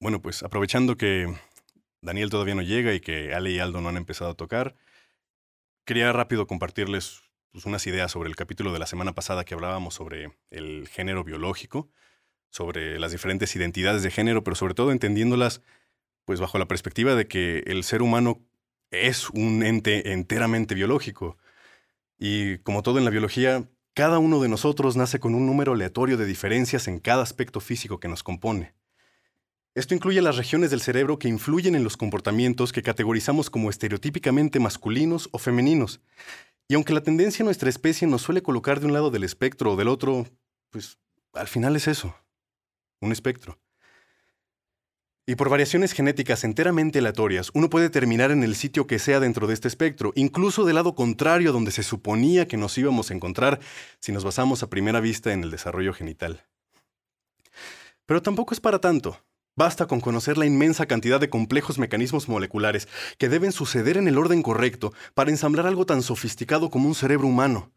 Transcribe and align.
Bueno, 0.00 0.22
pues 0.22 0.44
aprovechando 0.44 0.96
que 0.96 1.26
Daniel 2.00 2.30
todavía 2.30 2.54
no 2.54 2.62
llega 2.62 2.94
y 2.94 3.00
que 3.00 3.34
Ale 3.34 3.50
y 3.50 3.58
Aldo 3.58 3.80
no 3.80 3.88
han 3.88 3.96
empezado 3.96 4.30
a 4.30 4.36
tocar, 4.36 4.76
quería 5.84 6.12
rápido 6.12 6.46
compartirles 6.46 7.20
pues, 7.50 7.66
unas 7.66 7.84
ideas 7.88 8.12
sobre 8.12 8.28
el 8.28 8.36
capítulo 8.36 8.72
de 8.72 8.78
la 8.78 8.86
semana 8.86 9.14
pasada 9.14 9.44
que 9.44 9.54
hablábamos 9.54 9.94
sobre 9.94 10.38
el 10.50 10.86
género 10.86 11.24
biológico, 11.24 11.90
sobre 12.50 13.00
las 13.00 13.10
diferentes 13.10 13.54
identidades 13.56 14.04
de 14.04 14.12
género, 14.12 14.44
pero 14.44 14.54
sobre 14.54 14.74
todo 14.74 14.92
entendiéndolas 14.92 15.62
pues 16.24 16.40
bajo 16.40 16.58
la 16.58 16.68
perspectiva 16.68 17.14
de 17.16 17.26
que 17.26 17.60
el 17.66 17.82
ser 17.82 18.02
humano 18.02 18.46
es 18.90 19.30
un 19.30 19.64
ente 19.64 20.12
enteramente 20.12 20.74
biológico. 20.74 21.38
Y 22.18 22.58
como 22.58 22.82
todo 22.82 22.98
en 22.98 23.04
la 23.04 23.10
biología, 23.10 23.68
cada 23.94 24.18
uno 24.18 24.40
de 24.40 24.48
nosotros 24.48 24.96
nace 24.96 25.20
con 25.20 25.34
un 25.34 25.46
número 25.46 25.72
aleatorio 25.72 26.16
de 26.16 26.26
diferencias 26.26 26.86
en 26.86 27.00
cada 27.00 27.22
aspecto 27.22 27.60
físico 27.60 27.98
que 27.98 28.08
nos 28.08 28.22
compone. 28.22 28.74
Esto 29.78 29.94
incluye 29.94 30.20
las 30.20 30.36
regiones 30.36 30.72
del 30.72 30.80
cerebro 30.80 31.20
que 31.20 31.28
influyen 31.28 31.76
en 31.76 31.84
los 31.84 31.96
comportamientos 31.96 32.72
que 32.72 32.82
categorizamos 32.82 33.48
como 33.48 33.70
estereotípicamente 33.70 34.58
masculinos 34.58 35.28
o 35.30 35.38
femeninos. 35.38 36.00
Y 36.66 36.74
aunque 36.74 36.92
la 36.92 37.04
tendencia 37.04 37.44
en 37.44 37.44
nuestra 37.44 37.68
especie 37.68 38.08
nos 38.08 38.22
suele 38.22 38.42
colocar 38.42 38.80
de 38.80 38.86
un 38.86 38.92
lado 38.92 39.12
del 39.12 39.22
espectro 39.22 39.72
o 39.74 39.76
del 39.76 39.86
otro, 39.86 40.26
pues 40.70 40.98
al 41.32 41.46
final 41.46 41.76
es 41.76 41.86
eso, 41.86 42.12
un 43.00 43.12
espectro. 43.12 43.60
Y 45.28 45.36
por 45.36 45.48
variaciones 45.48 45.92
genéticas 45.92 46.42
enteramente 46.42 46.98
aleatorias, 46.98 47.52
uno 47.54 47.70
puede 47.70 47.88
terminar 47.88 48.32
en 48.32 48.42
el 48.42 48.56
sitio 48.56 48.88
que 48.88 48.98
sea 48.98 49.20
dentro 49.20 49.46
de 49.46 49.54
este 49.54 49.68
espectro, 49.68 50.12
incluso 50.16 50.64
del 50.64 50.74
lado 50.74 50.96
contrario 50.96 51.52
donde 51.52 51.70
se 51.70 51.84
suponía 51.84 52.48
que 52.48 52.56
nos 52.56 52.76
íbamos 52.78 53.12
a 53.12 53.14
encontrar 53.14 53.60
si 54.00 54.10
nos 54.10 54.24
basamos 54.24 54.64
a 54.64 54.70
primera 54.70 54.98
vista 54.98 55.32
en 55.32 55.44
el 55.44 55.52
desarrollo 55.52 55.94
genital. 55.94 56.48
Pero 58.06 58.22
tampoco 58.22 58.54
es 58.54 58.60
para 58.60 58.80
tanto. 58.80 59.22
Basta 59.58 59.86
con 59.86 59.98
conocer 59.98 60.38
la 60.38 60.46
inmensa 60.46 60.86
cantidad 60.86 61.18
de 61.18 61.30
complejos 61.30 61.80
mecanismos 61.80 62.28
moleculares 62.28 62.86
que 63.18 63.28
deben 63.28 63.50
suceder 63.50 63.96
en 63.96 64.06
el 64.06 64.16
orden 64.16 64.40
correcto 64.40 64.92
para 65.14 65.32
ensamblar 65.32 65.66
algo 65.66 65.84
tan 65.84 66.02
sofisticado 66.02 66.70
como 66.70 66.86
un 66.86 66.94
cerebro 66.94 67.26
humano. 67.26 67.72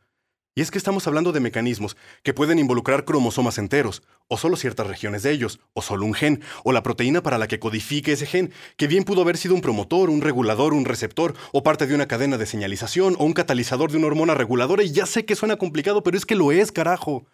Y 0.53 0.61
es 0.61 0.69
que 0.69 0.77
estamos 0.77 1.07
hablando 1.07 1.31
de 1.31 1.39
mecanismos 1.39 1.97
que 2.21 2.35
pueden 2.35 2.59
involucrar 2.59 3.03
cromosomas 3.03 3.57
enteros, 3.57 4.03
o 4.27 4.37
solo 4.37 4.57
ciertas 4.57 4.85
regiones 4.85 5.23
de 5.23 5.31
ellos, 5.31 5.59
o 5.73 5.81
solo 5.81 6.05
un 6.05 6.13
gen, 6.13 6.43
o 6.63 6.71
la 6.71 6.83
proteína 6.83 7.23
para 7.23 7.39
la 7.39 7.47
que 7.47 7.57
codifique 7.57 8.11
ese 8.11 8.27
gen, 8.27 8.53
que 8.77 8.85
bien 8.85 9.03
pudo 9.03 9.23
haber 9.23 9.37
sido 9.37 9.55
un 9.55 9.61
promotor, 9.61 10.11
un 10.11 10.21
regulador, 10.21 10.75
un 10.75 10.85
receptor, 10.85 11.33
o 11.51 11.63
parte 11.63 11.87
de 11.87 11.95
una 11.95 12.07
cadena 12.07 12.37
de 12.37 12.45
señalización, 12.45 13.15
o 13.17 13.23
un 13.23 13.33
catalizador 13.33 13.91
de 13.91 13.97
una 13.97 14.05
hormona 14.05 14.35
reguladora, 14.35 14.83
y 14.83 14.91
ya 14.91 15.07
sé 15.07 15.25
que 15.25 15.35
suena 15.35 15.55
complicado, 15.55 16.03
pero 16.03 16.15
es 16.15 16.27
que 16.27 16.35
lo 16.35 16.51
es, 16.51 16.71
carajo. 16.71 17.25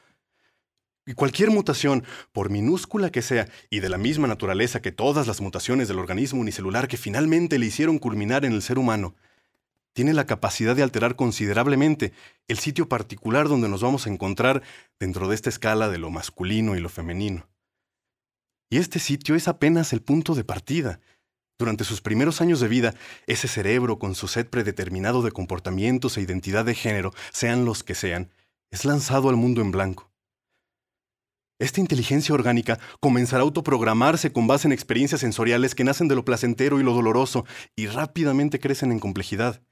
Y 1.08 1.14
cualquier 1.14 1.52
mutación, 1.52 2.04
por 2.34 2.50
minúscula 2.50 3.10
que 3.12 3.22
sea, 3.22 3.48
y 3.70 3.80
de 3.80 3.88
la 3.88 3.98
misma 3.98 4.28
naturaleza 4.28 4.82
que 4.82 4.92
todas 4.92 5.26
las 5.26 5.40
mutaciones 5.40 5.88
del 5.88 6.00
organismo 6.00 6.42
unicelular 6.42 6.90
que 6.90 6.98
finalmente 6.98 7.58
le 7.58 7.66
hicieron 7.66 7.98
culminar 7.98 8.44
en 8.44 8.52
el 8.52 8.62
ser 8.62 8.78
humano, 8.78 9.16
tiene 9.94 10.14
la 10.14 10.26
capacidad 10.26 10.76
de 10.76 10.84
alterar 10.84 11.16
considerablemente 11.16 12.12
el 12.50 12.60
sitio 12.60 12.90
particular 12.90 13.48
donde 13.48 13.70
nos 13.70 13.82
vamos 13.82 14.06
a 14.06 14.10
encontrar 14.10 14.62
dentro 15.00 15.30
de 15.30 15.36
esta 15.36 15.50
escala 15.50 15.88
de 15.88 15.98
lo 15.98 16.12
masculino 16.12 16.76
y 16.76 16.82
lo 16.82 16.90
femenino. 16.90 17.48
Y 18.70 18.78
este 18.78 19.00
sitio 19.00 19.36
es 19.36 19.48
apenas 19.48 19.94
el 19.94 20.02
punto 20.02 20.36
de 20.36 20.44
partida. 20.44 21.00
Durante 21.58 21.86
sus 21.86 22.02
primeros 22.02 22.42
años 22.42 22.60
de 22.60 22.68
vida, 22.68 22.94
ese 23.28 23.48
cerebro 23.48 23.98
con 23.98 24.14
su 24.14 24.28
set 24.28 24.50
predeterminado 24.50 25.22
de 25.22 25.32
comportamientos 25.32 26.18
e 26.18 26.22
identidad 26.22 26.66
de 26.66 26.76
género, 26.76 27.14
sean 27.32 27.64
los 27.64 27.86
que 27.86 27.96
sean, 27.96 28.30
es 28.72 28.84
lanzado 28.84 29.30
al 29.30 29.38
mundo 29.38 29.62
en 29.62 29.72
blanco. 29.72 30.12
Esta 31.60 31.82
inteligencia 31.82 32.36
orgánica 32.36 32.80
comenzará 33.00 33.42
a 33.42 33.46
autoprogramarse 33.46 34.32
con 34.32 34.46
base 34.46 34.68
en 34.68 34.74
experiencias 34.74 35.22
sensoriales 35.22 35.74
que 35.74 35.84
nacen 35.84 36.08
de 36.08 36.14
lo 36.14 36.24
placentero 36.24 36.80
y 36.80 36.84
lo 36.84 36.94
doloroso 36.94 37.46
y 37.76 37.88
rápidamente 37.88 38.60
crecen 38.60 38.92
en 38.92 39.00
complejidad. 39.00 39.64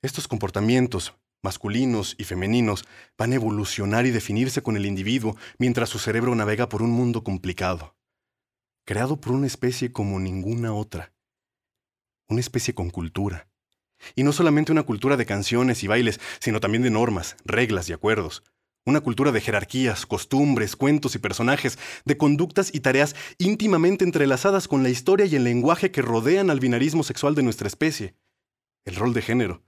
Estos 0.00 0.28
comportamientos, 0.28 1.14
masculinos 1.42 2.14
y 2.16 2.24
femeninos, 2.24 2.86
van 3.18 3.32
a 3.32 3.34
evolucionar 3.34 4.06
y 4.06 4.12
definirse 4.12 4.62
con 4.62 4.78
el 4.78 4.86
individuo 4.86 5.36
mientras 5.58 5.90
su 5.90 5.98
cerebro 5.98 6.34
navega 6.34 6.70
por 6.70 6.80
un 6.80 6.90
mundo 6.90 7.22
complicado, 7.22 7.94
creado 8.86 9.20
por 9.20 9.32
una 9.32 9.46
especie 9.46 9.92
como 9.92 10.18
ninguna 10.18 10.72
otra, 10.72 11.12
una 12.28 12.40
especie 12.40 12.74
con 12.74 12.88
cultura. 12.88 13.46
Y 14.14 14.22
no 14.22 14.32
solamente 14.32 14.72
una 14.72 14.84
cultura 14.84 15.18
de 15.18 15.26
canciones 15.26 15.82
y 15.82 15.86
bailes, 15.86 16.18
sino 16.38 16.60
también 16.60 16.82
de 16.82 16.90
normas, 16.90 17.36
reglas 17.44 17.90
y 17.90 17.92
acuerdos, 17.92 18.42
una 18.88 19.00
cultura 19.00 19.32
de 19.32 19.40
jerarquías, 19.40 20.06
costumbres, 20.06 20.76
cuentos 20.76 21.14
y 21.14 21.18
personajes, 21.18 21.78
de 22.04 22.16
conductas 22.16 22.74
y 22.74 22.80
tareas 22.80 23.14
íntimamente 23.38 24.04
entrelazadas 24.04 24.68
con 24.68 24.82
la 24.82 24.90
historia 24.90 25.26
y 25.26 25.36
el 25.36 25.44
lenguaje 25.44 25.90
que 25.90 26.02
rodean 26.02 26.50
al 26.50 26.60
binarismo 26.60 27.02
sexual 27.02 27.34
de 27.34 27.42
nuestra 27.42 27.68
especie, 27.68 28.14
el 28.84 28.96
rol 28.96 29.12
de 29.12 29.22
género, 29.22 29.62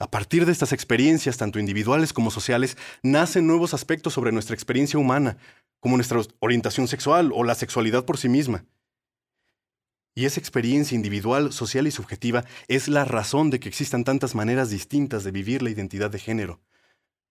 a 0.00 0.10
partir 0.10 0.46
de 0.46 0.52
estas 0.52 0.72
experiencias, 0.72 1.38
tanto 1.38 1.58
individuales 1.58 2.12
como 2.12 2.30
sociales, 2.30 2.76
nacen 3.02 3.48
nuevos 3.48 3.74
aspectos 3.74 4.14
sobre 4.14 4.30
nuestra 4.30 4.54
experiencia 4.54 4.98
humana, 4.98 5.38
como 5.80 5.96
nuestra 5.96 6.20
orientación 6.38 6.86
sexual 6.86 7.32
o 7.34 7.42
la 7.42 7.56
sexualidad 7.56 8.04
por 8.04 8.16
sí 8.16 8.28
misma. 8.28 8.64
Y 10.14 10.24
esa 10.24 10.38
experiencia 10.38 10.94
individual, 10.94 11.52
social 11.52 11.86
y 11.88 11.90
subjetiva 11.90 12.44
es 12.68 12.86
la 12.86 13.04
razón 13.04 13.50
de 13.50 13.58
que 13.58 13.68
existan 13.68 14.04
tantas 14.04 14.36
maneras 14.36 14.70
distintas 14.70 15.24
de 15.24 15.32
vivir 15.32 15.62
la 15.62 15.70
identidad 15.70 16.10
de 16.10 16.18
género. 16.20 16.60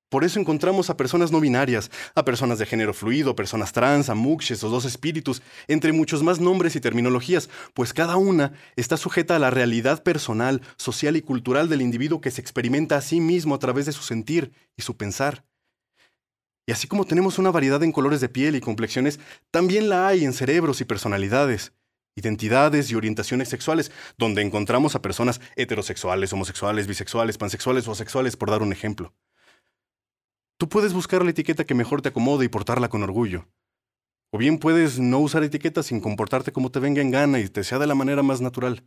Por 0.09 0.23
eso 0.23 0.39
encontramos 0.39 0.89
a 0.89 0.95
personas 0.95 1.33
no 1.33 1.41
binarias, 1.41 1.91
a 2.15 2.23
personas 2.23 2.59
de 2.59 2.65
género 2.65 2.93
fluido, 2.93 3.35
personas 3.35 3.73
trans, 3.73 4.09
a 4.09 4.15
muxes 4.15 4.63
o 4.63 4.69
dos 4.69 4.85
espíritus, 4.85 5.41
entre 5.67 5.91
muchos 5.91 6.23
más 6.23 6.39
nombres 6.39 6.77
y 6.77 6.79
terminologías, 6.79 7.49
pues 7.73 7.91
cada 7.91 8.15
una 8.15 8.53
está 8.77 8.95
sujeta 8.95 9.35
a 9.35 9.39
la 9.39 9.49
realidad 9.49 10.03
personal, 10.03 10.61
social 10.77 11.17
y 11.17 11.21
cultural 11.21 11.67
del 11.67 11.81
individuo 11.81 12.21
que 12.21 12.31
se 12.31 12.39
experimenta 12.39 12.95
a 12.95 13.01
sí 13.01 13.19
mismo 13.19 13.53
a 13.53 13.59
través 13.59 13.85
de 13.85 13.91
su 13.91 14.01
sentir 14.01 14.53
y 14.77 14.83
su 14.83 14.95
pensar. 14.95 15.43
Y 16.65 16.71
así 16.71 16.87
como 16.87 17.03
tenemos 17.03 17.37
una 17.37 17.51
variedad 17.51 17.83
en 17.83 17.91
colores 17.91 18.21
de 18.21 18.29
piel 18.29 18.55
y 18.55 18.61
complexiones, 18.61 19.19
también 19.51 19.89
la 19.89 20.07
hay 20.07 20.23
en 20.23 20.31
cerebros 20.31 20.79
y 20.79 20.85
personalidades, 20.85 21.73
identidades 22.15 22.91
y 22.91 22.95
orientaciones 22.95 23.49
sexuales, 23.49 23.91
donde 24.17 24.41
encontramos 24.41 24.95
a 24.95 25.01
personas 25.01 25.41
heterosexuales, 25.57 26.31
homosexuales, 26.31 26.87
bisexuales, 26.87 27.37
pansexuales 27.37 27.87
o 27.89 27.91
asexuales, 27.91 28.37
por 28.37 28.49
dar 28.51 28.61
un 28.61 28.71
ejemplo. 28.71 29.13
Tú 30.57 30.67
puedes 30.67 30.93
buscar 30.93 31.23
la 31.23 31.29
etiqueta 31.29 31.65
que 31.65 31.75
mejor 31.75 32.01
te 32.01 32.09
acomode 32.09 32.45
y 32.45 32.49
portarla 32.49 32.89
con 32.89 33.03
orgullo. 33.03 33.47
O 34.31 34.39
bien 34.39 34.57
puedes 34.57 34.99
no 34.99 35.19
usar 35.19 35.43
etiquetas 35.43 35.85
sin 35.85 36.01
comportarte 36.01 36.51
como 36.51 36.71
te 36.71 36.79
venga 36.79 37.01
en 37.01 37.11
gana 37.11 37.39
y 37.39 37.47
te 37.47 37.63
sea 37.63 37.79
de 37.79 37.87
la 37.87 37.95
manera 37.95 38.23
más 38.23 38.41
natural. 38.41 38.83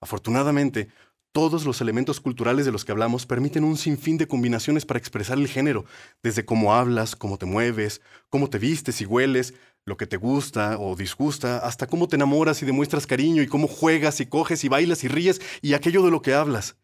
Afortunadamente, 0.00 0.88
todos 1.32 1.64
los 1.64 1.80
elementos 1.80 2.20
culturales 2.20 2.66
de 2.66 2.72
los 2.72 2.84
que 2.84 2.92
hablamos 2.92 3.24
permiten 3.24 3.64
un 3.64 3.76
sinfín 3.76 4.18
de 4.18 4.28
combinaciones 4.28 4.84
para 4.84 4.98
expresar 4.98 5.38
el 5.38 5.48
género, 5.48 5.84
desde 6.22 6.44
cómo 6.44 6.74
hablas, 6.74 7.16
cómo 7.16 7.38
te 7.38 7.46
mueves, 7.46 8.00
cómo 8.28 8.50
te 8.50 8.58
vistes 8.58 9.00
y 9.00 9.06
hueles, 9.06 9.54
lo 9.84 9.96
que 9.96 10.06
te 10.06 10.16
gusta 10.16 10.78
o 10.78 10.96
disgusta, 10.96 11.58
hasta 11.58 11.86
cómo 11.86 12.08
te 12.08 12.16
enamoras 12.16 12.62
y 12.62 12.66
demuestras 12.66 13.06
cariño 13.06 13.42
y 13.42 13.46
cómo 13.46 13.68
juegas 13.68 14.20
y 14.20 14.26
coges 14.26 14.64
y 14.64 14.68
bailas 14.68 15.04
y 15.04 15.08
ríes 15.08 15.40
y 15.62 15.74
aquello 15.74 16.02
de 16.04 16.10
lo 16.10 16.20
que 16.20 16.34
hablas. 16.34 16.76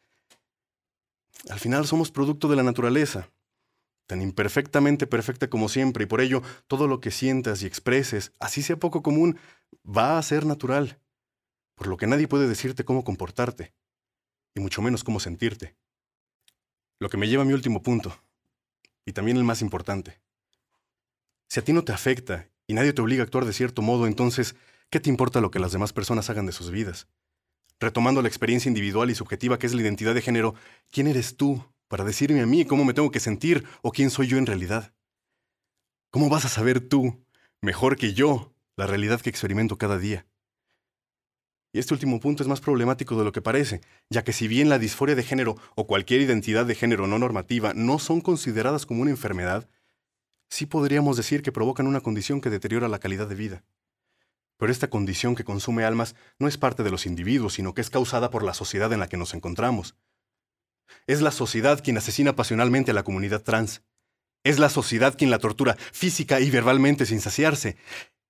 Al 1.49 1.59
final 1.59 1.87
somos 1.87 2.11
producto 2.11 2.49
de 2.49 2.57
la 2.57 2.63
naturaleza, 2.63 3.31
tan 4.11 4.23
imperfectamente 4.23 5.07
perfecta 5.07 5.49
como 5.49 5.69
siempre, 5.69 6.03
y 6.03 6.07
por 6.09 6.21
ello 6.21 6.43
todo 6.67 6.89
lo 6.89 7.01
que 7.01 7.13
sientas 7.13 7.63
y 7.63 7.67
expreses, 7.67 8.33
así 8.41 8.61
sea 8.61 8.77
poco 8.77 9.05
común, 9.05 9.39
va 9.87 10.19
a 10.19 10.23
ser 10.23 10.47
natural, 10.47 10.99
por 11.77 11.87
lo 11.87 11.97
que 11.97 12.09
nadie 12.09 12.27
puede 12.27 12.49
decirte 12.49 12.85
cómo 12.85 13.05
comportarte, 13.05 13.73
y 14.53 14.59
mucho 14.59 14.83
menos 14.83 15.05
cómo 15.05 15.21
sentirte. 15.21 15.77
Lo 16.99 17.09
que 17.09 17.19
me 17.19 17.29
lleva 17.29 17.45
a 17.45 17.47
mi 17.47 17.53
último 17.53 17.85
punto, 17.85 18.21
y 19.07 19.13
también 19.13 19.37
el 19.37 19.45
más 19.45 19.63
importante. 19.63 20.21
Si 21.49 21.61
a 21.61 21.65
ti 21.65 21.73
no 21.73 21.85
te 21.85 21.93
afecta 21.93 22.49
y 22.67 22.75
nadie 22.75 22.93
te 22.93 23.03
obliga 23.03 23.23
a 23.23 23.27
actuar 23.27 23.45
de 23.45 23.53
cierto 23.53 23.81
modo, 23.81 24.09
entonces, 24.09 24.57
¿qué 24.91 24.99
te 24.99 25.09
importa 25.09 25.41
lo 25.41 25.53
que 25.53 25.61
las 25.61 25.71
demás 25.71 25.93
personas 25.93 26.29
hagan 26.31 26.47
de 26.47 26.53
sus 26.53 26.73
vidas? 26.73 27.07
Retomando 27.79 28.23
la 28.23 28.29
experiencia 28.29 28.69
individual 28.69 29.09
y 29.09 29.15
subjetiva 29.15 29.61
que 29.61 29.69
es 29.69 29.73
la 29.75 29.83
identidad 29.83 30.17
de 30.17 30.23
género, 30.23 30.57
¿quién 30.91 31.07
eres 31.07 31.37
tú 31.37 31.65
para 31.91 32.05
decirme 32.05 32.41
a 32.41 32.47
mí 32.47 32.65
cómo 32.65 32.85
me 32.85 32.95
tengo 32.95 33.11
que 33.11 33.19
sentir 33.19 33.67
o 33.83 33.91
quién 33.91 34.11
soy 34.11 34.29
yo 34.29 34.39
en 34.39 34.47
realidad. 34.47 34.95
¿Cómo 36.13 36.29
vas 36.29 36.45
a 36.45 36.49
saber 36.49 36.81
tú, 36.81 37.27
mejor 37.61 37.97
que 37.97 38.15
yo, 38.15 38.55
la 38.77 38.87
realidad 38.87 39.21
que 39.21 39.29
experimento 39.29 39.77
cada 39.77 39.99
día? 39.99 40.25
Y 41.73 41.81
este 41.81 41.93
último 41.93 42.21
punto 42.21 42.45
es 42.45 42.49
más 42.49 42.61
problemático 42.61 43.19
de 43.19 43.25
lo 43.25 43.33
que 43.33 43.43
parece, 43.43 43.81
ya 44.09 44.23
que 44.23 44.33
si 44.33 44.47
bien 44.47 44.69
la 44.69 44.79
disforia 44.79 45.17
de 45.17 45.25
género 45.25 45.57
o 45.75 45.89
cualquier 45.89 46.21
identidad 46.21 46.65
de 46.65 46.77
género 46.77 47.09
no 47.09 47.19
normativa 47.19 47.75
no 47.75 47.99
son 47.99 48.21
consideradas 48.21 48.87
como 48.87 49.03
una 49.03 49.11
enfermedad, 49.11 49.69
sí 50.49 50.67
podríamos 50.67 51.17
decir 51.17 51.43
que 51.43 51.51
provocan 51.51 51.89
una 51.89 52.03
condición 52.03 52.41
que 52.41 52.51
deteriora 52.51 52.87
la 52.87 53.01
calidad 53.01 53.27
de 53.27 53.35
vida. 53.35 53.65
Pero 54.59 54.71
esta 54.71 54.91
condición 54.91 55.35
que 55.35 55.43
consume 55.43 55.83
almas 55.83 56.15
no 56.39 56.47
es 56.47 56.57
parte 56.57 56.85
de 56.85 56.93
los 56.93 57.05
individuos, 57.05 57.55
sino 57.55 57.75
que 57.75 57.81
es 57.81 57.91
causada 57.91 58.31
por 58.31 58.45
la 58.45 58.55
sociedad 58.55 58.93
en 58.93 59.01
la 59.01 59.09
que 59.09 59.17
nos 59.17 59.35
encontramos, 59.35 59.97
es 61.07 61.23
la 61.23 61.31
sociedad 61.31 61.83
quien 61.83 61.97
asesina 61.99 62.37
pasionalmente 62.37 62.91
a 62.91 62.95
la 62.95 63.03
comunidad 63.03 63.43
trans. 63.43 63.83
Es 64.45 64.59
la 64.59 64.71
sociedad 64.71 65.17
quien 65.17 65.31
la 65.31 65.39
tortura 65.39 65.77
física 65.93 66.41
y 66.41 66.51
verbalmente 66.51 67.07
sin 67.07 67.21
saciarse. 67.21 67.77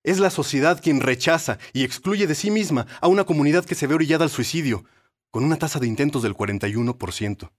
Es 0.03 0.19
la 0.19 0.29
sociedad 0.29 0.81
quien 0.81 0.99
rechaza 0.99 1.59
y 1.73 1.83
excluye 1.83 2.27
de 2.27 2.35
sí 2.35 2.51
misma 2.51 2.87
a 3.01 3.07
una 3.07 3.23
comunidad 3.23 3.65
que 3.65 3.75
se 3.75 3.87
ve 3.87 3.95
orillada 3.95 4.23
al 4.23 4.31
suicidio, 4.31 4.83
con 5.29 5.43
una 5.43 5.57
tasa 5.57 5.79
de 5.79 5.87
intentos 5.87 6.23
del 6.23 6.35
41%. 6.35 7.51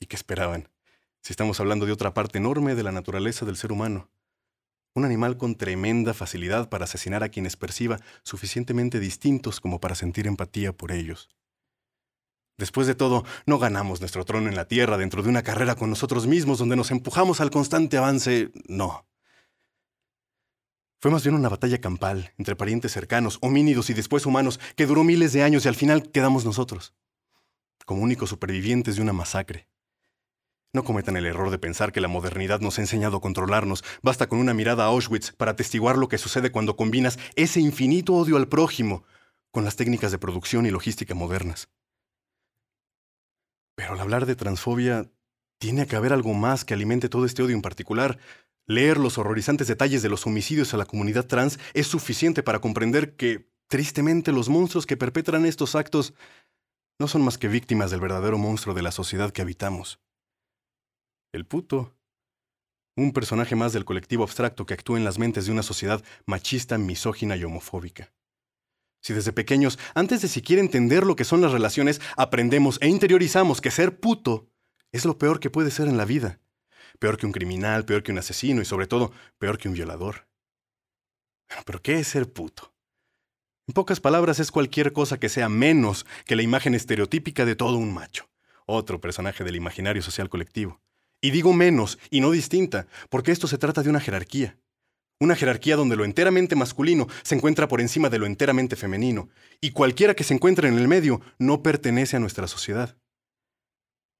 ¿Y 0.00 0.06
qué 0.06 0.16
esperaban? 0.16 0.68
Si 1.22 1.32
estamos 1.32 1.60
hablando 1.60 1.86
de 1.86 1.92
otra 1.92 2.14
parte 2.14 2.38
enorme 2.38 2.74
de 2.74 2.82
la 2.82 2.92
naturaleza 2.92 3.46
del 3.46 3.56
ser 3.56 3.72
humano. 3.72 4.10
Un 4.94 5.04
animal 5.04 5.38
con 5.38 5.54
tremenda 5.54 6.12
facilidad 6.12 6.68
para 6.68 6.84
asesinar 6.84 7.22
a 7.22 7.30
quienes 7.30 7.56
perciba 7.56 7.98
suficientemente 8.22 9.00
distintos 9.00 9.60
como 9.60 9.80
para 9.80 9.94
sentir 9.94 10.26
empatía 10.26 10.72
por 10.72 10.92
ellos. 10.92 11.30
Después 12.58 12.86
de 12.86 12.94
todo, 12.94 13.24
no 13.46 13.58
ganamos 13.58 14.00
nuestro 14.00 14.24
trono 14.24 14.48
en 14.48 14.56
la 14.56 14.68
Tierra 14.68 14.96
dentro 14.96 15.22
de 15.22 15.28
una 15.28 15.42
carrera 15.42 15.74
con 15.74 15.90
nosotros 15.90 16.26
mismos 16.26 16.58
donde 16.58 16.76
nos 16.76 16.90
empujamos 16.90 17.40
al 17.40 17.50
constante 17.50 17.96
avance. 17.96 18.50
No. 18.68 19.06
Fue 21.00 21.10
más 21.10 21.24
bien 21.24 21.34
una 21.34 21.48
batalla 21.48 21.80
campal 21.80 22.32
entre 22.38 22.54
parientes 22.54 22.92
cercanos, 22.92 23.38
homínidos 23.40 23.90
y 23.90 23.94
después 23.94 24.24
humanos, 24.26 24.60
que 24.76 24.86
duró 24.86 25.02
miles 25.02 25.32
de 25.32 25.42
años 25.42 25.64
y 25.64 25.68
al 25.68 25.74
final 25.74 26.10
quedamos 26.12 26.44
nosotros, 26.44 26.94
como 27.84 28.02
únicos 28.02 28.30
supervivientes 28.30 28.94
de 28.94 29.02
una 29.02 29.12
masacre. 29.12 29.66
No 30.74 30.84
cometan 30.84 31.16
el 31.16 31.26
error 31.26 31.50
de 31.50 31.58
pensar 31.58 31.92
que 31.92 32.00
la 32.00 32.08
modernidad 32.08 32.60
nos 32.60 32.78
ha 32.78 32.82
enseñado 32.82 33.16
a 33.16 33.20
controlarnos. 33.20 33.84
Basta 34.00 34.28
con 34.28 34.38
una 34.38 34.54
mirada 34.54 34.84
a 34.84 34.86
Auschwitz 34.86 35.32
para 35.32 35.50
atestiguar 35.50 35.98
lo 35.98 36.08
que 36.08 36.18
sucede 36.18 36.52
cuando 36.52 36.76
combinas 36.76 37.18
ese 37.34 37.60
infinito 37.60 38.14
odio 38.14 38.36
al 38.36 38.48
prójimo 38.48 39.04
con 39.50 39.64
las 39.64 39.76
técnicas 39.76 40.12
de 40.12 40.18
producción 40.18 40.64
y 40.64 40.70
logística 40.70 41.14
modernas. 41.14 41.68
Pero 43.74 43.94
al 43.94 44.00
hablar 44.00 44.26
de 44.26 44.36
transfobia, 44.36 45.10
tiene 45.58 45.86
que 45.86 45.96
haber 45.96 46.12
algo 46.12 46.34
más 46.34 46.64
que 46.64 46.74
alimente 46.74 47.08
todo 47.08 47.24
este 47.24 47.42
odio 47.42 47.54
en 47.54 47.62
particular. 47.62 48.18
Leer 48.66 48.98
los 48.98 49.18
horrorizantes 49.18 49.68
detalles 49.68 50.02
de 50.02 50.08
los 50.08 50.26
homicidios 50.26 50.74
a 50.74 50.76
la 50.76 50.86
comunidad 50.86 51.26
trans 51.26 51.58
es 51.72 51.86
suficiente 51.86 52.42
para 52.42 52.60
comprender 52.60 53.16
que, 53.16 53.48
tristemente, 53.68 54.32
los 54.32 54.48
monstruos 54.48 54.86
que 54.86 54.96
perpetran 54.96 55.46
estos 55.46 55.74
actos 55.74 56.14
no 56.98 57.08
son 57.08 57.22
más 57.22 57.38
que 57.38 57.48
víctimas 57.48 57.90
del 57.90 58.00
verdadero 58.00 58.38
monstruo 58.38 58.74
de 58.74 58.82
la 58.82 58.92
sociedad 58.92 59.32
que 59.32 59.42
habitamos. 59.42 60.00
El 61.32 61.46
puto. 61.46 61.96
Un 62.96 63.12
personaje 63.12 63.56
más 63.56 63.72
del 63.72 63.84
colectivo 63.84 64.22
abstracto 64.22 64.66
que 64.66 64.74
actúa 64.74 64.98
en 64.98 65.04
las 65.04 65.18
mentes 65.18 65.46
de 65.46 65.52
una 65.52 65.62
sociedad 65.62 66.04
machista, 66.26 66.76
misógina 66.76 67.36
y 67.36 67.44
homofóbica. 67.44 68.12
Si 69.02 69.12
desde 69.12 69.32
pequeños, 69.32 69.78
antes 69.94 70.22
de 70.22 70.28
siquiera 70.28 70.62
entender 70.62 71.04
lo 71.04 71.16
que 71.16 71.24
son 71.24 71.40
las 71.40 71.50
relaciones, 71.50 72.00
aprendemos 72.16 72.78
e 72.80 72.88
interiorizamos 72.88 73.60
que 73.60 73.72
ser 73.72 73.98
puto 73.98 74.48
es 74.92 75.04
lo 75.04 75.18
peor 75.18 75.40
que 75.40 75.50
puede 75.50 75.72
ser 75.72 75.88
en 75.88 75.96
la 75.96 76.04
vida. 76.04 76.40
Peor 77.00 77.16
que 77.16 77.26
un 77.26 77.32
criminal, 77.32 77.84
peor 77.84 78.04
que 78.04 78.12
un 78.12 78.18
asesino 78.18 78.62
y 78.62 78.64
sobre 78.64 78.86
todo, 78.86 79.10
peor 79.38 79.58
que 79.58 79.68
un 79.68 79.74
violador. 79.74 80.28
Pero 81.66 81.82
¿qué 81.82 81.98
es 81.98 82.08
ser 82.08 82.32
puto? 82.32 82.72
En 83.66 83.74
pocas 83.74 84.00
palabras, 84.00 84.38
es 84.38 84.52
cualquier 84.52 84.92
cosa 84.92 85.18
que 85.18 85.28
sea 85.28 85.48
menos 85.48 86.06
que 86.24 86.36
la 86.36 86.42
imagen 86.42 86.74
estereotípica 86.74 87.44
de 87.44 87.56
todo 87.56 87.78
un 87.78 87.92
macho, 87.92 88.30
otro 88.66 89.00
personaje 89.00 89.42
del 89.42 89.56
imaginario 89.56 90.02
social 90.02 90.28
colectivo. 90.28 90.80
Y 91.20 91.30
digo 91.30 91.52
menos 91.52 91.98
y 92.10 92.20
no 92.20 92.30
distinta, 92.30 92.86
porque 93.08 93.32
esto 93.32 93.48
se 93.48 93.58
trata 93.58 93.82
de 93.82 93.90
una 93.90 94.00
jerarquía. 94.00 94.58
Una 95.22 95.36
jerarquía 95.36 95.76
donde 95.76 95.94
lo 95.94 96.04
enteramente 96.04 96.56
masculino 96.56 97.06
se 97.22 97.36
encuentra 97.36 97.68
por 97.68 97.80
encima 97.80 98.10
de 98.10 98.18
lo 98.18 98.26
enteramente 98.26 98.74
femenino, 98.74 99.28
y 99.60 99.70
cualquiera 99.70 100.14
que 100.14 100.24
se 100.24 100.34
encuentre 100.34 100.66
en 100.66 100.76
el 100.76 100.88
medio 100.88 101.20
no 101.38 101.62
pertenece 101.62 102.16
a 102.16 102.18
nuestra 102.18 102.48
sociedad. 102.48 102.98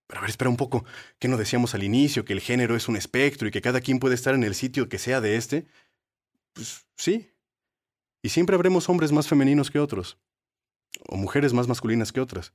Pero 0.07 0.21
a 0.21 0.21
ver, 0.21 0.31
espera 0.31 0.49
un 0.49 0.57
poco, 0.57 0.85
¿qué 1.19 1.27
no 1.27 1.37
decíamos 1.37 1.75
al 1.75 1.83
inicio? 1.83 2.25
¿Que 2.25 2.35
el 2.35 2.41
género 2.41 2.77
es 2.77 2.87
un 2.87 2.95
espectro 2.95 3.49
y 3.49 3.51
que 3.51 3.61
cada 3.61 3.81
quien 3.81 3.99
puede 3.99 4.15
estar 4.15 4.33
en 4.33 4.45
el 4.45 4.55
sitio 4.55 4.89
que 4.89 5.01
sea 5.01 5.21
de 5.21 5.35
este? 5.35 5.67
Pues 6.53 6.87
sí. 6.97 7.33
Y 8.23 8.29
siempre 8.29 8.55
habremos 8.55 8.89
hombres 8.89 9.11
más 9.11 9.27
femeninos 9.27 9.73
que 9.73 9.81
otros, 9.81 10.21
o 11.09 11.17
mujeres 11.17 11.53
más 11.53 11.67
masculinas 11.67 12.13
que 12.13 12.21
otras. 12.21 12.55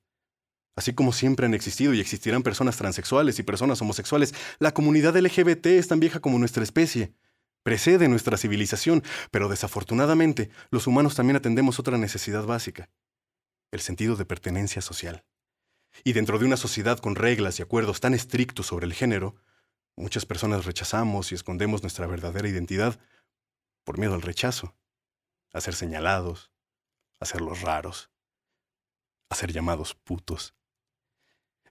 Así 0.78 0.94
como 0.94 1.12
siempre 1.12 1.48
han 1.48 1.54
existido 1.54 1.94
y 1.94 2.00
existirán 2.00 2.44
personas 2.44 2.78
transexuales 2.78 3.40
y 3.40 3.44
personas 3.44 3.82
homosexuales, 3.82 4.34
la 4.60 4.74
comunidad 4.74 5.18
LGBT 5.18 5.66
es 5.66 5.90
tan 5.90 6.00
vieja 6.00 6.22
como 6.22 6.40
nuestra 6.40 6.64
especie 6.64 7.14
precede 7.64 8.08
nuestra 8.08 8.38
civilización, 8.38 9.04
pero 9.32 9.50
desafortunadamente 9.50 10.50
los 10.70 10.88
humanos 10.88 11.16
también 11.16 11.38
atendemos 11.38 11.80
otra 11.80 11.98
necesidad 11.98 12.46
básica, 12.46 12.90
el 13.72 13.82
sentido 13.82 14.16
de 14.16 14.26
pertenencia 14.26 14.82
social. 14.82 15.26
Y 16.04 16.14
dentro 16.14 16.40
de 16.40 16.46
una 16.46 16.58
sociedad 16.58 17.00
con 17.00 17.16
reglas 17.16 17.60
y 17.60 17.64
acuerdos 17.64 18.00
tan 18.00 18.14
estrictos 18.14 18.68
sobre 18.68 18.86
el 18.86 18.94
género, 18.94 19.36
muchas 19.96 20.26
personas 20.26 20.66
rechazamos 20.66 21.32
y 21.32 21.36
escondemos 21.36 21.82
nuestra 21.82 22.08
verdadera 22.08 22.48
identidad 22.48 23.00
por 23.84 23.98
miedo 23.98 24.14
al 24.14 24.22
rechazo, 24.22 24.76
a 25.54 25.62
ser 25.62 25.74
señalados, 25.74 26.52
a 27.20 27.26
ser 27.26 27.42
los 27.42 27.62
raros, 27.62 28.12
a 29.30 29.36
ser 29.36 29.52
llamados 29.52 29.96
putos. 29.96 30.56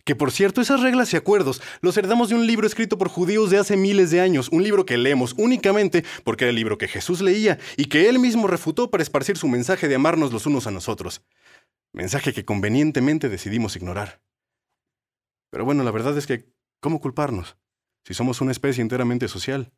Que 0.06 0.14
por 0.14 0.30
cierto, 0.30 0.60
esas 0.60 0.82
reglas 0.82 1.12
y 1.12 1.16
acuerdos 1.16 1.60
los 1.80 1.96
heredamos 1.96 2.28
de 2.28 2.36
un 2.36 2.46
libro 2.46 2.64
escrito 2.64 2.96
por 2.96 3.08
judíos 3.08 3.50
de 3.50 3.58
hace 3.58 3.76
miles 3.76 4.12
de 4.12 4.20
años, 4.20 4.48
un 4.52 4.62
libro 4.62 4.86
que 4.86 4.96
leemos 4.96 5.34
únicamente 5.36 6.04
porque 6.22 6.44
era 6.44 6.50
el 6.50 6.54
libro 6.54 6.78
que 6.78 6.86
Jesús 6.86 7.20
leía 7.20 7.58
y 7.76 7.86
que 7.86 8.08
él 8.08 8.20
mismo 8.20 8.46
refutó 8.46 8.88
para 8.88 9.02
esparcir 9.02 9.36
su 9.36 9.48
mensaje 9.48 9.88
de 9.88 9.96
amarnos 9.96 10.32
los 10.32 10.46
unos 10.46 10.68
a 10.68 10.70
nosotros. 10.70 11.22
Mensaje 11.92 12.32
que 12.32 12.44
convenientemente 12.44 13.28
decidimos 13.28 13.74
ignorar. 13.74 14.22
Pero 15.50 15.64
bueno, 15.64 15.82
la 15.82 15.90
verdad 15.90 16.16
es 16.16 16.28
que, 16.28 16.52
¿cómo 16.78 17.00
culparnos? 17.00 17.56
Si 18.04 18.14
somos 18.14 18.40
una 18.40 18.52
especie 18.52 18.82
enteramente 18.82 19.26
social. 19.26 19.72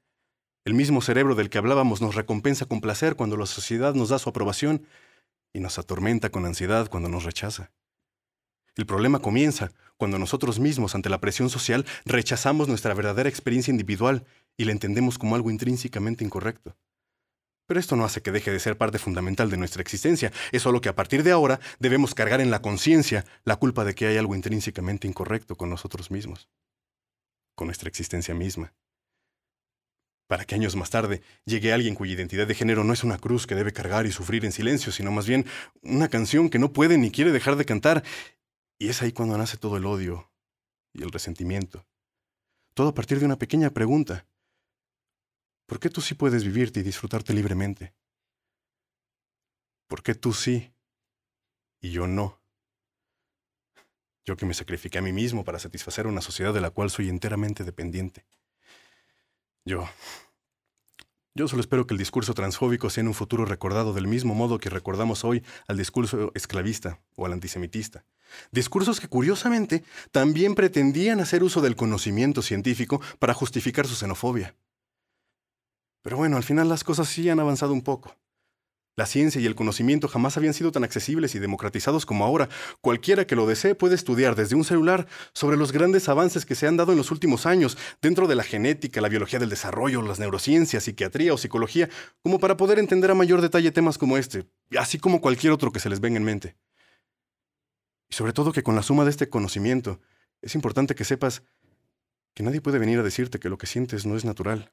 El 0.67 0.75
mismo 0.75 1.01
cerebro 1.01 1.37
del 1.37 1.49
que 1.49 1.57
hablábamos 1.57 2.03
nos 2.03 2.15
recompensa 2.15 2.67
con 2.67 2.83
placer 2.83 3.17
cuando 3.17 3.39
la 3.39 3.47
sociedad 3.47 3.95
nos 3.95 4.11
da 4.11 4.19
su 4.19 4.29
aprobación 4.29 4.87
y 5.55 5.61
nos 5.61 5.79
atormenta 5.79 6.29
con 6.29 6.45
ansiedad 6.45 6.91
cuando 6.91 7.09
nos 7.09 7.25
rechaza. 7.25 7.73
El 8.77 8.85
problema 8.85 9.21
comienza 9.21 9.73
cuando 9.99 10.19
nosotros 10.19 10.61
mismos, 10.61 10.95
ante 10.95 11.11
la 11.11 11.21
presión 11.21 11.51
social, 11.51 11.85
rechazamos 12.07 12.69
nuestra 12.69 12.95
verdadera 12.95 13.29
experiencia 13.29 13.73
individual 13.73 14.25
y 14.57 14.65
la 14.65 14.73
entendemos 14.73 15.19
como 15.19 15.35
algo 15.35 15.51
intrínsecamente 15.51 16.25
incorrecto. 16.25 16.77
Pero 17.67 17.81
esto 17.81 17.97
no 17.97 18.05
hace 18.07 18.23
que 18.23 18.33
deje 18.33 18.51
de 18.51 18.61
ser 18.61 18.79
parte 18.79 18.99
fundamental 18.99 19.51
de 19.51 19.59
nuestra 19.59 19.83
existencia, 19.83 20.33
es 20.53 20.63
solo 20.63 20.81
que 20.81 20.89
a 20.89 20.95
partir 20.95 21.23
de 21.23 21.33
ahora 21.33 21.61
debemos 21.79 22.15
cargar 22.15 22.41
en 22.41 22.51
la 22.51 22.63
conciencia 22.63 23.27
la 23.45 23.57
culpa 23.57 23.85
de 23.85 23.95
que 23.95 24.07
hay 24.07 24.17
algo 24.17 24.35
intrínsecamente 24.35 25.07
incorrecto 25.07 25.57
con 25.57 25.69
nosotros 25.69 26.11
mismos, 26.11 26.49
con 27.55 27.67
nuestra 27.67 27.89
existencia 27.89 28.35
misma. 28.35 28.73
Para 30.29 30.45
que 30.45 30.55
años 30.55 30.77
más 30.77 30.91
tarde 30.91 31.23
llegue 31.45 31.73
alguien 31.73 31.95
cuya 31.95 32.13
identidad 32.13 32.47
de 32.47 32.55
género 32.55 32.85
no 32.85 32.93
es 32.93 33.03
una 33.03 33.19
cruz 33.19 33.47
que 33.47 33.55
debe 33.55 33.73
cargar 33.73 34.07
y 34.07 34.13
sufrir 34.13 34.45
en 34.45 34.53
silencio, 34.53 34.93
sino 34.93 35.11
más 35.11 35.27
bien 35.27 35.47
una 35.83 36.09
canción 36.09 36.51
que 36.51 36.59
no 36.59 36.73
puede 36.73 36.99
ni 36.99 37.11
quiere 37.11 37.33
dejar 37.33 37.57
de 37.57 37.65
cantar 37.65 38.05
y 38.79 38.89
es 38.89 39.03
ahí 39.03 39.13
cuando 39.13 39.37
nace 39.37 39.57
todo 39.57 39.77
el 39.77 39.87
odio 39.87 40.31
y 40.93 41.03
el 41.03 41.11
resentimiento. 41.11 41.85
Todo 42.75 42.89
a 42.89 42.95
partir 42.95 43.19
de 43.19 43.27
una 43.27 43.39
pequeña 43.39 43.71
pregunta. 43.71 44.27
¿Por 45.67 45.81
qué 45.81 45.91
tú 45.91 46.01
sí 46.01 46.15
puedes 46.15 46.45
vivirte 46.45 46.81
y 46.81 46.85
disfrutarte 46.85 47.35
libremente? 47.35 47.93
¿Por 49.89 50.03
qué 50.03 50.15
tú 50.15 50.33
sí 50.33 50.73
y 51.81 51.91
yo 51.91 52.07
no? 52.07 52.41
Yo 54.25 54.37
que 54.37 54.47
me 54.47 54.55
sacrifiqué 54.55 54.99
a 54.99 55.03
mí 55.03 55.13
mismo 55.13 55.45
para 55.45 55.59
satisfacer 55.59 56.07
una 56.07 56.21
sociedad 56.21 56.55
de 56.55 56.61
la 56.61 56.71
cual 56.71 56.91
soy 56.91 57.09
enteramente 57.09 57.65
dependiente. 57.65 58.27
Yo 59.65 59.89
yo 61.39 61.47
solo 61.47 61.61
espero 61.61 61.87
que 61.87 61.95
el 61.95 61.99
discurso 61.99 62.35
transfóbico 62.35 62.91
sea 62.91 63.03
en 63.03 63.09
un 63.09 63.15
futuro 63.15 63.45
recordado 63.45 63.93
del 63.93 64.09
mismo 64.09 64.35
modo 64.35 64.59
que 64.59 64.71
recordamos 64.71 65.25
hoy 65.25 65.45
al 65.69 65.77
discurso 65.77 66.33
esclavista 66.35 66.99
o 67.15 67.27
al 67.27 67.33
antisemitista. 67.33 68.05
Discursos 68.51 68.99
que 68.99 69.07
curiosamente 69.07 69.85
también 70.11 70.57
pretendían 70.57 71.21
hacer 71.21 71.45
uso 71.45 71.61
del 71.61 71.77
conocimiento 71.77 72.43
científico 72.43 73.01
para 73.21 73.35
justificar 73.35 73.87
su 73.87 73.95
xenofobia. 73.95 74.57
Pero 76.03 76.17
bueno, 76.17 76.37
al 76.37 76.43
final 76.43 76.69
las 76.69 76.83
cosas 76.83 77.09
sí 77.09 77.31
han 77.31 77.39
avanzado 77.39 77.73
un 77.73 77.83
poco. 77.83 78.17
La 78.99 79.07
ciencia 79.07 79.41
y 79.41 79.47
el 79.47 79.55
conocimiento 79.55 80.09
jamás 80.09 80.37
habían 80.37 80.55
sido 80.55 80.73
tan 80.73 80.83
accesibles 80.83 81.37
y 81.37 81.39
democratizados 81.39 82.05
como 82.05 82.25
ahora. 82.25 82.49
Cualquiera 82.81 83.29
que 83.29 83.37
lo 83.37 83.47
desee 83.47 83.77
puede 83.77 83.95
estudiar 83.95 84.35
desde 84.35 84.57
un 84.57 84.65
celular 84.65 85.07
sobre 85.33 85.57
los 85.57 85.71
grandes 85.71 86.09
avances 86.09 86.45
que 86.45 86.57
se 86.57 86.67
han 86.67 86.77
dado 86.77 86.91
en 86.91 86.99
los 86.99 87.13
últimos 87.13 87.47
años 87.47 87.79
dentro 88.03 88.27
de 88.27 88.35
la 88.35 88.43
genética, 88.43 89.01
la 89.01 89.09
biología 89.09 89.39
del 89.39 89.51
desarrollo, 89.51 90.03
las 90.03 90.19
neurociencias, 90.19 90.83
psiquiatría 90.83 91.33
o 91.33 91.39
psicología, 91.39 91.89
como 92.25 92.41
para 92.41 92.57
poder 92.57 92.81
entender 92.81 93.13
a 93.13 93.15
mayor 93.15 93.41
detalle 93.41 93.71
temas 93.71 93.99
como 93.99 94.19
este, 94.19 94.49
así 94.77 94.99
como 94.99 95.21
cualquier 95.21 95.53
otro 95.53 95.71
que 95.71 95.79
se 95.79 95.91
les 95.91 96.01
venga 96.01 96.17
en 96.17 96.25
mente. 96.25 96.57
Y 98.09 98.17
sobre 98.17 98.33
todo 98.33 98.51
que 98.51 98.65
con 98.65 98.75
la 98.75 98.83
suma 98.83 99.05
de 99.05 99.11
este 99.11 99.29
conocimiento, 99.29 100.01
es 100.43 100.57
importante 100.57 100.97
que 100.97 101.05
sepas 101.05 101.45
que 102.35 102.43
nadie 102.43 102.61
puede 102.61 102.81
venir 102.81 102.99
a 102.99 103.05
decirte 103.05 103.39
que 103.39 103.49
lo 103.49 103.59
que 103.59 103.69
sientes 103.69 104.07
no 104.07 104.17
es 104.17 104.25
natural, 104.25 104.73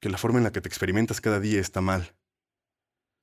que 0.00 0.08
la 0.08 0.18
forma 0.18 0.38
en 0.38 0.44
la 0.44 0.50
que 0.50 0.60
te 0.60 0.68
experimentas 0.68 1.20
cada 1.20 1.38
día 1.38 1.60
está 1.60 1.80
mal 1.80 2.16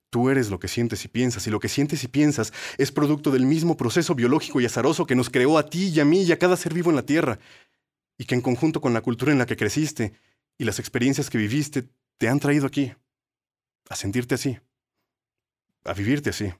Tú 0.09 0.29
eres 0.29 0.49
lo 0.49 0.59
que 0.59 0.67
sientes 0.67 1.03
y 1.03 1.09
piensas, 1.09 1.45
y 1.47 1.49
lo 1.49 1.59
que 1.59 1.67
sientes 1.67 2.03
y 2.03 2.07
piensas 2.07 2.53
es 2.77 2.91
producto 2.91 3.29
del 3.31 3.45
mismo 3.45 3.75
proceso 3.75 4.15
biológico 4.15 4.61
y 4.61 4.65
azaroso 4.65 5.05
que 5.05 5.15
nos 5.15 5.29
creó 5.29 5.57
a 5.57 5.69
ti 5.69 5.89
y 5.89 5.99
a 5.99 6.05
mí 6.05 6.23
y 6.23 6.31
a 6.31 6.39
cada 6.39 6.55
ser 6.55 6.73
vivo 6.73 6.89
en 6.89 6.95
la 6.95 7.05
Tierra, 7.05 7.39
y 8.17 8.25
que 8.25 8.35
en 8.35 8.41
conjunto 8.41 8.79
con 8.79 8.93
la 8.93 9.01
cultura 9.01 9.31
en 9.31 9.37
la 9.37 9.45
que 9.45 9.57
creciste 9.57 10.13
y 10.57 10.63
las 10.63 10.79
experiencias 10.79 11.29
que 11.29 11.37
viviste 11.37 11.89
te 12.17 12.29
han 12.29 12.39
traído 12.39 12.65
aquí, 12.65 12.93
a 13.89 13.95
sentirte 13.95 14.35
así, 14.35 14.57
a 15.83 15.93
vivirte 15.93 16.29
así. 16.29 16.53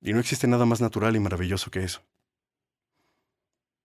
Y 0.00 0.12
no 0.12 0.20
existe 0.20 0.46
nada 0.46 0.66
más 0.66 0.80
natural 0.80 1.16
y 1.16 1.20
maravilloso 1.20 1.70
que 1.70 1.82
eso. 1.82 2.02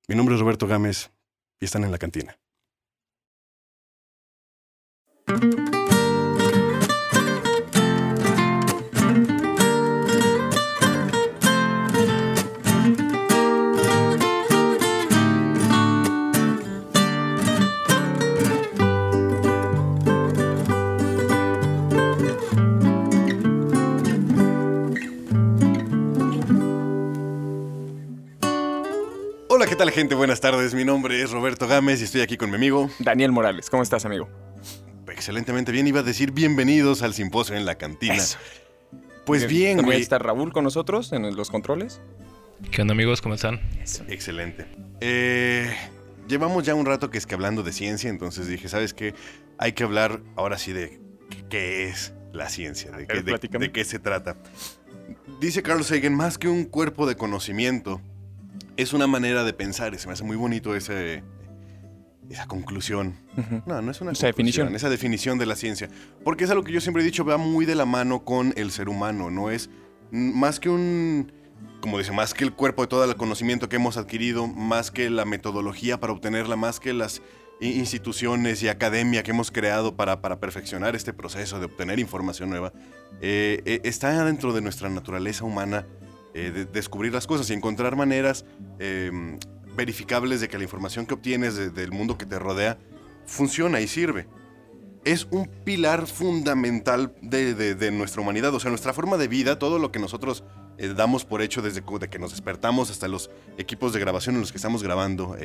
Mi 0.08 0.16
nombre 0.16 0.36
es 0.36 0.42
Roberto 0.42 0.68
Gámez 0.68 1.12
y 1.60 1.66
están 1.66 1.84
en 1.84 1.92
la 1.92 1.98
cantina. 1.98 2.38
Tal 29.90 29.94
gente? 29.96 30.16
Buenas 30.16 30.40
tardes. 30.40 30.74
Mi 30.76 30.86
nombre 30.86 31.22
es 31.22 31.32
Roberto 31.32 31.68
Gámez 31.68 32.02
y 32.02 32.04
estoy 32.04 32.22
aquí 32.22 32.38
con 32.38 32.50
mi 32.50 32.56
amigo. 32.58 32.90
Daniel 33.00 33.32
Morales, 33.32 33.70
¿cómo 33.70 33.82
estás, 33.84 34.06
amigo? 34.06 34.30
Excelentemente 35.12 35.72
bien. 35.72 35.88
Iba 35.88 36.02
a 36.02 36.04
decir 36.04 36.32
bienvenidos 36.32 37.02
al 37.02 37.14
simposio 37.14 37.56
en 37.56 37.66
la 37.66 37.76
cantina. 37.76 38.16
Eso. 38.16 38.38
Pues 39.26 39.48
bien, 39.48 39.78
También 39.78 39.86
güey. 39.86 40.02
está 40.02 40.20
Raúl 40.20 40.54
con 40.54 40.64
nosotros 40.64 41.12
en 41.12 41.36
los 41.36 41.50
controles. 41.50 42.02
¿Qué 42.72 42.82
onda 42.82 42.94
amigos? 42.94 43.22
¿Cómo 43.22 43.36
están? 43.36 43.60
Excelente. 44.08 44.66
Eh, 45.02 45.74
llevamos 46.28 46.64
ya 46.66 46.76
un 46.76 46.86
rato 46.86 47.10
que 47.10 47.18
es 47.18 47.26
que 47.26 47.34
hablando 47.36 47.64
de 47.64 47.72
ciencia, 47.72 48.10
entonces 48.10 48.48
dije, 48.48 48.70
¿sabes 48.70 48.94
qué? 48.94 49.14
Hay 49.58 49.74
que 49.74 49.84
hablar 49.84 50.22
ahora 50.36 50.58
sí 50.58 50.72
de 50.72 51.00
qué 51.50 51.88
es 51.88 52.14
la 52.32 52.50
ciencia, 52.50 52.92
de, 52.92 53.08
qué, 53.08 53.16
de- 53.18 53.24
platícame. 53.24 53.66
de 53.68 53.72
qué 53.72 53.84
se 53.86 53.98
trata. 54.00 54.38
Dice 55.42 55.64
Carl 55.64 55.84
Sagan, 55.84 56.14
más 56.16 56.38
que 56.38 56.48
un 56.48 56.66
cuerpo 56.66 57.08
de 57.08 57.16
conocimiento, 57.16 58.02
es 58.78 58.94
una 58.94 59.08
manera 59.08 59.44
de 59.44 59.54
pensar. 59.54 59.94
Y 59.94 59.98
se 59.98 60.08
me 60.08 60.14
hace 60.14 60.24
muy 60.24 60.38
bonito 60.38 60.76
ese, 60.76 61.24
esa 62.30 62.48
conclusión. 62.48 63.16
No, 63.66 63.82
no 63.82 63.92
es 63.92 64.02
una 64.02 64.12
Esa 64.12 64.28
definición. 64.28 64.76
Esa 64.76 64.90
definición 64.90 65.38
de 65.38 65.46
la 65.46 65.56
ciencia. 65.56 65.90
Porque 66.24 66.44
es 66.44 66.50
algo 66.52 66.64
que 66.64 66.72
yo 66.72 66.82
siempre 66.82 67.04
he 67.04 67.06
dicho, 67.06 67.26
va 67.26 67.38
muy 67.38 67.66
de 67.66 67.76
la 67.76 67.86
mano 67.86 68.24
con 68.24 68.54
el 68.56 68.72
ser 68.72 68.90
humano. 68.90 69.32
No 69.32 69.50
es 69.50 69.70
más 70.12 70.60
que 70.60 70.70
un, 70.70 71.32
como 71.82 71.98
dice, 71.98 72.12
más 72.12 72.34
que 72.34 72.44
el 72.44 72.54
cuerpo 72.54 72.84
de 72.84 72.88
todo 72.88 73.04
el 73.04 73.16
conocimiento 73.16 73.70
que 73.70 73.78
hemos 73.78 73.98
adquirido, 73.98 74.48
más 74.48 74.92
que 74.92 75.10
la 75.10 75.26
metodología 75.26 76.00
para 76.00 76.14
obtenerla, 76.14 76.56
más 76.56 76.80
que 76.80 76.94
las 76.94 77.22
instituciones 77.62 78.64
y 78.64 78.70
academia 78.70 79.24
que 79.24 79.32
hemos 79.32 79.52
creado 79.52 79.96
para, 79.96 80.22
para 80.22 80.40
perfeccionar 80.40 80.96
este 80.96 81.14
proceso 81.14 81.60
de 81.60 81.66
obtener 81.66 82.00
información 82.00 82.50
nueva, 82.50 82.72
eh, 83.22 83.62
eh, 83.66 83.82
está 83.84 84.24
dentro 84.24 84.54
de 84.54 84.62
nuestra 84.62 84.90
naturaleza 84.90 85.44
humana 85.44 85.86
eh, 86.48 86.52
de- 86.52 86.66
descubrir 86.66 87.14
las 87.14 87.28
cosas 87.28 87.50
y 87.50 87.54
encontrar 87.54 87.96
maneras 87.96 88.46
eh, 88.80 89.12
verificables 89.76 90.42
de 90.42 90.48
que 90.50 90.58
la 90.58 90.64
información 90.64 91.06
que 91.06 91.14
obtienes 91.14 91.56
de- 91.56 91.70
del 91.70 91.92
mundo 91.92 92.18
que 92.18 92.26
te 92.26 92.38
rodea 92.40 92.78
funciona 93.26 93.80
y 93.82 93.88
sirve. 93.88 94.28
Es 95.06 95.28
un 95.32 95.48
pilar 95.64 96.08
fundamental 96.08 97.14
de, 97.22 97.54
de- 97.54 97.76
de 97.76 97.92
nuestra 97.92 98.22
humanidad, 98.22 98.54
o 98.54 98.60
sea, 98.60 98.70
nuestra 98.70 98.94
forma 98.94 99.18
de 99.18 99.28
vida, 99.30 99.58
todo 99.58 99.80
lo 99.80 99.92
que 99.92 100.00
nosotros 100.00 100.44
eh, 100.78 100.94
damos 100.96 101.26
por 101.26 101.42
hecho 101.42 101.62
desde 101.62 101.82
que 102.10 102.20
nos 102.20 102.32
despertamos 102.32 102.90
hasta 102.92 103.08
los 103.08 103.30
equipos 103.58 103.94
de 103.94 104.00
grabación 104.00 104.36
en 104.36 104.42
los 104.42 104.52
que 104.52 104.58
estamos 104.58 104.84
grabando 104.84 105.36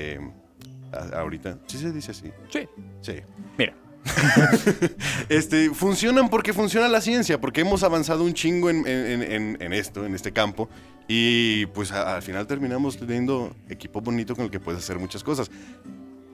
a- 0.92 1.18
ahorita. 1.20 1.58
¿Sí 1.66 1.78
se 1.78 1.92
dice 1.92 2.10
así? 2.12 2.30
Sí. 2.50 2.68
Sí. 3.00 3.14
Mira. 3.58 3.74
Este, 5.28 5.70
funcionan 5.70 6.28
porque 6.28 6.52
funciona 6.52 6.88
la 6.88 7.00
ciencia, 7.00 7.40
porque 7.40 7.62
hemos 7.62 7.82
avanzado 7.82 8.24
un 8.24 8.34
chingo 8.34 8.70
en, 8.70 8.86
en- 8.86 9.22
en- 9.22 9.56
en 9.60 9.72
esto, 9.72 10.04
en 10.04 10.14
este 10.14 10.32
campo, 10.32 10.68
y 11.08 11.66
pues 11.66 11.92
a- 11.92 12.16
al 12.16 12.22
final 12.22 12.46
terminamos 12.46 12.96
teniendo 12.98 13.54
equipo 13.68 14.00
bonito 14.00 14.34
con 14.36 14.44
el 14.46 14.50
que 14.50 14.60
puedes 14.60 14.82
hacer 14.82 14.98
muchas 14.98 15.22
cosas. 15.24 15.50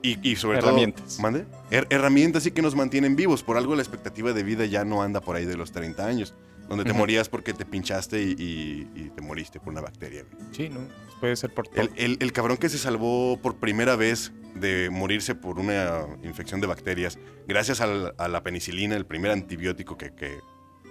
Y, 0.03 0.17
y 0.27 0.35
sobre 0.35 0.57
Herramientas. 0.57 1.03
todo... 1.13 1.21
¿Mande? 1.21 1.45
Her- 1.69 1.85
herramientas 1.91 2.41
sí 2.43 2.51
que 2.51 2.61
nos 2.63 2.75
mantienen 2.75 3.15
vivos. 3.15 3.43
Por 3.43 3.55
algo 3.57 3.75
la 3.75 3.83
expectativa 3.83 4.33
de 4.33 4.41
vida 4.43 4.65
ya 4.65 4.83
no 4.83 5.03
anda 5.03 5.21
por 5.21 5.35
ahí 5.35 5.45
de 5.45 5.55
los 5.55 5.71
30 5.71 6.05
años, 6.07 6.33
donde 6.67 6.85
te 6.85 6.93
morías 6.93 7.29
porque 7.29 7.53
te 7.53 7.65
pinchaste 7.65 8.21
y, 8.23 8.29
y- 8.31 8.87
y 8.99 9.09
te 9.15 9.21
moriste 9.21 9.59
por 9.59 9.69
una 9.69 9.81
bacteria. 9.81 10.25
Sí, 10.51 10.69
¿no? 10.69 10.79
Puede 11.19 11.35
ser 11.35 11.53
por 11.53 11.67
todo. 11.67 11.79
El, 11.81 11.91
el- 11.97 12.17
el 12.19 12.33
cabrón 12.33 12.57
que 12.57 12.67
se 12.69 12.79
salvó 12.79 13.37
por 13.39 13.57
primera 13.57 13.95
vez 13.95 14.31
de 14.61 14.89
morirse 14.89 15.35
por 15.35 15.59
una 15.59 16.05
infección 16.23 16.61
de 16.61 16.67
bacterias, 16.67 17.17
gracias 17.47 17.81
al- 17.81 18.13
a 18.17 18.27
la 18.29 18.41
penicilina, 18.43 18.95
el 18.95 19.05
primer 19.05 19.31
antibiótico 19.31 19.97
que, 19.97 20.13
que 20.15 20.39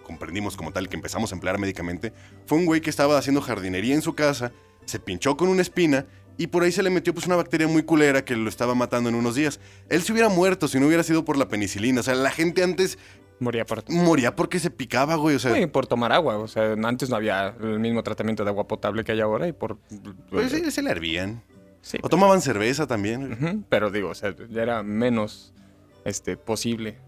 comprendimos 0.05 0.57
como 0.57 0.73
tal, 0.73 0.89
que 0.89 0.97
empezamos 0.97 1.33
a 1.33 1.35
emplear 1.37 1.59
médicamente, 1.59 2.13
fue 2.47 2.59
un 2.59 2.67
güey 2.67 2.81
que 2.81 2.91
estaba 2.91 3.17
haciendo 3.17 3.41
jardinería 3.41 3.95
en 3.95 4.03
su 4.03 4.15
casa, 4.15 4.53
se 4.85 4.99
pinchó 4.99 5.37
con 5.37 5.49
una 5.49 5.63
espina 5.63 6.07
y 6.37 6.49
por 6.49 6.63
ahí 6.63 6.73
se 6.73 6.83
le 6.83 6.91
metió 6.91 7.13
pues 7.15 7.27
una 7.27 7.37
bacteria 7.37 7.69
muy 7.69 7.83
culera 7.83 8.25
que 8.25 8.35
lo 8.35 8.49
estaba 8.49 8.75
matando 8.75 9.09
en 9.09 9.15
unos 9.15 9.35
días. 9.35 9.61
Él 9.89 10.03
se 10.03 10.13
hubiera 10.13 10.29
muerto 10.29 10.69
si 10.69 10.81
no 10.81 10.87
hubiera 10.87 11.03
sido 11.03 11.25
por 11.25 11.37
la 11.37 11.49
penicilina. 11.49 12.01
O 12.01 12.03
sea, 12.03 12.15
la 12.15 12.31
gente 12.31 12.63
antes 12.63 12.99
Moría 13.41 13.65
por... 13.65 13.89
moría 13.91 14.37
porque 14.37 14.59
se 14.59 14.71
picaba, 14.71 15.17
güey. 15.17 15.37
O 15.37 15.39
sea, 15.39 15.55
Sí, 15.55 15.67
por 15.67 15.87
tomar 15.87 16.13
agua. 16.13 16.37
O 16.39 16.49
sea, 16.49 16.73
antes 16.83 17.09
no 17.11 17.17
había 17.17 17.55
el 17.61 17.79
mismo 17.79 18.03
tratamiento 18.03 18.43
de 18.45 18.51
agua 18.51 18.67
potable 18.67 19.05
que 19.05 19.13
hay 19.13 19.21
ahora 19.21 19.49
y 19.49 19.53
por... 19.53 19.79
pues, 20.31 20.51
sí, 20.51 20.71
se 20.71 20.83
le 20.83 20.91
hervían. 20.91 21.43
Sí, 21.83 21.99
O 22.03 22.09
tomaban 22.09 22.43
cerveza 22.43 22.87
también. 22.87 23.65
Pero 23.69 23.91
digo, 23.91 24.11
o 24.11 24.15
sea, 24.15 24.35
ya 24.49 24.63
era 24.63 24.83
menos 24.83 25.53
este, 26.05 26.37
posible 26.37 26.99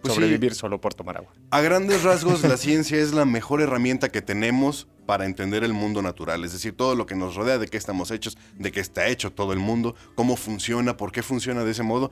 Pues 0.00 0.14
sí. 0.14 0.20
sobrevivir 0.20 0.54
solo 0.54 0.80
por 0.80 0.94
tomar 0.94 1.18
agua. 1.18 1.32
A 1.50 1.60
grandes 1.60 2.02
rasgos, 2.02 2.42
la 2.42 2.56
ciencia 2.56 2.98
es 2.98 3.12
la 3.12 3.24
mejor 3.24 3.60
herramienta 3.60 4.08
que 4.10 4.22
tenemos 4.22 4.88
para 5.06 5.26
entender 5.26 5.64
el 5.64 5.72
mundo 5.72 6.00
natural, 6.00 6.44
es 6.44 6.52
decir, 6.52 6.76
todo 6.76 6.94
lo 6.94 7.06
que 7.06 7.14
nos 7.16 7.34
rodea, 7.34 7.58
de 7.58 7.66
qué 7.66 7.76
estamos 7.76 8.10
hechos, 8.10 8.38
de 8.56 8.70
qué 8.72 8.80
está 8.80 9.08
hecho 9.08 9.32
todo 9.32 9.52
el 9.52 9.58
mundo, 9.58 9.94
cómo 10.14 10.36
funciona, 10.36 10.96
por 10.96 11.12
qué 11.12 11.22
funciona 11.22 11.64
de 11.64 11.72
ese 11.72 11.82
modo. 11.82 12.10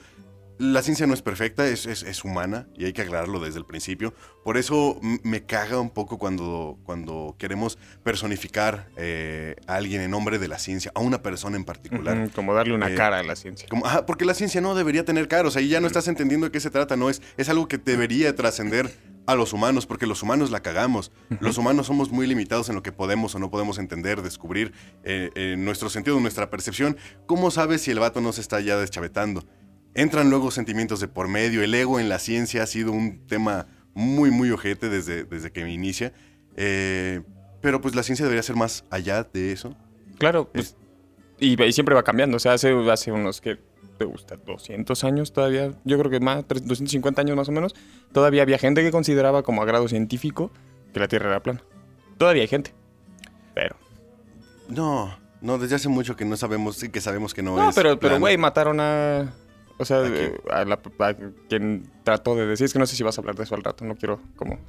La 0.60 0.82
ciencia 0.82 1.06
no 1.06 1.14
es 1.14 1.22
perfecta, 1.22 1.66
es, 1.66 1.86
es- 1.86 2.02
es 2.02 2.22
humana 2.22 2.66
y 2.76 2.84
hay 2.84 2.92
que 2.92 3.00
aclararlo 3.00 3.40
desde 3.40 3.58
el 3.58 3.64
principio. 3.64 4.12
Por 4.44 4.58
eso 4.58 5.00
me 5.22 5.44
caga 5.46 5.80
un 5.80 5.88
poco 5.88 6.18
cuando, 6.18 6.78
cuando 6.84 7.34
queremos 7.38 7.78
personificar 8.02 8.88
eh, 8.98 9.56
a 9.66 9.76
alguien 9.76 10.02
en 10.02 10.10
nombre 10.10 10.38
de 10.38 10.48
la 10.48 10.58
ciencia, 10.58 10.92
a 10.94 11.00
una 11.00 11.22
persona 11.22 11.56
en 11.56 11.64
particular. 11.64 12.30
Como 12.34 12.52
darle 12.52 12.74
una 12.74 12.90
Eh, 12.90 12.94
cara 12.94 13.20
a 13.20 13.22
la 13.22 13.36
ciencia. 13.36 13.66
Como, 13.70 13.84
porque 14.06 14.26
la 14.26 14.34
ciencia 14.34 14.60
no 14.60 14.74
debería 14.74 15.04
tener 15.04 15.28
caros, 15.28 15.56
ahí 15.56 15.68
ya 15.68 15.80
no 15.80 15.86
estás 15.86 16.08
entendiendo 16.08 16.44
de 16.46 16.52
qué 16.52 16.60
se 16.60 16.68
trata, 16.70 16.94
no 16.96 17.08
es, 17.08 17.22
es 17.38 17.48
algo 17.48 17.66
que 17.66 17.78
debería 17.78 18.34
trascender 18.36 18.90
a 19.26 19.34
los 19.36 19.52
humanos, 19.54 19.86
porque 19.86 20.06
los 20.06 20.22
humanos 20.22 20.50
la 20.50 20.60
cagamos. 20.60 21.12
Los 21.40 21.56
humanos 21.56 21.86
somos 21.86 22.10
muy 22.10 22.26
limitados 22.26 22.68
en 22.68 22.74
lo 22.74 22.82
que 22.82 22.90
podemos 22.92 23.34
o 23.34 23.38
no 23.38 23.50
podemos 23.50 23.78
entender, 23.78 24.20
descubrir 24.22 24.72
eh, 25.04 25.30
eh, 25.36 25.54
nuestro 25.56 25.88
sentido, 25.88 26.18
nuestra 26.20 26.50
percepción. 26.50 26.96
¿Cómo 27.26 27.50
sabes 27.50 27.82
si 27.82 27.90
el 27.92 28.00
vato 28.00 28.20
no 28.20 28.32
se 28.32 28.40
está 28.40 28.60
ya 28.60 28.76
deschavetando? 28.76 29.44
Entran 29.94 30.30
luego 30.30 30.50
sentimientos 30.50 31.00
de 31.00 31.08
por 31.08 31.28
medio, 31.28 31.62
el 31.62 31.74
ego 31.74 31.98
en 31.98 32.08
la 32.08 32.18
ciencia 32.18 32.62
ha 32.62 32.66
sido 32.66 32.92
un 32.92 33.26
tema 33.26 33.66
muy, 33.94 34.30
muy 34.30 34.50
ojete 34.50 34.88
desde, 34.88 35.24
desde 35.24 35.50
que 35.50 35.64
me 35.64 35.72
inicia. 35.72 36.12
Eh, 36.56 37.22
pero 37.60 37.80
pues 37.80 37.94
la 37.94 38.02
ciencia 38.02 38.24
debería 38.24 38.42
ser 38.42 38.56
más 38.56 38.84
allá 38.90 39.24
de 39.24 39.52
eso. 39.52 39.76
Claro, 40.18 40.50
pues, 40.52 40.76
y, 41.38 41.60
y 41.62 41.72
siempre 41.72 41.94
va 41.94 42.02
cambiando. 42.02 42.36
O 42.36 42.40
sea, 42.40 42.52
hace, 42.52 42.72
hace 42.90 43.12
unos 43.12 43.40
que 43.40 43.58
te 43.98 44.04
gusta 44.04 44.36
200 44.36 45.04
años 45.04 45.32
todavía, 45.32 45.72
yo 45.84 45.98
creo 45.98 46.10
que 46.10 46.20
más, 46.20 46.46
300, 46.46 46.68
250 46.68 47.20
años 47.20 47.36
más 47.36 47.48
o 47.48 47.52
menos, 47.52 47.74
todavía 48.12 48.42
había 48.42 48.58
gente 48.58 48.82
que 48.82 48.90
consideraba 48.90 49.42
como 49.42 49.60
a 49.62 49.66
grado 49.66 49.88
científico 49.88 50.50
que 50.94 51.00
la 51.00 51.08
Tierra 51.08 51.28
era 51.28 51.42
plana. 51.42 51.62
Todavía 52.16 52.42
hay 52.42 52.48
gente. 52.48 52.72
Pero. 53.54 53.76
No, 54.68 55.18
no, 55.40 55.58
desde 55.58 55.76
hace 55.76 55.88
mucho 55.88 56.16
que 56.16 56.24
no 56.24 56.36
sabemos, 56.36 56.76
sí 56.76 56.88
que 56.90 57.00
sabemos 57.00 57.34
que 57.34 57.42
no, 57.42 57.56
No, 57.56 57.70
es. 57.70 57.74
pero, 57.74 57.98
pero 57.98 58.18
güey, 58.18 58.36
mataron 58.38 58.80
a. 58.80 59.32
O 59.80 59.84
sea, 59.86 59.98
¿A 59.98 60.06
eh, 60.08 60.38
a, 60.50 60.64
la- 60.64 60.78
a 60.98 61.14
quien 61.48 61.90
trató 62.04 62.36
de 62.36 62.46
decir. 62.46 62.66
Es 62.66 62.72
que 62.72 62.78
no 62.78 62.86
sé 62.86 62.94
si 62.96 63.02
vas 63.02 63.16
a 63.16 63.20
hablar 63.22 63.34
de 63.34 63.44
eso 63.44 63.54
al 63.54 63.62
rato, 63.64 63.84
no 63.84 63.96
quiero 63.96 64.20
como. 64.36 64.58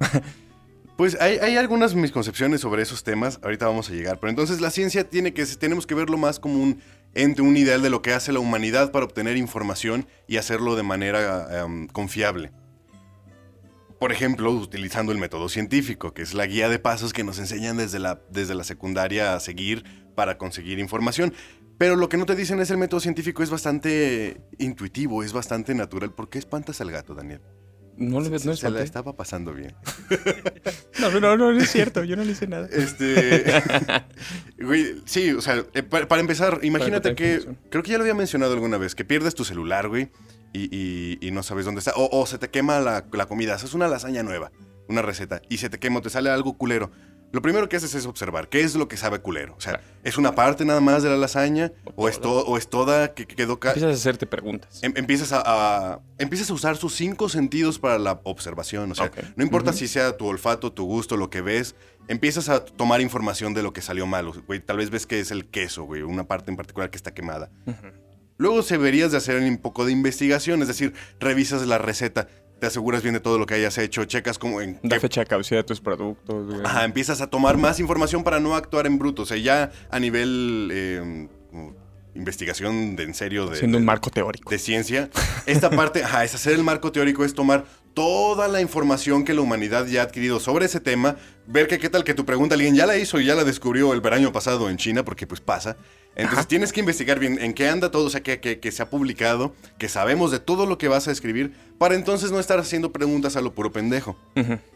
Pues 0.96 1.18
hay, 1.20 1.38
hay 1.38 1.56
algunas 1.56 1.94
misconcepciones 1.94 2.60
sobre 2.60 2.82
esos 2.82 3.02
temas, 3.02 3.40
ahorita 3.42 3.66
vamos 3.66 3.88
a 3.88 3.92
llegar, 3.94 4.20
pero 4.20 4.28
entonces 4.28 4.60
la 4.60 4.70
ciencia 4.70 5.08
tiene 5.08 5.32
que, 5.32 5.44
tenemos 5.46 5.86
que 5.86 5.94
verlo 5.94 6.18
más 6.18 6.38
como 6.38 6.62
un 6.62 6.80
ente, 7.14 7.40
un 7.40 7.56
ideal 7.56 7.80
de 7.82 7.88
lo 7.90 8.02
que 8.02 8.12
hace 8.12 8.30
la 8.30 8.40
humanidad 8.40 8.92
para 8.92 9.06
obtener 9.06 9.38
información 9.38 10.06
y 10.28 10.36
hacerlo 10.36 10.76
de 10.76 10.82
manera 10.82 11.64
em, 11.64 11.88
confiable. 11.88 12.52
Por 14.02 14.10
ejemplo, 14.10 14.50
utilizando 14.50 15.12
el 15.12 15.18
método 15.18 15.48
científico, 15.48 16.12
que 16.12 16.22
es 16.22 16.34
la 16.34 16.44
guía 16.46 16.68
de 16.68 16.80
pasos 16.80 17.12
que 17.12 17.22
nos 17.22 17.38
enseñan 17.38 17.76
desde 17.76 18.00
la, 18.00 18.20
desde 18.30 18.56
la 18.56 18.64
secundaria 18.64 19.36
a 19.36 19.38
seguir 19.38 19.84
para 20.16 20.38
conseguir 20.38 20.80
información. 20.80 21.32
Pero 21.78 21.94
lo 21.94 22.08
que 22.08 22.16
no 22.16 22.26
te 22.26 22.34
dicen 22.34 22.58
es 22.58 22.68
el 22.72 22.78
método 22.78 22.98
científico 22.98 23.44
es 23.44 23.50
bastante 23.50 24.40
intuitivo, 24.58 25.22
es 25.22 25.32
bastante 25.32 25.72
natural. 25.76 26.12
¿Por 26.12 26.28
qué 26.30 26.40
espantas 26.40 26.80
al 26.80 26.90
gato, 26.90 27.14
Daniel? 27.14 27.42
No, 27.96 28.20
le- 28.20 28.30
no, 28.30 28.38
se, 28.40 28.56
se 28.56 28.70
la 28.70 28.82
estaba 28.82 29.14
pasando 29.14 29.54
bien. 29.54 29.76
no, 31.00 31.20
no, 31.20 31.36
no, 31.36 31.52
no 31.52 31.58
es 31.60 31.70
cierto. 31.70 32.02
Yo 32.02 32.16
no 32.16 32.24
le 32.24 32.32
hice 32.32 32.48
nada. 32.48 32.66
Este. 32.72 33.44
güey, 34.60 34.96
sí, 35.04 35.30
o 35.30 35.40
sea, 35.40 35.64
eh, 35.74 35.84
pa- 35.84 36.08
para, 36.08 36.20
empezar, 36.20 36.58
imagínate 36.64 37.14
que. 37.14 37.54
Creo 37.70 37.84
que 37.84 37.92
ya 37.92 37.98
lo 37.98 38.02
había 38.02 38.14
mencionado 38.14 38.52
alguna 38.54 38.78
vez, 38.78 38.96
que 38.96 39.04
pierdes 39.04 39.36
tu 39.36 39.44
celular, 39.44 39.86
güey, 39.88 40.10
y, 40.52 40.68
y- 40.70 41.18
y 41.26 41.30
no 41.30 41.42
sabes 41.42 41.64
dónde 41.64 41.78
está. 41.80 41.92
O, 41.96 42.08
o 42.20 42.26
se 42.26 42.38
te 42.38 42.50
quema 42.50 42.80
la, 42.80 43.04
la 43.12 43.26
comida. 43.26 43.54
Haces 43.54 43.74
una 43.74 43.88
lasaña 43.88 44.22
nueva. 44.22 44.50
una 44.88 45.00
receta, 45.00 45.40
y 45.48 45.58
se 45.58 45.70
te 45.70 45.78
quema 45.78 46.00
o 46.00 46.02
te 46.02 46.10
sale 46.10 46.28
algo 46.28 46.58
culero, 46.58 46.90
lo 47.30 47.40
primero 47.40 47.66
que 47.68 47.76
haces 47.76 47.94
es 47.94 48.04
observar 48.04 48.48
qué 48.50 48.60
es 48.60 48.74
lo 48.74 48.88
que 48.88 48.98
sabe 48.98 49.20
culero. 49.20 49.54
O 49.56 49.60
sea, 49.60 49.74
Claro. 49.74 49.88
¿es 50.02 50.18
una 50.18 50.34
parte 50.34 50.66
nada 50.66 50.80
más 50.82 51.02
de 51.02 51.08
la 51.08 51.16
lasaña? 51.16 51.72
O 51.94 52.02
¿O, 52.04 52.08
es, 52.10 52.20
todo. 52.20 52.42
to- 52.44 52.50
o 52.50 52.58
es 52.58 52.68
toda 52.68 53.14
que, 53.14 53.24
que 53.26 53.34
quedó... 53.36 53.52
Empiezas 53.54 53.84
a 53.84 53.88
hacerte 53.90 54.26
preguntas. 54.26 54.82
Em- 54.82 54.92
empiezas 54.96 55.32
a, 55.32 55.42
a- 55.94 56.00
empiezas 56.18 56.50
a 56.50 56.52
usar 56.52 56.76
sus 56.76 56.94
cinco 56.94 57.30
sentidos 57.30 57.78
para 57.78 57.98
la 57.98 58.20
observación. 58.24 58.90
O 58.92 58.94
sea, 58.94 59.10
no 59.36 59.44
importa 59.44 59.72
si 59.72 59.88
sea 59.88 60.16
tu 60.18 60.26
olfato, 60.26 60.72
tu 60.72 60.84
gusto, 60.84 61.16
lo 61.16 61.30
que 61.30 61.40
ves, 61.40 61.74
empiezas 62.08 62.50
a 62.50 62.62
tomar 62.64 63.00
información 63.00 63.54
de 63.54 63.62
lo 63.62 63.72
que 63.72 63.80
salió 63.80 64.04
mal. 64.06 64.26
Güey, 64.46 64.60
tal 64.60 64.76
vez 64.78 64.90
ves 64.90 65.06
que 65.06 65.20
es 65.20 65.30
el 65.30 65.46
queso, 65.46 65.84
güey, 65.84 66.02
una 66.02 66.24
parte 66.24 66.50
en 66.50 66.56
particular 66.58 66.90
que 66.90 66.96
está 66.98 67.14
quemada. 67.14 67.50
Ujú. 67.66 67.86
Luego 68.38 68.62
se 68.62 68.76
deberías 68.76 69.12
de 69.12 69.18
hacer 69.18 69.40
un 69.42 69.58
poco 69.58 69.84
de 69.84 69.92
investigación, 69.92 70.62
es 70.62 70.68
decir, 70.68 70.94
revisas 71.20 71.66
la 71.66 71.78
receta, 71.78 72.28
te 72.62 72.66
aseguras 72.66 73.02
bien 73.02 73.14
de 73.14 73.20
todo 73.20 73.38
lo 73.38 73.46
que 73.46 73.54
hayas 73.54 73.76
hecho, 73.78 74.04
checas 74.04 74.38
como 74.38 74.60
en 74.60 74.78
qué 74.88 75.00
fecha 75.00 75.20
de 75.20 75.26
caducidad 75.26 75.60
de 75.60 75.64
tus 75.64 75.80
productos. 75.80 76.46
güey. 76.46 76.64
Ajá, 76.64 76.84
empiezas 76.84 77.20
a 77.20 77.26
tomar 77.26 77.56
más 77.56 77.80
información 77.80 78.22
para 78.22 78.38
no 78.38 78.54
actuar 78.54 78.86
en 78.86 78.98
bruto. 78.98 79.22
O 79.22 79.26
sea, 79.26 79.36
ya 79.36 79.72
a 79.90 79.98
nivel 79.98 80.68
eh, 80.72 81.28
como 81.50 81.74
investigación 82.14 82.94
de 82.94 83.04
en 83.04 83.14
serio 83.14 83.46
de, 83.46 83.56
Siendo 83.56 83.78
un 83.78 83.84
marco 83.84 84.10
teórico. 84.10 84.50
de 84.50 84.58
ciencia, 84.58 85.10
esta 85.46 85.70
parte, 85.70 86.04
ajá, 86.04 86.24
es 86.24 86.34
hacer 86.34 86.52
el 86.52 86.62
marco 86.62 86.92
teórico, 86.92 87.24
es 87.24 87.34
tomar 87.34 87.64
toda 87.94 88.48
la 88.48 88.60
información 88.60 89.24
que 89.24 89.34
la 89.34 89.40
humanidad 89.40 89.86
ya 89.86 90.02
ha 90.02 90.04
adquirido 90.04 90.40
sobre 90.40 90.66
ese 90.66 90.80
tema, 90.80 91.16
ver 91.46 91.66
que 91.66 91.78
qué 91.78 91.88
tal 91.88 92.04
que 92.04 92.14
tu 92.14 92.24
pregunta 92.24 92.54
alguien 92.54 92.74
ya 92.74 92.86
la 92.86 92.96
hizo 92.96 93.20
y 93.20 93.24
ya 93.24 93.34
la 93.34 93.44
descubrió 93.44 93.92
el 93.92 94.00
verano 94.00 94.32
pasado 94.32 94.70
en 94.70 94.76
China, 94.76 95.04
porque 95.04 95.26
pues 95.26 95.40
pasa. 95.40 95.76
Entonces 96.14 96.40
Ajá. 96.40 96.48
tienes 96.48 96.72
que 96.72 96.80
investigar 96.80 97.18
bien 97.18 97.38
en 97.40 97.54
qué 97.54 97.68
anda 97.68 97.90
todo, 97.90 98.04
o 98.06 98.10
sea, 98.10 98.22
que, 98.22 98.38
que- 98.40 98.60
que 98.60 98.70
se 98.72 98.82
ha 98.82 98.90
publicado, 98.90 99.54
que 99.78 99.88
sabemos 99.88 100.30
de 100.30 100.40
todo 100.40 100.66
lo 100.66 100.76
que 100.78 100.88
vas 100.88 101.08
a 101.08 101.10
escribir, 101.12 101.52
para 101.78 101.94
entonces 101.94 102.30
no 102.30 102.38
estar 102.38 102.58
haciendo 102.58 102.92
preguntas 102.92 103.34
a 103.36 103.40
lo 103.40 103.54
puro 103.54 103.72
pendejo. 103.72 104.16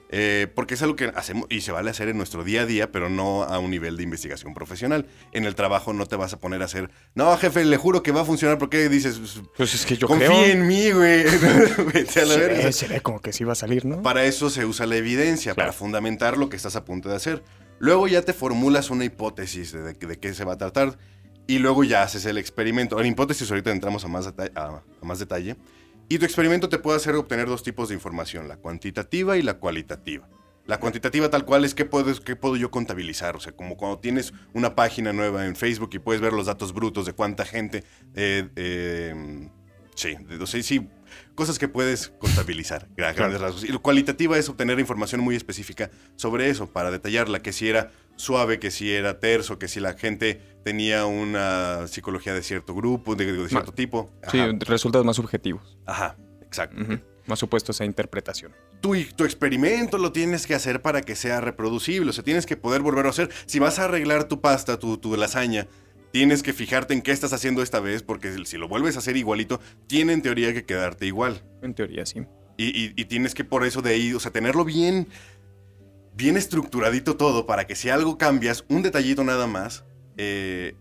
Eh, 0.08 0.46
porque 0.54 0.74
es 0.74 0.82
algo 0.82 0.94
que 0.94 1.10
hacemos 1.16 1.46
y 1.50 1.62
se 1.62 1.72
vale 1.72 1.90
hacer 1.90 2.08
en 2.08 2.16
nuestro 2.16 2.44
día 2.44 2.62
a 2.62 2.66
día, 2.66 2.92
pero 2.92 3.08
no 3.10 3.42
a 3.42 3.58
un 3.58 3.70
nivel 3.72 3.96
de 3.96 4.04
investigación 4.04 4.54
profesional. 4.54 5.06
En 5.32 5.44
el 5.44 5.56
trabajo 5.56 5.92
no 5.92 6.06
te 6.06 6.14
vas 6.14 6.32
a 6.32 6.38
poner 6.38 6.62
a 6.62 6.66
hacer, 6.66 6.90
no, 7.16 7.36
jefe, 7.36 7.64
le 7.64 7.76
juro 7.76 8.04
que 8.04 8.12
va 8.12 8.20
a 8.20 8.24
funcionar 8.24 8.56
porque 8.56 8.88
dices, 8.88 9.20
Pues 9.56 9.74
es 9.74 9.84
que 9.84 9.96
yo 9.96 10.06
confía 10.06 10.28
creo. 10.28 10.44
en 10.44 10.66
mí, 10.66 10.90
güey. 10.92 11.24
Vete 11.92 12.20
a 12.20 12.24
la 12.24 12.36
verga. 12.36 12.70
como 13.02 13.20
que 13.20 13.32
sí 13.32 13.42
va 13.42 13.52
a 13.52 13.56
salir, 13.56 13.84
¿no? 13.84 14.00
Para 14.02 14.24
eso 14.24 14.48
se 14.48 14.64
usa 14.64 14.86
la 14.86 14.96
evidencia, 14.96 15.54
Claro. 15.54 15.70
para 15.70 15.76
fundamentar 15.78 16.38
lo 16.38 16.48
que 16.48 16.56
estás 16.56 16.76
a 16.76 16.84
punto 16.84 17.08
de 17.08 17.16
hacer. 17.16 17.42
Luego 17.80 18.06
ya 18.08 18.22
te 18.22 18.32
formulas 18.32 18.90
una 18.90 19.04
hipótesis 19.04 19.72
de, 19.72 19.82
de- 19.82 19.94
de 19.94 20.18
qué 20.18 20.32
se 20.34 20.44
va 20.44 20.54
a 20.54 20.58
tratar 20.58 20.96
y 21.46 21.58
luego 21.58 21.84
ya 21.84 22.02
haces 22.02 22.26
el 22.26 22.38
experimento. 22.38 23.00
En 23.00 23.06
hipótesis 23.06 23.50
ahorita 23.50 23.70
entramos 23.70 24.04
a 24.04 24.08
más, 24.08 24.26
deta- 24.26 24.50
a- 24.54 24.82
más 25.04 25.18
detalle. 25.18 25.56
Y 26.08 26.18
tu 26.18 26.24
experimento 26.24 26.68
te 26.68 26.78
puede 26.78 26.96
hacer 26.96 27.14
obtener 27.16 27.48
dos 27.48 27.62
tipos 27.62 27.88
de 27.88 27.94
información, 27.94 28.46
la 28.48 28.56
cuantitativa 28.56 29.36
y 29.36 29.42
la 29.42 29.54
cualitativa. 29.54 30.28
La 30.66 30.80
cuantitativa 30.80 31.28
tal 31.30 31.44
cual 31.44 31.64
es 31.64 31.74
qué, 31.74 31.84
puedes, 31.84 32.20
qué 32.20 32.34
puedo 32.36 32.56
yo 32.56 32.70
contabilizar. 32.70 33.36
O 33.36 33.40
sea, 33.40 33.52
como 33.52 33.76
cuando 33.76 33.98
tienes 33.98 34.32
una 34.52 34.74
página 34.74 35.12
nueva 35.12 35.46
en 35.46 35.54
Facebook 35.56 35.90
y 35.92 35.98
puedes 36.00 36.20
ver 36.20 36.32
los 36.32 36.46
datos 36.46 36.72
brutos 36.72 37.06
de 37.06 37.12
cuánta 37.12 37.44
gente... 37.44 37.84
eh, 38.14 38.48
eh, 38.56 39.48
sí, 39.94 40.16
o 40.40 40.46
sea, 40.46 40.62
sí, 40.62 40.88
cosas 41.34 41.58
que 41.58 41.68
puedes 41.68 42.08
contabilizar, 42.18 42.88
gra- 42.96 43.14
grandes 43.14 43.40
rasgos. 43.40 43.64
Y 43.64 43.68
lo 43.68 43.80
cualitativa 43.82 44.36
es 44.38 44.48
obtener 44.48 44.78
información 44.80 45.20
muy 45.20 45.36
específica 45.36 45.90
sobre 46.16 46.50
eso, 46.50 46.66
para 46.72 46.90
detallarla, 46.90 47.40
que 47.42 47.52
si 47.52 47.68
era 47.68 47.90
suave, 48.16 48.58
que 48.58 48.70
si 48.70 48.92
era 48.92 49.20
terso, 49.20 49.58
que 49.58 49.68
si 49.68 49.78
la 49.80 49.94
gente 49.94 50.40
tenía 50.64 51.06
una 51.06 51.86
psicología 51.86 52.32
de 52.34 52.42
cierto 52.42 52.74
grupo, 52.74 53.14
de, 53.14 53.32
de 53.32 53.48
cierto 53.48 53.72
tipo. 53.72 54.10
Sí, 54.30 54.38
resultados 54.60 55.04
más 55.06 55.16
subjetivos. 55.16 55.76
ajá, 55.86 56.16
exacto. 56.42 56.80
Ujú. 56.80 56.98
Más 57.26 57.40
supuestos 57.40 57.80
a 57.80 57.84
interpretación. 57.84 58.52
tu, 58.80 58.94
tu 59.16 59.24
experimento 59.24 59.98
lo 59.98 60.12
tienes 60.12 60.46
que 60.46 60.54
hacer 60.54 60.80
para 60.80 61.00
que 61.02 61.16
sea 61.16 61.40
reproducible. 61.40 62.10
O 62.10 62.12
sea, 62.12 62.22
tienes 62.22 62.46
que 62.46 62.56
poder 62.56 62.82
volverlo 62.82 63.08
a 63.08 63.10
hacer. 63.10 63.30
Si 63.46 63.58
vas 63.58 63.80
a 63.80 63.86
arreglar 63.86 64.28
tu 64.28 64.40
pasta, 64.40 64.78
tu, 64.78 64.96
tu 64.96 65.16
lasaña, 65.16 65.66
tienes 66.16 66.42
que 66.42 66.54
fijarte 66.54 66.94
en 66.94 67.02
qué 67.02 67.12
estás 67.12 67.34
haciendo 67.34 67.60
esta 67.62 67.78
vez, 67.78 68.02
porque 68.02 68.34
si 68.46 68.56
lo 68.56 68.68
vuelves 68.68 68.96
a 68.96 69.00
hacer 69.00 69.18
igualito, 69.18 69.60
tiene 69.86 70.14
en 70.14 70.22
teoría 70.22 70.54
que 70.54 70.64
quedarte 70.64 71.04
igual. 71.04 71.42
En 71.60 71.74
teoría, 71.74 72.06
sí. 72.06 72.22
Y, 72.56 72.68
y- 72.68 72.94
y 72.96 73.04
tienes 73.04 73.34
que 73.34 73.44
por 73.44 73.66
eso 73.66 73.82
de 73.82 73.90
ahí, 73.90 74.14
o 74.14 74.18
sea, 74.18 74.32
tenerlo 74.32 74.64
bien, 74.64 75.08
bien 76.14 76.38
estructuradito 76.38 77.18
todo 77.18 77.44
para 77.44 77.66
que 77.66 77.74
si 77.74 77.90
algo 77.90 78.16
cambias, 78.16 78.64
un 78.70 78.80
detallito 78.82 79.24
nada 79.24 79.46
más, 79.46 79.84
eh, 80.16 80.74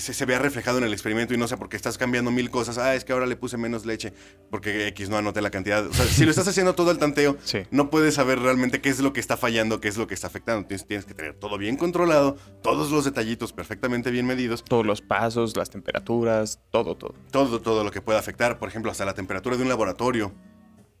se, 0.00 0.12
se 0.14 0.24
vea 0.26 0.38
reflejado 0.38 0.78
en 0.78 0.84
el 0.84 0.92
experimento 0.92 1.34
y 1.34 1.36
no 1.36 1.46
sea 1.48 1.56
porque 1.58 1.76
estás 1.76 1.98
cambiando 1.98 2.30
mil 2.30 2.50
cosas. 2.50 2.78
Ah, 2.78 2.94
es 2.94 3.04
que 3.04 3.12
ahora 3.12 3.26
le 3.26 3.36
puse 3.36 3.56
menos 3.56 3.86
leche 3.86 4.12
porque 4.50 4.88
X 4.88 5.08
no 5.08 5.16
anoté 5.16 5.40
la 5.42 5.50
cantidad. 5.50 5.86
O 5.86 5.92
sea, 5.94 6.04
si 6.06 6.24
lo 6.24 6.30
estás 6.30 6.48
haciendo 6.48 6.74
todo 6.74 6.90
el 6.90 6.98
tanteo, 6.98 7.36
Sí. 7.44 7.60
no 7.70 7.90
puedes 7.90 8.14
saber 8.14 8.38
realmente 8.40 8.80
qué 8.80 8.88
es 8.88 9.00
lo 9.00 9.12
que 9.12 9.20
está 9.20 9.36
fallando, 9.36 9.80
qué 9.80 9.88
es 9.88 9.96
lo 9.96 10.06
que 10.06 10.14
está 10.14 10.26
afectando. 10.26 10.66
Tienes, 10.66 10.86
tienes 10.86 11.04
que 11.06 11.14
tener 11.14 11.34
todo 11.34 11.58
bien 11.58 11.76
controlado, 11.76 12.36
todos 12.62 12.90
los 12.90 13.04
detallitos 13.04 13.52
perfectamente 13.52 14.10
bien 14.10 14.26
medidos, 14.26 14.64
Todos 14.64 14.84
los 14.86 15.00
pasos, 15.00 15.56
las 15.56 15.70
temperaturas, 15.70 16.60
todo, 16.70 16.96
todo. 16.96 17.14
todo, 17.30 17.60
todo 17.60 17.84
lo 17.84 17.90
que 17.90 18.00
pueda 18.00 18.18
afectar. 18.18 18.58
Por 18.58 18.68
ejemplo, 18.68 18.90
hasta 18.90 19.04
la 19.04 19.14
temperatura 19.14 19.56
de 19.56 19.62
un 19.62 19.68
laboratorio 19.68 20.32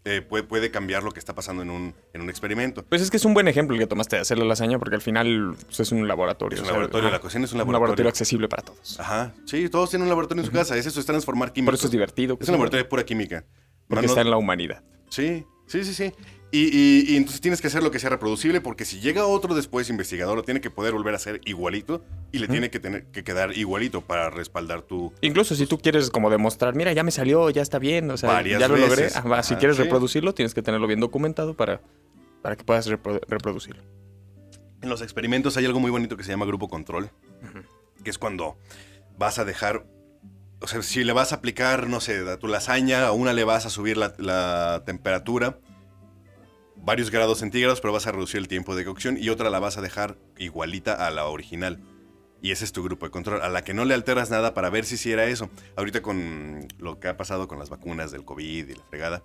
eh, 0.04 0.20
puede, 0.22 0.44
puede 0.44 0.70
cambiar 0.70 1.02
lo 1.02 1.10
que 1.12 1.18
está 1.18 1.34
pasando 1.34 1.62
en 1.62 1.70
un, 1.70 1.94
en 2.12 2.20
un 2.20 2.28
experimento. 2.30 2.84
Pues 2.84 3.00
es 3.02 3.10
que 3.10 3.16
es 3.16 3.24
un 3.24 3.32
buen 3.34 3.48
ejemplo 3.48 3.74
el 3.74 3.80
que 3.80 3.86
tomaste 3.86 4.16
de 4.16 4.22
hacer 4.22 4.38
la 4.38 4.44
lasaña, 4.44 4.78
porque 4.78 4.96
al 4.96 5.00
final 5.02 5.56
pues, 5.66 5.80
es 5.80 5.92
un 5.92 6.06
laboratorio. 6.06 6.56
Es 6.56 6.60
un 6.60 6.64
o 6.64 6.68
sea, 6.68 6.72
laboratorio, 6.74 7.08
ajá, 7.08 7.16
la 7.16 7.20
cocina 7.20 7.44
es 7.44 7.52
un 7.52 7.56
un 7.56 7.58
laboratorio. 7.60 7.80
laboratorio 7.86 8.08
accesible 8.10 8.48
para 8.48 8.62
todos. 8.62 9.00
Ajá, 9.00 9.32
sí, 9.46 9.68
todos 9.68 9.90
tienen 9.90 10.04
un 10.04 10.10
laboratorio 10.10 10.42
en 10.42 10.46
su 10.46 10.52
casa. 10.52 10.76
Es 10.76 10.86
eso, 10.86 11.00
es 11.00 11.06
transformar 11.06 11.52
químicos. 11.52 11.72
Por 11.72 11.74
eso 11.78 11.86
es 11.86 11.92
divertido. 11.92 12.36
Es 12.40 12.48
un 12.48 12.52
laboratorio 12.52 12.84
de 12.84 12.88
pura 12.90 13.04
química. 13.04 13.44
Porque 13.88 14.02
no- 14.06 14.08
está 14.12 14.20
en 14.20 14.30
la 14.30 14.36
humanidad. 14.36 14.82
Sí, 15.08 15.44
sí, 15.66 15.84
sí, 15.84 15.94
sí. 15.94 16.12
Y, 16.56 16.68
y- 16.72 17.12
y 17.12 17.16
entonces 17.16 17.40
tienes 17.40 17.60
que 17.60 17.66
hacer 17.66 17.82
lo 17.82 17.90
que 17.90 17.98
sea 17.98 18.10
reproducible 18.10 18.60
porque 18.60 18.84
si 18.84 19.00
llega 19.00 19.26
otro 19.26 19.56
después 19.56 19.90
investigador, 19.90 20.36
lo 20.36 20.44
tiene 20.44 20.60
que 20.60 20.70
poder 20.70 20.92
volver 20.92 21.12
a 21.14 21.16
hacer 21.16 21.40
igualito 21.46 22.04
y 22.30 22.38
le 22.38 22.46
tiene 22.46 22.70
que 22.70 22.78
tener 22.78 23.06
que 23.06 23.24
quedar 23.24 23.56
igualito 23.58 24.02
para 24.02 24.30
respaldar 24.30 24.82
tu... 24.82 25.12
Incluso 25.20 25.56
si 25.56 25.66
tú 25.66 25.78
quieres 25.78 26.10
como 26.10 26.30
demostrar, 26.30 26.76
mira, 26.76 26.92
ya 26.92 27.02
me 27.02 27.10
salió, 27.10 27.50
ya 27.50 27.60
está 27.60 27.80
bien, 27.80 28.08
o 28.08 28.16
sea, 28.16 28.30
Varias 28.30 28.60
ya 28.60 28.68
lo 28.68 28.76
logré. 28.76 29.10
si 29.10 29.18
Ajá, 29.18 29.42
quieres 29.58 29.76
sí. 29.76 29.82
reproducirlo, 29.82 30.32
tienes 30.32 30.54
que 30.54 30.62
tenerlo 30.62 30.86
bien 30.86 31.00
documentado 31.00 31.54
para, 31.54 31.80
para 32.40 32.54
que 32.54 32.62
puedas 32.62 32.88
repro- 32.88 33.20
reproducirlo. 33.26 33.82
En 34.80 34.88
los 34.88 35.02
experimentos 35.02 35.56
hay 35.56 35.64
algo 35.64 35.80
muy 35.80 35.90
bonito 35.90 36.16
que 36.16 36.22
se 36.22 36.30
llama 36.30 36.46
grupo 36.46 36.68
control, 36.68 37.10
que 38.04 38.10
es 38.10 38.18
cuando 38.18 38.56
vas 39.18 39.40
a 39.40 39.44
dejar... 39.44 39.86
O 40.60 40.68
sea, 40.68 40.82
si 40.82 41.02
le 41.02 41.12
vas 41.12 41.32
a 41.32 41.36
aplicar, 41.36 41.88
no 41.88 42.00
sé, 42.00 42.18
a 42.30 42.38
tu 42.38 42.46
lasaña, 42.46 43.06
a 43.06 43.12
una 43.12 43.32
le 43.32 43.42
vas 43.42 43.66
a 43.66 43.70
subir 43.70 43.96
la, 43.96 44.14
la 44.18 44.82
temperatura 44.86 45.58
varios 46.84 47.10
grados 47.10 47.38
centígrados, 47.38 47.80
pero 47.80 47.92
vas 47.92 48.06
a 48.06 48.12
reducir 48.12 48.38
el 48.38 48.48
tiempo 48.48 48.76
de 48.76 48.84
cocción 48.84 49.16
y 49.18 49.28
otra 49.28 49.50
la 49.50 49.58
vas 49.58 49.78
a 49.78 49.82
dejar 49.82 50.18
igualita 50.38 51.06
a 51.06 51.10
la 51.10 51.26
original. 51.26 51.80
Y 52.42 52.50
ese 52.50 52.66
es 52.66 52.72
tu 52.72 52.82
grupo 52.82 53.06
de 53.06 53.10
control, 53.10 53.40
a 53.40 53.48
la 53.48 53.64
que 53.64 53.72
no 53.72 53.86
le 53.86 53.94
alteras 53.94 54.30
nada 54.30 54.52
para 54.52 54.68
ver 54.68 54.84
si 54.84 54.98
sí 54.98 55.10
era 55.10 55.24
eso. 55.24 55.48
Ahorita 55.76 56.02
con 56.02 56.68
lo 56.78 57.00
que 57.00 57.08
ha 57.08 57.16
pasado 57.16 57.48
con 57.48 57.58
las 57.58 57.70
vacunas 57.70 58.10
del 58.10 58.24
COVID 58.24 58.68
y 58.68 58.74
la 58.74 58.84
fregada, 58.84 59.24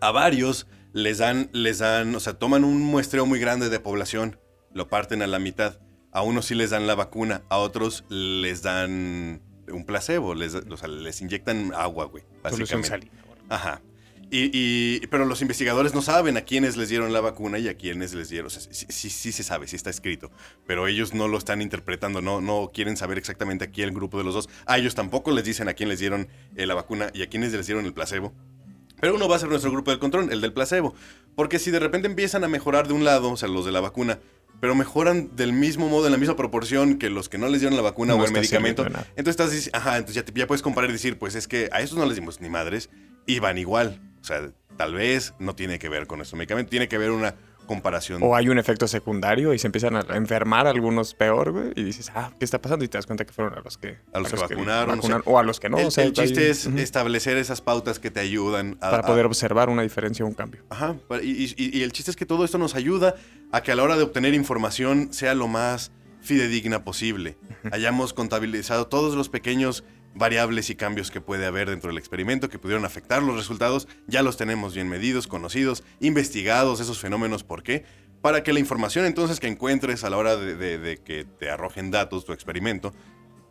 a 0.00 0.12
varios 0.12 0.68
les 0.92 1.18
dan, 1.18 1.48
les 1.52 1.78
dan, 1.78 2.14
o 2.14 2.20
sea, 2.20 2.34
toman 2.34 2.64
un 2.64 2.80
muestreo 2.80 3.26
muy 3.26 3.40
grande 3.40 3.68
de 3.70 3.80
población, 3.80 4.38
lo 4.72 4.88
parten 4.88 5.22
a 5.22 5.26
la 5.26 5.40
mitad. 5.40 5.80
A 6.12 6.22
unos 6.22 6.46
sí 6.46 6.54
les 6.54 6.70
dan 6.70 6.86
la 6.86 6.94
vacuna, 6.94 7.42
a 7.48 7.56
otros 7.56 8.04
les 8.08 8.62
dan 8.62 9.42
un 9.68 9.84
placebo, 9.84 10.34
les, 10.34 10.54
o 10.54 10.76
sea, 10.76 10.88
les 10.88 11.20
inyectan 11.22 11.72
agua, 11.74 12.04
güey, 12.04 12.22
Solución 12.48 12.82
básicamente. 12.82 12.88
salina. 12.88 13.12
Ajá. 13.48 13.82
Y, 14.34 14.50
y- 14.54 15.06
pero 15.08 15.26
los 15.26 15.42
investigadores 15.42 15.92
no 15.94 16.00
saben 16.00 16.38
a 16.38 16.40
quiénes 16.40 16.78
les 16.78 16.88
dieron 16.88 17.12
la 17.12 17.20
vacuna 17.20 17.58
y 17.58 17.68
a 17.68 17.74
quiénes 17.76 18.14
les 18.14 18.30
dieron. 18.30 18.46
O 18.46 18.50
sea, 18.50 18.62
sí, 18.62 18.86
sí, 18.88 19.10
sí 19.10 19.30
se 19.30 19.42
sabe, 19.42 19.66
sí 19.68 19.76
está 19.76 19.90
escrito. 19.90 20.30
Pero 20.66 20.86
ellos 20.88 21.12
no 21.12 21.28
lo 21.28 21.36
están 21.36 21.60
interpretando, 21.60 22.22
no, 22.22 22.40
no 22.40 22.70
quieren 22.72 22.96
saber 22.96 23.18
exactamente 23.18 23.66
a 23.66 23.70
quién 23.70 23.92
grupo 23.92 24.16
de 24.16 24.24
los 24.24 24.32
dos. 24.32 24.48
A 24.64 24.78
ellos 24.78 24.94
tampoco 24.94 25.32
les 25.32 25.44
dicen 25.44 25.68
a 25.68 25.74
quién 25.74 25.90
les 25.90 25.98
dieron 26.00 26.28
eh, 26.56 26.64
la 26.64 26.74
vacuna 26.74 27.10
y 27.12 27.20
a 27.20 27.26
quiénes 27.28 27.52
les 27.52 27.66
dieron 27.66 27.84
el 27.84 27.92
placebo. 27.92 28.32
Pero 29.02 29.16
uno 29.16 29.28
va 29.28 29.36
a 29.36 29.38
ser 29.38 29.50
nuestro 29.50 29.70
grupo 29.70 29.90
del 29.90 30.00
control, 30.00 30.32
el 30.32 30.40
del 30.40 30.54
placebo. 30.54 30.94
Porque 31.36 31.58
si 31.58 31.70
de 31.70 31.78
repente 31.80 32.06
empiezan 32.08 32.42
a 32.42 32.48
mejorar 32.48 32.88
de 32.88 32.94
un 32.94 33.04
lado, 33.04 33.30
o 33.32 33.36
sea, 33.36 33.48
los 33.50 33.66
de 33.66 33.72
la 33.72 33.80
vacuna, 33.80 34.18
pero 34.60 34.74
mejoran 34.74 35.36
del 35.36 35.52
mismo 35.52 35.88
modo, 35.90 36.06
en 36.06 36.12
la 36.12 36.18
misma 36.18 36.36
proporción 36.36 36.96
que 36.98 37.10
los 37.10 37.28
que 37.28 37.36
no 37.36 37.48
les 37.48 37.60
dieron 37.60 37.76
la 37.76 37.82
vacuna 37.82 38.14
No 38.14 38.20
o 38.20 38.24
el 38.24 38.32
medicamento, 38.32 38.82
entonces 39.16 39.66
estás 39.66 39.70
ajá, 39.74 39.98
entonces 39.98 40.14
ya, 40.14 40.24
te- 40.24 40.38
ya 40.38 40.46
puedes 40.46 40.62
comparar 40.62 40.88
y 40.88 40.94
decir, 40.94 41.18
pues 41.18 41.34
es 41.34 41.48
que 41.48 41.68
a 41.72 41.80
estos 41.82 41.98
no 41.98 42.06
les 42.06 42.14
dimos 42.14 42.40
ni 42.40 42.48
madres 42.48 42.88
y 43.26 43.40
van 43.40 43.58
igual. 43.58 44.00
O 44.22 44.24
sea, 44.24 44.50
tal 44.76 44.94
vez 44.94 45.34
no 45.38 45.54
tiene 45.54 45.78
que 45.78 45.88
ver 45.88 46.06
con 46.06 46.18
nuestro 46.18 46.38
medicamento, 46.38 46.70
tiene 46.70 46.88
que 46.88 46.96
ver 46.98 47.10
una 47.10 47.34
comparación. 47.66 48.20
O 48.24 48.34
hay 48.34 48.48
un 48.48 48.58
efecto 48.58 48.88
secundario 48.88 49.54
y 49.54 49.58
se 49.58 49.66
empiezan 49.68 49.94
a 49.96 50.00
enfermar 50.16 50.66
algunos 50.66 51.14
peor, 51.14 51.52
güey, 51.52 51.72
y 51.76 51.82
dices, 51.84 52.10
ah, 52.14 52.32
¿qué 52.38 52.44
está 52.44 52.60
pasando? 52.60 52.84
Y 52.84 52.88
te 52.88 52.98
das 52.98 53.06
cuenta 53.06 53.24
que 53.24 53.32
fueron 53.32 53.54
a 53.56 53.60
los 53.60 53.78
que, 53.78 53.98
A 54.12 54.18
los 54.20 54.32
que 54.32 54.36
vacunaron, 54.40 54.98
o 54.98 55.02
sea, 55.02 55.20
o 55.24 55.38
a 55.38 55.42
los 55.44 55.60
que 55.60 55.68
no. 55.68 55.78
el, 55.78 55.86
o 55.86 55.90
sea, 55.90 56.04
el 56.04 56.12
chiste 56.12 56.40
hay- 56.40 56.50
es 56.50 56.66
establecer 56.66 57.36
esas 57.36 57.60
pautas 57.60 57.98
que 58.00 58.10
te 58.10 58.18
ayudan 58.20 58.76
a, 58.80 58.90
para 58.90 59.02
a- 59.02 59.06
poder 59.06 59.26
observar 59.26 59.68
una 59.70 59.82
diferencia 59.82 60.24
o 60.24 60.28
un 60.28 60.34
cambio. 60.34 60.62
Ajá, 60.70 60.96
y- 61.22 61.54
y 61.78 61.82
el 61.82 61.92
chiste 61.92 62.10
es 62.10 62.16
que 62.16 62.26
todo 62.26 62.44
esto 62.44 62.58
nos 62.58 62.74
ayuda 62.74 63.14
a 63.52 63.62
que 63.62 63.70
a 63.72 63.76
la 63.76 63.84
hora 63.84 63.96
de 63.96 64.02
obtener 64.02 64.34
información 64.34 65.12
sea 65.12 65.34
lo 65.34 65.46
más 65.48 65.92
fidedigna 66.20 66.84
posible. 66.84 67.36
Hayamos 67.70 68.12
contabilizado 68.12 68.86
todos 68.88 69.14
los 69.16 69.28
pequeños 69.28 69.84
variables 70.14 70.68
y 70.70 70.74
cambios 70.74 71.10
que 71.10 71.20
puede 71.20 71.46
haber 71.46 71.70
dentro 71.70 71.88
del 71.88 71.98
experimento 71.98 72.48
que 72.48 72.58
pudieron 72.58 72.84
afectar 72.84 73.22
los 73.22 73.36
resultados, 73.36 73.88
ya 74.06 74.22
los 74.22 74.36
tenemos 74.36 74.74
bien 74.74 74.88
medidos, 74.88 75.26
conocidos, 75.26 75.84
investigados, 76.00 76.80
esos 76.80 76.98
fenómenos, 77.00 77.44
¿por 77.44 77.62
qué? 77.62 77.84
Para 78.20 78.42
que 78.42 78.52
la 78.52 78.60
información 78.60 79.04
entonces 79.06 79.40
que 79.40 79.48
encuentres 79.48 80.04
a 80.04 80.10
la 80.10 80.16
hora 80.16 80.36
de, 80.36 80.54
de- 80.54 80.78
de 80.78 80.98
que 80.98 81.24
te 81.24 81.50
arrojen 81.50 81.90
datos 81.90 82.24
tu 82.24 82.32
experimento, 82.32 82.92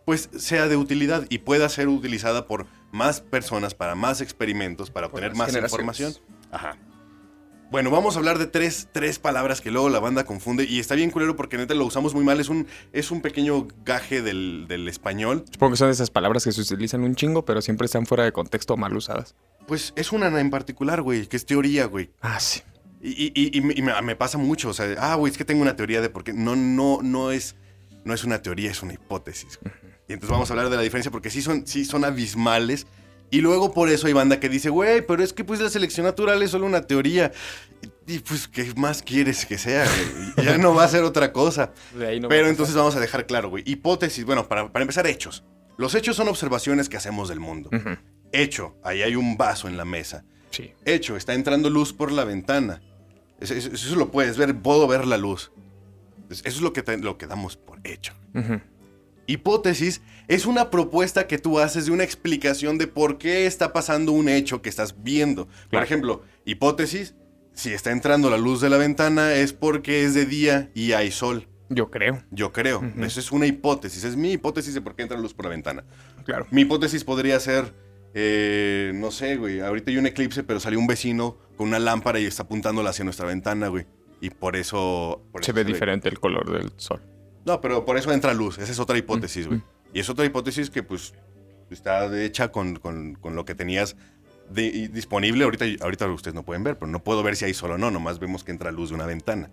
pues 0.06 0.30
sea 0.38 0.68
de 0.68 0.78
utilidad 0.78 1.26
y 1.30 1.40
pueda 1.40 1.68
ser 1.70 1.88
utilizada 1.88 2.48
por 2.48 2.68
más 2.92 3.22
personas, 3.22 3.74
para 3.76 3.96
más 3.96 4.22
experimentos, 4.22 4.90
para 4.92 5.08
Por 5.10 5.20
obtener 5.20 5.36
más 5.36 5.54
información. 5.56 6.14
Ajá. 6.52 6.78
Bueno, 7.72 7.90
vamos 7.90 8.16
a 8.16 8.20
hablar 8.20 8.38
de 8.38 8.48
tres, 8.48 8.90
tres 8.92 9.18
palabras 9.18 9.62
que 9.62 9.72
luego 9.72 9.88
la 9.90 10.00
banda 10.02 10.26
confunde 10.26 10.66
y 10.66 10.80
está 10.82 10.94
bien 10.96 11.10
culero 11.10 11.38
porque 11.38 11.56
neta 11.58 11.74
lo 11.74 11.86
usamos 11.86 12.14
muy 12.14 12.24
mal. 12.24 12.40
Es 12.42 12.50
un, 12.50 12.68
es 12.92 13.12
un 13.12 13.22
pequeño 13.22 13.66
gaje 13.86 14.22
del, 14.22 14.66
del 14.68 14.90
español. 14.90 15.46
Supongo 15.50 15.72
que 15.72 15.78
son 15.78 15.90
esas 15.90 16.10
palabras 16.10 16.44
que 16.44 16.52
se 16.52 16.60
utilizan 16.60 17.02
un 17.04 17.16
chingo, 17.16 17.46
pero 17.46 17.62
siempre 17.62 17.86
están 17.86 18.06
fuera 18.06 18.26
de 18.26 18.34
contexto 18.34 18.74
o 18.74 18.78
mal 18.78 18.94
usadas. 18.96 19.36
Pues 19.68 19.94
es 19.96 20.12
una 20.12 20.28
en 20.38 20.50
particular, 20.50 21.02
güey, 21.02 21.28
que 21.28 21.38
es 21.38 21.46
teoría, 21.46 21.86
güey. 21.86 22.12
Ah, 22.20 22.42
sí. 22.42 22.62
Y, 23.02 23.10
y- 23.10 23.32
y- 23.34 23.58
y 23.58 23.62
me, 23.62 23.74
y 23.76 23.82
me- 23.82 24.02
me 24.02 24.16
pasa 24.18 24.38
mucho, 24.38 24.70
o 24.70 24.74
sea, 24.74 24.94
ah, 25.00 25.16
güey, 25.16 25.32
es 25.32 25.38
que 25.38 25.46
tengo 25.46 25.62
una 25.62 25.78
teoría 25.78 26.02
de 26.02 26.10
por 26.10 26.26
qué. 26.26 26.34
No, 26.34 26.58
no, 26.58 27.00
no 27.02 27.32
es, 27.32 27.56
no 28.04 28.14
es 28.14 28.26
una 28.26 28.42
teoría, 28.42 28.70
es 28.70 28.84
una 28.84 28.94
hipótesis. 28.94 29.58
güey. 29.62 29.74
Y 30.10 30.14
entonces 30.14 30.32
vamos 30.32 30.50
a 30.50 30.54
hablar 30.54 30.70
de 30.70 30.76
la 30.76 30.82
diferencia 30.82 31.10
porque 31.10 31.30
sí 31.30 31.42
son, 31.42 31.66
sí 31.66 31.86
son 31.86 32.04
abismales. 32.04 32.86
Y 33.32 33.42
luego 33.42 33.74
por 33.74 33.90
eso 33.90 34.06
hay 34.08 34.14
banda 34.14 34.40
que 34.40 34.50
dice, 34.50 34.70
güey, 34.70 35.06
pero 35.06 35.24
es 35.24 35.34
que 35.34 35.44
pues 35.44 35.60
la 35.62 35.70
selección 35.70 36.06
natural 36.06 36.44
es 36.44 36.52
solo 36.52 36.66
una 36.68 36.82
teoría. 36.84 37.32
Y, 38.06 38.20
pues, 38.20 38.48
¿qué 38.48 38.74
más 38.76 39.02
quieres 39.02 39.46
que 39.46 39.58
sea? 39.58 39.86
güey? 40.36 40.46
Ya 40.46 40.58
no 40.58 40.76
va 40.76 40.84
a 40.84 40.88
ser 40.90 41.04
otra 41.04 41.32
cosa. 41.32 41.72
De 41.98 42.08
ahí 42.08 42.20
no 42.20 42.28
Pero 42.28 42.48
entonces 42.50 42.76
vamos 42.76 42.96
a 42.96 43.00
dejar 43.00 43.26
claro, 43.26 43.50
güey. 43.50 43.64
Hipótesis, 43.66 44.26
bueno, 44.26 44.48
para, 44.48 44.72
para 44.72 44.84
empezar, 44.84 45.08
hechos. 45.08 45.44
Los 45.78 45.96
hechos 45.96 46.16
son 46.18 46.28
observaciones 46.28 46.90
que 46.90 46.98
hacemos 46.98 47.30
del 47.30 47.40
mundo. 47.40 47.70
Hecho, 48.34 48.76
ahí 48.84 49.02
hay 49.02 49.16
un 49.16 49.38
vaso 49.38 49.68
en 49.70 49.78
la 49.78 49.86
mesa. 49.86 50.26
Sí. 50.52 50.74
Hecho, 50.84 51.16
está 51.16 51.34
entrando 51.34 51.70
luz 51.70 51.94
por 51.94 52.12
la 52.12 52.26
ventana. 52.26 52.82
Eso, 53.40 53.54
eso- 53.54 53.72
eso 53.74 53.96
lo 53.96 54.12
puedes 54.12 54.36
ver, 54.38 54.56
puedo 54.60 54.88
ver 54.88 55.08
la 55.08 55.18
luz. 55.18 55.52
Eso 56.30 56.42
es 56.46 56.62
lo 56.62 56.74
que, 56.74 56.84
lo 56.98 57.18
que 57.18 57.28
damos 57.28 57.56
por 57.56 57.80
hecho. 57.86 58.14
Hipótesis 59.32 60.02
es 60.28 60.46
una 60.46 60.70
propuesta 60.70 61.26
que 61.26 61.38
tú 61.38 61.60
haces 61.60 61.86
de 61.86 61.92
una 61.94 62.04
explicación 62.04 62.78
de 62.78 62.88
por 62.88 63.18
qué 63.18 63.46
está 63.46 63.72
pasando 63.72 64.12
un 64.12 64.28
hecho 64.28 64.62
que 64.62 64.68
estás 64.68 65.04
viendo. 65.04 65.48
Por 65.72 65.82
ejemplo, 65.82 66.24
hipótesis, 66.44 67.16
si 67.54 67.72
está 67.72 67.92
entrando 67.92 68.30
la 68.30 68.38
luz 68.38 68.60
de 68.60 68.70
la 68.70 68.76
ventana 68.76 69.34
es 69.34 69.54
porque 69.54 70.04
es 70.04 70.14
de 70.16 70.26
día 70.26 70.70
y 70.74 70.92
hay 70.92 71.12
sol. 71.12 71.48
Yo 71.70 71.90
creo. 71.90 72.22
Yo 72.32 72.52
creo. 72.52 72.84
Eso 73.00 73.22
es 73.22 73.32
una 73.32 73.48
hipótesis. 73.48 74.04
Es 74.04 74.18
mi 74.18 74.34
hipótesis 74.34 74.74
de 74.74 74.82
por 74.82 74.96
qué 74.96 75.04
entra 75.04 75.18
luz 75.18 75.34
por 75.34 75.46
la 75.46 75.52
ventana. 75.52 75.86
Claro. 76.26 76.46
Mi 76.52 76.64
hipótesis 76.64 77.06
podría 77.06 77.40
ser, 77.40 77.74
eh, 78.14 78.92
no 78.96 79.12
sé, 79.12 79.38
güey, 79.38 79.62
ahorita 79.62 79.92
hay 79.92 79.98
un 79.98 80.08
eclipse, 80.08 80.44
pero 80.44 80.60
salió 80.60 80.78
un 80.78 80.88
vecino 80.88 81.38
con 81.56 81.70
una 81.70 81.80
lámpara 81.80 82.20
y 82.20 82.26
está 82.26 82.44
apuntándola 82.44 82.90
hacia 82.90 83.06
nuestra 83.06 83.28
ventana, 83.28 83.70
güey. 83.70 83.86
Y 84.20 84.30
por 84.30 84.58
eso... 84.58 85.24
por 85.32 85.46
Se 85.46 85.52
eso 85.52 85.56
ve 85.56 85.64
diferente 85.64 86.10
el 86.10 86.20
color 86.20 86.52
del 86.52 86.74
sol. 86.76 87.02
No, 87.46 87.60
pero 87.62 87.86
por 87.86 87.98
eso 87.98 88.12
entra 88.12 88.34
luz. 88.34 88.58
Esa 88.58 88.72
es 88.72 88.80
otra 88.80 88.98
hipótesis, 88.98 89.48
güey. 89.48 89.60
Mm. 89.60 89.64
Y 89.94 90.00
es 90.00 90.10
otra 90.10 90.26
hipótesis 90.26 90.70
que, 90.70 90.84
pues, 90.84 91.14
está 91.70 92.22
hecha 92.22 92.52
con, 92.52 92.76
con- 92.78 93.16
con 93.16 93.36
lo 93.36 93.46
que 93.46 93.56
tenías 93.56 93.96
de- 94.50 94.90
disponible. 94.90 95.44
Ahorita, 95.44 95.66
ahorita 95.82 96.08
ustedes 96.08 96.36
no 96.36 96.44
pueden 96.44 96.64
ver, 96.64 96.78
pero 96.78 96.92
no 96.92 97.04
puedo 97.04 97.24
ver 97.24 97.36
si 97.36 97.46
hay 97.46 97.54
sol 97.54 97.72
o 97.72 97.78
no. 97.78 97.90
Nomás 97.92 98.20
vemos 98.20 98.44
que 98.44 98.52
entra 98.52 98.72
luz 98.72 98.90
de 98.90 98.96
una 98.96 99.06
ventana. 99.06 99.50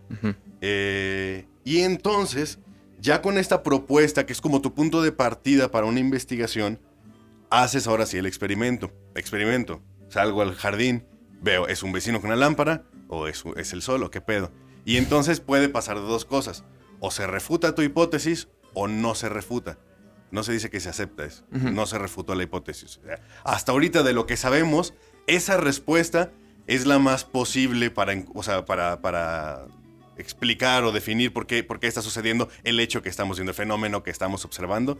Eh, 0.61 1.47
y 1.65 1.81
entonces, 1.81 2.59
ya 3.01 3.23
con 3.23 3.39
esta 3.39 3.63
propuesta, 3.63 4.27
que 4.27 4.33
es 4.33 4.41
como 4.41 4.61
tu 4.61 4.75
punto 4.75 5.03
de 5.03 5.13
partida 5.13 5.71
para 5.71 5.87
una 5.87 6.01
investigación, 6.01 6.81
haces 7.51 7.87
ahora 7.87 8.07
sí 8.07 8.17
el 8.19 8.27
experimento. 8.27 8.91
Experimento. 9.15 9.81
Salgo 10.09 10.43
al 10.43 10.55
jardín, 10.55 11.05
veo, 11.43 11.69
¿es 11.69 11.83
un 11.83 11.93
vecino 11.93 12.21
con 12.21 12.29
una 12.31 12.37
lámpara 12.37 12.85
o 13.09 13.27
es, 13.29 13.45
es 13.57 13.73
el 13.73 13.83
sol 13.83 14.03
o 14.03 14.11
qué 14.11 14.21
pedo? 14.21 14.51
Y 14.85 14.97
entonces 14.97 15.41
puede 15.41 15.69
pasar 15.69 15.97
de 15.97 16.03
dos 16.07 16.25
cosas. 16.25 16.65
O 17.01 17.11
se 17.11 17.27
refuta 17.27 17.75
tu 17.75 17.83
hipótesis 17.83 18.49
o 18.75 18.89
no 18.89 19.15
se 19.15 19.29
refuta. 19.29 19.79
No 20.31 20.43
se 20.43 20.53
dice 20.53 20.71
que 20.71 20.81
se 20.81 20.89
acepta 20.89 21.25
eso. 21.25 21.45
No 21.51 21.87
se 21.87 21.99
refutó 21.99 22.35
la 22.35 22.43
hipótesis. 22.43 22.99
O 22.99 23.07
sea, 23.07 23.21
Hasta 23.45 23.73
ahorita 23.73 24.03
de 24.03 24.13
lo 24.13 24.27
que 24.27 24.37
sabemos, 24.37 24.95
esa 25.27 25.57
respuesta 25.57 26.31
es 26.67 26.87
la 26.87 26.99
más 26.99 27.25
posible 27.25 27.91
para, 27.91 28.13
o 28.35 28.43
sea, 28.43 28.67
para, 28.67 29.01
para 29.01 29.67
explicar 30.19 30.85
o 30.85 30.93
definir 30.93 31.33
por 31.33 31.47
qué, 31.47 31.65
por 31.65 31.81
qué 31.81 31.87
está 31.87 32.03
sucediendo 32.03 32.49
el 32.65 32.79
hecho 32.79 33.03
que 33.03 33.09
estamos 33.09 33.39
viendo, 33.39 33.53
el 33.53 33.57
fenómeno 33.57 34.03
que 34.03 34.11
estamos 34.11 34.45
observando. 34.45 34.99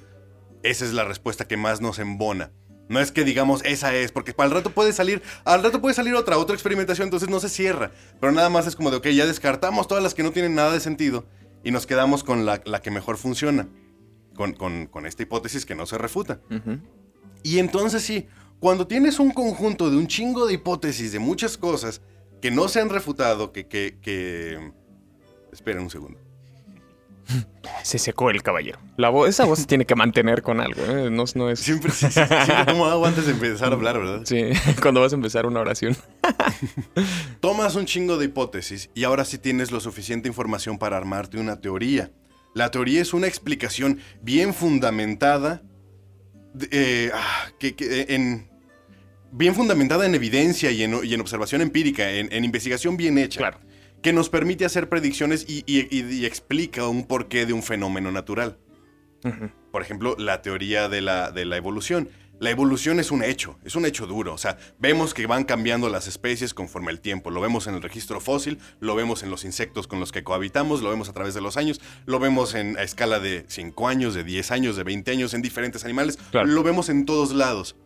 Esa 0.63 0.87
es 0.87 0.93
la 0.93 1.05
respuesta 1.05 1.47
que 1.47 1.57
más 1.57 1.81
nos 1.81 1.99
embona. 1.99 2.51
No 2.89 3.01
es 3.01 3.13
que 3.13 3.23
digamos 3.23 3.63
esa 3.67 3.95
es, 3.95 4.13
porque 4.13 4.35
el 4.39 4.51
rato 4.51 4.71
puede 4.71 4.95
salir, 4.95 5.23
al 5.45 5.63
rato 5.63 5.83
puede 5.83 5.95
salir 5.95 6.15
otra, 6.15 6.39
otra 6.39 6.55
experimentación, 6.55 7.07
entonces 7.07 7.29
no 7.29 7.39
se 7.39 7.51
cierra. 7.51 7.91
Pero 8.19 8.33
nada 8.33 8.49
más 8.49 8.67
es 8.67 8.77
como 8.77 8.91
de, 8.91 8.97
ok, 8.97 9.09
ya 9.09 9.27
descartamos 9.27 9.87
todas 9.87 10.03
las 10.03 10.15
que 10.15 10.23
no 10.23 10.33
tienen 10.33 10.55
nada 10.55 10.73
de 10.73 10.81
sentido 10.81 11.27
y 11.65 11.71
nos 11.71 11.87
quedamos 11.87 12.25
con 12.25 12.45
la, 12.47 12.61
la 12.65 12.81
que 12.81 12.91
mejor 12.91 13.17
funciona, 13.17 13.69
con, 14.35 14.53
con- 14.53 14.87
con 14.87 15.07
esta 15.07 15.23
hipótesis 15.23 15.67
que 15.67 15.75
no 15.75 15.87
se 15.87 15.99
refuta. 15.99 16.41
Y 17.43 17.59
entonces 17.59 18.03
sí, 18.03 18.27
cuando 18.61 18.87
tienes 18.87 19.19
un 19.19 19.31
conjunto 19.31 19.91
de 19.91 19.97
un 19.97 20.07
chingo 20.07 20.47
de 20.47 20.55
hipótesis 20.55 21.13
de 21.13 21.19
muchas 21.19 21.57
cosas 21.59 22.01
que 22.41 22.51
no 22.51 22.69
se 22.69 22.81
han 22.81 22.89
refutado, 22.91 23.53
que... 23.53 23.67
que, 23.67 23.99
que... 24.01 24.73
Esperen 25.53 25.83
un 25.83 25.91
segundo. 25.91 26.19
Se 27.83 27.99
secó 27.99 28.31
el 28.31 28.43
caballero. 28.43 28.79
La 28.97 29.11
voz, 29.11 29.29
esa 29.29 29.45
voz 29.45 29.59
se 29.59 29.67
tiene 29.67 29.85
que 29.85 29.95
mantener 29.95 30.43
con 30.43 30.61
algo. 30.61 30.81
¿eh? 30.83 31.11
No, 31.11 31.25
no 31.35 31.51
es. 31.51 31.61
Siempre, 31.61 31.91
sí, 31.93 32.07
sí, 32.07 32.13
siempre 32.13 32.65
tomo 32.67 32.87
agua 32.87 33.09
antes 33.09 33.27
de 33.27 33.33
empezar 33.33 33.71
a 33.71 33.75
hablar, 33.75 33.99
¿verdad? 33.99 34.23
Sí, 34.25 34.45
cuando 34.83 35.01
vas 35.03 35.13
a 35.13 35.17
empezar 35.17 35.45
una 35.47 35.61
oración. 35.61 35.95
Tomas 37.41 37.75
un 37.77 37.87
chingo 37.87 38.17
de 38.19 38.27
hipótesis 38.27 38.91
y 38.95 39.05
ahora 39.05 39.25
sí 39.25 39.39
tienes 39.39 39.71
lo 39.71 39.81
suficiente 39.81 40.29
información 40.29 40.79
para 40.79 40.97
armarte 40.97 41.39
una 41.39 41.61
teoría. 41.61 42.11
La 42.55 42.71
teoría 42.71 43.01
es 43.03 43.13
una 43.15 43.27
explicación 43.27 43.99
bien 44.23 44.55
fundamentada, 44.55 45.63
eh, 46.71 47.11
ah, 47.15 47.49
que, 47.59 47.75
que, 47.77 48.01
eh, 48.01 48.07
en, 48.15 48.49
bien 49.31 49.55
fundamentada 49.55 50.07
en 50.07 50.15
evidencia 50.15 50.71
y 50.71 50.83
en, 50.83 50.99
y 51.05 51.15
en 51.15 51.21
observación 51.21 51.61
empírica, 51.61 52.11
en, 52.11 52.33
en 52.33 52.45
investigación 52.45 52.97
bien 52.97 53.19
hecha, 53.19 53.39
Claro. 53.39 53.59
que 54.03 54.13
nos 54.13 54.29
permite 54.31 54.65
hacer 54.65 54.89
predicciones 54.89 55.45
y, 55.49 55.63
y- 55.67 55.87
y- 55.97 56.21
y 56.21 56.27
explica 56.27 56.89
un 56.89 57.05
porqué 57.07 57.47
de 57.47 57.53
un 57.53 57.63
fenómeno 57.63 58.11
natural. 58.11 58.59
Por 59.73 59.83
ejemplo, 59.83 60.15
la 60.17 60.43
teoría 60.43 60.89
de 60.89 61.01
la, 61.03 61.31
de 61.33 61.45
la 61.45 61.57
evolución. 61.57 62.09
La 62.41 62.51
evolución 62.51 63.01
es 63.01 63.11
un 63.11 63.25
hecho, 63.25 63.59
es 63.65 63.75
un 63.75 63.85
hecho 63.85 64.07
duro. 64.07 64.33
O 64.33 64.39
sea, 64.39 64.59
vemos 64.79 65.13
que 65.13 65.27
van 65.27 65.45
cambiando 65.45 65.89
las 65.89 66.07
especies 66.07 66.55
conforme 66.55 66.93
el 66.93 67.01
tiempo. 67.01 67.31
Lo 67.31 67.41
vemos 67.41 67.67
en 67.67 67.75
el 67.75 67.83
registro 67.83 68.21
fósil, 68.21 68.59
lo 68.79 68.95
vemos 68.95 69.23
en 69.23 69.31
los 69.31 69.45
insectos 69.45 69.89
con 69.89 69.99
los 69.99 70.13
que 70.13 70.23
cohabitamos, 70.23 70.81
lo 70.81 70.91
vemos 70.91 71.09
a 71.09 71.13
través 71.13 71.35
de 71.35 71.41
los 71.41 71.57
años, 71.57 71.81
lo 72.07 72.21
vemos 72.21 72.55
en 72.55 72.79
a 72.79 72.83
escala 72.83 73.19
de 73.19 73.45
5 73.49 73.89
años, 73.89 74.15
de 74.15 74.23
10 74.23 74.51
años, 74.53 74.77
de 74.77 74.85
20 74.85 75.11
años 75.11 75.35
en 75.35 75.43
diferentes 75.43 75.85
animales. 75.85 76.19
Claro. 76.31 76.47
Lo 76.47 76.63
vemos 76.63 76.89
en 76.89 77.07
todos 77.07 77.33
lados. 77.33 77.77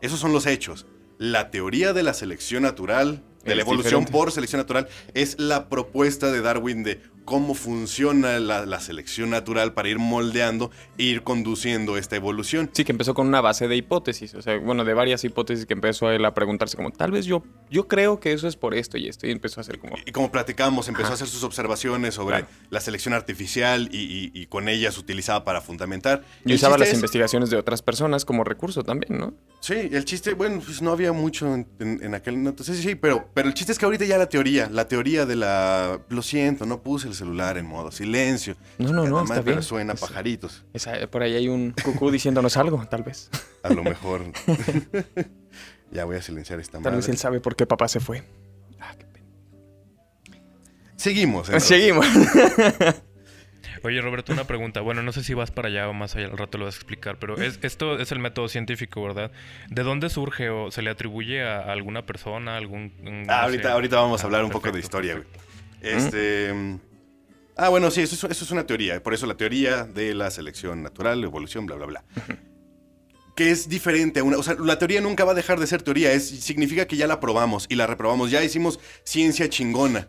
Esos 0.00 0.20
son 0.20 0.32
los 0.32 0.46
hechos. 0.46 0.86
La 1.18 1.50
teoría 1.50 1.92
de 1.92 2.02
la 2.02 2.14
selección 2.14 2.64
natural, 2.64 3.22
de 3.44 3.52
Es 3.52 3.56
la 3.56 3.62
evolución 3.62 4.00
diferente. 4.00 4.12
por 4.12 4.32
selección 4.32 4.58
natural, 4.60 4.88
es 5.14 5.38
la 5.38 5.68
propuesta 5.68 6.30
de 6.30 6.42
Darwin 6.42 6.82
de 6.82 7.00
cómo 7.24 7.54
funciona 7.54 8.38
la, 8.40 8.66
la 8.66 8.80
selección 8.80 9.30
natural 9.30 9.72
para 9.74 9.88
ir 9.88 9.98
moldeando 9.98 10.70
e 10.98 11.04
ir 11.04 11.22
conduciendo 11.22 11.96
esta 11.96 12.16
evolución. 12.16 12.70
Sí, 12.72 12.84
que 12.84 12.92
empezó 12.92 13.14
con 13.14 13.26
una 13.26 13.40
base 13.40 13.68
de 13.68 13.76
hipótesis. 13.76 14.34
O 14.34 14.42
sea, 14.42 14.58
bueno, 14.58 14.84
de 14.84 14.94
varias 14.94 15.24
hipótesis 15.24 15.66
que 15.66 15.74
empezó 15.74 16.10
él 16.10 16.24
a 16.24 16.34
preguntarse 16.34 16.76
como, 16.76 16.90
tal 16.90 17.10
vez 17.10 17.24
yo, 17.26 17.42
yo 17.70 17.88
creo 17.88 18.20
que 18.20 18.32
eso 18.32 18.48
es 18.48 18.56
por 18.56 18.74
esto 18.74 18.98
y 18.98 19.08
esto. 19.08 19.26
Y 19.26 19.30
empezó 19.30 19.60
a 19.60 19.62
hacer 19.62 19.78
como... 19.78 19.96
Y 20.04 20.12
como 20.12 20.30
platicamos, 20.32 20.88
empezó 20.88 21.04
Ajá. 21.06 21.12
a 21.12 21.14
hacer 21.14 21.28
sus 21.28 21.42
observaciones 21.44 22.14
sobre 22.14 22.38
Claro. 22.38 22.46
la 22.70 22.80
selección 22.80 23.14
artificial 23.14 23.88
y, 23.92 23.98
y- 23.98 24.30
y 24.34 24.46
con 24.46 24.68
ellas 24.68 24.98
utilizaba 24.98 25.44
para 25.44 25.60
fundamentar. 25.60 26.24
Y 26.44 26.54
usaba 26.54 26.78
las 26.78 26.88
es- 26.88 26.94
investigaciones 26.94 27.50
de 27.50 27.56
otras 27.56 27.82
personas 27.82 28.24
como 28.24 28.44
recurso 28.44 28.82
también, 28.82 29.18
¿no? 29.18 29.34
Sí, 29.60 29.74
el 29.92 30.04
chiste, 30.04 30.34
bueno, 30.34 30.60
pues 30.64 30.82
no 30.82 30.90
había 30.90 31.12
mucho 31.12 31.54
en, 31.54 31.66
en- 31.78 32.00
en 32.02 32.14
aquel... 32.14 32.52
Sí, 32.58 32.74
sí, 32.74 32.82
sí, 32.82 32.94
pero, 32.94 33.28
pero 33.34 33.48
el 33.48 33.54
chiste 33.54 33.72
es 33.72 33.78
que 33.78 33.84
ahorita 33.84 34.04
ya 34.04 34.18
la 34.18 34.26
teoría, 34.28 34.68
la 34.70 34.88
teoría 34.88 35.26
de 35.26 35.36
la... 35.36 36.00
Lo 36.08 36.22
siento, 36.22 36.66
no 36.66 36.82
puse 36.82 37.11
el 37.12 37.18
celular 37.18 37.56
en 37.58 37.66
modo 37.66 37.90
silencio. 37.92 38.56
No, 38.78 38.88
no, 38.88 38.92
no, 38.92 39.02
Además, 39.18 39.22
está 39.30 39.42
pero 39.42 39.56
bien. 39.56 39.62
suena 39.62 39.92
Es- 39.94 40.00
pajaritos. 40.00 40.64
esa- 40.72 41.06
por 41.08 41.22
ahí 41.22 41.34
hay 41.34 41.48
un 41.48 41.72
cucú 41.84 42.10
diciéndonos 42.10 42.56
algo, 42.56 42.84
tal 42.88 43.02
vez. 43.04 43.30
A 43.62 43.70
lo 43.70 43.84
mejor... 43.84 44.24
ya 45.92 46.04
voy 46.04 46.16
a 46.16 46.22
silenciar 46.22 46.58
esta 46.60 46.80
Tal 46.80 46.94
vez 46.94 47.04
madre. 47.04 47.12
él 47.12 47.18
sabe 47.18 47.40
por 47.40 47.54
qué 47.56 47.66
papá 47.66 47.86
se 47.88 48.00
fue. 48.00 48.24
Ah, 48.80 48.94
qué 48.98 49.06
pena. 49.06 49.26
Seguimos. 50.96 51.48
entonces. 51.48 51.68
Seguimos. 51.68 52.06
Oye, 53.84 54.00
Roberto, 54.00 54.32
una 54.32 54.44
pregunta. 54.44 54.80
Bueno, 54.80 55.02
no 55.02 55.10
sé 55.10 55.24
si 55.24 55.34
vas 55.34 55.50
para 55.50 55.66
allá 55.68 55.88
o 55.88 55.92
más 55.92 56.14
allá, 56.14 56.26
al 56.26 56.38
rato 56.38 56.56
lo 56.56 56.66
vas 56.66 56.74
a 56.76 56.78
explicar, 56.78 57.18
pero 57.18 57.36
es, 57.42 57.58
esto 57.62 57.98
es 57.98 58.12
el 58.12 58.20
método 58.20 58.48
científico, 58.48 59.02
¿verdad? 59.02 59.32
¿De 59.70 59.82
dónde 59.82 60.08
surge 60.08 60.50
o 60.50 60.70
se 60.70 60.82
le 60.82 60.90
atribuye 60.90 61.42
a 61.42 61.62
alguna 61.72 62.06
persona, 62.06 62.56
algún... 62.56 62.92
Ah, 63.00 63.10
no 63.10 63.32
ahorita, 63.32 63.62
sé? 63.64 63.68
ahorita 63.70 63.96
vamos 63.96 64.20
a 64.20 64.24
Ah, 64.24 64.26
hablar 64.26 64.44
un 64.44 64.50
poco 64.50 64.70
de 64.70 64.78
historia, 64.78 65.14
güey. 65.14 65.26
Este. 65.80 66.52
mm, 66.54 66.78
Ah, 67.56 67.68
bueno, 67.68 67.90
sí, 67.90 68.00
eso 68.00 68.14
es, 68.14 68.24
eso 68.32 68.44
es 68.44 68.50
una 68.50 68.66
teoría. 68.66 69.02
Por 69.02 69.14
eso 69.14 69.26
la 69.26 69.36
teoría 69.36 69.84
de 69.84 70.14
la 70.14 70.30
selección 70.30 70.82
natural, 70.82 71.22
evolución, 71.22 71.66
bla, 71.66 71.76
bla, 71.76 71.86
bla. 71.86 72.04
que 73.36 73.50
es 73.50 73.68
diferente 73.68 74.20
a 74.20 74.24
una. 74.24 74.38
O 74.38 74.42
sea, 74.42 74.56
la 74.58 74.78
teoría 74.78 75.00
nunca 75.00 75.24
va 75.24 75.32
a 75.32 75.34
dejar 75.34 75.60
de 75.60 75.66
ser 75.66 75.82
teoría. 75.82 76.12
Es, 76.12 76.28
significa 76.28 76.86
que 76.86 76.96
ya 76.96 77.06
la 77.06 77.20
probamos 77.20 77.66
y 77.68 77.74
la 77.74 77.86
reprobamos. 77.86 78.30
Ya 78.30 78.42
hicimos 78.42 78.80
ciencia 79.04 79.48
chingona. 79.48 80.08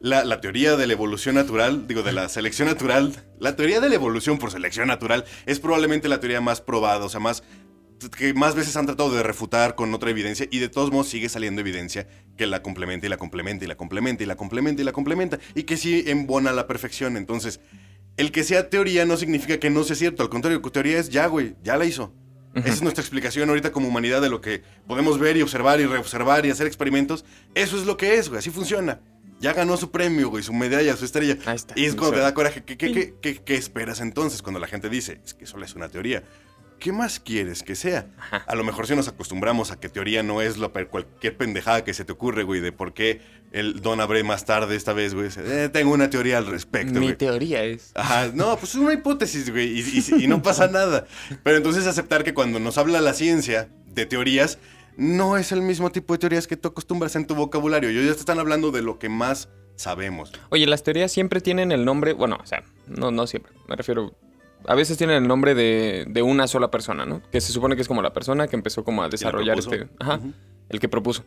La, 0.00 0.22
la 0.22 0.42
teoría 0.42 0.76
de 0.76 0.86
la 0.86 0.92
evolución 0.92 1.34
natural, 1.34 1.88
digo, 1.88 2.02
de 2.02 2.12
la 2.12 2.28
selección 2.28 2.68
natural, 2.68 3.14
la 3.40 3.56
teoría 3.56 3.80
de 3.80 3.88
la 3.88 3.94
evolución 3.94 4.38
por 4.38 4.50
selección 4.50 4.86
natural 4.86 5.24
es 5.46 5.60
probablemente 5.60 6.08
la 6.08 6.20
teoría 6.20 6.42
más 6.42 6.60
probada, 6.60 7.06
o 7.06 7.08
sea, 7.08 7.20
más 7.20 7.42
que 8.16 8.34
más 8.34 8.54
veces 8.54 8.76
han 8.76 8.86
tratado 8.86 9.14
de 9.14 9.22
refutar 9.22 9.74
con 9.74 9.92
otra 9.94 10.10
evidencia 10.10 10.46
y 10.50 10.58
de 10.58 10.68
todos 10.68 10.90
modos 10.90 11.08
sigue 11.08 11.28
saliendo 11.28 11.60
evidencia 11.60 12.06
que 12.36 12.46
la 12.46 12.62
complementa 12.62 13.06
y 13.06 13.08
la 13.08 13.16
complementa 13.16 13.64
y 13.64 13.68
la 13.68 13.76
complementa 13.76 14.22
y 14.22 14.26
la 14.26 14.36
complementa 14.36 14.82
y 14.82 14.84
la 14.84 14.92
complementa 14.92 15.38
y 15.54 15.64
que 15.64 15.76
sí 15.76 16.04
embona 16.06 16.50
a 16.50 16.52
la 16.52 16.66
perfección. 16.66 17.16
Entonces, 17.16 17.60
el 18.16 18.32
que 18.32 18.44
sea 18.44 18.70
teoría 18.70 19.04
no 19.04 19.16
significa 19.16 19.58
que 19.58 19.70
no 19.70 19.84
sea 19.84 19.96
cierto, 19.96 20.22
al 20.22 20.28
contrario, 20.28 20.60
teoría 20.60 20.98
es 20.98 21.08
ya, 21.08 21.26
güey, 21.26 21.56
ya 21.62 21.76
la 21.76 21.84
hizo. 21.84 22.12
Esa 22.54 22.68
es 22.68 22.82
nuestra 22.82 23.02
explicación 23.02 23.48
ahorita 23.48 23.72
como 23.72 23.88
humanidad 23.88 24.22
de 24.22 24.30
lo 24.30 24.40
que 24.40 24.62
podemos 24.86 25.18
ver 25.18 25.36
y 25.36 25.42
observar 25.42 25.80
y 25.80 25.86
reobservar 25.86 26.46
y 26.46 26.50
hacer 26.50 26.68
experimentos. 26.68 27.24
Eso 27.54 27.76
es 27.76 27.84
lo 27.84 27.96
que 27.96 28.14
es, 28.14 28.28
güey, 28.28 28.38
así 28.38 28.50
funciona. 28.50 29.00
Ya 29.40 29.52
ganó 29.52 29.76
su 29.76 29.90
premio, 29.90 30.30
güey, 30.30 30.44
su 30.44 30.52
medalla, 30.52 30.96
su 30.96 31.04
estrella. 31.04 31.36
Ahí 31.46 31.56
está. 31.56 31.74
Y 31.76 31.84
es 31.84 31.96
cuando 31.96 32.14
te 32.14 32.20
da 32.20 32.32
coraje. 32.32 32.62
¿Qué, 32.62 32.76
qué, 32.76 32.92
qué, 32.92 33.14
qué, 33.20 33.42
qué 33.42 33.54
esperas 33.56 34.00
entonces 34.00 34.40
cuando 34.40 34.60
la 34.60 34.68
gente 34.68 34.88
dice, 34.88 35.20
es 35.24 35.34
que 35.34 35.46
solo 35.46 35.64
es 35.64 35.74
una 35.74 35.88
teoría? 35.88 36.22
¿Qué 36.78 36.92
más 36.92 37.18
quieres 37.20 37.62
que 37.62 37.74
sea? 37.76 38.06
A 38.46 38.54
lo 38.54 38.62
mejor 38.64 38.86
si 38.86 38.94
nos 38.94 39.08
acostumbramos 39.08 39.70
a 39.70 39.80
que 39.80 39.88
teoría 39.88 40.22
no 40.22 40.42
es 40.42 40.58
lo, 40.58 40.70
cualquier 40.72 41.36
pendejada 41.36 41.82
que 41.84 41.94
se 41.94 42.04
te 42.04 42.12
ocurre, 42.12 42.42
güey, 42.42 42.60
de 42.60 42.72
por 42.72 42.92
qué 42.92 43.20
el 43.52 43.80
Don 43.80 44.00
Abre 44.00 44.22
más 44.22 44.44
tarde 44.44 44.76
esta 44.76 44.92
vez, 44.92 45.14
güey. 45.14 45.28
Eh, 45.38 45.70
tengo 45.72 45.92
una 45.94 46.10
teoría 46.10 46.38
al 46.38 46.46
respecto, 46.46 46.94
Mi 47.00 47.06
güey. 47.06 47.16
teoría 47.16 47.64
es. 47.64 47.92
Ajá, 47.94 48.30
no, 48.34 48.56
pues 48.58 48.70
es 48.74 48.80
una 48.80 48.92
hipótesis, 48.92 49.50
güey, 49.50 49.80
y, 49.80 50.04
y- 50.18 50.24
y 50.24 50.26
no 50.26 50.42
pasa 50.42 50.66
nada. 50.68 51.06
Pero 51.42 51.56
entonces 51.56 51.86
aceptar 51.86 52.22
que 52.24 52.34
cuando 52.34 52.58
nos 52.58 52.76
habla 52.76 53.00
la 53.00 53.14
ciencia 53.14 53.68
de 53.86 54.04
teorías, 54.06 54.58
no 54.96 55.38
es 55.38 55.52
el 55.52 55.62
mismo 55.62 55.90
tipo 55.90 56.12
de 56.14 56.18
teorías 56.18 56.46
que 56.46 56.56
tú 56.56 56.68
acostumbras 56.68 57.16
en 57.16 57.26
tu 57.26 57.34
vocabulario. 57.34 57.88
Ellos 57.90 58.04
ya 58.04 58.12
te 58.12 58.20
están 58.20 58.38
hablando 58.40 58.70
de 58.72 58.82
lo 58.82 58.98
que 58.98 59.08
más 59.08 59.48
sabemos. 59.76 60.32
Oye, 60.50 60.66
las 60.66 60.82
teorías 60.82 61.10
siempre 61.12 61.40
tienen 61.40 61.72
el 61.72 61.84
nombre, 61.84 62.12
bueno, 62.12 62.38
o 62.42 62.46
sea, 62.46 62.62
no, 62.88 63.10
no 63.10 63.26
siempre, 63.26 63.52
me 63.68 63.74
refiero, 63.76 64.14
a 64.66 64.74
veces 64.74 64.96
tienen 64.98 65.16
el 65.16 65.28
nombre 65.28 65.54
de, 65.54 66.06
de 66.08 66.22
una 66.22 66.46
sola 66.46 66.70
persona, 66.70 67.04
¿no? 67.04 67.22
Que 67.30 67.40
se 67.40 67.52
supone 67.52 67.76
que 67.76 67.82
es 67.82 67.88
como 67.88 68.02
la 68.02 68.12
persona 68.12 68.48
que 68.48 68.56
empezó 68.56 68.84
como 68.84 69.02
a 69.02 69.08
desarrollar 69.08 69.58
este, 69.58 69.88
ajá, 69.98 70.20
el 70.68 70.80
que 70.80 70.88
propuso. 70.88 71.24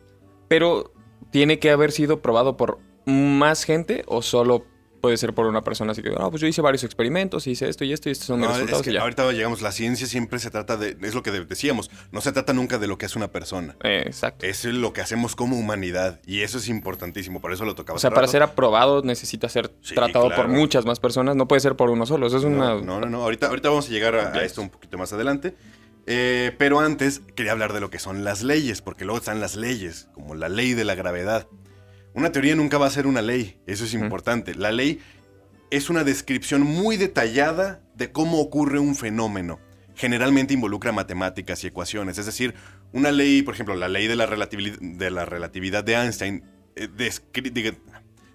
Pero 0.48 0.92
tiene 1.30 1.58
que 1.58 1.70
haber 1.70 1.92
sido 1.92 2.20
probado 2.20 2.56
por 2.56 2.78
más 3.06 3.64
gente 3.64 4.04
o 4.06 4.22
solo 4.22 4.64
puede 5.00 5.16
ser 5.16 5.32
por 5.34 5.46
una 5.46 5.62
persona 5.62 5.92
así 5.92 6.02
que, 6.02 6.10
ah, 6.18 6.28
pues 6.30 6.40
yo 6.42 6.46
hice 6.48 6.60
varios 6.60 6.84
experimentos, 6.84 7.46
hice 7.46 7.68
esto 7.68 7.84
y 7.84 7.92
esto 7.92 8.08
y 8.08 8.12
estos 8.12 8.26
son 8.26 8.40
mis 8.40 8.48
No, 8.48 8.52
es 8.54 8.58
resultados 8.60 8.82
que 8.84 8.90
y 8.90 8.94
ya. 8.94 9.02
ahorita 9.02 9.30
llegamos, 9.32 9.62
la 9.62 9.72
ciencia 9.72 10.06
siempre 10.06 10.38
se 10.38 10.50
trata 10.50 10.76
de, 10.76 10.96
es 11.02 11.14
lo 11.14 11.22
que 11.22 11.30
de- 11.30 11.44
decíamos, 11.44 11.90
no 12.12 12.20
se 12.20 12.32
trata 12.32 12.52
nunca 12.52 12.78
de 12.78 12.86
lo 12.86 12.98
que 12.98 13.06
hace 13.06 13.18
una 13.18 13.28
persona. 13.32 13.76
Eh, 13.84 14.02
exacto. 14.06 14.44
Es 14.46 14.64
lo 14.64 14.92
que 14.92 15.00
hacemos 15.00 15.36
como 15.36 15.58
humanidad 15.58 16.20
y 16.26 16.40
eso 16.42 16.58
es 16.58 16.68
importantísimo, 16.68 17.40
por 17.40 17.52
eso 17.52 17.64
lo 17.64 17.74
tocaba. 17.74 17.96
O 17.96 18.00
sea, 18.00 18.10
para 18.10 18.22
rato. 18.22 18.32
ser 18.32 18.42
aprobado 18.42 19.02
necesita 19.02 19.48
ser 19.48 19.72
Sí, 19.82 19.94
tratado 19.94 20.30
por 20.34 20.48
muchas 20.48 20.84
más 20.84 21.00
personas, 21.00 21.36
no 21.36 21.46
puede 21.48 21.60
ser 21.60 21.76
por 21.76 21.90
uno 21.90 22.04
solo, 22.06 22.26
eso 22.26 22.38
es 22.38 22.44
una... 22.44 22.74
No, 22.74 22.80
no, 22.82 23.00
no, 23.00 23.06
no. 23.08 23.22
Ahorita, 23.22 23.46
ahorita 23.48 23.68
vamos 23.68 23.86
a 23.88 23.90
llegar 23.90 24.14
a, 24.16 24.32
a 24.32 24.44
esto 24.44 24.60
un 24.62 24.70
poquito 24.70 24.98
más 24.98 25.12
adelante. 25.12 25.54
Eh, 26.10 26.54
pero 26.56 26.80
antes 26.80 27.20
quería 27.36 27.52
hablar 27.52 27.74
de 27.74 27.80
lo 27.80 27.90
que 27.90 27.98
son 27.98 28.24
las 28.24 28.42
leyes, 28.42 28.80
porque 28.80 29.04
luego 29.04 29.18
están 29.18 29.40
las 29.40 29.56
leyes, 29.56 30.08
como 30.14 30.34
la 30.34 30.48
ley 30.48 30.72
de 30.72 30.84
la 30.84 30.94
gravedad. 30.94 31.46
Una 32.18 32.32
teoría 32.32 32.56
nunca 32.56 32.78
va 32.78 32.86
a 32.86 32.90
ser 32.90 33.06
una 33.06 33.22
ley, 33.22 33.60
eso 33.68 33.84
es 33.84 33.94
importante. 33.94 34.56
La 34.56 34.72
ley 34.72 34.98
es 35.70 35.88
una 35.88 36.02
descripción 36.02 36.62
muy 36.62 36.96
detallada 36.96 37.80
de 37.94 38.10
cómo 38.10 38.40
ocurre 38.40 38.80
un 38.80 38.96
fenómeno. 38.96 39.60
Generalmente 39.94 40.52
involucra 40.52 40.90
matemáticas 40.90 41.62
y 41.62 41.68
ecuaciones, 41.68 42.18
es 42.18 42.26
decir, 42.26 42.54
una 42.92 43.12
ley, 43.12 43.42
por 43.42 43.54
ejemplo, 43.54 43.76
la 43.76 43.86
ley 43.86 44.08
de 44.08 44.16
la 44.16 44.26
relatividad 44.26 44.78
de, 44.80 45.10
la 45.12 45.26
relatividad 45.26 45.84
de 45.84 45.94
Einstein 45.94 46.42
eh, 46.74 46.88
descri- 46.88 47.52
diga- 47.52 47.76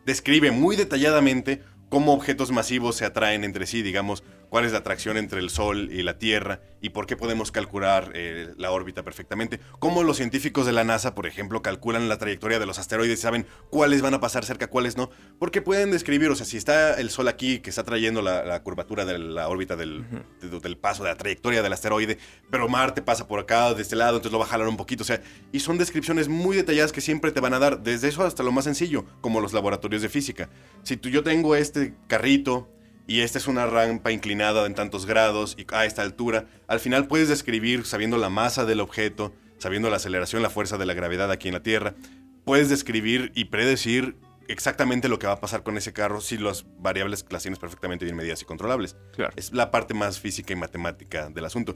describe 0.05 0.51
muy 0.51 0.77
detalladamente 0.77 1.61
cómo 1.89 2.13
objetos 2.13 2.51
masivos 2.51 2.95
se 2.95 3.03
atraen 3.03 3.43
entre 3.43 3.65
sí, 3.67 3.81
digamos, 3.81 4.23
cuál 4.53 4.65
es 4.65 4.71
la 4.71 4.77
atracción 4.77 5.17
entre 5.17 5.39
el 5.39 5.49
Sol 5.49 5.89
y 5.91 6.03
la 6.03 6.19
Tierra 6.19 6.61
y 6.79 6.89
por 6.89 7.07
qué 7.07 7.17
podemos 7.17 7.51
calcular 7.51 8.11
eh, 8.13 8.53
la 8.55 8.69
órbita 8.69 9.01
perfectamente. 9.01 9.59
Cómo 9.79 10.03
los 10.03 10.17
científicos 10.17 10.67
de 10.67 10.71
la 10.73 10.83
NASA, 10.83 11.15
por 11.15 11.25
ejemplo, 11.25 11.63
calculan 11.63 12.07
la 12.07 12.19
trayectoria 12.19 12.59
de 12.59 12.67
los 12.67 12.77
asteroides 12.77 13.17
y 13.17 13.21
saben 13.23 13.47
cuáles 13.71 14.03
van 14.03 14.13
a 14.13 14.19
pasar 14.19 14.45
cerca, 14.45 14.67
cuáles 14.67 14.95
no. 14.95 15.09
Porque 15.39 15.63
pueden 15.63 15.89
describir, 15.89 16.29
o 16.29 16.35
sea, 16.35 16.45
si 16.45 16.57
está 16.57 16.93
el 17.01 17.09
Sol 17.09 17.29
aquí 17.29 17.61
que 17.61 17.71
está 17.71 17.83
trayendo 17.83 18.21
la, 18.21 18.45
la 18.45 18.61
curvatura 18.61 19.05
de 19.05 19.17
la 19.17 19.47
órbita 19.47 19.75
del, 19.75 20.05
de- 20.39 20.59
del 20.59 20.77
paso, 20.77 21.01
de 21.03 21.09
la 21.09 21.15
trayectoria 21.17 21.63
del 21.63 21.73
asteroide, 21.73 22.19
pero 22.51 22.69
Marte 22.69 23.01
pasa 23.01 23.27
por 23.27 23.39
acá, 23.39 23.73
de 23.73 23.81
este 23.81 23.95
lado, 23.95 24.17
entonces 24.17 24.33
lo 24.33 24.37
va 24.37 24.45
a 24.45 24.49
jalar 24.49 24.67
un 24.67 24.77
poquito. 24.77 25.01
O 25.01 25.07
sea, 25.07 25.19
y 25.51 25.61
son 25.61 25.79
descripciones 25.79 26.27
muy 26.27 26.55
detalladas 26.55 26.91
que 26.91 27.01
siempre 27.01 27.31
te 27.31 27.39
van 27.39 27.55
a 27.55 27.59
dar, 27.59 27.81
desde 27.81 28.07
eso 28.07 28.23
hasta 28.23 28.43
lo 28.43 28.51
más 28.51 28.65
sencillo, 28.65 29.03
como 29.19 29.41
los 29.41 29.51
laboratorios 29.51 30.03
de 30.03 30.09
física. 30.09 30.47
Si 30.83 30.95
tú, 30.95 31.09
yo 31.09 31.23
tengo 31.23 31.55
este 31.55 31.95
carrito 32.07 32.69
y 33.07 33.21
esta 33.21 33.37
es 33.37 33.47
una 33.47 33.65
rampa 33.65 34.11
inclinada 34.11 34.65
en 34.65 34.75
tantos 34.75 35.05
grados 35.05 35.55
y 35.57 35.65
a 35.73 35.85
esta 35.85 36.01
altura, 36.01 36.45
al 36.67 36.79
final 36.79 37.07
puedes 37.07 37.27
describir, 37.29 37.85
sabiendo 37.85 38.17
la 38.17 38.29
masa 38.29 38.65
del 38.65 38.79
objeto, 38.79 39.33
sabiendo 39.57 39.89
la 39.89 39.97
aceleración, 39.97 40.41
la 40.41 40.49
fuerza 40.49 40.77
de 40.77 40.85
la 40.85 40.93
gravedad 40.93 41.31
aquí 41.31 41.47
en 41.49 41.53
la 41.53 41.63
Tierra, 41.63 41.95
puedes 42.45 42.69
describir 42.69 43.31
y 43.35 43.45
predecir 43.45 44.15
exactamente 44.49 45.07
lo 45.07 45.19
que 45.19 45.27
va 45.27 45.33
a 45.33 45.39
pasar 45.39 45.63
con 45.63 45.77
ese 45.77 45.93
carro 45.93 46.19
si 46.19 46.37
las 46.37 46.65
variables 46.79 47.25
las 47.29 47.41
tienes 47.43 47.59
perfectamente 47.59 48.03
bien 48.05 48.17
medidas 48.17 48.41
y 48.41 48.45
controlables. 48.45 48.95
Claro. 49.15 49.31
Es 49.37 49.53
la 49.53 49.71
parte 49.71 49.93
más 49.93 50.19
física 50.19 50.51
y 50.53 50.55
matemática 50.57 51.29
del 51.29 51.45
asunto. 51.45 51.75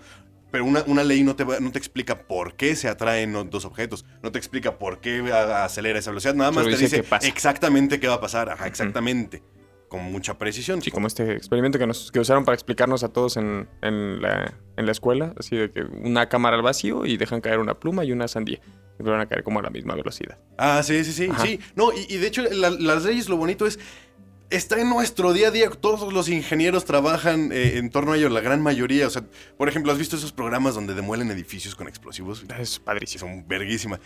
Pero 0.51 0.63
una, 0.65 0.83
una 0.87 1.03
ley 1.03 1.23
no 1.23 1.35
te, 1.35 1.43
va- 1.43 1.59
no 1.59 1.71
te 1.71 1.77
explica 1.77 2.23
por 2.27 2.55
qué 2.55 2.75
se 2.75 2.87
atraen 2.87 3.49
dos 3.49 3.65
objetos, 3.65 4.05
no 4.23 4.31
te 4.31 4.37
explica 4.39 4.77
por 4.77 4.99
qué 5.01 5.19
a- 5.31 5.65
acelera 5.65 5.99
esa 5.99 6.11
velocidad, 6.11 6.35
nada 6.35 6.51
más 6.51 6.63
te 6.65 6.71
dice 6.71 6.83
dice 6.83 6.95
qué 6.97 7.03
pasa. 7.03 7.27
exactamente 7.27 7.99
qué 7.99 8.07
va 8.07 8.15
a 8.15 8.21
pasar, 8.21 8.49
ajá, 8.49 8.65
exactamente, 8.67 9.43
con 9.87 10.03
mucha 10.03 10.37
precisión. 10.37 10.81
Sí, 10.81 10.91
como 10.91 11.07
este 11.07 11.33
experimento 11.33 11.79
que, 11.79 11.87
nos, 11.87 12.11
que 12.11 12.19
usaron 12.19 12.43
para 12.45 12.53
explicarnos 12.55 13.03
a 13.03 13.09
todos 13.09 13.37
en, 13.37 13.67
en 13.81 14.21
la, 14.21 14.53
en 14.75 14.85
la 14.85 14.91
escuela, 14.91 15.33
así 15.39 15.55
de 15.55 15.71
que 15.71 15.81
una 15.81 16.27
cámara 16.29 16.55
al 16.57 16.61
vacío 16.61 17.05
y 17.05 17.17
dejan 17.17 17.41
caer 17.41 17.59
una 17.59 17.79
pluma 17.79 18.03
y 18.03 18.11
una 18.11 18.27
sandía. 18.27 18.59
Y 18.99 19.03
van 19.03 19.21
a 19.21 19.27
caer 19.27 19.43
como 19.43 19.59
a 19.59 19.61
la 19.61 19.69
misma 19.69 19.93
velocidad. 19.95 20.37
Ah, 20.57 20.81
sí, 20.83 21.03
sí, 21.03 21.13
sí, 21.13 21.27
Ajá. 21.31 21.43
sí. 21.45 21.59
No, 21.75 21.91
y, 21.93 22.05
y 22.13 22.17
de 22.17 22.27
hecho 22.27 22.41
la- 22.43 22.71
las 22.71 23.05
leyes 23.05 23.29
lo 23.29 23.37
bonito 23.37 23.67
es, 23.67 23.79
está 24.49 24.79
en 24.81 24.89
nuestro 24.89 25.33
día 25.33 25.49
a 25.49 25.51
día, 25.51 25.69
todos 25.69 26.11
los 26.11 26.29
ingenieros 26.29 26.83
trabajan 26.85 27.51
eh, 27.51 27.77
en 27.77 27.89
torno 27.89 28.13
a 28.13 28.17
ello, 28.17 28.29
la 28.29 28.41
gran 28.41 28.61
mayoría. 28.61 29.05
O 29.07 29.09
sea, 29.09 29.23
por 29.57 29.69
ejemplo, 29.69 29.91
¿has 29.91 29.97
visto 29.99 30.15
esos 30.15 30.31
programas 30.31 30.73
donde 30.75 30.93
demuelen 30.95 31.29
edificios 31.31 31.75
con 31.75 31.87
explosivos? 31.87 32.43
Es 32.59 32.79
padrísimo. 32.79 33.19
son 33.19 33.47
verguísima. 33.47 33.99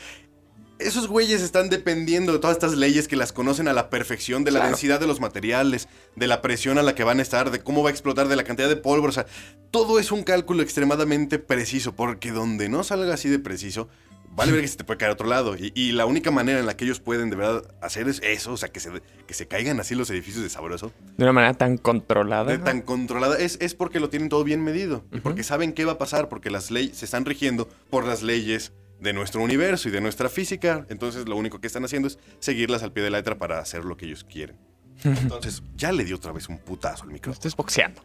Esos 0.81 1.07
güeyes 1.07 1.41
están 1.41 1.69
dependiendo 1.69 2.33
de 2.33 2.39
todas 2.39 2.55
estas 2.57 2.73
leyes 2.75 3.07
que 3.07 3.15
las 3.15 3.31
conocen 3.31 3.67
a 3.67 3.73
la 3.73 3.89
perfección, 3.89 4.43
de 4.43 4.51
la 4.51 4.59
Claro. 4.59 4.71
densidad 4.71 4.99
de 4.99 5.07
los 5.07 5.19
materiales, 5.19 5.87
de 6.15 6.27
la 6.27 6.41
presión 6.41 6.77
a 6.77 6.83
la 6.83 6.95
que 6.95 7.03
van 7.03 7.19
a 7.19 7.21
estar, 7.21 7.51
de 7.51 7.59
cómo 7.61 7.83
va 7.83 7.89
a 7.89 7.91
explotar, 7.91 8.27
de 8.27 8.35
la 8.35 8.43
cantidad 8.43 8.69
de 8.69 8.75
pólvora. 8.77 9.09
O 9.09 9.13
sea, 9.13 9.25
todo 9.71 9.99
es 9.99 10.11
un 10.11 10.23
cálculo 10.23 10.61
extremadamente 10.63 11.39
preciso, 11.39 11.95
porque 11.95 12.31
donde 12.31 12.69
no 12.69 12.83
salga 12.83 13.13
así 13.13 13.29
de 13.29 13.39
preciso, 13.39 13.87
vale 14.33 14.53
ver 14.53 14.61
que 14.61 14.67
se 14.69 14.77
te 14.77 14.83
puede 14.85 14.97
caer 14.97 15.09
a 15.11 15.13
otro 15.13 15.27
lado. 15.27 15.55
Y, 15.57 15.71
y 15.75 15.91
la 15.91 16.05
única 16.05 16.31
manera 16.31 16.59
en 16.59 16.65
la 16.65 16.75
que 16.77 16.85
ellos 16.85 16.99
pueden 17.01 17.29
de 17.29 17.35
verdad 17.35 17.63
hacer 17.81 18.07
es 18.07 18.21
eso, 18.23 18.53
o 18.53 18.57
sea, 18.57 18.69
que 18.69 18.79
se, 18.79 18.89
que 19.27 19.33
se 19.33 19.47
caigan 19.47 19.79
así 19.79 19.93
los 19.93 20.09
edificios 20.09 20.41
de 20.43 20.49
sabroso, 20.49 20.91
De 21.17 21.23
una 21.25 21.33
manera 21.33 21.53
tan 21.53 21.77
controlada. 21.77 22.49
de 22.51 22.57
tan 22.57 22.81
controlada, 22.81 23.37
es, 23.37 23.57
es 23.61 23.75
porque 23.75 23.99
lo 23.99 24.09
tienen 24.09 24.29
todo 24.29 24.43
bien 24.43 24.63
medido. 24.63 25.03
Y 25.11 25.19
porque 25.19 25.43
saben 25.43 25.73
qué 25.73 25.83
va 25.85 25.93
a 25.93 25.97
pasar, 25.97 26.29
porque 26.29 26.49
las 26.49 26.71
leyes 26.71 26.97
se 26.97 27.05
están 27.05 27.25
rigiendo 27.25 27.67
por 27.89 28.05
las 28.05 28.23
leyes 28.23 28.71
de 29.01 29.11
nuestro 29.13 29.41
universo 29.41 29.89
y 29.89 29.91
de 29.91 29.99
nuestra 29.99 30.29
física. 30.29 30.85
Entonces 30.89 31.27
lo 31.27 31.35
único 31.35 31.59
que 31.59 31.67
están 31.67 31.83
haciendo 31.83 32.07
es 32.07 32.17
seguirlas 32.39 32.83
al 32.83 32.93
pie 32.93 33.03
de 33.03 33.09
la 33.09 33.17
letra 33.17 33.37
para 33.37 33.59
hacer 33.59 33.83
lo 33.83 33.97
que 33.97 34.05
ellos 34.05 34.23
quieren. 34.23 34.55
Entonces, 35.03 35.63
ya 35.75 35.91
le 35.91 36.03
di 36.03 36.13
otra 36.13 36.31
vez 36.31 36.47
un 36.47 36.59
putazo 36.59 37.05
al 37.05 37.09
micrófono. 37.09 37.33
Estás 37.33 37.55
boxeando. 37.55 38.03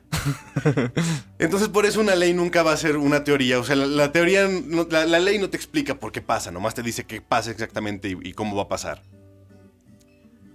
Entonces, 1.39 1.69
por 1.69 1.85
eso 1.85 2.01
una 2.01 2.15
ley 2.15 2.33
nunca 2.33 2.63
va 2.63 2.73
a 2.73 2.77
ser 2.79 2.97
una 2.97 3.23
teoría. 3.23 3.59
O 3.61 3.65
sea, 3.65 3.77
la, 3.77 3.85
la 3.85 4.13
teoría, 4.13 4.49
no- 4.49 4.87
la, 4.91 5.05
la 5.05 5.19
ley 5.19 5.39
no 5.39 5.51
te 5.51 5.59
explica 5.59 5.97
por 5.99 6.11
qué 6.11 6.23
pasa, 6.23 6.51
nomás 6.51 6.75
te 6.75 6.83
dice 6.83 7.05
qué 7.05 7.21
pasa 7.21 7.51
exactamente 7.51 8.09
y, 8.09 8.17
y 8.23 8.33
cómo 8.33 8.57
va 8.57 8.63
a 8.63 8.69
pasar. 8.69 9.03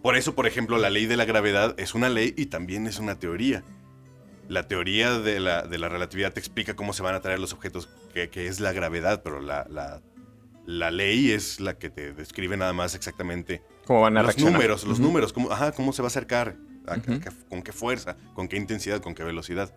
Por 0.02 0.16
eso, 0.16 0.34
por 0.34 0.48
ejemplo, 0.48 0.80
la 0.80 0.90
ley 0.90 1.06
de 1.06 1.16
la 1.16 1.26
gravedad 1.26 1.76
es 1.78 1.94
una 1.94 2.10
ley 2.10 2.34
y 2.36 2.48
también 2.48 2.88
es 2.88 2.98
una 2.98 3.20
teoría. 3.20 3.64
La 4.50 4.68
teoría 4.68 5.20
de 5.20 5.40
la, 5.40 5.62
de 5.62 5.78
la 5.78 5.90
relatividad 5.90 6.34
te 6.34 6.40
explica 6.40 6.76
cómo 6.76 6.94
se 6.94 7.04
van 7.04 7.14
a 7.14 7.18
atraer 7.18 7.38
los 7.40 7.54
objetos, 7.54 7.88
que, 8.16 8.30
que 8.30 8.48
es 8.48 8.60
la 8.60 8.74
gravedad, 8.74 9.22
pero 9.24 9.40
la, 9.42 9.68
la, 9.70 10.02
la 10.66 10.92
ley 10.92 11.32
es 11.32 11.60
la 11.60 11.78
que 11.78 11.90
te 11.90 12.14
describe 12.14 12.56
nada 12.58 12.74
más 12.74 12.96
exactamente 12.96 13.62
¿Cómo 13.86 14.02
van 14.02 14.16
a 14.18 14.22
los 14.22 14.28
reaccionar? 14.28 14.54
números, 14.54 14.84
los 14.86 15.00
números, 15.00 15.34
cómo, 15.34 15.52
ajá, 15.52 15.72
cómo 15.72 15.92
se 15.94 16.02
va 16.02 16.08
a 16.08 16.10
acercar, 16.10 16.56
a- 16.88 16.94
a- 16.94 16.98
Ujú. 16.98 17.20
con 17.50 17.62
qué 17.64 17.72
fuerza, 17.72 18.16
con 18.36 18.48
qué 18.48 18.58
intensidad, 18.58 19.02
con 19.02 19.16
qué 19.16 19.24
velocidad. 19.24 19.74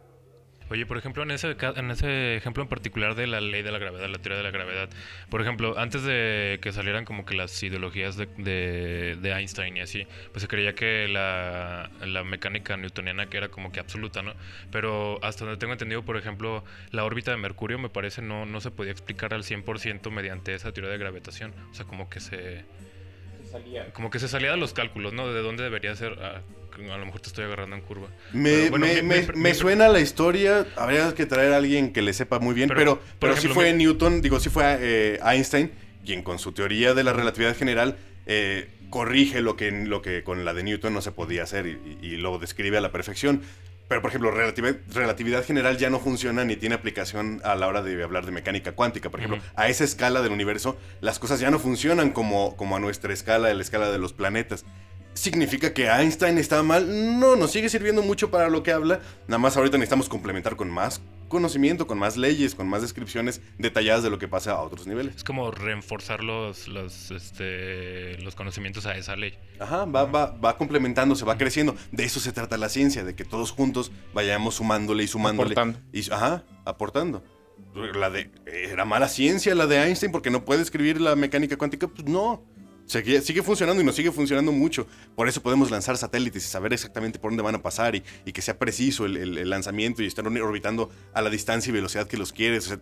Oye, 0.70 0.87
por 0.87 0.96
ejemplo, 0.96 1.22
en 1.22 1.31
ese, 1.31 1.55
en 1.77 1.90
ese 1.90 2.37
ejemplo 2.37 2.62
en 2.62 2.68
particular 2.70 3.14
de 3.14 3.27
la 3.27 3.40
ley 3.40 3.62
de 3.62 3.70
la 3.70 3.79
gravedad, 3.79 4.09
la 4.09 4.18
teoría 4.18 4.38
de 4.38 4.44
la 4.44 4.50
gravedad, 4.50 4.88
por 5.29 5.42
ejemplo, 5.42 5.79
antes 5.79 6.03
de 6.05 6.59
que 6.62 6.72
salieran 6.72 7.05
como 7.05 7.27
que 7.27 7.35
las 7.35 7.62
ideologías 7.62 8.16
de, 8.16 8.27
de- 8.38 9.16
de 9.20 9.31
Einstein 9.33 9.77
y 9.77 9.81
así, 9.81 10.07
pues 10.33 10.40
se 10.42 10.48
creía 10.48 10.74
que 10.74 11.07
la, 11.07 11.90
la 12.05 12.24
mecánica 12.24 12.77
newtoniana 12.79 13.27
que 13.27 13.37
era 13.37 13.48
como 13.50 13.72
que 13.72 13.79
absoluta, 13.81 14.22
¿no? 14.22 14.33
Pero 14.72 15.22
hasta 15.22 15.44
donde 15.44 15.59
tengo 15.59 15.74
entendido, 15.74 16.03
por 16.03 16.16
ejemplo, 16.16 16.64
la 16.92 17.05
órbita 17.05 17.31
de 17.31 17.37
Mercurio 17.37 17.79
me 17.79 17.90
parece 17.90 18.22
no, 18.22 18.46
no 18.46 18.61
se 18.62 18.70
podía 18.70 18.92
explicar 18.92 19.35
al 19.35 19.42
100% 19.44 20.11
mediante 20.11 20.55
esa 20.55 20.72
teoría 20.72 20.90
de 20.92 20.98
gravitación. 20.98 21.53
O 21.70 21.74
sea, 21.74 21.85
como 21.85 22.09
que 22.09 22.20
se... 22.20 22.64
Como 23.92 24.11
que 24.11 24.18
se 24.18 24.27
salía 24.29 24.50
de 24.50 24.57
los 24.57 24.72
cálculos, 24.72 25.12
¿no? 25.12 25.31
De 25.33 25.40
dónde 25.42 25.62
debería 25.62 25.94
ser... 25.94 26.16
ah, 26.22 26.40
a 26.75 26.99
lo 26.99 27.07
mejor 27.07 27.21
te 27.21 27.29
estoy 27.29 27.45
agarrando 27.45 27.77
en 27.77 27.83
curva. 27.83 28.09
Me, 28.33 28.71
bueno, 28.71 28.87
me- 28.87 29.03
me- 29.03 29.27
me 29.35 29.55
suena 29.55 29.89
la 29.89 30.01
historia. 30.01 30.67
Habría 30.77 31.15
que 31.15 31.27
traer 31.27 31.53
a 31.53 31.57
alguien 31.59 31.93
que 31.93 32.03
le 32.03 32.13
sepa 32.13 32.39
muy 32.39 32.55
bien. 32.55 32.69
Pero, 32.75 33.01
Pero, 33.19 33.37
sí 33.37 33.49
fue 33.49 33.73
Newton, 33.73 34.21
digo, 34.23 34.41
sí 34.41 34.51
fue 34.51 34.65
eh, 34.81 35.21
Einstein, 35.25 35.71
quien 36.05 36.23
con 36.23 36.39
su 36.39 36.53
teoría 36.53 36.95
de 36.95 37.05
la 37.05 37.13
relatividad 37.13 37.57
general 37.57 37.97
eh, 38.27 38.69
corrige 38.91 39.41
lo 39.43 39.57
que, 39.57 39.71
lo 39.71 40.03
que 40.03 40.23
con 40.25 40.45
la 40.45 40.55
de 40.55 40.63
Newton 40.63 40.93
no 40.95 41.01
se 41.03 41.13
podía 41.13 41.43
hacer 41.43 41.67
y, 41.67 41.99
y- 42.03 42.07
y 42.15 42.17
lo 42.17 42.39
describe 42.39 42.79
a 42.79 42.81
la 42.81 42.93
perfección. 42.93 43.43
Pero, 43.87 44.01
por 44.01 44.09
ejemplo, 44.09 44.31
relatividad, 44.31 44.77
relatividad 44.95 45.45
general 45.45 45.77
ya 45.77 45.91
no 45.91 46.01
funciona 46.01 46.43
ni 46.47 46.57
tiene 46.57 46.75
aplicación 46.75 47.43
a 47.45 47.55
la 47.55 47.67
hora 47.69 47.83
de 47.83 48.03
hablar 48.03 48.25
de 48.25 48.33
mecánica 48.33 48.73
cuántica. 48.73 49.11
Por 49.11 49.21
ejemplo, 49.21 49.43
a 49.57 49.69
esa 49.69 49.85
escala 49.85 50.23
del 50.23 50.33
universo, 50.33 50.79
las 51.03 51.19
cosas 51.19 51.39
ya 51.39 51.51
no 51.51 51.59
funcionan 51.59 52.11
como, 52.11 52.57
como 52.57 52.77
a 52.77 52.81
nuestra 52.81 53.13
escala, 53.13 53.49
a 53.49 53.55
la 53.55 53.61
escala 53.61 53.91
de 53.91 53.99
los 53.99 54.15
planetas. 54.15 54.65
¿Significa 55.14 55.72
que 55.72 55.87
Einstein 55.87 56.38
está 56.38 56.62
mal? 56.62 57.18
No, 57.18 57.37
nos 57.37 57.53
sigue 57.53 57.68
sirviendo 57.68 58.03
mucho 58.03 58.31
para 58.31 58.48
lo 58.48 58.62
que 58.62 58.72
habla. 58.72 59.00
Nada 59.29 59.38
más 59.38 59.57
ahorita 59.57 59.79
necesitamos 59.79 60.09
complementar 60.09 60.57
con 60.57 60.70
más 60.70 61.00
conocimiento, 61.29 61.87
con 61.87 61.98
más 61.98 62.16
leyes, 62.16 62.55
con 62.55 62.68
más 62.68 62.83
descripciones 62.83 63.40
detalladas 63.59 64.03
de 64.03 64.11
lo 64.11 64.18
que 64.18 64.29
pasa 64.29 64.53
a 64.53 64.61
otros 64.61 64.87
niveles. 64.87 65.16
Es 65.16 65.24
como 65.24 65.50
reforzar 65.50 66.22
los, 66.22 66.68
los, 66.68 67.11
este, 67.11 68.18
los 68.18 68.35
conocimientos 68.35 68.87
a 68.87 68.96
esa 68.96 69.16
ley. 69.16 69.35
Ajá, 69.59 69.85
va, 69.85 70.05
va, 70.05 70.27
va 70.33 70.57
complementando, 70.57 71.14
se 71.14 71.24
va 71.24 71.37
creciendo. 71.37 71.74
De 71.90 72.05
eso 72.05 72.20
se 72.20 72.33
trata 72.33 72.57
la 72.57 72.68
ciencia, 72.68 73.05
de 73.05 73.14
que 73.14 73.24
todos 73.24 73.50
juntos 73.50 73.90
vayamos 74.12 74.57
sumándole 74.57 75.05
y 75.05 75.09
sumándole. 75.09 75.53
Aportando. 75.53 75.81
Y, 75.92 76.11
ajá, 76.11 76.44
aportando. 76.64 77.24
La 77.74 78.11
de, 78.11 78.31
¿Era 78.46 78.85
mala 78.85 79.09
ciencia 79.09 79.55
la 79.55 79.66
de 79.66 79.83
Einstein 79.83 80.12
porque 80.12 80.31
no 80.31 80.44
puede 80.44 80.62
escribir 80.62 81.00
la 81.00 81.16
mecánica 81.16 81.57
cuántica? 81.57 81.88
Pues 81.88 82.07
no. 82.07 82.44
Sigue, 82.87 83.20
sigue 83.23 83.42
funcionando 83.42 83.81
y 83.83 83.85
nos 83.85 83.94
sigue 83.97 84.12
funcionando 84.12 84.53
mucho. 84.53 84.87
Por 85.16 85.29
eso 85.29 85.42
podemos 85.42 85.70
lanzar 85.70 85.97
satélites 85.97 86.44
y 86.44 86.49
saber 86.49 86.73
exactamente 86.73 87.18
por 87.18 87.31
dónde 87.31 87.42
van 87.42 87.55
a 87.55 87.62
pasar 87.62 87.94
y, 87.97 88.03
y 88.27 88.33
que 88.33 88.42
sea 88.42 88.59
preciso 88.59 89.07
el, 89.07 89.16
el- 89.16 89.38
el 89.38 89.51
lanzamiento 89.51 90.03
y 90.03 90.07
estar 90.07 90.27
orbitando 90.27 90.90
a 91.14 91.23
la 91.23 91.31
distancia 91.31 91.70
y 91.70 91.73
velocidad 91.73 92.07
que 92.07 92.16
los 92.18 92.33
quieres. 92.33 92.66
O 92.66 92.68
sea, 92.68 92.81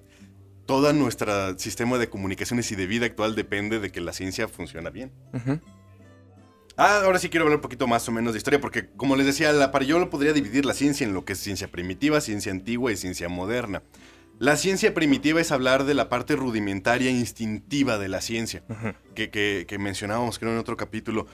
todo 0.67 0.93
nuestro 0.93 1.59
sistema 1.59 1.99
de 1.99 2.09
comunicaciones 2.09 2.71
y 2.73 2.77
de 2.77 2.87
vida 2.87 3.07
actual 3.07 3.35
depende 3.35 3.79
de 3.79 3.91
que 3.91 4.01
la 4.01 4.12
ciencia 4.12 4.49
funciona 4.49 4.91
bien. 4.91 5.12
Ah, 6.77 7.03
ahora 7.05 7.19
sí 7.19 7.29
quiero 7.29 7.45
hablar 7.45 7.57
un 7.59 7.62
poquito 7.62 7.87
más 7.87 8.09
o 8.09 8.12
menos 8.12 8.33
de 8.33 8.38
historia, 8.38 8.61
porque 8.61 8.88
como 8.97 9.15
les 9.15 9.27
decía, 9.27 9.53
la, 9.53 9.71
para 9.71 9.85
yo 9.85 9.99
lo 9.99 10.09
podría 10.09 10.33
dividir 10.33 10.65
la 10.65 10.73
ciencia 10.73 11.07
en 11.07 11.12
lo 11.12 11.25
que 11.25 11.35
es 11.35 11.38
ciencia 11.38 11.69
primitiva, 11.69 12.21
ciencia 12.21 12.51
antigua 12.51 12.91
y 12.91 12.97
ciencia 12.97 13.29
moderna. 13.29 13.83
La 14.43 14.57
ciencia 14.57 14.93
primitiva 14.93 15.41
es 15.41 15.53
hablar 15.53 15.85
de 15.85 15.95
la 15.95 16.09
parte 16.09 16.35
rudimentaria 16.35 17.11
e 17.11 17.13
instintiva 17.13 17.97
de 17.97 18.09
la 18.09 18.21
ciencia, 18.21 18.65
que, 19.15 19.31
que- 19.31 19.67
que 19.69 19.79
mencionábamos 19.79 20.41
creo 20.41 20.51
en 20.51 20.59
otro 20.59 20.77
capítulo. 20.77 21.29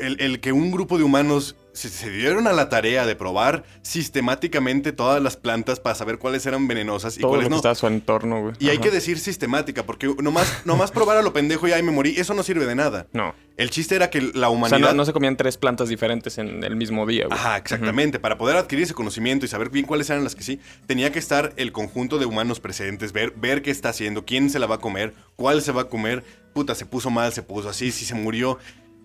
El, 0.00 0.20
el 0.20 0.40
que 0.40 0.52
un 0.52 0.70
grupo 0.70 0.98
de 0.98 1.04
humanos 1.04 1.56
se, 1.72 1.88
se 1.88 2.10
dieron 2.10 2.46
a 2.48 2.52
la 2.52 2.68
tarea 2.68 3.06
de 3.06 3.14
probar 3.14 3.62
sistemáticamente 3.82 4.92
todas 4.92 5.22
las 5.22 5.36
plantas 5.36 5.78
para 5.78 5.94
saber 5.94 6.18
cuáles 6.18 6.44
eran 6.46 6.66
venenosas 6.66 7.16
y 7.16 7.20
Todo 7.20 7.28
lo 7.30 7.32
cuáles 7.36 7.46
que 7.46 7.50
no. 7.50 7.56
está 7.56 7.70
a 7.70 7.74
su 7.76 7.86
entorno, 7.86 8.42
güey. 8.42 8.54
Y 8.58 8.68
hay 8.70 8.78
que 8.78 8.90
decir 8.90 9.18
sistemática, 9.18 9.84
porque 9.86 10.12
nomás, 10.20 10.62
nomás 10.64 10.90
probar 10.90 11.16
a 11.18 11.22
lo 11.22 11.32
pendejo 11.32 11.68
y 11.68 11.72
ay 11.72 11.82
me 11.82 11.92
morí, 11.92 12.14
eso 12.18 12.34
no 12.34 12.42
sirve 12.42 12.66
de 12.66 12.74
nada. 12.74 13.06
No. 13.12 13.34
El 13.56 13.70
chiste 13.70 13.94
era 13.94 14.10
que 14.10 14.20
la 14.34 14.48
O 14.48 14.52
humanidad... 14.52 14.78
sea, 14.78 14.88
no, 14.88 14.94
no 14.94 15.04
se 15.04 15.12
comían 15.12 15.36
tres 15.36 15.58
plantas 15.58 15.88
diferentes 15.88 16.38
en 16.38 16.64
el 16.64 16.76
mismo 16.76 17.06
día, 17.06 17.26
güey. 17.26 17.38
Ajá, 17.38 17.56
exactamente. 17.58 18.18
Para 18.18 18.38
poder 18.38 18.56
adquirir 18.56 18.84
ese 18.84 18.94
conocimiento 18.94 19.44
y 19.44 19.48
saber 19.48 19.68
bien 19.68 19.84
cuáles 19.86 20.08
eran 20.10 20.24
las 20.24 20.34
que 20.34 20.42
sí, 20.42 20.58
tenía 20.86 21.12
que 21.12 21.18
estar 21.18 21.52
el 21.56 21.70
conjunto 21.70 22.18
de 22.18 22.26
humanos 22.26 22.58
presentes, 22.58 23.12
ver, 23.12 23.32
ver 23.36 23.62
qué 23.62 23.70
está 23.70 23.90
haciendo, 23.90 24.24
quién 24.24 24.50
se 24.50 24.58
la 24.58 24.66
va 24.66 24.76
a 24.76 24.80
comer, 24.80 25.14
cuál 25.36 25.62
se 25.62 25.72
va 25.72 25.82
a 25.82 25.88
comer. 25.88 26.24
Puta, 26.54 26.74
se 26.74 26.84
puso 26.84 27.10
mal, 27.10 27.32
se 27.32 27.42
puso 27.44 27.68
así, 27.68 27.92
si 27.92 28.04
se 28.04 28.14
murió. 28.16 28.58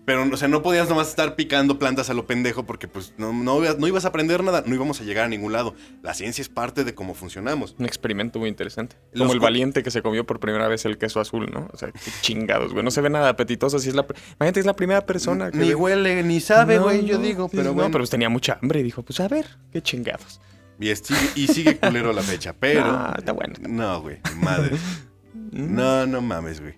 Pero, 0.06 0.22
o 0.32 0.36
sea, 0.36 0.46
no 0.46 0.62
podías 0.62 0.88
nomás 0.88 1.08
estar 1.08 1.34
picando 1.34 1.78
plantas 1.80 2.08
a 2.10 2.14
lo 2.14 2.26
pendejo 2.26 2.64
porque, 2.64 2.86
pues, 2.86 3.12
no, 3.18 3.32
no, 3.32 3.60
no 3.60 3.86
ibas 3.88 4.04
a 4.04 4.08
aprender 4.08 4.42
nada, 4.44 4.62
no 4.64 4.72
íbamos 4.74 5.00
a 5.00 5.04
llegar 5.04 5.24
a 5.24 5.28
ningún 5.28 5.52
lado. 5.52 5.74
La 6.02 6.14
ciencia 6.14 6.40
es 6.42 6.48
parte 6.48 6.84
de 6.84 6.94
cómo 6.94 7.12
funcionamos. 7.14 7.74
Un 7.78 7.86
experimento 7.86 8.38
muy 8.38 8.48
interesante. 8.48 8.96
Los 9.12 9.22
Como 9.26 9.32
el 9.34 9.40
valiente 9.40 9.82
que 9.82 9.90
se 9.90 10.02
comió 10.02 10.24
por 10.24 10.38
primera 10.38 10.68
vez 10.68 10.84
el 10.84 10.96
queso 10.96 11.18
azul, 11.20 11.50
¿no? 11.52 11.68
O 11.72 11.76
sea, 11.76 11.90
qué 11.90 11.98
chingados, 12.20 12.72
güey. 12.72 12.84
No 12.84 12.92
se 12.92 13.00
ve 13.00 13.10
nada 13.10 13.30
apetitoso. 13.30 13.80
Si 13.80 13.88
es 13.88 13.96
la... 13.96 14.06
Imagínate, 14.38 14.60
es 14.60 14.66
la 14.66 14.76
primera 14.76 15.04
persona 15.04 15.50
que... 15.50 15.58
Ni 15.58 15.74
huele, 15.74 16.22
ni 16.22 16.38
sabe, 16.40 16.76
No, 16.76 16.84
güey, 16.84 17.04
yo 17.04 17.16
no, 17.18 17.24
digo, 17.24 17.48
pero 17.48 17.64
no, 17.64 17.72
bueno. 17.74 17.90
pero 17.90 18.02
pues 18.02 18.10
tenía 18.10 18.28
mucha 18.28 18.60
hambre 18.62 18.78
y 18.80 18.82
dijo, 18.84 19.02
pues 19.02 19.18
a 19.18 19.26
ver, 19.26 19.46
qué 19.72 19.82
chingados. 19.82 20.40
Y, 20.78 20.90
es- 20.90 21.00
sigue, 21.00 21.30
y 21.34 21.48
sigue 21.48 21.78
culero 21.78 22.12
la 22.12 22.22
fecha, 22.22 22.52
pero... 22.52 22.82
Ah, 22.86 23.14
está 23.18 23.32
bueno. 23.32 23.54
No, 23.68 24.00
güey, 24.02 24.18
madre. 24.36 24.76
No, 25.52 26.06
no 26.06 26.20
mames, 26.20 26.60
güey. 26.60 26.74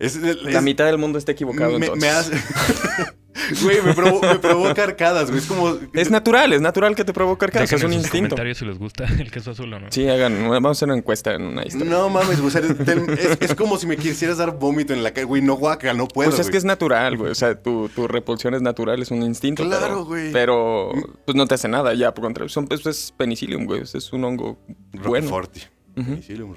Es, 0.00 0.16
La 0.16 0.60
mitad 0.60 0.86
del 0.86 0.98
mundo 0.98 1.18
está 1.18 1.32
equivocado, 1.32 1.78
me, 1.78 1.86
entonces. 1.86 2.02
me 2.02 2.08
hace... 2.10 2.32
Güey, 3.62 3.80
me, 3.82 3.94
provo- 3.94 4.20
me 4.20 4.38
provoca 4.38 4.82
arcadas, 4.84 5.28
güey. 5.30 5.40
Es 5.40 5.46
como... 5.46 5.76
Es 5.94 6.10
natural, 6.10 6.52
es 6.52 6.60
natural 6.60 6.94
que 6.94 7.04
te 7.04 7.12
provoque 7.12 7.46
arcadas. 7.46 7.72
Es 7.72 7.82
un 7.82 7.92
instinto. 7.92 8.30
comentarios 8.30 8.58
si 8.58 8.64
les 8.64 8.78
gusta 8.78 9.04
el 9.04 9.30
queso 9.30 9.52
azul 9.52 9.72
o 9.72 9.80
no. 9.80 9.86
Sí, 9.90 10.06
hagan, 10.08 10.48
vamos 10.48 10.68
a 10.68 10.70
hacer 10.72 10.88
una 10.88 10.98
encuesta 10.98 11.34
en 11.34 11.42
una 11.42 11.64
historia. 11.66 11.90
No 11.90 12.08
mames, 12.10 12.40
güey. 12.40 12.48
o 12.48 12.50
sea, 12.50 12.60
te- 12.60 13.12
es, 13.14 13.38
es 13.40 13.54
como 13.54 13.78
si 13.78 13.86
me 13.86 13.96
quisieras 13.96 14.38
dar 14.38 14.58
vómito 14.58 14.92
en 14.92 15.02
la 15.02 15.12
calle, 15.12 15.24
güey. 15.24 15.42
No 15.42 15.54
guaca, 15.54 15.92
no 15.94 16.06
puedo, 16.06 16.28
Pues 16.30 16.40
es 16.40 16.46
güey. 16.46 16.52
que 16.52 16.58
es 16.58 16.64
natural, 16.64 17.16
güey. 17.16 17.30
O 17.32 17.34
sea, 17.34 17.60
tu, 17.60 17.88
tu 17.88 18.06
repulsión 18.06 18.54
es 18.54 18.62
natural, 18.62 19.00
es 19.00 19.10
un 19.10 19.22
instinto. 19.22 19.64
Claro, 19.64 19.86
pero- 19.86 20.04
güey. 20.04 20.32
Pero, 20.32 20.92
pues 21.24 21.34
no 21.36 21.46
te 21.46 21.54
hace 21.54 21.68
nada 21.68 21.94
ya, 21.94 22.12
por 22.14 22.24
contrario. 22.24 22.48
Son, 22.50 22.66
pues, 22.66 22.84
es 22.86 23.12
penicillium, 23.16 23.64
güey. 23.64 23.82
Es 23.82 24.12
un 24.12 24.24
hongo 24.24 24.58
bueno. 24.92 25.04
Roqueforti. 25.30 25.62
Ujú. 25.96 26.10
Penicillium 26.10 26.54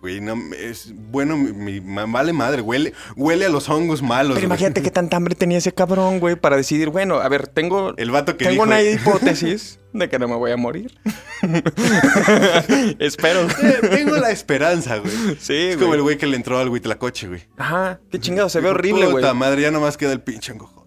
Güey. 0.00 0.20
No, 0.20 0.34
es 0.54 0.92
bueno, 0.94 1.36
mi, 1.36 1.80
mi- 1.80 2.12
vale 2.12 2.32
madre. 2.32 2.60
Huele, 2.62 2.92
huele 3.16 3.46
a 3.46 3.48
los 3.48 3.68
hongos 3.68 4.02
malos. 4.02 4.34
Pero 4.34 4.46
güey. 4.48 4.56
imagínate 4.58 4.82
qué 4.82 4.90
tanta 4.90 5.16
hambre 5.16 5.34
tenía 5.34 5.58
ese 5.58 5.72
cabrón, 5.72 6.20
güey, 6.20 6.36
para 6.36 6.56
decidir, 6.56 6.90
bueno, 6.90 7.16
a 7.20 7.28
ver, 7.28 7.46
tengo, 7.48 7.94
El 7.96 8.10
vato 8.10 8.36
que 8.36 8.44
tengo 8.44 8.52
dijo... 8.52 8.64
una 8.64 8.82
hipótesis 8.82 9.78
de 9.92 10.08
que 10.08 10.18
no 10.18 10.28
me 10.28 10.36
voy 10.36 10.50
a 10.52 10.56
morir. 10.56 10.96
Espero. 12.98 13.42
"Eh, 13.62 13.78
tengo 13.90 14.16
la 14.16 14.30
esperanza, 14.30 14.98
güey. 14.98 15.12
Sí, 15.40 15.54
Es 15.70 15.76
como 15.76 15.94
el 15.94 16.02
güey 16.02 16.16
que 16.18 16.26
le 16.26 16.36
entró 16.36 16.58
al 16.58 16.68
Huitlacoche, 16.68 17.28
güey. 17.28 17.42
Ajá, 17.56 18.00
qué 18.10 18.20
chingado, 18.20 18.48
se 18.48 18.60
ve 18.60 18.68
horrible, 18.70 19.04
güey. 19.06 19.16
Puta 19.16 19.34
madre, 19.34 19.62
ya 19.62 19.70
nomás 19.70 19.96
queda 19.96 20.12
el 20.12 20.20
pinche 20.20 20.52
hongo. 20.52 20.82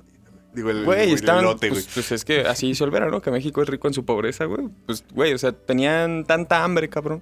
Digo, 0.54 0.70
el, 0.70 0.86
Güey, 0.86 1.12
el 1.12 1.20
elote, 1.30 1.68
pues, 1.68 1.84
güey. 1.84 1.94
pues 1.96 2.12
es 2.14 2.24
que 2.24 2.42
así 2.42 2.68
hizo 2.70 2.86
el 2.86 2.92
verano, 2.92 3.22
que 3.22 3.30
México 3.30 3.62
es 3.62 3.68
rico 3.68 3.90
en 3.90 3.94
su 3.94 4.06
pobreza, 4.06 4.46
güey. 4.46 4.70
Pues, 4.86 5.04
güey, 5.12 5.34
o 5.34 5.38
sea, 5.38 5.52
tenían 5.52 6.24
tanta 6.24 6.64
hambre, 6.64 6.88
cabrón. 6.88 7.22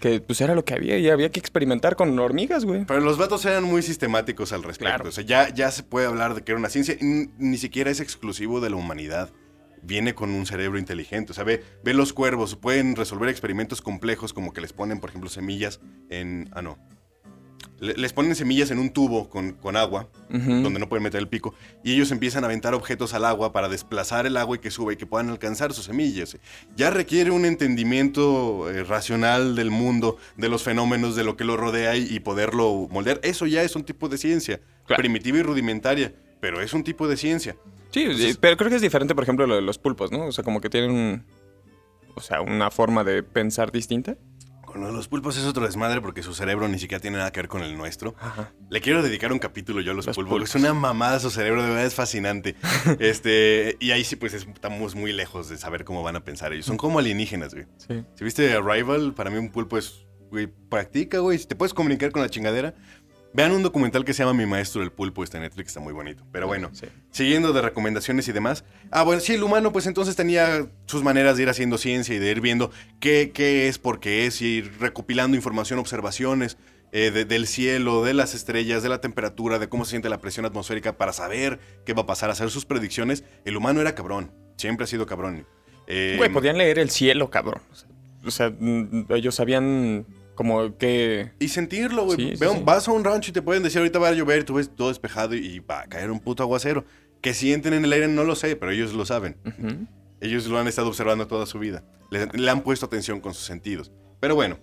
Que 0.00 0.20
pues 0.20 0.40
era 0.40 0.54
lo 0.54 0.64
que 0.64 0.74
había 0.74 0.96
y 0.98 1.08
había 1.10 1.30
que 1.30 1.40
experimentar 1.40 1.96
con 1.96 2.16
hormigas, 2.18 2.64
güey. 2.64 2.84
Pero 2.84 3.00
los 3.00 3.18
vatos 3.18 3.44
eran 3.44 3.64
muy 3.64 3.82
sistemáticos 3.82 4.52
al 4.52 4.62
respecto. 4.62 4.94
Claro. 4.94 5.08
O 5.08 5.12
sea, 5.12 5.24
ya, 5.24 5.48
ya 5.52 5.70
se 5.70 5.82
puede 5.82 6.06
hablar 6.06 6.34
de 6.34 6.42
que 6.42 6.52
era 6.52 6.58
una 6.58 6.68
ciencia. 6.68 6.94
y 7.00 7.04
n- 7.04 7.30
ni 7.38 7.58
siquiera 7.58 7.90
es 7.90 8.00
exclusivo 8.00 8.60
de 8.60 8.70
la 8.70 8.76
humanidad. 8.76 9.30
Viene 9.82 10.14
con 10.14 10.30
un 10.30 10.44
cerebro 10.46 10.78
inteligente. 10.78 11.32
O 11.32 11.34
sea, 11.34 11.44
ve, 11.44 11.62
ve 11.84 11.94
los 11.94 12.12
cuervos. 12.12 12.56
Pueden 12.56 12.96
resolver 12.96 13.28
experimentos 13.28 13.80
complejos 13.80 14.32
como 14.32 14.52
que 14.52 14.60
les 14.60 14.72
ponen, 14.72 15.00
por 15.00 15.10
ejemplo, 15.10 15.30
semillas 15.30 15.80
en... 16.10 16.48
Ah, 16.52 16.62
no. 16.62 16.78
Le- 17.80 17.94
les 17.94 18.12
ponen 18.12 18.34
semillas 18.34 18.70
en 18.72 18.78
un 18.78 18.90
tubo 18.90 19.28
con, 19.28 19.52
con 19.52 19.76
agua, 19.76 20.08
donde 20.28 20.78
no 20.80 20.88
pueden 20.88 21.02
meter 21.04 21.20
el 21.20 21.28
pico, 21.28 21.54
y 21.84 21.94
ellos 21.94 22.10
empiezan 22.10 22.42
a 22.44 22.46
aventar 22.48 22.74
objetos 22.74 23.14
al 23.14 23.24
agua 23.24 23.52
para 23.52 23.68
desplazar 23.68 24.26
el 24.26 24.36
agua 24.36 24.56
y 24.56 24.58
que 24.58 24.70
suba 24.70 24.92
y 24.92 24.96
que 24.96 25.06
puedan 25.06 25.30
alcanzar 25.30 25.72
sus 25.72 25.84
semillas. 25.86 26.36
Ya 26.76 26.90
requiere 26.90 27.30
un 27.30 27.44
entendimiento 27.44 28.70
eh, 28.70 28.84
racional 28.84 29.54
del 29.54 29.70
mundo, 29.70 30.16
de 30.36 30.48
los 30.48 30.62
fenómenos, 30.62 31.16
de 31.16 31.24
lo 31.24 31.36
que 31.36 31.44
lo 31.44 31.56
rodea 31.56 31.96
y, 31.96 32.06
y 32.10 32.20
poderlo 32.20 32.88
moldear. 32.90 33.20
Eso 33.22 33.46
ya 33.46 33.62
es 33.62 33.74
un 33.76 33.84
tipo 33.84 34.08
de 34.08 34.18
ciencia, 34.18 34.60
Claro. 34.86 35.00
primitiva 35.02 35.38
y 35.38 35.42
rudimentaria, 35.42 36.14
pero 36.40 36.60
es 36.62 36.72
un 36.74 36.82
tipo 36.84 37.06
de 37.08 37.16
ciencia. 37.16 37.56
Sí, 37.90 38.06
pero 38.40 38.56
creo 38.56 38.70
que 38.70 38.76
es 38.76 38.82
diferente, 38.82 39.14
por 39.14 39.22
ejemplo, 39.24 39.46
lo 39.46 39.54
de 39.56 39.62
los 39.62 39.78
pulpos, 39.78 40.10
¿no? 40.12 40.26
O 40.26 40.32
sea, 40.32 40.44
como 40.44 40.60
que 40.60 40.68
tienen 40.70 40.90
un- 40.90 41.24
O 42.14 42.20
sea, 42.20 42.40
una 42.40 42.70
forma 42.70 43.04
de 43.04 43.22
pensar 43.22 43.70
distinta. 43.70 44.16
Con 44.68 44.82
lo 44.82 44.88
de 44.88 44.92
los 44.92 45.08
pulpos 45.08 45.36
es 45.38 45.44
otro 45.44 45.64
desmadre 45.64 46.02
porque 46.02 46.22
su 46.22 46.34
cerebro 46.34 46.68
ni 46.68 46.78
siquiera 46.78 47.00
tiene 47.00 47.16
nada 47.16 47.32
que 47.32 47.40
ver 47.40 47.48
con 47.48 47.62
el 47.62 47.74
nuestro. 47.76 48.14
Ajá. 48.20 48.52
Le 48.68 48.82
quiero 48.82 49.02
dedicar 49.02 49.32
un 49.32 49.38
capítulo 49.38 49.80
yo 49.80 49.92
a 49.92 49.94
los, 49.94 50.04
Los 50.04 50.14
pulpos. 50.14 50.30
pulpos. 50.34 50.50
Es 50.50 50.54
una 50.56 50.74
mamada 50.74 51.18
su 51.20 51.30
cerebro, 51.30 51.62
de 51.62 51.68
verdad 51.70 51.86
es 51.86 51.94
fascinante. 51.94 52.54
este, 52.98 53.76
y 53.80 53.92
ahí 53.92 54.04
sí, 54.04 54.16
pues 54.16 54.34
estamos 54.34 54.94
muy 54.94 55.12
lejos 55.12 55.48
de 55.48 55.56
saber 55.56 55.84
cómo 55.84 56.02
van 56.02 56.16
a 56.16 56.24
pensar 56.24 56.52
ellos. 56.52 56.66
Son 56.66 56.76
como 56.76 56.98
alienígenas, 56.98 57.54
güey. 57.54 57.66
Sí. 57.78 58.04
Si 58.14 58.24
viste 58.24 58.52
Arrival, 58.52 59.14
para 59.14 59.30
mí 59.30 59.38
un 59.38 59.50
pulpo 59.50 59.78
es, 59.78 60.06
güey, 60.30 60.46
practica, 60.46 61.20
güey. 61.20 61.38
Si 61.38 61.46
te 61.46 61.56
puedes 61.56 61.72
comunicar 61.72 62.12
con 62.12 62.20
la 62.20 62.28
chingadera, 62.28 62.74
Vean 63.34 63.52
un 63.52 63.62
documental 63.62 64.04
que 64.04 64.14
se 64.14 64.22
llama 64.24 64.32
Mi 64.34 64.46
Maestro 64.46 64.82
el 64.82 64.90
Pulpo, 64.90 65.22
está 65.22 65.36
en 65.36 65.42
Netflix, 65.44 65.68
está 65.68 65.80
muy 65.80 65.92
bonito. 65.92 66.24
Pero 66.32 66.46
bueno, 66.46 66.70
Sí. 66.72 66.86
siguiendo 67.10 67.52
de 67.52 67.60
recomendaciones 67.60 68.26
y 68.26 68.32
demás. 68.32 68.64
Ah, 68.90 69.02
bueno, 69.02 69.20
sí, 69.20 69.34
el 69.34 69.42
humano 69.42 69.70
pues 69.70 69.86
entonces 69.86 70.16
tenía 70.16 70.66
sus 70.86 71.02
maneras 71.02 71.36
de 71.36 71.42
ir 71.42 71.48
haciendo 71.50 71.76
ciencia 71.78 72.14
y 72.14 72.18
de 72.18 72.30
ir 72.30 72.40
viendo 72.40 72.70
qué, 73.00 73.30
qué 73.34 73.68
es, 73.68 73.78
por 73.78 74.00
qué 74.00 74.26
es, 74.26 74.40
y 74.40 74.56
ir 74.58 74.72
recopilando 74.80 75.36
información, 75.36 75.78
observaciones 75.78 76.56
eh, 76.90 77.10
de- 77.10 77.26
del 77.26 77.46
cielo, 77.46 78.02
de 78.02 78.14
las 78.14 78.34
estrellas, 78.34 78.82
de 78.82 78.88
la 78.88 79.02
temperatura, 79.02 79.58
de 79.58 79.68
cómo 79.68 79.84
se 79.84 79.90
siente 79.90 80.08
la 80.08 80.22
presión 80.22 80.46
atmosférica 80.46 80.96
para 80.96 81.12
saber 81.12 81.60
qué 81.84 81.92
va 81.92 82.02
a 82.02 82.06
pasar, 82.06 82.30
hacer 82.30 82.48
sus 82.48 82.64
predicciones. 82.64 83.24
El 83.44 83.58
humano 83.58 83.82
era 83.82 83.94
cabrón, 83.94 84.32
siempre 84.56 84.84
ha 84.84 84.86
sido 84.86 85.04
cabrón. 85.04 85.46
Eh, 85.86 86.14
Güey, 86.16 86.32
podían 86.32 86.56
leer 86.56 86.78
el 86.78 86.88
cielo, 86.88 87.28
cabrón. 87.28 87.60
O 87.70 87.74
sea, 87.76 87.88
o 88.24 88.30
sea, 88.30 88.50
mm, 88.58 89.04
ellos 89.10 89.34
sabían 89.34 90.06
como 90.38 90.78
que... 90.78 91.32
Y 91.40 91.48
sentirlo, 91.48 92.04
güey. 92.04 92.16
Sí, 92.16 92.36
sí. 92.36 92.62
Vas 92.62 92.86
a 92.86 92.92
un 92.92 93.02
rancho 93.02 93.30
y 93.30 93.34
te 93.34 93.42
pueden 93.42 93.64
decir 93.64 93.78
ahorita 93.78 93.98
va 93.98 94.10
a 94.10 94.12
llover, 94.12 94.44
tú 94.44 94.54
ves 94.54 94.70
todo 94.72 94.86
despejado 94.86 95.34
y, 95.34 95.58
va 95.58 95.80
a 95.80 95.86
caer 95.88 96.12
un 96.12 96.20
puto 96.20 96.44
aguacero. 96.44 96.84
Que 97.20 97.34
sienten 97.34 97.72
en 97.72 97.84
el 97.84 97.92
aire 97.92 98.06
no 98.06 98.22
lo 98.22 98.36
sé, 98.36 98.54
pero 98.54 98.70
ellos 98.70 98.92
lo 98.92 99.04
saben. 99.04 99.36
Ellos 100.20 100.46
lo 100.46 100.56
han 100.60 100.68
estado 100.68 100.86
observando 100.86 101.26
toda 101.26 101.44
su 101.44 101.58
vida. 101.58 101.82
Le, 102.12 102.26
le 102.26 102.50
han 102.52 102.60
puesto 102.60 102.86
atención 102.86 103.20
con 103.20 103.34
sus 103.34 103.46
sentidos. 103.46 103.90
Pero 104.20 104.36
bueno. 104.36 104.60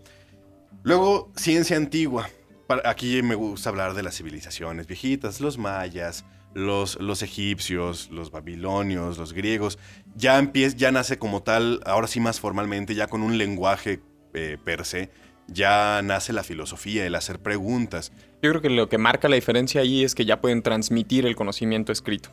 Luego, 0.84 1.34
ciencia 1.36 1.76
antigua. 1.76 2.30
Para- 2.68 2.90
aquí 2.90 3.22
me 3.22 3.36
gusta 3.36 3.68
hablar 3.68 3.96
de 3.96 4.04
las 4.04 4.16
civilizaciones 4.16 4.88
viejitas, 4.88 5.42
los 5.42 5.58
mayas, 5.58 6.24
los, 6.54 6.98
los 7.02 7.22
egipcios, 7.22 8.10
los 8.12 8.32
babilonios, 8.32 9.18
los 9.18 9.34
griegos. 9.34 9.78
Ya 10.16 10.40
empieza, 10.40 10.78
ya 10.78 10.94
nace 10.94 11.20
como 11.20 11.44
tal, 11.44 11.82
ahora 11.86 12.08
sí 12.08 12.22
más 12.22 12.40
formalmente, 12.40 12.96
ya 12.96 13.08
con 13.08 13.24
un 13.24 13.38
lenguaje 13.38 14.00
eh, 14.34 14.58
per 14.64 14.86
se. 14.86 15.10
Ya 15.48 16.02
nace 16.04 16.34
la 16.34 16.44
filosofía, 16.44 17.06
el 17.06 17.16
hacer 17.16 17.40
preguntas. 17.40 18.12
Yo 18.42 18.50
creo 18.50 18.62
que 18.62 18.70
lo 18.70 18.90
que 18.90 18.98
marca 18.98 19.30
la 19.30 19.36
diferencia 19.36 19.82
ahí 19.82 20.04
es 20.04 20.16
que 20.16 20.26
ya 20.26 20.42
pueden 20.42 20.62
transmitir 20.64 21.26
el 21.26 21.36
conocimiento 21.36 21.92
escrito. 21.92 22.30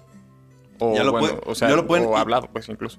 O, 0.78 0.94
Ya 0.96 1.04
lo 1.04 1.12
bueno, 1.12 1.40
o 1.46 1.54
sea, 1.54 1.68
ya 1.68 1.76
lo 1.76 1.86
pueden- 1.86 2.06
o 2.06 2.16
hablado, 2.16 2.48
pues 2.52 2.68
incluso. 2.68 2.98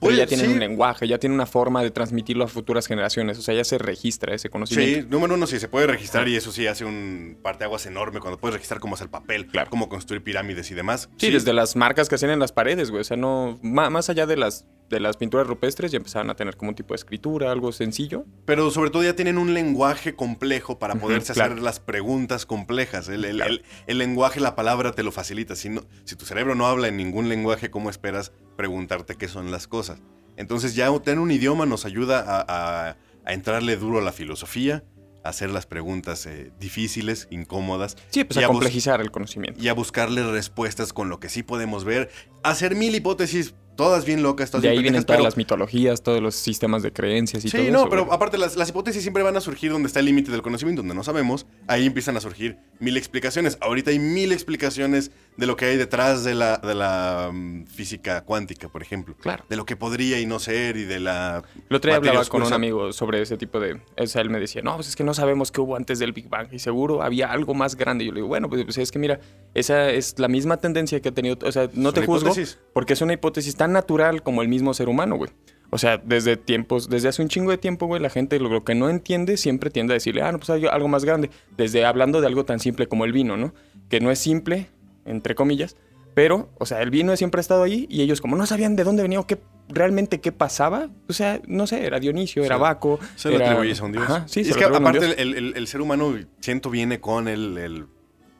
Pero 0.00 0.10
Pues, 0.10 0.16
ya 0.16 0.26
tienen 0.28 0.46
sí. 0.46 0.52
un 0.52 0.60
lenguaje, 0.60 1.08
ya 1.08 1.18
tienen 1.18 1.34
una 1.34 1.46
forma 1.46 1.82
de 1.82 1.90
transmitirlo 1.90 2.44
a 2.44 2.48
futuras 2.48 2.86
generaciones. 2.86 3.36
O 3.38 3.42
sea, 3.42 3.52
ya 3.54 3.64
se 3.64 3.78
registra 3.78 4.32
ese 4.32 4.48
conocimiento. 4.48 5.00
Sí, 5.02 5.06
número 5.10 5.34
uno, 5.34 5.44
sí, 5.48 5.58
se 5.58 5.66
puede 5.68 5.88
registrar 5.88 6.28
y 6.28 6.36
eso 6.36 6.52
sí 6.52 6.68
hace 6.68 6.84
un 6.84 7.36
parteaguas 7.42 7.84
enorme 7.86 8.20
cuando 8.20 8.38
puedes 8.38 8.54
registrar 8.54 8.78
cómo 8.78 8.94
es 8.94 9.00
el 9.00 9.08
papel, 9.08 9.46
Claro. 9.48 9.70
cómo 9.70 9.88
construir 9.88 10.22
pirámides 10.22 10.70
y 10.70 10.74
demás. 10.74 11.08
Sí, 11.16 11.30
desde 11.32 11.52
las 11.52 11.74
marcas 11.74 12.08
que 12.08 12.14
hacían 12.14 12.30
en 12.30 12.38
las 12.38 12.52
paredes, 12.52 12.90
güey. 12.92 13.00
O 13.00 13.04
sea, 13.04 13.16
no. 13.16 13.58
Más 13.62 14.08
allá 14.08 14.26
de 14.26 14.36
las, 14.36 14.66
de 14.88 15.00
las 15.00 15.16
pinturas 15.16 15.46
rupestres, 15.46 15.92
ya 15.92 15.98
empezaban 15.98 16.30
a 16.30 16.34
tener 16.34 16.56
como 16.56 16.70
un 16.70 16.74
tipo 16.74 16.94
de 16.94 16.96
escritura, 16.96 17.52
algo 17.52 17.72
sencillo. 17.72 18.24
Pero 18.46 18.70
sobre 18.70 18.90
todo 18.90 19.02
ya 19.02 19.14
tienen 19.14 19.36
un 19.38 19.52
lenguaje 19.54 20.14
complejo 20.14 20.78
para 20.78 20.94
poderse 20.94 21.32
claro. 21.34 21.52
hacer 21.52 21.62
las 21.62 21.78
preguntas 21.80 22.46
complejas. 22.46 23.08
El, 23.08 23.24
el- 23.24 23.36
Claro. 23.36 23.50
el- 23.52 23.64
el 23.86 23.98
lenguaje, 23.98 24.40
la 24.40 24.54
palabra 24.56 24.92
te 24.92 25.02
lo 25.02 25.12
facilita. 25.12 25.56
Si, 25.56 25.68
no- 25.68 25.84
si 26.04 26.16
tu 26.16 26.24
cerebro 26.24 26.54
no 26.54 26.66
habla 26.66 26.88
en 26.88 26.96
ningún 26.96 27.28
lenguaje, 27.28 27.70
¿cómo 27.70 27.90
esperas 27.90 28.32
preguntarte 28.56 29.16
qué 29.16 29.28
son 29.28 29.50
las 29.50 29.66
cosas? 29.68 30.00
Entonces 30.36 30.74
ya 30.74 30.88
tener 31.00 31.18
un 31.18 31.30
idioma 31.30 31.66
nos 31.66 31.84
ayuda 31.84 32.20
a, 32.26 32.44
a- 32.90 32.96
a 33.24 33.32
entrarle 33.34 33.76
duro 33.76 33.98
a 33.98 34.02
la 34.02 34.12
filosofía, 34.12 34.84
a 35.24 35.30
hacer 35.30 35.50
las 35.50 35.66
preguntas 35.66 36.24
eh, 36.26 36.50
difíciles, 36.60 37.26
incómodas. 37.30 37.96
Sí, 38.10 38.24
pues 38.24 38.38
y 38.40 38.42
a 38.42 38.46
complejizar 38.46 39.00
el 39.02 39.10
conocimiento. 39.10 39.60
y 39.62 39.68
a 39.68 39.74
buscarle 39.74 40.22
respuestas 40.30 40.92
con 40.94 41.08
lo 41.10 41.20
que 41.20 41.28
sí 41.28 41.42
podemos 41.42 41.84
ver. 41.84 42.08
Hacer 42.42 42.74
mil 42.76 42.94
hipótesis, 42.94 43.54
todas 43.78 44.04
bien 44.04 44.24
locas, 44.24 44.50
todas 44.50 44.62
De 44.62 44.68
ahí 44.70 44.74
bien 44.74 44.82
vienen 44.92 45.04
pendejas, 45.04 45.06
todas 45.06 45.18
pero- 45.18 45.24
las 45.24 45.36
mitologías, 45.36 46.02
todos 46.02 46.20
los 46.20 46.34
sistemas 46.34 46.82
de 46.82 46.92
creencias 46.92 47.44
y 47.44 47.48
todo 47.50 47.62
Sí, 47.62 47.70
no, 47.70 47.78
eso, 47.82 47.88
pero 47.88 48.04
güey. 48.06 48.14
aparte 48.16 48.36
las, 48.36 48.56
las 48.56 48.68
hipótesis 48.70 49.00
siempre 49.02 49.22
van 49.22 49.36
a 49.36 49.40
surgir 49.40 49.70
donde 49.70 49.86
está 49.86 50.00
el 50.00 50.06
límite 50.06 50.32
del 50.32 50.42
conocimiento, 50.42 50.82
donde 50.82 50.96
no 50.96 51.04
sabemos. 51.04 51.46
Ahí 51.68 51.86
empiezan 51.86 52.16
a 52.16 52.20
surgir 52.20 52.58
mil 52.80 52.96
explicaciones. 52.96 53.56
Ahorita 53.60 53.92
hay 53.92 54.00
mil 54.00 54.32
explicaciones 54.32 55.12
de 55.36 55.46
lo 55.46 55.56
que 55.56 55.66
hay 55.66 55.76
detrás 55.76 56.24
de 56.24 56.34
la, 56.34 56.56
de 56.58 56.74
la 56.74 57.30
mm, 57.32 57.66
física 57.66 58.22
cuántica, 58.22 58.68
por 58.68 58.82
ejemplo. 58.82 59.14
Claro. 59.20 59.44
De 59.48 59.54
lo 59.54 59.64
que 59.64 59.76
podría 59.76 60.18
y 60.20 60.26
no 60.26 60.40
ser 60.40 60.76
y 60.76 60.84
de 60.84 60.98
la... 60.98 61.44
El 61.70 61.76
otro 61.76 61.90
día 61.90 61.96
hablaba 61.98 62.16
con 62.24 62.42
oscura. 62.42 62.46
un 62.48 62.52
amigo 62.52 62.92
sobre 62.92 63.22
ese 63.22 63.36
tipo 63.36 63.60
de... 63.60 63.80
O 63.96 64.06
sea, 64.06 64.22
él 64.22 64.30
me 64.30 64.40
decía, 64.40 64.60
no, 64.62 64.74
pues 64.74 64.88
es 64.88 64.96
que 64.96 65.04
no 65.04 65.14
sabemos 65.14 65.52
qué 65.52 65.60
hubo 65.60 65.76
antes 65.76 66.00
del 66.00 66.12
Big 66.12 66.28
Bang 66.28 66.48
y 66.50 66.58
seguro 66.58 67.00
había 67.02 67.30
algo 67.30 67.54
más 67.54 67.76
grande. 67.76 68.02
Y 68.02 68.08
yo 68.08 68.12
le 68.12 68.18
digo, 68.18 68.28
bueno, 68.28 68.48
pues, 68.48 68.64
pues 68.64 68.78
es 68.78 68.90
que 68.90 68.98
mira, 68.98 69.20
esa 69.54 69.90
es 69.90 70.18
la 70.18 70.26
misma 70.26 70.56
tendencia 70.56 71.00
que 71.00 71.10
ha 71.10 71.14
tenido... 71.14 71.38
O 71.44 71.52
sea, 71.52 71.70
no 71.74 71.90
Es 71.90 71.94
te 71.94 72.04
juzgo 72.04 72.30
hipótesis. 72.30 72.58
porque 72.72 72.94
es 72.94 73.00
una 73.00 73.12
hipótesis 73.12 73.54
tan 73.54 73.67
natural 73.68 74.22
como 74.22 74.42
el 74.42 74.48
mismo 74.48 74.74
ser 74.74 74.88
humano, 74.88 75.16
güey. 75.16 75.30
O 75.70 75.76
sea, 75.78 75.98
desde 75.98 76.36
tiempos, 76.38 76.88
desde 76.88 77.08
hace 77.08 77.20
un 77.20 77.28
chingo 77.28 77.50
de 77.50 77.58
tiempo, 77.58 77.86
güey, 77.86 78.00
la 78.00 78.08
gente 78.10 78.40
lo, 78.40 78.48
lo 78.48 78.64
que 78.64 78.74
no 78.74 78.88
entiende 78.88 79.36
siempre 79.36 79.68
tiende 79.70 79.92
a 79.92 79.96
decirle, 79.96 80.22
ah, 80.22 80.32
no, 80.32 80.38
pues 80.38 80.48
hay 80.50 80.64
algo 80.66 80.88
más 80.88 81.04
grande. 81.04 81.28
Desde 81.58 81.84
hablando 81.84 82.20
de 82.22 82.26
algo 82.26 82.44
tan 82.44 82.58
simple 82.58 82.86
como 82.86 83.04
el 83.04 83.12
vino, 83.12 83.36
¿no? 83.36 83.52
Que 83.90 84.00
no 84.00 84.10
es 84.10 84.18
simple, 84.18 84.68
entre 85.04 85.34
comillas, 85.34 85.76
pero, 86.14 86.48
o 86.58 86.64
sea, 86.66 86.80
el 86.82 86.90
vino 86.90 87.14
siempre 87.16 87.38
ha 87.38 87.42
estado 87.42 87.62
ahí 87.62 87.86
y 87.90 88.00
ellos 88.02 88.20
como 88.22 88.34
no 88.36 88.46
sabían 88.46 88.76
de 88.76 88.84
dónde 88.84 89.02
venía 89.02 89.20
o 89.20 89.26
qué 89.26 89.38
realmente 89.68 90.20
qué 90.22 90.32
pasaba, 90.32 90.88
o 91.08 91.12
sea, 91.12 91.40
no 91.46 91.66
sé, 91.66 91.84
era 91.84 92.00
Dionisio, 92.00 92.42
era. 92.42 92.56
Baco. 92.56 92.98
Se 93.16 93.28
lo 93.28 93.36
era- 93.36 93.48
atribuyes 93.50 93.78
a 93.80 93.84
un 93.84 93.92
dios. 93.92 94.04
Ajá, 94.04 94.24
sí, 94.26 94.40
es 94.40 94.48
lo 94.48 94.56
que 94.56 94.64
aparte 94.64 95.20
el- 95.20 95.52
el 95.54 95.66
ser 95.66 95.82
humano, 95.82 96.14
siento, 96.40 96.70
viene 96.70 96.98
con 97.00 97.28
el, 97.28 97.58
el 97.58 97.86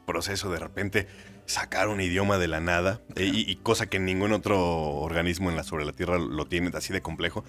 proceso 0.07 0.51
de 0.51 0.59
repente 0.59 1.07
sacar 1.49 1.89
un 1.89 2.01
idioma 2.01 2.39
de 2.39 2.47
la 2.47 2.61
nada 2.61 3.01
eh, 3.17 3.25
y, 3.25 3.51
y 3.51 3.57
cosa 3.57 3.87
que 3.87 3.99
ningún 3.99 4.33
otro 4.33 4.61
organismo 5.01 5.51
en 5.51 5.57
la, 5.57 5.65
sobre 5.65 5.85
la 5.85 5.93
Tierra 5.93 6.19
lo 6.19 6.47
tiene 6.47 6.71
así 6.75 6.93
de 6.93 7.03
complejo. 7.03 7.45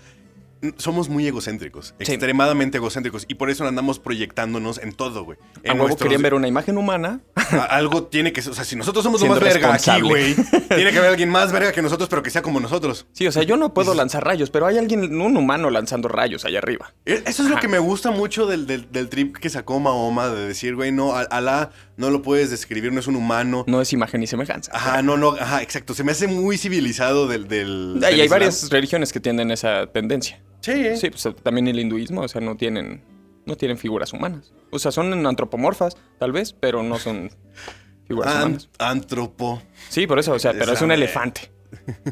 Somos 0.75 1.07
muy 1.07 1.25
egocéntricos, 1.25 1.95
Sí. 2.01 2.11
extremadamente 2.11 2.79
egocéntricos 2.79 3.23
y 3.29 3.35
por 3.35 3.49
eso 3.49 3.65
andamos 3.65 3.97
proyectándonos 3.97 4.77
en 4.79 4.91
todo, 4.91 5.23
güey. 5.23 5.37
A 5.39 5.59
En 5.63 5.71
huevo 5.75 5.83
nuestros- 5.87 6.03
querían 6.05 6.21
ver 6.21 6.33
una 6.33 6.49
imagen 6.49 6.77
humana. 6.77 7.21
a- 7.35 7.63
algo 7.63 8.03
tiene 8.07 8.33
que 8.33 8.41
ser, 8.41 8.51
o 8.51 8.55
sea, 8.55 8.65
si 8.65 8.75
nosotros 8.75 9.05
somos 9.05 9.21
lo 9.21 9.27
más 9.27 9.39
verga 9.39 9.73
aquí, 9.73 10.01
güey, 10.01 10.35
tiene 10.67 10.91
que 10.91 10.97
haber 10.97 11.11
alguien 11.11 11.29
más 11.29 11.53
verga 11.53 11.71
que 11.71 11.81
nosotros, 11.81 12.09
pero 12.09 12.21
que 12.23 12.29
sea 12.29 12.41
como 12.41 12.59
nosotros. 12.59 13.07
Sí, 13.13 13.25
o 13.25 13.31
sea, 13.31 13.43
yo 13.43 13.55
no 13.55 13.73
puedo 13.73 13.93
lanzar 13.93 14.25
rayos, 14.25 14.49
pero 14.49 14.65
hay 14.65 14.77
alguien, 14.77 15.21
un 15.21 15.37
humano 15.37 15.69
lanzando 15.69 16.09
rayos 16.09 16.43
allá 16.43 16.57
arriba. 16.59 16.93
E- 17.05 17.23
Eso 17.25 17.43
es 17.43 17.49
lo 17.49 17.55
que 17.57 17.69
me 17.69 17.79
gusta 17.79 18.11
mucho 18.11 18.45
del, 18.45 18.67
del- 18.67 18.91
del 18.91 19.07
trip 19.07 19.37
que 19.37 19.49
sacó 19.49 19.79
Mahoma, 19.79 20.27
de 20.27 20.45
decir, 20.45 20.75
güey, 20.75 20.91
no, 20.91 21.15
Al- 21.15 21.29
Alá 21.31 21.71
no 21.99 22.09
lo 22.09 22.21
puedes 22.23 22.49
describir, 22.49 22.91
no 22.91 22.99
es 22.99 23.07
un 23.07 23.15
humano. 23.15 23.63
No 23.67 23.81
es 23.81 23.93
imagen 23.93 24.21
ni 24.21 24.27
semejanza. 24.27 24.71
Ajá, 24.73 25.01
no, 25.03 25.17
no, 25.17 25.31
ajá, 25.33 25.61
exacto. 25.61 25.93
Se 25.93 26.03
me 26.03 26.13
hace 26.13 26.27
muy 26.27 26.57
civilizado 26.57 27.27
del. 27.27 27.47
del 27.47 27.93
Y 27.97 27.99
del 27.99 28.03
hay 28.05 28.13
Islam. 28.21 28.29
varias 28.29 28.69
religiones 28.69 29.13
que 29.13 29.19
tienen 29.19 29.51
esa 29.51 29.85
tendencia. 29.87 30.41
Sí, 30.61 30.71
¿eh? 30.71 30.97
Sí, 30.97 31.09
pues 31.09 31.27
también 31.43 31.67
el 31.67 31.79
hinduismo, 31.79 32.21
o 32.21 32.27
sea, 32.27 32.41
no 32.41 32.55
tienen, 32.57 33.03
no 33.45 33.55
tienen 33.55 33.77
figuras 33.77 34.11
humanas. 34.13 34.51
O 34.71 34.79
sea, 34.79 34.91
son 34.91 35.25
antropomorfas, 35.25 35.95
tal 36.17 36.31
vez, 36.31 36.53
pero 36.53 36.83
no 36.83 36.97
son 36.99 37.29
figuras 38.07 38.33
An- 38.33 38.41
humanas. 38.43 38.69
antropo. 38.79 39.61
Sí, 39.89 40.07
por 40.07 40.19
eso, 40.19 40.33
o 40.33 40.39
sea, 40.39 40.53
pero 40.53 40.71
es 40.73 40.81
un 40.81 40.91
elefante. 40.91 41.51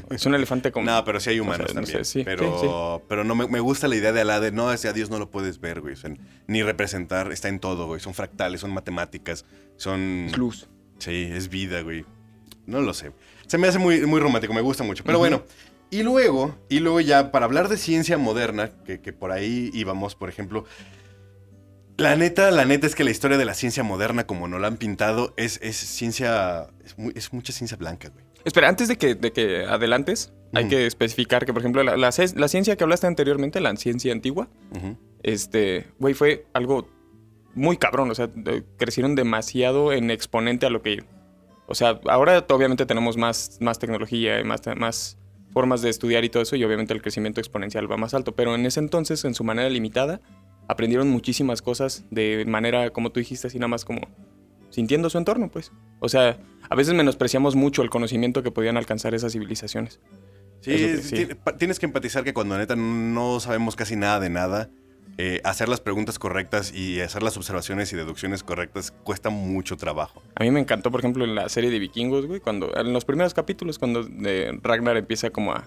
Es 0.09 0.25
un 0.25 0.35
elefante 0.35 0.71
con... 0.71 0.85
No, 0.85 1.03
pero 1.03 1.19
sí 1.19 1.31
hay 1.31 1.39
humanos 1.39 1.65
O 1.69 1.73
sea, 1.73 1.81
no 1.81 1.85
también. 1.85 2.05
sé, 2.05 2.19
sí, 2.19 2.23
pero, 2.23 2.59
sí, 2.99 3.03
pero 3.09 3.23
no 3.23 3.35
me, 3.35 3.47
me 3.47 3.59
gusta 3.59 3.87
la 3.87 3.95
idea 3.95 4.11
de 4.13 4.21
Alá 4.21 4.39
de 4.39 4.51
no, 4.51 4.71
ese 4.71 4.87
a 4.87 4.93
Dios 4.93 5.09
no 5.09 5.19
lo 5.19 5.29
puedes 5.31 5.59
ver, 5.59 5.81
güey. 5.81 5.93
o 5.93 5.97
sea, 5.97 6.11
ni 6.47 6.63
representar, 6.63 7.31
está 7.31 7.47
en 7.49 7.59
todo, 7.59 7.87
güey. 7.87 7.99
Son 7.99 8.13
fractales, 8.13 8.61
son 8.61 8.71
matemáticas, 8.71 9.45
son. 9.77 10.25
Es 10.27 10.37
luz. 10.37 10.69
Sí, 10.99 11.29
es 11.31 11.49
vida, 11.49 11.81
güey. 11.81 12.05
No 12.65 12.81
lo 12.81 12.93
sé. 12.93 13.11
Se 13.47 13.57
me 13.57 13.67
hace 13.67 13.79
muy, 13.79 14.05
muy 14.05 14.19
romántico, 14.19 14.53
me 14.53 14.61
gusta 14.61 14.83
mucho. 14.83 15.03
Pero 15.03 15.19
bueno, 15.19 15.43
y 15.89 16.03
luego, 16.03 16.57
y 16.69 16.79
luego 16.79 16.99
ya, 16.99 17.31
para 17.31 17.45
hablar 17.45 17.69
de 17.69 17.77
ciencia 17.77 18.17
moderna, 18.17 18.71
que, 18.85 18.99
que 18.99 19.13
por 19.13 19.31
ahí 19.31 19.69
íbamos, 19.73 20.15
por 20.15 20.29
ejemplo. 20.29 20.65
La 21.97 22.15
neta, 22.15 22.51
la 22.51 22.65
neta 22.65 22.85
es 22.85 22.93
que 22.93 23.03
la 23.03 23.09
historia 23.09 23.37
de 23.39 23.45
la 23.45 23.55
ciencia 23.55 23.81
moderna, 23.83 24.27
como 24.27 24.47
nos 24.47 24.61
la 24.61 24.67
han 24.67 24.77
pintado, 24.77 25.33
es, 25.35 25.59
es 25.63 25.77
ciencia. 25.77 26.67
Es, 26.85 26.95
muy- 26.97 27.13
es 27.15 27.33
mucha 27.33 27.51
ciencia 27.53 27.75
blanca, 27.77 28.09
güey. 28.09 28.23
Espera, 28.45 28.69
antes 28.69 28.87
de 28.87 28.97
que, 28.97 29.15
de 29.15 29.31
que 29.33 29.65
adelantes, 29.65 30.33
hay 30.53 30.67
que 30.69 30.85
especificar 30.85 31.45
que, 31.45 31.53
por 31.53 31.61
ejemplo, 31.61 31.83
la, 31.83 31.97
la 31.97 32.11
ce- 32.11 32.37
la 32.37 32.47
ciencia 32.47 32.75
que 32.77 32.83
hablaste 32.83 33.05
anteriormente, 33.07 33.59
la 33.59 33.75
ciencia 33.75 34.11
antigua, 34.13 34.47
este, 35.23 35.87
güey, 35.99 36.13
fue 36.13 36.45
algo 36.53 36.87
muy 37.53 37.77
cabrón. 37.77 38.09
O 38.11 38.15
sea, 38.15 38.27
de- 38.27 38.63
crecieron 38.77 39.15
demasiado 39.15 39.91
en 39.91 40.11
exponente 40.11 40.65
a 40.65 40.69
lo 40.69 40.81
que. 40.81 41.03
O 41.67 41.75
sea, 41.75 41.99
ahora 42.07 42.45
obviamente 42.49 42.85
tenemos 42.85 43.17
más, 43.17 43.57
más 43.59 43.77
tecnología 43.79 44.39
y 44.39 44.43
más, 44.45 44.61
más 44.77 45.17
formas 45.51 45.81
de 45.81 45.89
estudiar 45.89 46.23
y 46.23 46.29
todo 46.29 46.43
eso, 46.43 46.55
y 46.55 46.63
obviamente 46.63 46.93
el 46.93 47.01
crecimiento 47.01 47.41
exponencial 47.41 47.91
va 47.91 47.97
más 47.97 48.13
alto. 48.13 48.33
Pero 48.35 48.55
en 48.55 48.65
ese 48.65 48.79
entonces, 48.79 49.25
en 49.25 49.33
su 49.33 49.43
manera 49.43 49.69
limitada, 49.69 50.21
aprendieron 50.69 51.09
muchísimas 51.09 51.61
cosas 51.61 52.05
de 52.11 52.45
manera, 52.47 52.91
como 52.91 53.11
tú 53.11 53.19
dijiste, 53.19 53.47
así 53.47 53.57
nada 53.59 53.67
más 53.69 53.83
como 53.83 54.01
sintiendo 54.69 55.09
su 55.09 55.17
entorno, 55.17 55.49
pues. 55.49 55.71
O 55.99 56.09
sea, 56.09 56.37
a 56.69 56.75
veces 56.75 56.93
menospreciamos 56.93 57.55
mucho 57.55 57.81
el 57.81 57.89
conocimiento 57.89 58.43
que 58.43 58.51
podían 58.51 58.77
alcanzar 58.77 59.13
esas 59.13 59.33
civilizaciones. 59.33 59.99
Sí, 60.61 60.71
que 60.71 60.97
sí. 60.97 61.27
tienes 61.57 61.79
que 61.79 61.85
empatizar 61.85 62.23
que 62.23 62.33
cuando 62.33 62.57
neta 62.57 62.75
no 62.75 63.39
sabemos 63.39 63.75
casi 63.75 63.95
nada 63.95 64.19
de 64.19 64.29
nada, 64.29 64.69
eh, 65.19 65.41
hacer 65.43 65.67
las 65.67 65.81
preguntas 65.81 66.19
correctas 66.19 66.73
y 66.73 66.99
hacer 66.99 67.23
las 67.23 67.37
observaciones 67.37 67.91
y 67.91 67.95
deducciones 67.95 68.43
correctas 68.43 68.91
cuesta 68.91 69.29
mucho 69.29 69.75
trabajo. 69.75 70.21
A 70.35 70.43
mí 70.43 70.51
me 70.51 70.59
encantó, 70.59 70.91
por 70.91 70.99
ejemplo, 70.99 71.23
en 71.23 71.33
la 71.33 71.49
serie 71.49 71.71
de 71.71 71.79
vikingos, 71.79 72.27
güey, 72.27 72.39
cuando 72.39 72.75
en 72.75 72.93
los 72.93 73.05
primeros 73.05 73.33
capítulos, 73.33 73.79
cuando 73.79 74.07
eh, 74.25 74.51
Ragnar 74.61 74.95
empieza 74.95 75.31
como 75.31 75.53
a, 75.53 75.65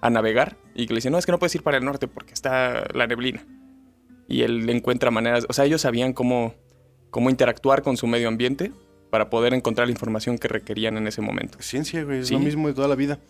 a 0.00 0.10
navegar 0.10 0.56
y 0.74 0.86
que 0.86 0.94
le 0.94 0.98
dice, 0.98 1.10
no, 1.10 1.18
es 1.18 1.26
que 1.26 1.32
no 1.32 1.38
puedes 1.38 1.54
ir 1.54 1.62
para 1.62 1.78
el 1.78 1.84
norte 1.84 2.06
porque 2.06 2.32
está 2.32 2.84
la 2.94 3.06
neblina. 3.08 3.44
Y 4.28 4.42
él 4.42 4.70
encuentra 4.70 5.10
maneras, 5.10 5.46
o 5.48 5.52
sea, 5.52 5.64
ellos 5.64 5.80
sabían 5.80 6.12
cómo 6.12 6.54
cómo 7.12 7.30
interactuar 7.30 7.82
con 7.82 7.96
su 7.96 8.08
medio 8.08 8.26
ambiente 8.26 8.72
para 9.10 9.30
poder 9.30 9.54
encontrar 9.54 9.86
la 9.86 9.92
información 9.92 10.38
que 10.38 10.48
requerían 10.48 10.96
en 10.96 11.06
ese 11.06 11.20
momento. 11.20 11.58
Ciencia, 11.60 12.02
güey, 12.02 12.20
es 12.20 12.28
Sí. 12.28 12.34
lo 12.34 12.40
mismo 12.40 12.66
de 12.66 12.74
toda 12.74 12.88
la 12.88 12.96
vida. 12.96 13.20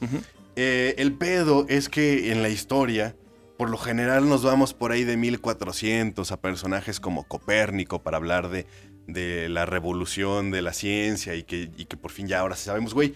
Eh, 0.57 0.95
el 0.99 1.13
pedo 1.13 1.67
es 1.69 1.89
que 1.91 2.31
en 2.33 2.43
la 2.43 2.49
historia, 2.49 3.15
por 3.59 3.69
lo 3.69 3.77
general 3.77 4.29
nos 4.29 4.43
vamos 4.45 4.73
por 4.75 4.93
ahí 4.93 5.05
de 5.05 5.17
1400 5.17 6.31
a 6.33 6.41
personajes 6.41 7.01
como 7.01 7.25
Copérnico 7.25 8.03
para 8.03 8.17
hablar 8.19 8.49
de, 8.49 8.67
de 9.09 9.49
la 9.49 9.67
revolución 9.67 10.51
de 10.53 10.63
la 10.63 10.73
ciencia 10.73 11.35
y 11.35 11.43
que, 11.43 11.71
y 11.77 11.87
que 11.87 11.97
por 11.97 12.13
fin 12.13 12.29
ya 12.29 12.39
ahora 12.41 12.55
sí 12.57 12.65
sabemos, 12.67 12.95
güey. 12.95 13.15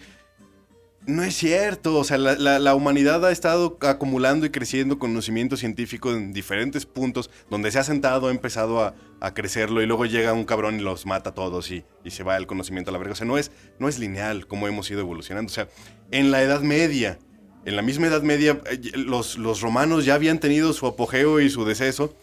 No 1.07 1.23
es 1.23 1.37
cierto, 1.37 1.97
o 1.97 2.03
sea, 2.03 2.19
la, 2.19 2.59
la- 2.59 2.75
humanidad 2.75 3.25
ha 3.25 3.31
estado 3.31 3.79
acumulando 3.83 4.45
y 4.45 4.51
creciendo 4.51 4.99
conocimiento 4.99 5.57
científico 5.57 6.13
en 6.13 6.33
diferentes 6.33 6.85
puntos, 6.85 7.31
donde 7.49 7.71
se 7.71 7.79
ha 7.79 7.85
sentado, 7.85 8.27
ha 8.27 8.33
empezado 8.33 8.81
a, 8.81 8.95
crecerlo 9.33 9.83
y 9.83 9.87
luego 9.87 10.05
llega 10.05 10.33
un 10.33 10.45
cabrón 10.45 10.81
y 10.81 10.83
los 10.83 11.07
mata 11.07 11.31
a 11.31 11.35
todos 11.35 11.71
y, 11.71 11.85
se 12.09 12.25
va 12.25 12.37
el 12.37 12.49
conocimiento 12.49 12.91
a 12.91 12.93
la 12.93 12.99
verga. 12.99 13.13
O 13.13 13.17
sea, 13.17 13.27
no 13.27 13.39
es, 13.39 13.53
no 13.79 13.89
es 13.89 14.01
lineal 14.01 14.49
como 14.49 14.67
hemos 14.67 14.91
ido 14.91 14.99
evolucionando. 15.01 15.49
O 15.49 15.55
sea, 15.55 15.69
en 16.11 16.33
la 16.33 16.43
Edad 16.43 16.63
Media, 16.63 17.19
en 17.65 17.77
la 17.77 17.83
misma 17.83 18.09
Edad 18.09 18.23
Media, 18.23 18.61
eh, 18.69 18.81
los, 18.97 19.39
los 19.39 19.61
romanos 19.61 20.05
ya 20.05 20.15
habían 20.15 20.41
tenido 20.41 20.73
su 20.73 20.87
apogeo 20.87 21.41
y 21.41 21.51
su 21.51 21.65
deceso. 21.65 22.17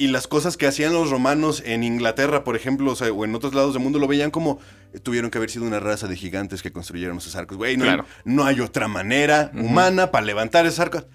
Y 0.00 0.06
las 0.08 0.28
cosas 0.28 0.56
que 0.56 0.66
hacían 0.68 0.92
los 0.92 1.10
romanos 1.10 1.60
en 1.66 1.82
Inglaterra, 1.82 2.44
por 2.44 2.54
ejemplo, 2.54 2.92
o, 2.92 2.96
sea, 2.96 3.12
o 3.12 3.24
en 3.24 3.34
otros 3.34 3.52
lados 3.52 3.74
del 3.74 3.82
mundo, 3.82 3.98
lo 3.98 4.06
veían 4.06 4.30
como 4.30 4.60
eh, 4.94 5.00
tuvieron 5.00 5.28
que 5.30 5.38
haber 5.38 5.50
sido 5.50 5.64
una 5.64 5.80
raza 5.80 6.06
de 6.06 6.14
gigantes 6.16 6.62
que 6.62 6.70
construyeron 6.70 7.18
esos 7.18 7.34
arcos. 7.34 7.56
Güey, 7.56 7.76
no, 7.76 7.82
hay- 7.84 7.90
Claro. 7.90 8.06
no 8.24 8.44
hay 8.44 8.60
otra 8.60 8.86
manera 8.86 9.50
humana 9.54 10.10
para 10.12 10.24
levantar 10.24 10.66
esos 10.66 10.78
arcos. 10.78 11.06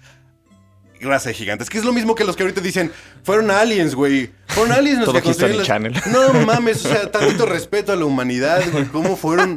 Raza 1.00 1.30
de 1.30 1.34
gigantes, 1.34 1.68
que 1.68 1.78
es 1.78 1.84
lo 1.84 1.92
mismo 1.92 2.14
que 2.14 2.24
los 2.24 2.36
que 2.36 2.42
ahorita 2.44 2.60
dicen, 2.60 2.90
fueron 3.24 3.50
aliens, 3.50 3.94
güey. 3.94 4.30
Fueron 4.48 4.72
aliens 4.72 4.98
los 4.98 5.06
Todo 5.06 5.16
que 5.16 5.22
construyeron 5.22 5.58
las- 5.58 5.66
Channel. 5.66 5.94
No 6.12 6.32
mames, 6.46 6.84
o 6.84 6.88
sea, 6.88 7.10
tantito 7.10 7.46
respeto 7.46 7.92
a 7.92 7.96
la 7.96 8.04
humanidad, 8.04 8.62
güey. 8.70 8.84
¿Cómo 8.86 9.16
fueron? 9.16 9.56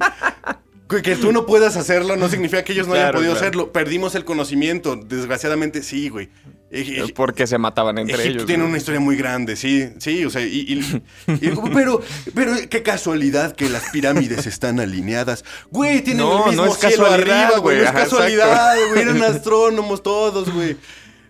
Que- 1.03 1.15
tú 1.17 1.31
no 1.33 1.45
puedas 1.45 1.75
hacerlo 1.75 2.15
no 2.15 2.29
significa 2.29 2.63
que 2.63 2.71
ellos 2.73 2.87
no 2.87 2.93
hayan 2.93 3.11
podido 3.11 3.31
claro. 3.33 3.45
hacerlo. 3.45 3.71
Perdimos 3.73 4.15
el 4.15 4.23
conocimiento, 4.25 4.95
desgraciadamente 4.95 5.83
sí, 5.83 6.07
güey. 6.09 6.29
Eh, 6.69 7.13
Porque 7.15 7.47
se 7.47 7.57
mataban 7.57 7.97
entre 7.97 8.15
Egipto 8.15 8.29
ellos. 8.39 8.45
tiene 8.45 8.63
¿no? 8.63 8.69
una 8.69 8.77
historia 8.77 8.99
muy 8.99 9.15
grande, 9.15 9.55
sí, 9.55 9.87
sí, 9.99 10.25
o 10.25 10.29
sea, 10.29 10.41
y, 10.41 10.47
y- 10.67 11.01
y- 11.33 11.51
pero, 11.73 12.01
pero 12.35 12.51
qué 12.69 12.83
casualidad 12.83 13.55
que 13.55 13.69
las 13.69 13.83
pirámides 13.91 14.47
están 14.47 14.79
alineadas. 14.81 15.45
Güey, 15.71 16.01
tienen 16.01 16.25
No, 16.25 16.43
el 16.43 16.49
mismo 16.49 16.65
no 16.65 16.71
es 16.73 16.77
cielo 16.77 17.05
arriba, 17.05 17.57
güey, 17.59 17.77
no 17.77 17.83
es 17.83 17.91
casualidad, 17.91 18.75
güey, 18.89 19.01
eran 19.01 19.21
astrónomos 19.23 20.03
todos, 20.03 20.53
güey. 20.53 20.75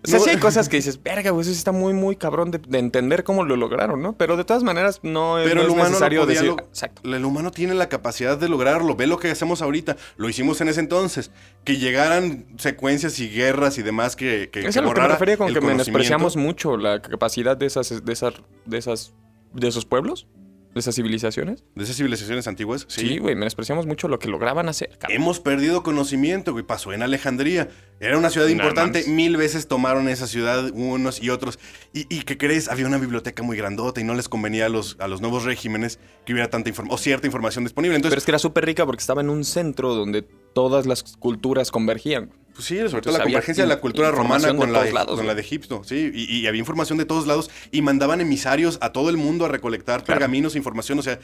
O 0.04 0.06
sea, 0.08 0.18
No- 0.18 0.24
sí 0.24 0.30
hay 0.30 0.36
cosas 0.38 0.68
que 0.68 0.76
dices, 0.76 1.02
verga, 1.02 1.30
güey, 1.30 1.42
eso 1.42 1.50
está 1.50 1.72
muy, 1.72 1.92
muy 1.92 2.14
cabrón 2.16 2.50
de, 2.52 2.58
de 2.58 2.78
entender 2.78 3.24
cómo 3.24 3.44
lo 3.44 3.56
lograron, 3.56 4.00
¿no? 4.00 4.16
Pero 4.16 4.36
de 4.36 4.44
todas 4.44 4.62
maneras, 4.62 5.00
no 5.02 5.38
es, 5.38 5.44
Pero 5.48 5.56
no 5.56 5.60
el 5.62 5.66
es 5.66 5.72
humano 5.72 5.84
no 5.88 5.90
necesario 5.90 6.20
podía 6.20 6.34
decir. 6.40 6.48
lo- 6.56 6.58
Exacto. 6.62 7.02
El 7.04 7.24
humano 7.24 7.50
tiene 7.50 7.74
la 7.74 7.88
capacidad 7.88 8.38
de 8.38 8.48
lograrlo. 8.48 8.94
Ve 8.94 9.06
lo 9.08 9.18
que 9.18 9.30
hacemos 9.30 9.60
ahorita. 9.60 9.96
Lo 10.16 10.28
hicimos 10.28 10.60
en 10.60 10.68
ese 10.68 10.80
entonces. 10.80 11.30
Que 11.64 11.76
llegaran 11.78 12.46
secuencias 12.58 13.18
y 13.18 13.28
guerras 13.28 13.78
y 13.78 13.82
demás 13.82 14.14
que, 14.16 14.50
que, 14.52 14.60
Es 14.66 14.74
que 14.74 14.78
a 14.78 14.82
lo 14.82 14.94
que 14.94 15.00
me 15.00 15.08
refería 15.08 15.36
con 15.36 15.52
que 15.52 15.60
menospreciamos 15.60 16.36
mucho 16.36 16.76
la 16.76 17.02
capacidad 17.02 17.56
de 17.56 17.66
esas, 17.66 18.04
de 18.04 18.12
esas, 18.12 18.34
de 18.66 18.78
esas, 18.78 19.12
de 19.52 19.68
esos 19.68 19.84
pueblos, 19.84 20.26
de 20.74 20.80
esas 20.80 20.94
civilizaciones. 20.94 21.64
De 21.74 21.84
esas 21.84 21.96
civilizaciones 21.96 22.46
antiguas. 22.46 22.84
Sí, 22.88 23.18
güey, 23.18 23.34
menospreciamos 23.34 23.86
mucho 23.86 24.08
lo 24.08 24.18
que 24.18 24.28
lograban 24.28 24.68
hacer. 24.68 24.90
cabrón. 24.98 25.16
Hemos 25.16 25.40
perdido 25.40 25.82
conocimiento, 25.82 26.52
güey. 26.52 26.64
Pasó 26.64 26.92
en 26.92 27.02
Alejandría. 27.02 27.68
Era 28.00 28.18
una 28.18 28.30
ciudad 28.30 28.48
importante. 28.48 29.04
Mil 29.08 29.36
veces 29.36 29.66
tomaron 29.66 30.08
esa 30.08 30.26
ciudad 30.26 30.70
unos 30.72 31.22
y 31.22 31.30
otros. 31.30 31.58
Y, 31.92 32.06
y 32.14 32.22
¿qué 32.22 32.38
crees? 32.38 32.68
Había 32.68 32.86
una 32.86 32.98
biblioteca 32.98 33.42
muy 33.42 33.56
grandota 33.56 34.00
y 34.00 34.04
no 34.04 34.14
les 34.14 34.28
convenía 34.28 34.66
a 34.66 34.68
los, 34.68 34.96
a 35.00 35.08
los 35.08 35.20
nuevos 35.20 35.44
regímenes 35.44 35.98
que 36.24 36.32
hubiera 36.32 36.50
tanta 36.50 36.68
información 36.68 36.94
o 36.94 36.98
cierta 36.98 37.26
información 37.26 37.64
disponible. 37.64 37.94
Pero 37.94 37.98
Entonces, 37.98 38.18
es 38.18 38.24
que 38.24 38.30
era 38.30 38.38
súper 38.38 38.64
rica 38.64 38.86
porque 38.86 39.00
estaba 39.00 39.20
en 39.20 39.30
un 39.30 39.44
centro 39.44 39.94
donde 39.94 40.22
todas 40.22 40.86
las 40.86 41.02
culturas 41.02 41.70
convergían. 41.70 42.30
Pues 42.58 42.66
sí, 42.66 42.76
sobre 42.88 43.02
todo 43.02 43.16
la 43.16 43.22
convergencia 43.22 43.62
de 43.62 43.68
la 43.68 43.78
cultura 43.78 44.10
romana 44.10 44.48
de 44.48 44.56
con, 44.56 44.72
la 44.72 44.84
lados, 44.84 45.16
con 45.16 45.28
la 45.28 45.36
de 45.36 45.40
Egipto. 45.42 45.82
Sí, 45.84 46.10
y, 46.12 46.38
y 46.38 46.46
había 46.48 46.58
información 46.58 46.98
de 46.98 47.04
todos 47.04 47.28
lados. 47.28 47.50
Y 47.70 47.82
mandaban 47.82 48.20
emisarios 48.20 48.78
a 48.80 48.90
todo 48.90 49.10
el 49.10 49.16
mundo 49.16 49.44
a 49.44 49.48
recolectar 49.48 50.02
Claro. 50.02 50.18
pergaminos 50.18 50.56
e 50.56 50.58
información. 50.58 50.98
O 50.98 51.02
sea, 51.02 51.20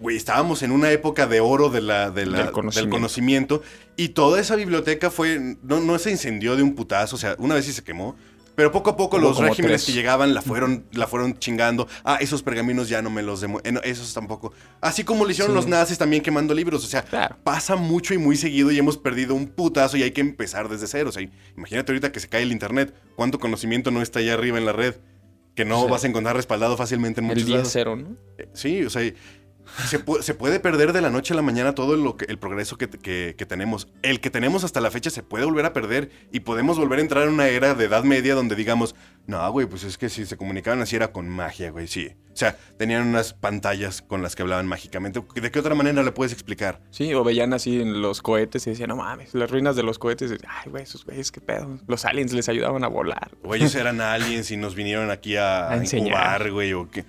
güey, 0.00 0.16
estábamos 0.16 0.62
en 0.62 0.70
una 0.72 0.90
época 0.90 1.26
de 1.26 1.40
oro 1.40 1.68
de 1.68 1.82
la, 1.82 2.10
de 2.10 2.24
la- 2.24 2.36
Del 2.38 2.46
del, 2.46 2.52
conocimiento. 2.52 2.96
conocimiento. 2.96 3.62
Y 3.96 4.08
toda 4.08 4.40
esa 4.40 4.56
biblioteca 4.56 5.10
fue. 5.10 5.56
No, 5.62 5.80
no 5.80 5.98
se 5.98 6.10
incendió 6.10 6.56
de 6.56 6.62
un 6.62 6.74
putazo. 6.74 7.16
O 7.16 7.18
sea, 7.18 7.36
una 7.38 7.54
vez 7.54 7.66
sí 7.66 7.72
se 7.74 7.84
quemó. 7.84 8.16
Pero 8.54 8.70
poco 8.70 8.90
a 8.90 8.96
poco 8.96 9.16
Hubo 9.16 9.24
los 9.28 9.38
regímenes 9.38 9.82
tres. 9.82 9.86
que 9.86 9.92
llegaban 9.92 10.34
la 10.34 10.42
fueron, 10.42 10.84
la 10.92 11.06
fueron 11.06 11.38
chingando. 11.38 11.88
Ah, 12.04 12.18
esos 12.20 12.42
pergaminos 12.42 12.88
ya 12.88 13.00
no 13.00 13.08
me 13.10 13.22
los 13.22 13.40
demo. 13.40 13.60
eh, 13.64 13.72
no, 13.72 13.80
esos 13.80 14.12
tampoco. 14.12 14.52
Así 14.80 15.04
como 15.04 15.24
lo 15.24 15.30
hicieron 15.30 15.52
Sí. 15.52 15.56
los 15.56 15.66
nazis 15.66 15.96
también 15.98 16.22
quemando 16.22 16.52
libros. 16.54 16.84
O 16.84 16.86
sea, 16.86 17.02
Claro. 17.02 17.36
pasa 17.44 17.76
mucho 17.76 18.12
y 18.14 18.18
muy 18.18 18.36
seguido 18.36 18.70
y 18.70 18.78
hemos 18.78 18.98
perdido 18.98 19.34
un 19.34 19.46
putazo 19.48 19.96
y 19.96 20.02
hay 20.02 20.10
que 20.10 20.20
empezar 20.20 20.68
desde 20.68 20.86
cero. 20.86 21.08
O 21.08 21.12
sea, 21.12 21.26
imagínate 21.56 21.92
ahorita 21.92 22.12
que 22.12 22.20
se 22.20 22.28
cae 22.28 22.42
el 22.42 22.52
internet. 22.52 22.94
¿Cuánto 23.16 23.38
conocimiento 23.38 23.90
no 23.90 24.02
está 24.02 24.18
allá 24.18 24.34
arriba 24.34 24.58
en 24.58 24.66
la 24.66 24.72
red? 24.72 24.96
Que 25.54 25.64
no 25.64 25.86
vas 25.88 26.04
a 26.04 26.06
encontrar 26.06 26.34
respaldado 26.36 26.76
fácilmente 26.76 27.20
en 27.20 27.26
El 27.30 27.34
muchos 27.36 27.48
lados. 27.50 27.74
10-0, 27.74 27.96
¿no? 27.96 28.16
Eh, 28.38 28.48
Sí, 28.54 28.84
o 28.84 28.90
sea, 28.90 29.02
se, 29.86 30.04
pu- 30.04 30.20
se 30.22 30.34
puede 30.34 30.60
perder 30.60 30.92
de 30.92 31.00
la 31.00 31.10
noche 31.10 31.32
a 31.32 31.36
la 31.36 31.42
mañana 31.42 31.74
todo 31.74 31.96
lo 31.96 32.16
que, 32.16 32.24
el 32.26 32.38
progreso 32.38 32.76
que, 32.78 32.88
que- 32.88 33.34
que 33.36 33.46
tenemos. 33.46 33.88
El 34.02 34.20
que 34.20 34.30
tenemos 34.30 34.64
hasta 34.64 34.80
la 34.80 34.90
fecha 34.90 35.10
se 35.10 35.22
puede 35.22 35.44
volver 35.44 35.64
a 35.66 35.72
perder 35.72 36.10
y 36.32 36.40
podemos 36.40 36.78
volver 36.78 36.98
a 36.98 37.02
entrar 37.02 37.24
en 37.28 37.34
una 37.34 37.48
era 37.48 37.74
de 37.74 37.84
edad 37.84 38.04
media 38.04 38.34
donde 38.34 38.54
digamos, 38.56 38.94
no, 39.26 39.50
güey, 39.52 39.66
pues 39.66 39.84
es 39.84 39.98
que 39.98 40.08
si 40.08 40.26
se 40.26 40.36
comunicaban 40.36 40.80
así 40.82 40.96
era 40.96 41.12
con 41.12 41.28
magia, 41.28 41.70
güey, 41.70 41.86
sí. 41.86 42.10
O 42.32 42.36
sea, 42.36 42.56
tenían 42.78 43.06
unas 43.06 43.34
pantallas 43.34 44.00
con 44.02 44.22
las 44.22 44.34
que 44.34 44.42
hablaban 44.42 44.66
mágicamente. 44.66 45.22
¿De 45.34 45.50
qué 45.50 45.58
otra 45.58 45.74
manera 45.74 46.02
le 46.02 46.12
puedes 46.12 46.32
explicar? 46.32 46.80
Sí, 46.90 47.12
o 47.12 47.22
veían 47.22 47.52
así 47.52 47.80
en 47.80 48.00
los 48.00 48.22
cohetes 48.22 48.66
y 48.66 48.70
decían, 48.70 48.88
no 48.88 48.96
mames, 48.96 49.34
las 49.34 49.50
ruinas 49.50 49.76
de 49.76 49.82
los 49.82 49.98
cohetes. 49.98 50.32
Ay, 50.48 50.70
güey, 50.70 50.82
esos 50.82 51.04
güeyes, 51.04 51.30
qué 51.30 51.40
pedo. 51.42 51.78
Los 51.86 52.04
aliens 52.06 52.32
les 52.32 52.48
ayudaban 52.48 52.84
a 52.84 52.88
volar. 52.88 53.32
O 53.42 53.54
ellos 53.54 53.74
eran 53.74 54.00
aliens 54.00 54.50
y 54.50 54.56
nos 54.56 54.74
vinieron 54.74 55.10
aquí 55.10 55.36
a, 55.36 55.68
A 55.72 55.76
enseñar. 55.76 56.06
incubar, 56.08 56.50
güey, 56.50 56.72
o 56.72 56.90
qué. 56.90 57.04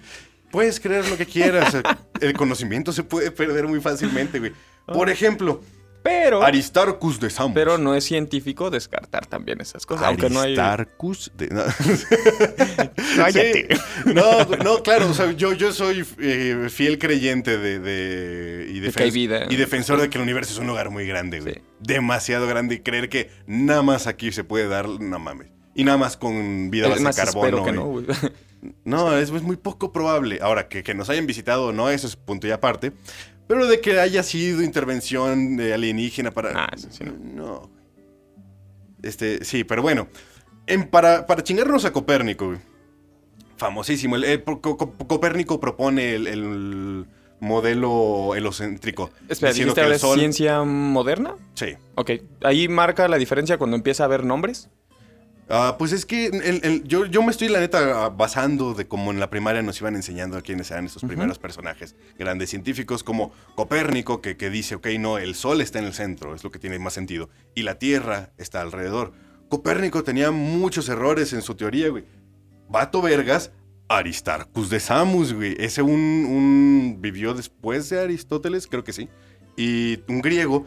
Puedes 0.54 0.80
creer 0.80 1.10
lo 1.10 1.18
que 1.18 1.26
quieras. 1.26 1.76
el 2.22 2.34
conocimiento 2.34 2.94
se 2.94 3.04
puede 3.04 3.32
perder 3.32 3.68
muy 3.68 3.82
fácilmente, 3.82 4.40
güey. 4.40 4.54
Por 4.86 5.10
ejemplo, 5.10 5.62
Pero, 6.04 6.44
Aristarchus 6.44 7.20
de 7.20 7.30
Samos. 7.30 7.54
pero 7.56 7.78
no 7.78 7.96
es 7.96 8.04
científico 8.04 8.70
descartar 8.70 9.26
también 9.26 9.60
esas 9.62 9.86
cosas. 9.86 10.06
Aunque 10.08 10.30
no 10.30 10.40
hay. 10.42 10.56
Aristarchus 10.56 11.32
de... 11.36 11.48
no. 11.48 11.64
Cállate. 13.16 13.68
Sí. 13.72 14.14
No, 14.14 14.44
no, 14.64 14.84
claro, 14.84 15.10
o 15.10 15.14
sea, 15.14 15.32
yo, 15.32 15.54
yo 15.54 15.72
soy 15.74 16.06
eh, 16.20 16.68
fiel 16.70 17.00
creyente 17.00 17.58
de, 17.58 17.80
de- 17.80 18.68
y, 18.70 18.80
De 18.80 18.92
defen- 18.92 19.12
vida. 19.12 19.46
y 19.50 19.56
defensor 19.56 20.00
de 20.02 20.10
que 20.10 20.18
el 20.18 20.24
universo 20.24 20.54
es 20.54 20.60
un 20.60 20.68
lugar 20.68 20.90
muy 20.90 21.08
grande, 21.08 21.40
güey. 21.40 21.56
Sí. 21.56 21.62
Demasiado 21.80 22.48
grande 22.48 22.76
y 22.76 22.80
creer 22.80 23.10
que 23.10 23.30
nada 23.48 23.82
más 23.82 24.08
aquí 24.08 24.32
se 24.32 24.44
puede 24.44 24.68
dar, 24.68 24.88
no 24.88 25.20
mames. 25.20 25.48
Y 25.76 25.84
nada 25.84 25.98
más 25.98 26.18
con 26.18 26.70
vida 26.70 26.88
base 26.90 27.04
de 27.04 27.14
carbono. 27.14 27.64
que 27.66 27.72
no, 27.72 27.86
güey. 27.86 28.06
No, 28.86 29.18
es, 29.18 29.30
es 29.32 29.42
muy 29.44 29.58
poco 29.58 29.92
probable. 29.92 30.40
Ahora, 30.42 30.68
que, 30.68 30.84
que 30.84 30.94
nos 30.94 31.10
hayan 31.10 31.26
visitado 31.28 31.68
o 31.68 31.72
no, 31.72 31.90
eso 31.90 32.08
es 32.08 32.16
punto 32.16 32.48
y 32.48 32.52
aparte. 32.52 32.92
Pero 33.48 33.68
de 33.68 33.82
que 33.82 34.00
haya 34.00 34.24
sido 34.24 34.62
intervención 34.62 35.58
de 35.58 35.74
alienígena 35.74 36.32
para... 36.32 36.52
Ah, 36.66 36.70
sí, 36.78 37.04
no. 37.04 37.12
No. 37.22 37.70
Este, 39.02 39.44
sí, 39.44 39.64
pero 39.64 39.82
bueno. 39.82 40.08
En- 40.66 40.88
para, 40.90 41.26
para 41.28 41.44
chingarnos 41.44 41.84
a 41.86 41.92
Copérnico, 41.92 42.56
famosísimo. 43.58 44.16
El, 44.16 44.24
el- 44.24 44.44
Co- 44.44 44.62
Co- 44.62 44.94
Copérnico 45.08 45.60
propone 45.60 46.16
el, 46.16 46.28
el 46.28 47.06
modelo 47.42 48.34
helocéntrico. 48.36 49.12
Espera, 49.28 49.52
¿dijiste 49.52 49.82
que 49.82 49.88
el 49.88 50.00
Sol- 50.00 50.18
ciencia 50.18 50.64
moderna? 50.64 51.36
Sí. 51.56 51.74
Ok. 51.96 52.12
Ahí 52.44 52.70
marca 52.70 53.08
la 53.10 53.18
diferencia 53.18 53.58
cuando 53.58 53.76
empieza 53.76 54.04
a 54.04 54.06
haber 54.06 54.24
nombres. 54.24 54.70
Ah, 55.50 55.76
pues 55.78 55.92
es 55.92 56.06
que 56.06 56.28
el- 56.28 56.62
el- 56.64 56.84
yo, 56.86 57.06
yo 57.06 57.22
me 57.22 57.30
estoy, 57.32 57.50
la 57.50 57.60
neta, 57.60 58.10
basando 58.10 58.74
de 58.74 58.88
como 58.88 59.12
en 59.12 59.20
la 59.20 59.30
primaria 59.30 59.62
nos 59.62 59.80
iban 59.82 59.96
enseñando 59.96 60.38
a 60.38 60.42
quiénes 60.42 60.72
eran 60.72 60.86
estos 60.86 61.04
primeros 61.04 61.38
personajes 61.38 61.96
grandes 62.18 62.50
científicos, 62.50 63.04
como 63.04 63.32
Copérnico, 63.56 64.22
que, 64.22 64.38
que 64.38 64.50
dice, 64.50 64.76
ok, 64.76 64.88
no, 65.00 65.18
el 65.18 65.36
Sol 65.36 65.60
está 65.62 65.80
en 65.80 65.86
el 65.86 65.94
centro, 65.94 66.34
es 66.34 66.44
lo 66.44 66.52
que 66.52 66.60
tiene 66.60 66.80
más 66.80 66.94
sentido, 66.94 67.30
y 67.56 67.64
la 67.64 67.78
Tierra 67.78 68.32
está 68.38 68.62
alrededor. 68.62 69.12
Copérnico 69.50 70.04
tenía 70.04 70.32
muchos 70.32 70.88
errores 70.90 71.34
en 71.34 71.42
su 71.42 71.56
teoría, 71.56 71.90
güey. 71.90 72.06
Vato 72.70 73.02
Vergas, 73.02 73.52
Aristarchus 73.90 74.70
de 74.70 74.80
Samos, 74.80 75.34
güey. 75.34 75.56
Ese 75.60 75.82
un, 75.82 75.92
un 75.92 76.98
vivió 77.00 77.34
después 77.34 77.90
de 77.90 78.00
Aristóteles, 78.00 78.66
creo 78.66 78.84
que 78.84 78.94
sí. 78.94 79.10
Y 79.58 80.00
un 80.08 80.22
griego. 80.22 80.66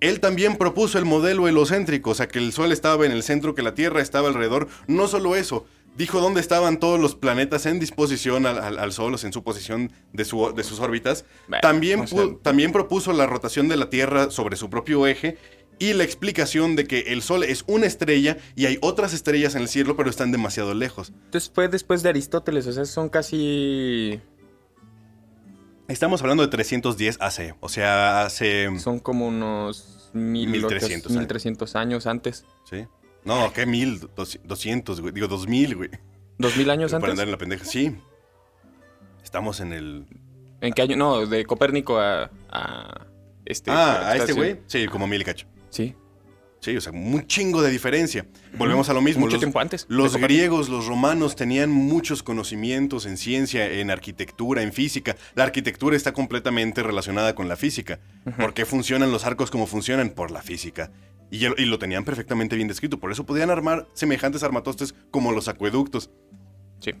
Él 0.00 0.20
también 0.20 0.56
propuso 0.56 0.98
el 0.98 1.04
modelo 1.04 1.48
helocéntrico, 1.48 2.10
o 2.10 2.14
sea, 2.14 2.28
que 2.28 2.38
el 2.38 2.52
Sol 2.52 2.72
estaba 2.72 3.04
en 3.06 3.12
el 3.12 3.22
centro, 3.22 3.54
que 3.54 3.62
la 3.62 3.74
Tierra 3.74 4.00
estaba 4.00 4.28
alrededor. 4.28 4.68
No 4.86 5.08
solo 5.08 5.34
eso, 5.34 5.66
dijo 5.96 6.20
dónde 6.20 6.40
estaban 6.40 6.78
todos 6.78 7.00
los 7.00 7.16
planetas 7.16 7.66
en 7.66 7.80
disposición 7.80 8.46
al, 8.46 8.58
al- 8.58 8.78
al 8.78 8.92
Sol, 8.92 9.14
o 9.14 9.18
sea, 9.18 9.26
en 9.28 9.32
su 9.32 9.42
posición 9.42 9.90
de, 10.12 10.24
su- 10.24 10.54
de 10.54 10.62
sus 10.62 10.78
órbitas. 10.80 11.24
Bueno, 11.48 11.60
también, 11.62 12.00
o 12.00 12.06
sea- 12.06 12.18
pu- 12.18 12.38
también 12.42 12.70
propuso 12.72 13.12
la 13.12 13.26
rotación 13.26 13.66
de 13.68 13.76
la 13.76 13.90
Tierra 13.90 14.30
sobre 14.30 14.56
su 14.56 14.70
propio 14.70 15.06
eje 15.08 15.36
y 15.80 15.92
la 15.94 16.04
explicación 16.04 16.74
de 16.76 16.86
que 16.86 17.00
el 17.12 17.22
Sol 17.22 17.42
es 17.44 17.64
una 17.66 17.86
estrella 17.86 18.36
y 18.56 18.66
hay 18.66 18.78
otras 18.80 19.12
estrellas 19.14 19.54
en 19.56 19.62
el 19.62 19.68
cielo, 19.68 19.96
pero 19.96 20.10
están 20.10 20.30
demasiado 20.32 20.74
lejos. 20.74 21.12
Entonces 21.26 21.50
fue 21.52 21.68
después 21.68 22.02
de 22.04 22.08
Aristóteles, 22.10 22.66
o 22.68 22.72
sea, 22.72 22.84
son 22.84 23.08
casi 23.08 24.20
Estamos 25.88 26.20
hablando 26.20 26.42
de 26.42 26.50
310 26.50 27.18
AC, 27.20 27.56
o 27.60 27.68
sea, 27.70 28.22
hace... 28.22 28.78
Son 28.78 28.98
como 28.98 29.26
unos 29.26 30.10
1300, 30.12 31.10
1300 31.10 31.76
años 31.76 32.06
antes. 32.06 32.44
Sí. 32.68 32.86
No, 33.24 33.52
¿qué? 33.54 33.64
1200, 33.64 35.00
güey. 35.00 35.14
Digo, 35.14 35.28
2000, 35.28 35.76
güey. 35.76 35.90
¿2000 36.38 36.70
años 36.70 36.92
Para 36.92 36.96
antes? 36.98 37.10
andar 37.10 37.26
en 37.26 37.32
la 37.32 37.38
pendeja. 37.38 37.64
Sí. 37.64 37.96
Estamos 39.24 39.60
en 39.60 39.72
el... 39.72 40.06
¿En 40.60 40.74
qué 40.74 40.82
año? 40.82 40.96
No, 40.96 41.24
de 41.26 41.44
Copérnico 41.46 41.98
a... 41.98 42.30
a 42.50 43.06
este, 43.46 43.70
ah, 43.70 44.10
a 44.10 44.16
este 44.16 44.34
güey. 44.34 44.60
Sí, 44.66 44.86
como 44.88 45.06
mil 45.06 45.24
cacho. 45.24 45.46
Sí. 45.70 45.94
Sí, 46.60 46.76
o 46.76 46.80
sea, 46.80 46.92
un 46.92 47.26
chingo 47.26 47.62
de 47.62 47.70
diferencia. 47.70 48.26
Volvemos 48.56 48.88
a 48.88 48.92
lo 48.92 49.00
mismo. 49.00 49.20
Mucho 49.20 49.34
los, 49.34 49.40
tiempo 49.40 49.60
antes. 49.60 49.86
Los 49.88 50.16
griegos, 50.16 50.68
los 50.68 50.86
romanos 50.86 51.36
tenían 51.36 51.70
muchos 51.70 52.22
conocimientos 52.22 53.06
en 53.06 53.16
ciencia, 53.16 53.70
en 53.70 53.90
arquitectura, 53.90 54.62
en 54.62 54.72
física. 54.72 55.16
La 55.34 55.44
arquitectura 55.44 55.96
está 55.96 56.12
completamente 56.12 56.82
relacionada 56.82 57.34
con 57.34 57.48
la 57.48 57.56
física. 57.56 58.00
¿Por 58.36 58.54
qué 58.54 58.64
funcionan 58.66 59.12
los 59.12 59.24
arcos 59.24 59.50
como 59.50 59.66
funcionan? 59.66 60.10
Por 60.10 60.30
la 60.30 60.42
física. 60.42 60.90
Y, 61.30 61.46
y 61.46 61.66
lo 61.66 61.78
tenían 61.78 62.04
perfectamente 62.04 62.56
bien 62.56 62.68
descrito. 62.68 62.98
Por 62.98 63.12
eso 63.12 63.24
podían 63.24 63.50
armar 63.50 63.86
semejantes 63.94 64.42
armatostes 64.42 64.94
como 65.10 65.30
los 65.30 65.46
acueductos. 65.46 66.10
Sí. 66.80 66.92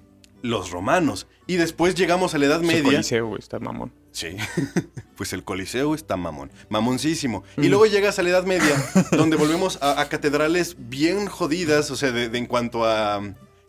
Los 0.42 0.70
romanos. 0.70 1.26
Y 1.46 1.56
después 1.56 1.94
llegamos 1.94 2.34
a 2.34 2.38
la 2.38 2.46
Edad 2.46 2.60
Media. 2.60 2.82
Coliseo, 2.82 3.26
güey, 3.26 3.40
está 3.40 3.58
mamón. 3.58 3.92
Sí. 4.12 4.36
pues 5.16 5.32
el 5.32 5.42
Coliseo 5.44 5.94
está 5.94 6.16
mamón. 6.16 6.50
Mamoncísimo. 6.68 7.42
Mm. 7.56 7.64
Y 7.64 7.68
luego 7.68 7.86
llegas 7.86 8.18
a 8.18 8.22
la 8.22 8.30
Edad 8.30 8.44
Media, 8.44 8.74
donde 9.12 9.36
volvemos 9.36 9.78
a, 9.82 10.00
a 10.00 10.08
catedrales 10.08 10.76
bien 10.78 11.26
jodidas, 11.26 11.90
o 11.90 11.96
sea, 11.96 12.12
de, 12.12 12.28
de 12.28 12.38
en 12.38 12.46
cuanto 12.46 12.84
a. 12.84 13.20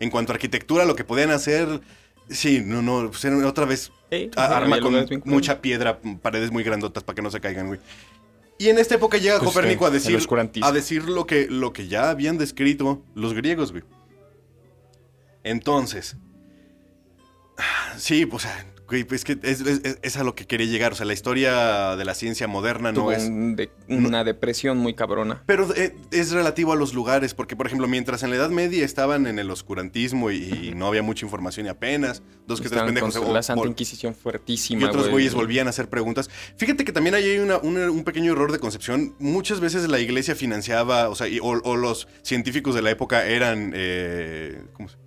En 0.01 0.09
cuanto 0.11 0.31
a 0.31 0.35
arquitectura, 0.35 0.85
lo 0.85 0.95
que 0.95 1.03
podían 1.03 1.31
hacer. 1.31 1.81
Sí, 2.29 2.61
no, 2.63 2.81
no, 2.81 3.09
pues 3.09 3.25
otra 3.25 3.65
vez 3.65 3.91
a- 4.35 4.57
arma 4.57 4.79
con 4.79 4.93
mucha 5.25 5.61
piedra, 5.61 5.99
paredes 6.21 6.51
muy 6.51 6.63
grandotas 6.63 7.03
para 7.03 7.15
que 7.15 7.21
no 7.21 7.31
se 7.31 7.41
caigan, 7.41 7.67
güey. 7.67 7.79
Y 8.59 8.67
en 8.69 8.77
esta 8.77 8.95
época 8.95 9.17
llega 9.17 9.39
Pues, 9.39 9.49
Copérnico 9.51 9.85
a 9.85 9.87
el 9.87 9.93
decir, 9.95 10.19
a 10.61 10.71
decir 10.71 11.09
lo 11.09 11.25
que, 11.25 11.47
lo 11.49 11.73
que 11.73 11.87
ya 11.87 12.09
habían 12.09 12.37
descrito 12.37 13.01
los 13.15 13.33
griegos, 13.33 13.71
güey. 13.71 13.83
Entonces, 15.43 16.17
sí, 17.97 18.25
pues, 18.25 18.47
güey, 18.87 19.05
es 19.11 19.23
que 19.23 19.37
es, 19.43 19.61
es- 19.61 19.99
es 20.01 20.17
a 20.17 20.23
lo 20.23 20.33
que 20.33 20.45
quería 20.47 20.65
llegar. 20.67 20.93
O 20.93 20.95
sea, 20.95 21.05
la 21.05 21.13
historia 21.13 21.95
de 21.95 22.05
la 22.05 22.15
ciencia 22.15 22.47
moderna 22.47 22.91
no 22.91 23.11
es... 23.11 23.23
un 23.23 23.55
de- 23.55 23.69
una 23.87 24.23
depresión 24.23 24.77
muy 24.77 24.93
cabrona. 24.95 25.43
Pero 25.45 25.67
eh, 25.75 25.95
es 26.11 26.31
relativo 26.31 26.73
a 26.73 26.75
los 26.75 26.93
lugares, 26.93 27.33
porque 27.35 27.55
por 27.55 27.67
ejemplo, 27.67 27.87
mientras 27.87 28.23
en 28.23 28.31
la 28.31 28.37
Edad 28.37 28.49
Media 28.49 28.83
estaban 28.85 29.27
en 29.27 29.37
el 29.39 29.51
oscurantismo 29.51 30.31
y, 30.31 30.37
y 30.69 30.71
no 30.75 30.87
había 30.87 31.03
mucha 31.03 31.25
información 31.25 31.67
y 31.67 31.69
apenas 31.69 32.23
dos 32.47 32.61
que 32.61 32.69
tres 32.69 32.81
pendejos 32.81 33.15
con 33.17 33.29
o- 33.29 33.33
la 33.33 33.43
Santa 33.43 33.67
Inquisición 33.67 34.15
fuertísima, 34.15 34.81
y 34.81 34.85
otros 34.85 35.03
güey. 35.03 35.11
güeyes 35.13 35.33
volvían 35.35 35.67
a 35.67 35.69
hacer 35.69 35.87
preguntas. 35.89 36.29
Fíjate 36.57 36.83
que 36.83 36.91
también 36.91 37.13
hay 37.15 37.37
una- 37.37 37.57
una- 37.57 37.91
un 37.91 38.03
pequeño 38.03 38.31
error 38.31 38.51
de 38.51 38.57
concepción. 38.59 39.13
Muchas 39.19 39.59
veces 39.59 39.87
la 39.87 39.99
iglesia 39.99 40.35
financiaba, 40.35 41.09
o 41.09 41.15
sea, 41.15 41.27
y- 41.27 41.39
o, 41.39 41.45
o 41.63 41.77
los 41.77 42.07
científicos 42.23 42.73
de 42.73 42.81
la 42.81 42.89
época 42.89 43.25
eran, 43.27 43.71
eh, 43.75 44.63
¿cómo 44.73 44.89
se, 44.89 44.97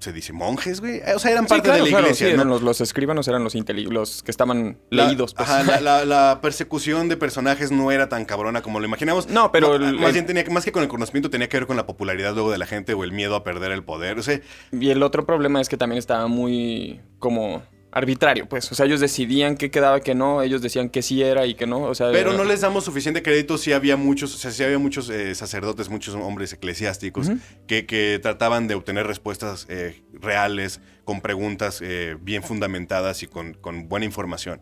se 0.00 0.12
dice? 0.12 0.32
¿Monjes, 0.32 0.80
güey? 0.80 0.96
Eh, 0.96 1.12
O 1.14 1.18
sea, 1.18 1.30
eran 1.30 1.44
Sí, 1.44 1.48
parte 1.50 1.64
claro, 1.68 1.84
de 1.84 1.84
la 1.84 1.88
claro, 1.90 2.06
iglesia, 2.06 2.26
sí, 2.26 2.32
¿no? 2.32 2.40
eran 2.42 2.48
los, 2.48 2.62
los 2.62 2.80
escribanos 2.80 3.28
eran 3.28 3.44
los, 3.44 3.54
los 3.54 4.22
que 4.22 4.30
estaban 4.30 4.78
La- 4.90 5.06
leídos. 5.06 5.34
pues. 5.34 5.48
ajá, 5.48 5.62
la, 5.62 5.80
la- 5.80 6.04
la 6.04 6.40
persecución 6.40 7.08
de 7.08 7.16
personajes 7.16 7.70
no 7.70 7.92
era 7.92 8.08
tan 8.08 8.24
cabrona 8.24 8.62
como 8.62 8.80
lo 8.80 8.86
imaginamos. 8.86 9.28
No, 9.28 9.52
pero 9.52 9.76
el- 9.76 9.98
más 10.00 10.12
bien 10.12 10.26
tenía 10.26 10.42
que- 10.44 10.50
más 10.50 10.64
que 10.64 10.72
con 10.72 10.82
el 10.82 10.88
conocimiento 10.88 11.30
tenía 11.30 11.48
que 11.48 11.56
ver 11.58 11.66
con 11.66 11.76
la 11.76 11.86
popularidad 11.86 12.34
luego 12.34 12.50
de 12.50 12.58
la 12.58 12.66
gente 12.66 12.94
o 12.94 13.04
el 13.04 13.12
miedo 13.12 13.34
a 13.36 13.44
perder 13.44 13.72
el 13.72 13.84
poder. 13.84 14.18
O 14.18 14.22
sea, 14.22 14.40
Y 14.72 14.90
el 14.90 15.02
otro 15.02 15.26
problema 15.26 15.60
es 15.60 15.68
que 15.68 15.76
también 15.76 15.98
estaba 15.98 16.26
muy 16.26 17.00
como 17.18 17.62
arbitrario, 17.92 18.48
pues. 18.48 18.70
O 18.70 18.74
sea, 18.74 18.86
ellos 18.86 19.00
decidían 19.00 19.56
qué 19.56 19.70
quedaba, 19.70 20.00
que 20.00 20.14
no. 20.14 20.42
Ellos 20.42 20.62
decían 20.62 20.88
que 20.88 21.02
sí 21.02 21.22
era 21.22 21.46
y 21.46 21.54
que 21.54 21.66
no. 21.66 21.82
O 21.82 21.94
sea, 21.94 22.10
pero 22.12 22.32
no 22.32 22.44
les 22.44 22.60
damos 22.60 22.84
suficiente 22.84 23.22
crédito 23.22 23.58
si 23.58 23.72
había 23.72 23.96
muchos, 23.96 24.34
o 24.34 24.38
sea, 24.38 24.50
si 24.50 24.62
había 24.62 24.78
muchos 24.78 25.08
eh, 25.10 25.34
sacerdotes, 25.34 25.88
muchos 25.88 26.14
hombres 26.14 26.52
eclesiásticos 26.52 27.30
que, 27.66 27.86
que 27.86 28.18
trataban 28.22 28.68
de 28.68 28.74
obtener 28.74 29.06
respuestas 29.06 29.66
eh, 29.68 30.02
reales, 30.12 30.80
con 31.04 31.20
preguntas 31.20 31.80
eh, 31.82 32.16
bien 32.20 32.42
fundamentadas 32.42 33.22
y 33.22 33.26
con, 33.26 33.54
con 33.54 33.88
buena 33.88 34.06
información. 34.06 34.60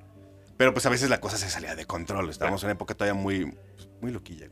Pero 0.57 0.73
pues 0.73 0.87
a 0.87 0.91
veces 0.91 1.09
la 1.09 1.21
cosa 1.21 1.37
se 1.37 1.49
salía 1.49 1.77
de 1.77 1.85
control. 1.87 2.31
Estábamos 2.31 2.63
en 2.63 2.67
una 2.67 2.73
época 2.73 2.95
todavía 2.95 3.15
muy, 3.15 3.45
pues, 3.77 3.89
muy 4.01 4.11
loquilla. 4.11 4.49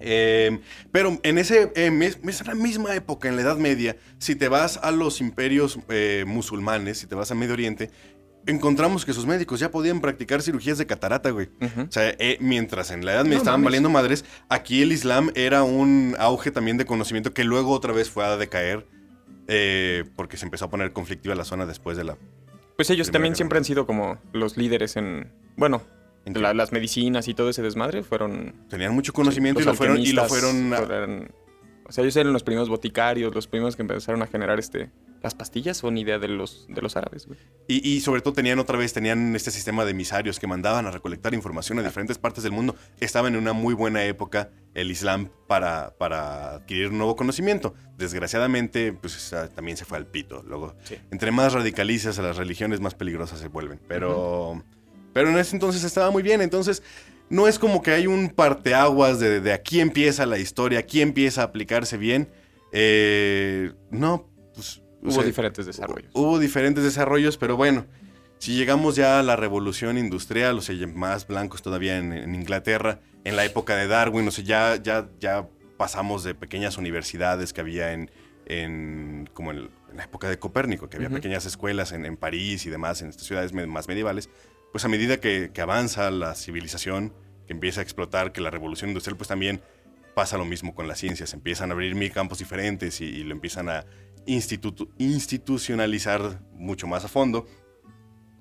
Eh, 0.00 0.60
pero 0.92 1.18
en 1.22 1.38
ese, 1.38 1.70
eh, 1.76 1.90
mes- 1.90 2.18
esa 2.26 2.54
misma 2.54 2.94
época, 2.94 3.28
en 3.28 3.36
la 3.36 3.42
Edad 3.42 3.56
Media, 3.56 3.96
si 4.18 4.34
te 4.34 4.48
vas 4.48 4.78
a 4.82 4.90
los 4.90 5.20
imperios 5.20 5.78
eh, 5.88 6.24
musulmanes, 6.26 6.98
si 6.98 7.06
te 7.06 7.14
vas 7.14 7.30
a 7.30 7.34
Medio 7.34 7.52
Oriente, 7.52 7.90
encontramos 8.46 9.04
que 9.04 9.12
sus 9.12 9.26
médicos 9.26 9.60
ya 9.60 9.70
podían 9.70 10.00
practicar 10.00 10.40
cirugías 10.42 10.78
de 10.78 10.86
catarata, 10.86 11.30
güey. 11.30 11.48
O 11.88 11.92
sea, 11.92 12.14
eh, 12.18 12.38
mientras 12.40 12.90
en 12.90 13.04
la 13.04 13.12
Edad 13.12 13.24
Media 13.24 13.36
No 13.36 13.42
estaban 13.42 13.60
mames. 13.60 13.66
valiendo 13.66 13.90
madres, 13.90 14.24
aquí 14.48 14.82
el 14.82 14.92
Islam 14.92 15.30
era 15.34 15.62
un 15.62 16.16
auge 16.18 16.50
también 16.50 16.78
de 16.78 16.86
conocimiento 16.86 17.34
que 17.34 17.44
luego 17.44 17.70
otra 17.72 17.92
vez 17.92 18.08
fue 18.10 18.24
a 18.24 18.36
decaer 18.38 18.86
eh, 19.48 20.04
porque 20.16 20.36
se 20.36 20.44
empezó 20.46 20.64
a 20.66 20.70
poner 20.70 20.92
conflictiva 20.92 21.34
la 21.34 21.44
zona 21.44 21.66
después 21.66 21.96
de 21.96 22.04
la... 22.04 22.16
Pues 22.76 22.88
ellos 22.88 23.10
también 23.10 23.32
guerra. 23.32 23.36
siempre 23.36 23.58
han 23.58 23.64
sido 23.64 23.86
como 23.86 24.18
los 24.32 24.56
líderes 24.56 24.96
en. 24.96 25.30
Bueno, 25.56 25.82
¿En? 25.82 25.99
La- 26.26 26.54
las 26.54 26.72
medicinas 26.72 27.28
y 27.28 27.34
todo 27.34 27.50
ese 27.50 27.62
desmadre 27.62 28.02
fueron. 28.02 28.54
Tenían 28.68 28.94
mucho 28.94 29.12
conocimiento 29.12 29.60
y, 29.60 29.64
lo 29.64 29.74
fueron, 29.74 29.98
y 29.98 30.12
lo 30.12 30.22
alquimistas 30.22 30.28
fueron... 30.50 30.74
a- 30.74 30.76
fueron- 30.78 31.32
o 31.86 31.92
sea, 31.92 32.02
ellos 32.04 32.14
eran 32.16 32.32
los 32.32 32.44
primeros 32.44 32.68
boticarios, 32.68 33.34
los 33.34 33.48
primeros 33.48 33.74
que 33.74 33.82
empezaron 33.82 34.22
a 34.22 34.28
generar 34.28 34.60
este. 34.60 34.90
Las 35.24 35.34
pastillas 35.34 35.76
son 35.76 35.98
idea 35.98 36.20
de 36.20 36.28
los, 36.28 36.66
de 36.68 36.80
los 36.80 36.96
árabes, 36.96 37.26
güey. 37.26 37.38
Y, 37.66 37.86
y 37.86 38.00
sobre 38.00 38.20
todo 38.22 38.32
tenían 38.32 38.60
otra 38.60 38.78
vez, 38.78 38.92
tenían 38.92 39.34
este 39.34 39.50
sistema 39.50 39.84
de 39.84 39.90
emisarios 39.90 40.38
que 40.38 40.46
mandaban 40.46 40.86
a 40.86 40.92
recolectar 40.92 41.34
información 41.34 41.78
a 41.80 41.82
diferentes 41.82 42.16
partes 42.16 42.44
del 42.44 42.52
mundo. 42.52 42.76
Estaban 43.00 43.34
en 43.34 43.40
una 43.40 43.52
muy 43.52 43.74
buena 43.74 44.04
época 44.04 44.50
el 44.72 44.90
Islam 44.90 45.30
para, 45.48 45.92
para 45.98 46.54
adquirir 46.54 46.92
nuevo 46.92 47.16
conocimiento. 47.16 47.74
Desgraciadamente, 47.98 48.92
pues 48.92 49.34
también 49.54 49.76
se 49.76 49.84
fue 49.84 49.98
al 49.98 50.06
pito. 50.06 50.42
Luego, 50.46 50.76
Sí. 50.84 50.96
entre 51.10 51.32
más 51.32 51.52
radicalizas 51.54 52.18
a 52.18 52.22
las 52.22 52.36
religiones, 52.36 52.80
más 52.80 52.94
peligrosas 52.94 53.40
se 53.40 53.48
vuelven. 53.48 53.80
Pero, 53.88 54.62
pero 55.12 55.28
en 55.30 55.38
ese 55.38 55.56
entonces 55.56 55.84
estaba 55.84 56.10
muy 56.10 56.22
bien. 56.22 56.40
Entonces, 56.40 56.82
no 57.28 57.48
es 57.48 57.58
como 57.58 57.82
que 57.82 57.92
hay 57.92 58.06
un 58.06 58.30
parteaguas 58.30 59.20
de, 59.20 59.40
de 59.40 59.52
aquí 59.52 59.80
empieza 59.80 60.26
la 60.26 60.38
historia, 60.38 60.80
aquí 60.80 61.00
empieza 61.00 61.42
a 61.42 61.44
aplicarse 61.44 61.96
bien. 61.96 62.28
Eh, 62.72 63.72
no, 63.90 64.28
pues... 64.54 64.78
o 64.78 65.06
Hubo 65.06 65.12
sea, 65.12 65.22
diferentes 65.24 65.66
desarrollos. 65.66 66.10
Hubo 66.12 66.38
diferentes 66.38 66.84
desarrollos, 66.84 67.36
pero 67.36 67.56
bueno, 67.56 67.86
si 68.38 68.54
llegamos 68.54 68.96
ya 68.96 69.20
a 69.20 69.22
la 69.22 69.36
revolución 69.36 69.98
industrial, 69.98 70.58
o 70.58 70.60
sea, 70.60 70.74
más 70.88 71.26
blancos 71.26 71.62
todavía 71.62 71.98
en, 71.98 72.12
en 72.12 72.34
Inglaterra, 72.34 73.00
en 73.24 73.36
la 73.36 73.44
época 73.44 73.76
de 73.76 73.86
Darwin, 73.86 74.26
o 74.26 74.30
sea, 74.30 74.44
ya, 74.44 74.82
ya, 74.82 75.08
ya 75.20 75.48
pasamos 75.76 76.24
de 76.24 76.34
pequeñas 76.34 76.78
universidades 76.78 77.52
que 77.52 77.60
había 77.60 77.92
en, 77.92 78.10
en 78.46 79.28
como 79.34 79.50
en, 79.50 79.70
en 79.90 79.96
la 79.96 80.04
época 80.04 80.28
de 80.28 80.38
Copérnico, 80.38 80.88
que 80.88 80.96
había 80.96 81.10
pequeñas 81.10 81.44
escuelas 81.46 81.92
en, 81.92 82.04
en 82.06 82.16
París 82.16 82.66
y 82.66 82.70
demás, 82.70 83.02
en 83.02 83.08
estas 83.08 83.26
ciudades 83.26 83.52
más 83.52 83.88
medievales, 83.88 84.30
pues 84.72 84.84
a 84.84 84.88
medida 84.88 85.20
que, 85.20 85.50
avanza 85.60 86.10
la 86.10 86.34
civilización, 86.34 87.12
que 87.46 87.52
empieza 87.52 87.80
a 87.80 87.82
explotar, 87.82 88.32
que 88.32 88.40
la 88.40 88.50
revolución 88.50 88.90
industrial, 88.90 89.16
pues 89.16 89.28
también 89.28 89.60
pasa 90.14 90.38
lo 90.38 90.44
mismo 90.44 90.74
con 90.74 90.88
la 90.88 90.94
ciencia, 90.94 91.26
se 91.26 91.36
empiezan 91.36 91.70
a 91.70 91.74
abrir 91.74 91.94
mil 91.94 92.12
campos 92.12 92.38
diferentes 92.38 93.00
y, 93.00 93.24
lo 93.24 93.32
empiezan 93.32 93.68
a 93.68 93.84
institucionalizar 94.26 96.40
mucho 96.54 96.86
más 96.86 97.04
a 97.04 97.08
fondo. 97.08 97.46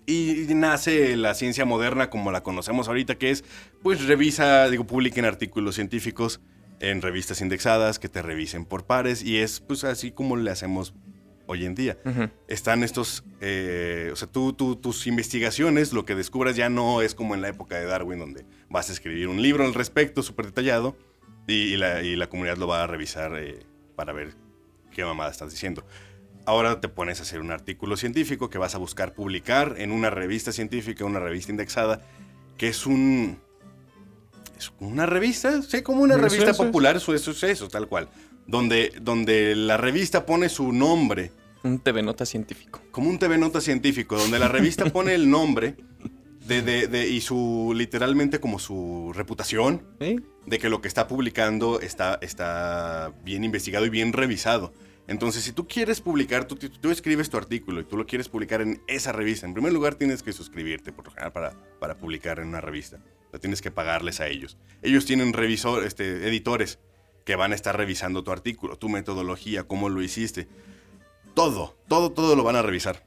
Y 0.05 0.47
nace 0.55 1.15
la 1.17 1.35
ciencia 1.35 1.65
moderna 1.65 2.09
como 2.09 2.31
la 2.31 2.41
conocemos 2.41 2.87
ahorita, 2.87 3.15
que 3.15 3.29
es, 3.29 3.43
pues 3.83 4.05
revisa, 4.05 4.67
digo, 4.69 4.85
publiquen 4.85 5.25
artículos 5.25 5.75
científicos 5.75 6.41
en 6.79 7.01
revistas 7.01 7.41
indexadas 7.41 7.99
que 7.99 8.09
te 8.09 8.21
revisen 8.21 8.65
por 8.65 8.85
pares 8.85 9.23
y 9.23 9.37
es 9.37 9.59
pues 9.59 9.83
así 9.83 10.11
como 10.11 10.37
le 10.37 10.51
hacemos 10.51 10.93
hoy 11.49 11.65
en 11.65 11.73
día. 11.73 11.97
Están 12.47 12.83
estos, 12.83 13.23
eh, 13.41 14.09
o 14.13 14.15
sea, 14.15 14.27
tú, 14.27 14.53
tú- 14.53 14.75
tus 14.75 15.07
investigaciones, 15.07 15.93
lo 15.93 16.05
que 16.05 16.13
descubras 16.13 16.55
ya 16.55 16.69
no 16.69 17.01
es 17.01 17.15
como 17.15 17.33
en 17.33 17.41
la 17.41 17.49
época 17.49 17.75
de 17.75 17.85
Darwin, 17.85 18.19
donde 18.19 18.45
vas 18.69 18.89
a 18.89 18.93
escribir 18.93 19.27
un 19.27 19.41
libro 19.41 19.65
al 19.65 19.73
respecto 19.73 20.21
súper 20.21 20.45
detallado 20.45 20.95
y, 21.47 21.53
y 21.73 21.77
la, 21.77 22.03
y 22.03 22.15
la 22.15 22.27
comunidad 22.29 22.57
lo 22.57 22.67
va 22.67 22.83
a 22.83 22.87
revisar 22.87 23.35
eh, 23.39 23.65
para 23.95 24.13
ver 24.13 24.35
qué 24.93 25.03
mamada 25.03 25.31
estás 25.31 25.49
diciendo. 25.49 25.83
Ahora 26.45 26.79
te 26.81 26.87
pones 26.87 27.19
a 27.19 27.23
hacer 27.23 27.41
un 27.41 27.49
artículo 27.49 27.97
científico 27.97 28.51
que 28.51 28.59
vas 28.59 28.75
a 28.75 28.77
buscar 28.77 29.13
publicar 29.15 29.75
en 29.79 29.91
una 29.91 30.11
revista 30.11 30.51
científica, 30.51 31.03
una 31.03 31.19
revista 31.19 31.51
indexada, 31.51 32.01
que 32.57 32.67
es 32.67 32.85
un... 32.85 33.39
Es 34.57 34.71
una 34.79 35.05
revista, 35.05 35.61
sí, 35.61 35.81
como 35.81 36.01
una 36.03 36.15
revista 36.17 36.51
popular, 36.65 36.95
eso, 36.97 37.13
eso 37.15 37.31
es 37.31 37.43
eso, 37.43 37.69
tal 37.69 37.87
cual. 37.87 38.09
Donde, 38.49 38.93
donde 39.01 39.55
la 39.55 39.77
revista 39.77 40.25
pone 40.25 40.49
su 40.49 40.71
nombre 40.73 41.31
Un 41.63 41.77
TV 41.79 42.01
Nota 42.01 42.25
científico. 42.25 42.81
como 42.91 43.09
un 43.09 43.19
TV 43.19 43.37
Nota 43.37 43.61
científico, 43.61 44.17
donde 44.17 44.39
la 44.39 44.47
revista 44.47 44.85
pone 44.91 45.13
el 45.13 45.29
nombre 45.29 45.75
de, 46.47 46.61
de- 46.63 46.87
de- 46.87 47.07
y 47.07 47.21
su, 47.21 47.73
literalmente 47.75 48.39
como 48.39 48.57
su 48.57 49.11
reputación 49.13 49.83
¿Sí? 50.01 50.19
de 50.47 50.57
que 50.57 50.67
lo 50.69 50.81
que 50.81 50.87
está 50.87 51.07
publicando 51.07 51.79
está, 51.79 52.17
está 52.21 53.13
bien 53.23 53.43
investigado 53.43 53.85
y 53.85 53.89
bien 53.89 54.13
revisado. 54.13 54.73
Entonces, 55.07 55.43
si 55.43 55.51
tú 55.51 55.67
quieres 55.67 56.01
publicar, 56.01 56.45
tú, 56.45 56.55
tú 56.55 56.89
escribes 56.91 57.29
tu 57.29 57.37
artículo 57.37 57.81
y 57.81 57.83
tú 57.83 57.97
lo 57.97 58.05
quieres 58.07 58.29
publicar 58.29 58.61
en 58.61 58.81
esa 58.87 59.11
revista, 59.11 59.45
en 59.45 59.53
primer 59.53 59.73
lugar 59.73 59.93
tienes 59.95 60.23
que 60.23 60.33
suscribirte 60.33 60.91
por 60.91 61.05
lo 61.05 61.11
general 61.11 61.31
para, 61.33 61.53
para 61.79 61.97
publicar 61.97 62.39
en 62.39 62.47
una 62.47 62.61
revista. 62.61 62.97
O 63.31 63.39
tienes 63.39 63.61
que 63.61 63.69
pagarles 63.69 64.19
a 64.21 64.27
ellos. 64.27 64.57
Ellos 64.81 65.05
tienen 65.05 65.33
revisor, 65.33 65.83
este, 65.83 66.27
editores 66.27 66.79
que 67.25 67.35
van 67.35 67.51
a 67.51 67.55
estar 67.55 67.75
revisando 67.75 68.23
tu 68.23 68.31
artículo, 68.31 68.77
tu 68.77 68.89
metodología, 68.89 69.63
cómo 69.63 69.89
lo 69.89 70.01
hiciste. 70.01 70.47
Todo, 71.33 71.75
todo, 71.87 72.11
todo 72.11 72.35
lo 72.35 72.43
van 72.43 72.55
a 72.55 72.61
revisar. 72.61 73.03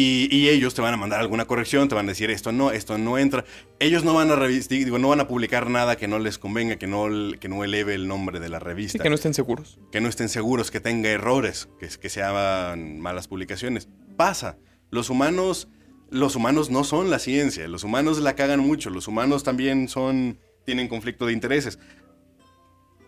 Y, 0.00 0.48
ellos 0.48 0.74
te 0.74 0.82
van 0.82 0.94
a 0.94 0.96
mandar 0.96 1.18
alguna 1.18 1.46
corrección, 1.46 1.88
te 1.88 1.96
van 1.96 2.06
a 2.06 2.10
decir 2.10 2.30
esto 2.30 2.52
no, 2.52 2.70
esto 2.70 2.98
no 2.98 3.18
entra. 3.18 3.44
Ellos 3.80 4.04
no 4.04 4.14
van 4.14 4.30
a 4.30 4.36
digo, 4.46 4.98
no 4.98 5.08
van 5.08 5.20
a 5.20 5.26
publicar 5.26 5.70
nada 5.70 5.96
que 5.96 6.06
no 6.06 6.20
les 6.20 6.38
convenga, 6.38 6.76
que 6.76 6.86
no, 6.86 7.08
que 7.40 7.48
no 7.48 7.64
eleve 7.64 7.94
el 7.94 8.06
nombre 8.06 8.38
de 8.38 8.48
la 8.48 8.60
revista. 8.60 9.02
que 9.02 9.08
no 9.08 9.16
estén 9.16 9.34
seguros. 9.34 9.78
Que 9.90 10.00
no 10.00 10.08
estén 10.08 10.28
seguros, 10.28 10.70
que 10.70 10.78
tenga 10.78 11.08
errores, 11.08 11.68
que, 11.80 11.88
que 11.88 12.08
sean 12.10 13.00
malas 13.00 13.26
publicaciones. 13.26 13.88
Pasa. 14.16 14.56
Los 14.90 15.10
humanos, 15.10 15.68
los 16.10 16.36
humanos 16.36 16.70
no 16.70 16.84
son 16.84 17.10
la 17.10 17.18
ciencia. 17.18 17.66
Los 17.66 17.82
humanos 17.82 18.20
la 18.20 18.36
cagan 18.36 18.60
mucho. 18.60 18.90
Los 18.90 19.08
humanos 19.08 19.42
también 19.42 19.88
son, 19.88 20.38
tienen 20.64 20.86
conflicto 20.86 21.26
de 21.26 21.32
intereses 21.32 21.78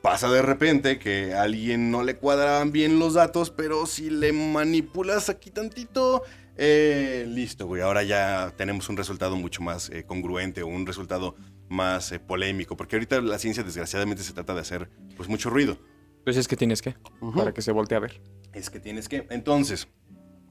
pasa 0.03 0.30
de 0.30 0.42
repente 0.42 0.98
que 0.98 1.34
a 1.34 1.42
alguien 1.42 1.90
no 1.90 2.03
le 2.03 2.16
cuadraban 2.16 2.72
bien 2.72 2.98
los 2.98 3.14
datos, 3.14 3.51
pero 3.51 3.86
si 3.86 4.11
le 4.11 4.32
manipulas 4.32 5.28
aquí 5.28 5.51
tantito, 5.51 6.22
eh, 6.57 7.24
listo, 7.26 7.66
güey. 7.66 7.82
Ahora 7.82 8.03
ya 8.03 8.53
tenemos 8.57 8.88
un 8.88 8.96
resultado 8.96 9.36
mucho 9.36 9.62
más 9.62 9.88
eh, 9.90 10.05
congruente 10.05 10.62
o 10.62 10.66
un 10.66 10.86
resultado 10.86 11.34
más 11.68 12.12
eh, 12.12 12.18
polémico. 12.18 12.76
Porque 12.76 12.96
ahorita 12.96 13.20
la 13.22 13.38
ciencia, 13.38 13.62
desgraciadamente, 13.62 14.22
se 14.22 14.34
trata 14.34 14.55
de 14.55 14.61
hacer 14.61 14.90
pues 15.16 15.28
mucho 15.28 15.48
ruido. 15.48 15.78
Pues 16.24 16.36
es 16.36 16.48
que 16.48 16.57
tienes 16.57 16.82
que, 16.82 16.94
para 17.34 17.55
que 17.55 17.62
se 17.62 17.72
voltee 17.72 17.96
a 17.96 18.01
ver. 18.01 18.20
Es 18.53 18.68
que 18.68 18.78
tienes 18.78 19.09
que. 19.09 19.26
Entonces. 19.30 19.88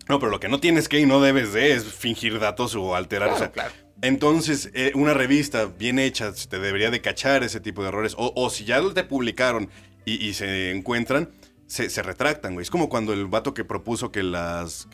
No, 0.08 0.20
pero 0.20 0.32
lo 0.32 0.40
que 0.40 0.50
no 0.50 0.60
tienes 0.60 0.90
que 0.90 1.00
y 1.00 1.06
no 1.06 1.22
debes 1.22 1.54
de 1.54 1.74
es 1.74 1.84
fingir 1.84 2.40
datos 2.40 2.74
o 2.74 2.96
alterar. 2.96 3.52
Claro, 3.52 3.72
Entonces, 4.02 4.72
una 4.94 5.14
revista 5.14 5.66
bien 5.66 6.00
hecha 6.00 6.32
te 6.34 6.60
debería 6.60 6.90
de 6.90 7.02
cachar 7.02 7.44
ese 7.44 7.60
tipo 7.60 7.82
de 7.82 7.90
errores. 7.90 8.16
O, 8.18 8.50
si 8.50 8.66
ya 8.66 8.82
te 8.94 9.04
publicaron 9.04 9.70
y 10.06 10.34
se 10.34 10.72
encuentran, 10.72 11.30
se, 11.70 12.02
retractan, 12.02 12.54
güey. 12.54 12.64
Es 12.64 12.72
como 12.72 12.90
cuando 12.90 13.14
el 13.14 13.28
vato 13.28 13.54
que 13.54 13.64
propuso 13.64 14.12
que 14.12 14.24
las, 14.24 14.88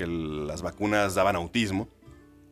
vacunas 0.61 1.15
daban 1.15 1.35
autismo. 1.35 1.89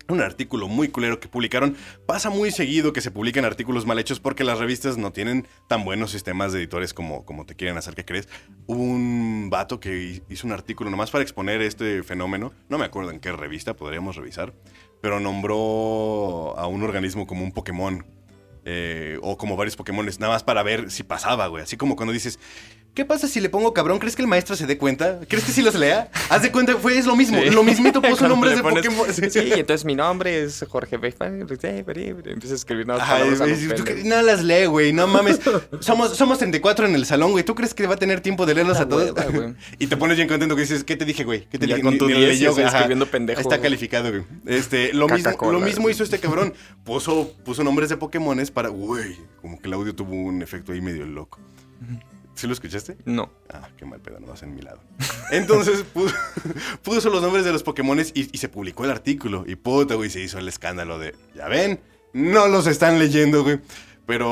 Un 0.10 0.20
artículo 0.20 0.68
muy 0.68 0.90
culero 0.90 1.20
que 1.20 1.30
publicaron. 1.30 1.78
Pasa 2.06 2.30
muy 2.30 2.52
seguido 2.52 2.92
que 2.92 3.00
se 3.00 3.10
publiquen 3.10 3.46
artículos 3.46 3.86
mal 3.86 4.00
hechos 4.00 4.20
porque 4.20 4.44
las 4.44 4.60
revistas 4.60 4.98
no 4.98 5.12
tienen 5.14 5.48
tan 5.70 5.86
buenos 5.86 6.12
sistemas 6.12 6.52
de 6.52 6.60
editores 6.60 6.94
como, 6.94 7.26
como 7.26 7.46
te 7.46 7.56
quieren 7.56 7.78
hacer 7.78 7.96
que 7.96 8.04
crees. 8.04 8.28
Hubo 8.66 8.82
un 8.82 9.50
vato 9.50 9.80
que 9.80 10.22
hizo 10.30 10.48
un 10.48 10.54
artículo 10.54 10.90
nomás 10.90 11.10
para 11.10 11.22
exponer 11.22 11.62
este 11.62 12.04
fenómeno. 12.04 12.52
No 12.68 12.78
me 12.78 12.86
acuerdo 12.86 13.12
en 13.12 13.22
qué 13.22 13.32
revista, 13.32 13.76
podríamos 13.76 14.18
revisar. 14.18 14.54
Pero 15.04 15.20
nombró 15.20 16.58
a 16.58 16.66
un 16.66 16.82
organismo 16.82 17.28
como 17.28 17.44
un 17.44 17.52
Pokémon. 17.52 18.06
Eh, 18.64 19.20
o 19.22 19.38
como 19.38 19.58
varios 19.58 19.76
Pokémon, 19.76 20.06
nada 20.06 20.32
más 20.32 20.46
para 20.46 20.64
ver 20.64 20.90
si 20.92 21.04
pasaba, 21.04 21.48
güey. 21.48 21.62
Así 21.62 21.76
como 21.76 21.98
cuando 21.98 22.14
dices, 22.14 22.40
¿Qué 22.94 23.06
pasa 23.06 23.28
si 23.28 23.42
le 23.42 23.50
pongo 23.50 23.74
cabrón? 23.74 23.98
¿Crees 23.98 24.16
que 24.16 24.22
el 24.22 24.28
maestro 24.28 24.56
se 24.56 24.68
dé 24.68 24.78
cuenta? 24.78 25.20
¿Crees 25.28 25.44
que 25.44 25.52
si 25.52 25.64
los 25.64 25.74
lea? 25.74 26.12
Haz 26.30 26.44
de 26.44 26.52
cuenta, 26.52 26.76
fue 26.76 26.96
es 26.96 27.08
lo 27.08 27.16
mismo. 27.16 27.42
Lo 27.42 27.64
mismito 27.64 28.04
puso 28.04 28.28
nombres 28.30 28.56
de 28.56 28.62
Pokémon. 28.62 29.08
Sí, 29.14 29.52
entonces 29.56 29.84
mi 29.84 29.96
nombre 29.96 30.44
es 30.44 30.64
Jorge 30.70 31.00
Empieza 32.34 32.54
a 32.54 32.56
escribir 32.56 32.86
nada. 32.86 33.04
No 34.06 34.22
las 34.22 34.44
lee, 34.44 34.68
güey. 34.68 34.94
No 34.94 35.08
mames. 35.08 35.40
Somos, 35.80 36.16
somos 36.16 36.38
34 36.38 36.86
en 36.86 36.94
el 36.94 37.08
salón, 37.08 37.32
güey. 37.32 37.44
¿Tú 37.44 37.56
crees 37.56 37.74
que 37.74 37.88
va 37.88 37.96
a 37.96 37.98
tener 37.98 38.22
tiempo 38.22 38.46
de 38.46 38.54
leerlos 38.54 38.80
a 38.80 38.88
todos? 38.88 39.12
y 39.80 39.88
te 39.88 39.98
pones 39.98 40.16
bien 40.16 40.28
contento 40.28 40.56
que 40.56 40.62
dices, 40.62 40.84
¿qué 40.84 40.96
te 40.96 41.06
dije, 41.06 41.24
güey? 41.24 41.48
¿Qué 41.50 41.58
te 41.58 41.66
dije? 41.66 41.82
Con 41.82 41.98
tu 41.98 42.08
ni, 42.08 42.24
escribiendo 42.24 43.08
pendejo. 43.08 43.42
Está 43.42 43.60
calificado, 43.60 44.12
güey. 44.12 44.24
Este, 44.46 44.94
lo 44.94 45.08
mismo, 45.08 45.52
lo 45.52 45.60
mismo 45.60 45.90
hizo 45.90 46.04
este 46.04 46.20
cabrón. 46.20 46.54
Puso, 46.84 47.34
puso 47.44 47.64
nombres 47.64 47.90
de 47.90 47.98
Pokémones 47.98 48.52
para, 48.52 48.70
güey, 48.70 49.18
como 49.42 49.60
que 49.60 49.68
el 49.68 49.74
audio 49.74 49.96
tuvo 49.96 50.14
un 50.14 50.44
efecto 50.44 50.74
ahí 50.74 50.82
medio 50.82 51.06
loco. 51.08 51.40
¿Sí 52.36 52.48
lo 52.48 52.54
escuchaste? 52.54 52.98
No. 53.06 53.32
Ah, 53.50 53.70
qué 53.78 53.86
mal 53.86 54.00
pedo, 54.00 54.20
no 54.20 54.28
vas 54.28 54.44
en 54.44 54.56
mi 54.56 54.62
lado. 54.62 54.82
Entonces 55.32 55.84
puso, 56.84 57.10
los 57.10 57.22
nombres 57.22 57.46
de 57.46 57.52
los 57.52 57.64
Pokémones 57.64 58.12
y, 58.16 58.26
se 58.38 58.50
publicó 58.50 58.86
el 58.86 58.92
artículo. 58.92 59.44
Y 59.48 59.56
puta, 59.56 59.96
güey, 59.96 60.10
se 60.10 60.22
hizo 60.22 60.40
el 60.40 60.48
escándalo 60.48 61.00
de, 61.00 61.16
ya 61.36 61.48
ven, 61.48 61.80
no 62.14 62.48
los 62.48 62.68
están 62.68 63.00
leyendo, 63.00 63.44
güey. 63.44 63.60
Pero, 64.06 64.30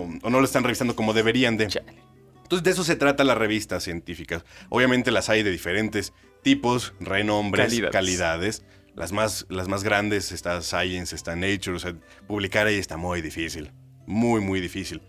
o 0.00 0.30
no 0.30 0.40
lo 0.40 0.44
están 0.44 0.64
revisando 0.64 0.94
como 0.94 1.14
deberían 1.14 1.56
de. 1.56 1.64
Entonces 1.64 2.64
de 2.64 2.70
eso 2.70 2.84
se 2.84 2.96
trata 2.96 3.24
la 3.24 3.34
revista 3.34 3.80
científica. 3.80 4.44
Obviamente 4.68 5.10
las 5.10 5.30
hay 5.30 5.42
de 5.42 5.50
diferentes 5.50 6.12
tipos, 6.42 6.94
renombres, 7.00 7.80
calidades. 7.92 8.64
Las 8.94 9.12
más, 9.12 9.46
las 9.48 9.68
más 9.68 9.84
grandes 9.84 10.32
está 10.32 10.60
Science, 10.60 11.14
está 11.14 11.36
Nature. 11.36 11.76
O 11.76 11.78
sea, 11.78 11.94
publicar 12.26 12.66
ahí 12.66 12.74
está 12.76 12.96
muy 12.96 13.22
difícil. 13.22 13.70
Muy, 14.06 14.40
muy 14.40 14.60
difícil. 14.60 15.00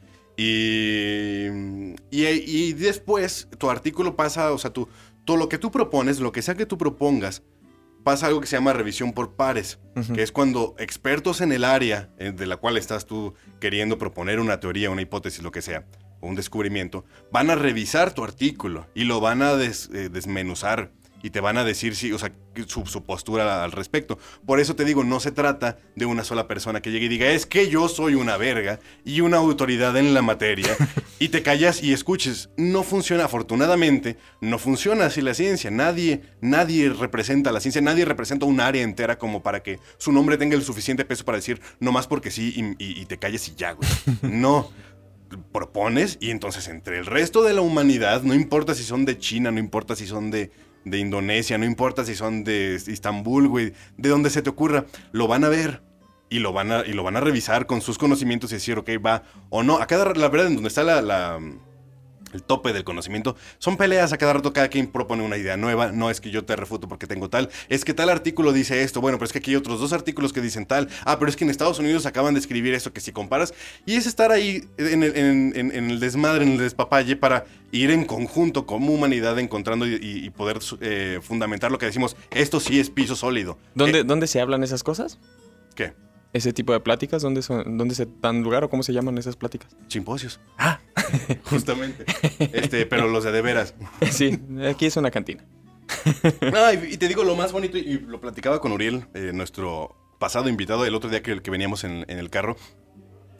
Y, 0.43 1.95
y, 2.09 2.73
después 2.73 3.47
tu 3.59 3.69
artículo 3.69 4.15
pasa, 4.15 4.51
o 4.51 4.57
sea, 4.57 4.73
tú, 4.73 4.89
todo 5.23 5.37
lo 5.37 5.49
que 5.49 5.59
tú 5.59 5.69
propones, 5.69 6.19
lo 6.19 6.31
que 6.31 6.41
sea 6.41 6.55
que 6.55 6.65
tú 6.65 6.79
propongas, 6.79 7.43
pasa 8.03 8.25
algo 8.25 8.41
que 8.41 8.47
se 8.47 8.55
llama 8.55 8.73
revisión 8.73 9.13
por 9.13 9.35
pares, 9.35 9.79
que 10.15 10.23
es 10.23 10.31
cuando 10.31 10.73
expertos 10.79 11.41
en 11.41 11.51
el 11.51 11.63
área 11.63 12.09
eh, 12.17 12.31
de 12.31 12.47
la 12.47 12.57
cual 12.57 12.77
estás 12.77 13.05
tú 13.05 13.35
queriendo 13.59 13.99
proponer 13.99 14.39
una 14.39 14.59
teoría, 14.59 14.89
una 14.89 15.03
hipótesis, 15.03 15.43
lo 15.43 15.51
que 15.51 15.61
sea, 15.61 15.85
o 16.21 16.27
un 16.27 16.35
descubrimiento, 16.35 17.05
van 17.31 17.51
a 17.51 17.55
revisar 17.55 18.13
tu 18.13 18.23
artículo 18.23 18.87
y 18.95 19.03
lo 19.03 19.19
van 19.19 19.43
a 19.43 19.53
eh, 19.53 20.09
desmenuzar 20.09 20.91
y 21.23 21.29
te 21.29 21.39
van 21.39 21.57
a 21.57 21.63
decir 21.63 21.95
si, 21.95 22.11
o 22.11 22.19
sea, 22.19 22.31
su, 22.67 23.03
postura 23.03 23.63
al 23.63 23.71
respecto. 23.71 24.17
Por 24.45 24.59
eso 24.59 24.75
te 24.75 24.85
digo, 24.85 25.03
no 25.03 25.19
se 25.19 25.31
trata 25.31 25.77
de 25.95 26.05
una 26.05 26.23
sola 26.23 26.47
persona 26.47 26.81
que 26.81 26.91
llegue 26.91 27.05
y 27.05 27.09
diga, 27.09 27.29
es 27.31 27.45
que 27.45 27.69
yo 27.69 27.87
soy 27.87 28.15
una 28.15 28.37
verga 28.37 28.79
y 29.05 29.21
una 29.21 29.37
autoridad 29.37 29.95
en 29.97 30.13
la 30.13 30.21
materia, 30.21 30.75
y 31.19 31.29
te 31.29 31.43
callas 31.43 31.83
y 31.83 31.93
escuches. 31.93 32.49
No 32.57 32.83
funciona, 32.83 33.25
afortunadamente, 33.25 34.17
no 34.41 34.57
funciona 34.59 35.05
así 35.05 35.21
la 35.21 35.33
ciencia. 35.33 35.71
Nadie, 35.71 36.21
nadie 36.41 36.89
representa 36.89 37.51
la 37.51 37.59
ciencia, 37.59 37.81
nadie 37.81 38.05
representa 38.05 38.45
un 38.45 38.59
área 38.59 38.83
entera 38.83 39.17
como 39.17 39.43
para 39.43 39.63
que 39.63 39.79
su 39.97 40.11
nombre 40.11 40.37
tenga 40.37 40.55
el 40.55 40.63
suficiente 40.63 41.05
peso 41.05 41.25
para 41.25 41.37
decir, 41.37 41.61
no 41.79 41.91
más 41.91 42.07
porque 42.07 42.31
sí, 42.31 42.75
y, 42.77 43.01
y 43.01 43.05
te 43.05 43.17
calles 43.17 43.47
y 43.47 43.55
ya, 43.55 43.73
güey. 43.73 43.89
No 44.41 44.69
propones 45.51 46.17
y 46.19 46.31
entonces 46.31 46.67
entre 46.67 46.99
el 46.99 47.05
resto 47.05 47.43
de 47.43 47.53
la 47.53 47.61
humanidad, 47.61 48.21
no 48.23 48.33
importa 48.33 48.75
si 48.75 48.83
son 48.83 49.05
de 49.05 49.17
China, 49.17 49.51
no 49.51 49.59
importa 49.59 49.95
si 49.95 50.05
son 50.07 50.31
de 50.31 50.51
de 50.85 50.97
Indonesia, 50.97 51.57
no 51.57 51.65
importa 51.65 52.05
si 52.05 52.15
son 52.15 52.43
de 52.43 52.81
Istambul, 52.85 53.47
güey, 53.47 53.73
de 53.97 54.09
donde 54.09 54.29
se 54.29 54.41
te 54.41 54.49
ocurra, 54.49 54.85
lo 55.11 55.27
van 55.27 55.43
a 55.43 55.49
ver 55.49 55.81
y 56.29 56.39
lo 56.39 56.53
van 56.53 56.71
a, 56.71 56.85
y 56.85 56.93
lo 56.93 57.03
van 57.03 57.17
a 57.17 57.19
revisar 57.19 57.65
con 57.65 57.81
sus 57.81 57.97
conocimientos 57.97 58.51
y 58.51 58.55
decir, 58.55 58.77
ok, 58.77 58.89
va 59.05 59.23
o 59.49 59.63
no. 59.63 59.77
A 59.77 59.87
cada, 59.87 60.13
la 60.13 60.29
verdad, 60.29 60.47
en 60.47 60.55
donde 60.55 60.69
está 60.69 60.83
la 60.83 61.39
el 62.33 62.43
tope 62.43 62.73
del 62.73 62.83
conocimiento. 62.83 63.35
Son 63.57 63.77
peleas 63.77 64.13
a 64.13 64.17
cada 64.17 64.33
rato, 64.33 64.53
cada 64.53 64.69
quien 64.69 64.87
propone 64.87 65.23
una 65.23 65.37
idea 65.37 65.57
nueva. 65.57 65.91
No 65.91 66.09
es 66.09 66.21
que 66.21 66.31
yo 66.31 66.45
te 66.45 66.55
refuto 66.55 66.87
porque 66.87 67.07
tengo 67.07 67.29
tal. 67.29 67.49
Es 67.69 67.85
que 67.85 67.93
tal 67.93 68.09
artículo 68.09 68.53
dice 68.53 68.83
esto. 68.83 69.01
Bueno, 69.01 69.17
pero 69.17 69.25
es 69.25 69.33
que 69.33 69.39
aquí 69.39 69.51
hay 69.51 69.57
otros 69.57 69.79
dos 69.79 69.93
artículos 69.93 70.33
que 70.33 70.41
dicen 70.41 70.65
tal. 70.65 70.89
Ah, 71.05 71.19
pero 71.19 71.29
es 71.29 71.35
que 71.35 71.43
en 71.43 71.49
Estados 71.49 71.79
Unidos 71.79 72.05
acaban 72.05 72.33
de 72.33 72.39
escribir 72.39 72.73
esto 72.73 72.93
que 72.93 73.01
si 73.01 73.11
comparas. 73.11 73.53
Y 73.85 73.95
es 73.95 74.05
estar 74.05 74.31
ahí 74.31 74.67
en 74.77 75.03
el, 75.03 75.99
desmadre, 75.99 76.43
en 76.43 76.53
el 76.53 76.57
despapalle 76.57 77.15
para 77.15 77.45
ir 77.71 77.91
en 77.91 78.05
conjunto 78.05 78.65
como 78.65 78.93
humanidad 78.93 79.39
encontrando 79.39 79.87
y, 79.87 80.29
poder 80.31 80.59
eh, 80.81 81.19
fundamentar 81.21 81.71
lo 81.71 81.77
que 81.77 81.85
decimos. 81.85 82.15
Esto 82.31 82.59
sí 82.59 82.79
es 82.79 82.89
piso 82.89 83.15
sólido. 83.15 83.57
¿Dónde, 83.75 83.99
eh, 83.99 84.03
¿Dónde 84.03 84.27
se 84.27 84.41
hablan 84.41 84.63
esas 84.63 84.83
cosas? 84.83 85.19
¿Qué? 85.75 85.93
Ese 86.33 86.53
tipo 86.53 86.73
de 86.73 86.79
pláticas? 86.79 87.21
¿Dónde, 87.21 87.41
son, 87.41 87.77
¿Dónde 87.77 87.95
se 87.95 88.07
dan 88.21 88.43
lugar 88.43 88.63
o 88.63 88.69
cómo 88.69 88.83
se 88.83 88.93
llaman 88.93 89.17
esas 89.17 89.35
pláticas? 89.35 89.75
Simposios. 89.87 90.39
Ah, 90.57 90.79
justamente. 91.45 92.05
este, 92.53 92.85
pero 92.85 93.07
los 93.07 93.23
de 93.23 93.31
de 93.31 93.41
veras. 93.41 93.73
sí, 94.11 94.39
aquí 94.69 94.85
es 94.85 94.97
una 94.97 95.11
cantina. 95.11 95.43
y, 96.89 96.97
te 96.97 97.07
digo 97.07 97.23
lo 97.23 97.35
más 97.35 97.51
bonito, 97.51 97.77
y, 97.77 97.99
lo 97.99 98.21
platicaba 98.21 98.59
con 98.59 98.71
Uriel, 98.71 99.05
eh, 99.13 99.31
nuestro 99.33 99.95
pasado 100.19 100.49
invitado, 100.49 100.85
el 100.85 100.95
otro 100.95 101.09
día 101.09 101.21
que, 101.23 101.41
que 101.41 101.51
veníamos 101.51 101.83
en, 101.83 102.05
en 102.07 102.19
el 102.19 102.29
carro 102.29 102.55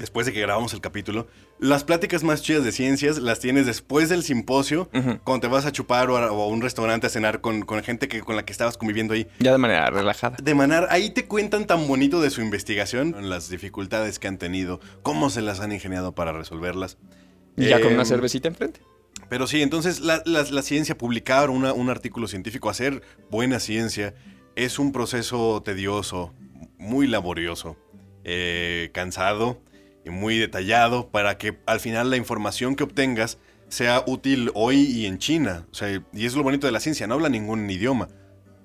después 0.01 0.25
de 0.25 0.33
que 0.33 0.41
grabamos 0.41 0.73
el 0.73 0.81
capítulo, 0.81 1.27
las 1.59 1.83
pláticas 1.83 2.23
más 2.23 2.41
chidas 2.41 2.63
de 2.63 2.71
ciencias 2.71 3.19
las 3.19 3.39
tienes 3.39 3.65
después 3.65 4.09
del 4.09 4.23
simposio, 4.23 4.89
cuando 5.23 5.39
te 5.39 5.47
vas 5.47 5.65
a 5.65 5.71
chupar 5.71 6.09
o 6.09 6.17
a, 6.17 6.47
un 6.47 6.61
restaurante 6.61 7.07
a 7.07 7.09
cenar 7.09 7.39
con, 7.39 7.65
gente 7.83 8.07
que, 8.07 8.21
con 8.21 8.35
la 8.35 8.43
que 8.43 8.51
estabas 8.51 8.77
conviviendo 8.77 9.13
ahí. 9.13 9.27
Ya 9.39 9.51
de 9.51 9.57
manera 9.57 9.89
relajada. 9.89 10.37
De 10.41 10.55
manera, 10.55 10.87
ahí 10.89 11.11
te 11.11 11.25
cuentan 11.25 11.67
tan 11.67 11.87
bonito 11.87 12.19
de 12.19 12.31
su 12.31 12.41
investigación, 12.41 13.29
las 13.29 13.49
dificultades 13.49 14.19
que 14.19 14.27
han 14.27 14.37
tenido, 14.37 14.81
cómo 15.03 15.29
se 15.29 15.41
las 15.41 15.59
han 15.59 15.71
ingeniado 15.71 16.13
para 16.13 16.33
resolverlas. 16.33 16.97
Y 17.55 17.67
ya 17.67 17.79
con 17.79 17.93
una 17.93 18.01
em, 18.01 18.07
cervecita 18.07 18.47
enfrente. 18.47 18.81
Pero 19.29 19.45
sí, 19.47 19.61
entonces 19.61 20.01
la, 20.01 20.43
ciencia, 20.63 20.97
publicar 20.97 21.49
un 21.49 21.89
artículo 21.89 22.27
científico, 22.27 22.69
hacer 22.69 23.03
buena 23.29 23.59
ciencia, 23.59 24.15
es 24.55 24.79
un 24.79 24.91
proceso 24.91 25.61
tedioso, 25.63 26.33
muy 26.77 27.07
laborioso, 27.07 27.77
eh, 28.23 28.89
cansado 28.93 29.61
y 30.05 30.09
muy 30.09 30.37
detallado 30.37 31.09
para 31.09 31.37
que 31.37 31.57
al 31.65 31.79
final 31.79 32.09
la 32.09 32.17
información 32.17 32.75
que 32.75 32.83
obtengas 32.83 33.37
sea 33.69 34.03
útil 34.05 34.51
hoy 34.53 34.81
y 34.81 35.05
en 35.05 35.17
China. 35.17 35.65
O 35.71 35.75
sea, 35.75 36.03
y 36.13 36.25
es 36.25 36.35
lo 36.35 36.43
bonito 36.43 36.67
de 36.67 36.73
la 36.73 36.79
ciencia, 36.79 37.07
no 37.07 37.15
habla 37.15 37.29
ningún 37.29 37.69
idioma. 37.69 38.09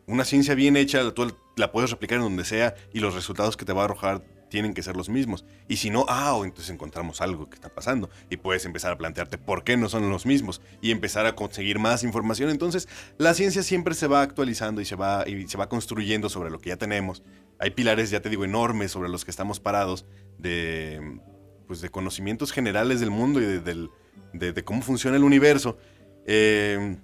Una 0.07 0.25
ciencia 0.25 0.55
bien 0.55 0.77
hecha, 0.77 1.13
tú 1.13 1.35
la 1.57 1.73
puedes 1.73 1.91
replicar 1.91 2.17
en 2.17 2.25
donde 2.25 2.45
sea 2.45 2.75
y 2.93 3.01
los 3.01 3.15
resultados 3.15 3.57
que 3.57 3.65
te 3.65 3.73
va 3.73 3.83
a 3.83 3.85
arrojar 3.87 4.23
tienen 4.49 4.75
que 4.75 4.83
ser 4.83 4.97
los 4.97 5.09
mismos. 5.09 5.45
Y 5.69 5.77
si 5.77 5.91
no, 5.91 6.07
ah, 6.09 6.39
entonces 6.45 6.71
encontramos 6.71 7.21
algo 7.21 7.49
que 7.49 7.57
está 7.57 7.69
pasando 7.69 8.11
y 8.31 8.37
puedes 8.37 8.65
empezar 8.65 8.93
a 8.93 8.99
plantearte 8.99 9.39
por 9.39 9.65
qué 9.65 9.77
no 9.77 9.89
son 9.89 10.09
los 10.11 10.27
mismos 10.27 10.61
y 10.81 10.91
empezar 10.91 11.27
a 11.27 11.35
conseguir 11.35 11.79
más 11.79 12.05
información. 12.05 12.51
Entonces, 12.51 12.89
la 13.19 13.35
ciencia 13.35 13.63
siempre 13.63 13.95
se 13.95 14.07
va 14.07 14.23
actualizando 14.23 14.81
y 14.81 14.85
se 14.85 14.97
va, 14.97 15.29
y 15.29 15.49
se 15.49 15.59
va 15.59 15.69
construyendo 15.69 16.29
sobre 16.29 16.51
lo 16.51 16.61
que 16.61 16.71
ya 16.71 16.77
tenemos. 16.77 17.23
Hay 17.59 17.71
pilares, 17.71 18.11
ya 18.11 18.21
te 18.21 18.29
digo, 18.29 18.45
enormes 18.45 18.93
sobre 18.93 19.09
los 19.09 19.25
que 19.25 19.31
estamos 19.31 19.61
parados 19.61 20.07
de, 20.39 21.21
pues, 21.67 21.81
de 21.81 21.89
conocimientos 21.89 22.53
generales 22.53 23.01
del 23.01 23.11
mundo 23.11 23.41
y 23.41 23.45
de, 23.45 23.89
de, 24.33 24.65
cómo 24.65 24.83
funciona 24.83 25.17
el 25.17 25.25
universo. 25.25 25.79
Eh, 26.27 26.97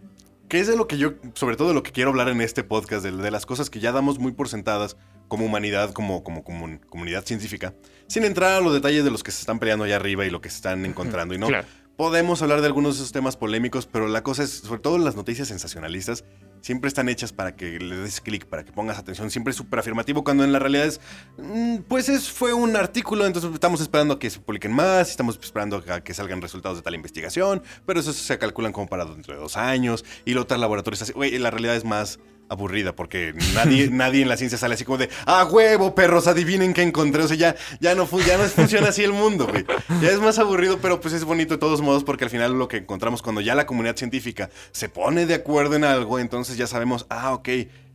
que 0.53 0.61
es 0.61 0.67
de 0.67 0.77
lo 0.77 0.87
que 0.87 0.99
yo, 0.99 1.15
sobre 1.33 1.57
todo 1.57 1.69
de 1.69 1.75
lo 1.75 1.83
que 1.83 1.93
quiero 1.93 2.11
hablar 2.11 2.29
en 2.29 2.43
este 2.43 2.63
podcast, 2.63 3.03
de, 3.03 3.31
las 3.31 3.47
cosas 3.47 3.71
que 3.71 3.81
ya 3.81 3.91
damos 3.91 4.19
muy 4.19 4.33
por 4.33 4.51
sentadas 4.51 4.99
como 5.27 5.47
humanidad, 5.47 5.95
como, 5.95 6.23
como, 6.23 6.45
comunidad 6.45 7.25
científica, 7.25 7.73
sin 8.07 8.25
entrar 8.25 8.53
a 8.53 8.61
los 8.61 8.75
detalles 8.75 9.03
de 9.03 9.11
los 9.11 9.23
que 9.23 9.31
se 9.31 9.41
están 9.41 9.59
peleando 9.59 9.87
allá 9.87 9.97
arriba 9.97 10.27
y 10.27 10.31
lo 10.31 10.43
que 10.43 10.51
se 10.51 10.57
están 10.57 10.85
encontrando. 10.85 11.35
Y 11.35 11.39
no, 11.39 11.49
podemos 11.97 12.43
hablar 12.43 12.61
de 12.61 12.67
algunos 12.67 12.97
de 12.97 13.03
esos 13.03 13.13
temas 13.13 13.39
polémicos, 13.39 13.87
pero 13.87 14.09
la 14.09 14.23
cosa 14.23 14.43
es, 14.43 14.51
sobre 14.51 14.83
todo 14.83 14.99
las 14.99 15.17
noticias 15.17 15.49
sensacionalistas, 15.49 16.23
siempre 16.63 16.89
están 16.89 17.11
hechas 17.11 17.33
para 17.33 17.55
que 17.55 17.79
le 17.79 17.97
des 17.97 18.21
clic, 18.21 18.47
para 18.47 18.65
que 18.65 18.73
pongas 18.73 18.99
atención, 18.99 19.31
siempre 19.31 19.51
es 19.51 19.57
súper 19.57 19.81
afirmativo, 19.81 20.25
cuando 20.25 20.45
en 20.45 20.53
la 20.53 20.59
realidad 20.59 20.87
es, 20.87 21.01
mm, 21.37 21.79
pues 21.89 22.09
es, 22.09 22.31
fue 22.31 22.55
un 22.55 22.75
artículo, 22.77 23.27
entonces 23.27 23.53
estamos 23.53 23.83
esperando 23.83 24.15
a 24.15 24.19
que 24.19 24.31
se 24.31 24.41
publiquen 24.41 24.73
más, 24.73 25.11
estamos 25.11 25.39
esperando 25.43 25.85
a 25.87 26.01
que 26.01 26.15
salgan 26.15 26.41
resultados 26.41 26.79
de 26.79 26.83
tal 26.83 26.95
investigación, 26.95 27.63
pero 27.85 28.01
eso 28.01 28.13
se 28.13 28.39
calculan 28.39 28.73
como 28.73 28.87
para 28.87 29.05
dentro 29.05 29.35
de 29.35 29.41
dos 29.41 29.59
años, 29.59 30.05
y 30.25 30.33
los 30.33 30.45
otros 30.45 30.59
laboratorios 30.59 31.03
así, 31.03 31.13
güey, 31.13 31.37
la 31.39 31.51
realidad 31.51 31.77
es 31.77 31.85
más 31.85 32.19
aburrida 32.53 32.95
porque 32.95 33.35
nadie, 33.55 33.89
nadie 33.93 34.23
en 34.23 34.29
la 34.29 34.37
ciencia 34.37 34.59
sale 34.59 34.75
así 34.75 34.85
como 34.85 34.99
de, 34.99 35.09
ah, 35.27 35.45
huevo, 35.45 35.95
perros, 35.95 36.27
adivinen 36.27 36.73
qué 36.75 36.83
encontré. 36.83 37.23
O 37.23 37.29
sea, 37.29 37.37
ya, 37.37 37.57
ya, 37.81 37.95
no, 37.95 38.09
ya 38.21 38.39
no 38.39 38.45
funciona 38.45 38.89
así 38.89 39.03
el 39.03 39.13
mundo, 39.13 39.47
güey. 39.47 39.65
Ya 40.01 40.11
es 40.11 40.21
más 40.21 40.39
aburrido, 40.39 40.79
pero 40.81 41.01
pues 41.01 41.15
es 41.15 41.25
bonito 41.25 41.55
de 41.55 41.59
todos 41.59 41.81
modos 41.81 42.05
porque 42.05 42.25
al 42.25 42.31
final 42.31 42.59
lo 42.59 42.69
que 42.69 42.79
encontramos 42.79 43.23
cuando 43.23 43.41
ya 43.41 43.55
la 43.55 43.67
comunidad 43.67 43.97
científica 43.97 44.51
se 44.71 44.89
pone 44.89 45.27
de 45.27 45.35
acuerdo 45.35 45.75
en 45.77 45.85
algo, 45.85 46.19
entonces 46.19 46.57
ya 46.57 46.67
sabemos, 46.67 47.07
ah, 47.09 47.33
ok, 47.33 47.49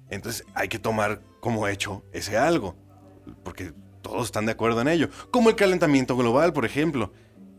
entonces 0.10 0.46
hay 0.54 0.68
que 0.68 0.80
tomar 0.80 1.22
como 1.40 1.68
hecho 1.68 2.04
ese 2.12 2.38
algo. 2.38 2.76
Porque 3.44 3.74
todos 4.02 4.28
están 4.28 4.46
de 4.46 4.54
acuerdo 4.54 4.82
en 4.82 4.88
ello. 4.88 5.10
Como 5.32 5.50
el 5.50 5.56
calentamiento 5.56 6.16
global, 6.16 6.54
por 6.54 6.66
ejemplo. 6.66 7.12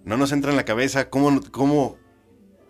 No 0.04 0.16
nos 0.16 0.32
entra 0.32 0.50
en 0.50 0.56
la 0.56 0.64
cabeza 0.64 1.10
cómo, 1.10 1.40
cómo, 1.50 1.98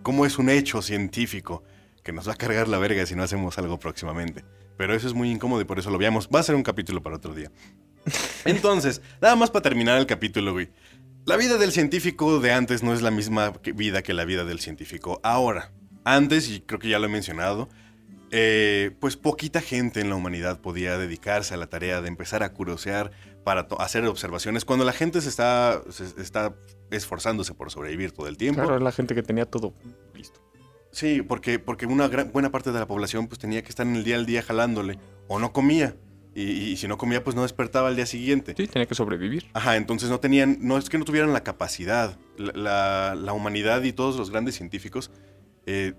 cómo 0.03 0.27
es 0.27 0.39
un 0.39 0.51
hecho 0.51 0.83
científico 0.83 1.63
que 2.09 2.13
nos 2.15 2.27
va 2.27 2.33
a 2.33 2.37
cargar 2.37 2.69
la 2.69 2.79
verga 2.79 3.05
si 3.05 3.15
no 3.15 3.23
hacemos 3.23 3.59
algo 3.59 3.79
próximamente. 3.79 4.43
Pero 4.79 4.95
eso 4.95 5.07
es 5.07 5.13
muy 5.13 5.31
incómodo 5.31 5.61
y 5.61 5.67
por 5.67 5.79
eso 5.79 5.91
lo 5.91 5.99
veamos. 5.99 6.31
Va 6.35 6.41
a 6.41 6.43
ser 6.43 6.55
un 6.55 6.63
capítulo 6.63 7.03
para 7.03 7.17
otro 7.17 7.35
día. 7.35 7.53
Entonces, 8.47 9.03
nada 9.21 9.37
más 9.37 9.51
para 9.51 9.65
terminar 9.65 9.99
el 9.99 10.07
capítulo, 10.07 10.55
güey. 10.55 10.71
La 11.27 11.37
vida 11.37 11.59
del 11.59 11.71
científico 11.71 12.41
de 12.41 12.51
antes 12.51 12.83
no 12.83 12.95
es 12.95 13.03
la 13.03 13.11
misma 13.11 13.53
vida 13.75 14.01
que 14.01 14.15
la 14.15 14.25
vida 14.25 14.47
del 14.47 14.59
científico 14.59 15.21
ahora. 15.23 15.71
Antes, 16.05 16.49
y 16.49 16.61
creo 16.61 16.81
que 16.81 16.89
ya 16.89 16.99
lo 16.99 17.05
he 17.05 17.11
mencionado, 17.11 17.69
eh, 18.31 18.93
pues 19.01 19.19
poquita 19.19 19.61
gente 19.61 20.01
en 20.01 20.09
la 20.09 20.15
humanidad 20.15 20.63
podía 20.63 20.97
dedicarse 20.97 21.53
a 21.53 21.57
la 21.59 21.67
tarea 21.67 22.01
de 22.01 22.09
empezar 22.09 22.43
a 22.43 22.55
curiosear 22.55 23.11
para 23.45 23.69
hacer 23.81 24.07
observaciones 24.07 24.65
cuando 24.65 24.87
la 24.87 24.93
gente 24.93 25.21
se 25.21 25.29
está, 25.29 25.83
se 25.91 26.05
está 26.21 26.55
esforzándose 26.91 27.53
por 27.53 27.71
sobrevivir 27.71 28.13
todo 28.13 28.29
el 28.29 28.39
tiempo. 28.39 28.63
Claro, 28.63 28.79
la 28.79 28.93
gente 28.93 29.15
que 29.15 29.23
tenía 29.23 29.45
todo. 29.45 29.75
Sí, 30.91 31.23
porque, 31.23 31.59
porque 31.59 31.87
una 31.87 32.09
gran, 32.09 32.33
buena 32.33 32.51
parte 32.51 32.73
de 32.73 32.79
la 32.79 32.87
población 32.87 33.29
pues 33.29 33.39
tenía 33.39 33.63
que 33.63 33.69
estar 33.69 33.87
en 33.87 33.97
el 33.97 34.05
día 34.05 34.17
al 34.17 34.27
día 34.27 34.43
jalándole 34.43 34.99
o 35.29 35.39
no 35.39 35.53
comía. 35.53 35.97
Y, 36.35 36.77
si 36.77 36.87
no 36.87 36.99
comía, 36.99 37.25
pues 37.25 37.35
no 37.35 37.43
despertaba 37.43 37.89
al 37.89 37.97
día 37.97 38.07
siguiente. 38.07 38.55
Sí, 38.57 38.69
tenía 38.69 38.87
que 38.87 38.95
sobrevivir. 38.95 39.47
Ajá, 39.55 39.75
entonces 39.75 40.09
no 40.09 40.21
tenían, 40.21 40.59
no 40.61 40.79
es 40.79 40.89
que 40.89 40.97
no 40.97 41.05
tuvieran 41.05 41.33
la 41.33 41.43
capacidad. 41.43 42.17
La, 42.37 43.17
la, 43.17 43.33
humanidad 43.33 43.83
y 43.83 43.93
todos 43.93 44.17
los 44.17 44.31
grandes 44.31 44.55
científicos 44.55 45.11
eh, 45.67 45.95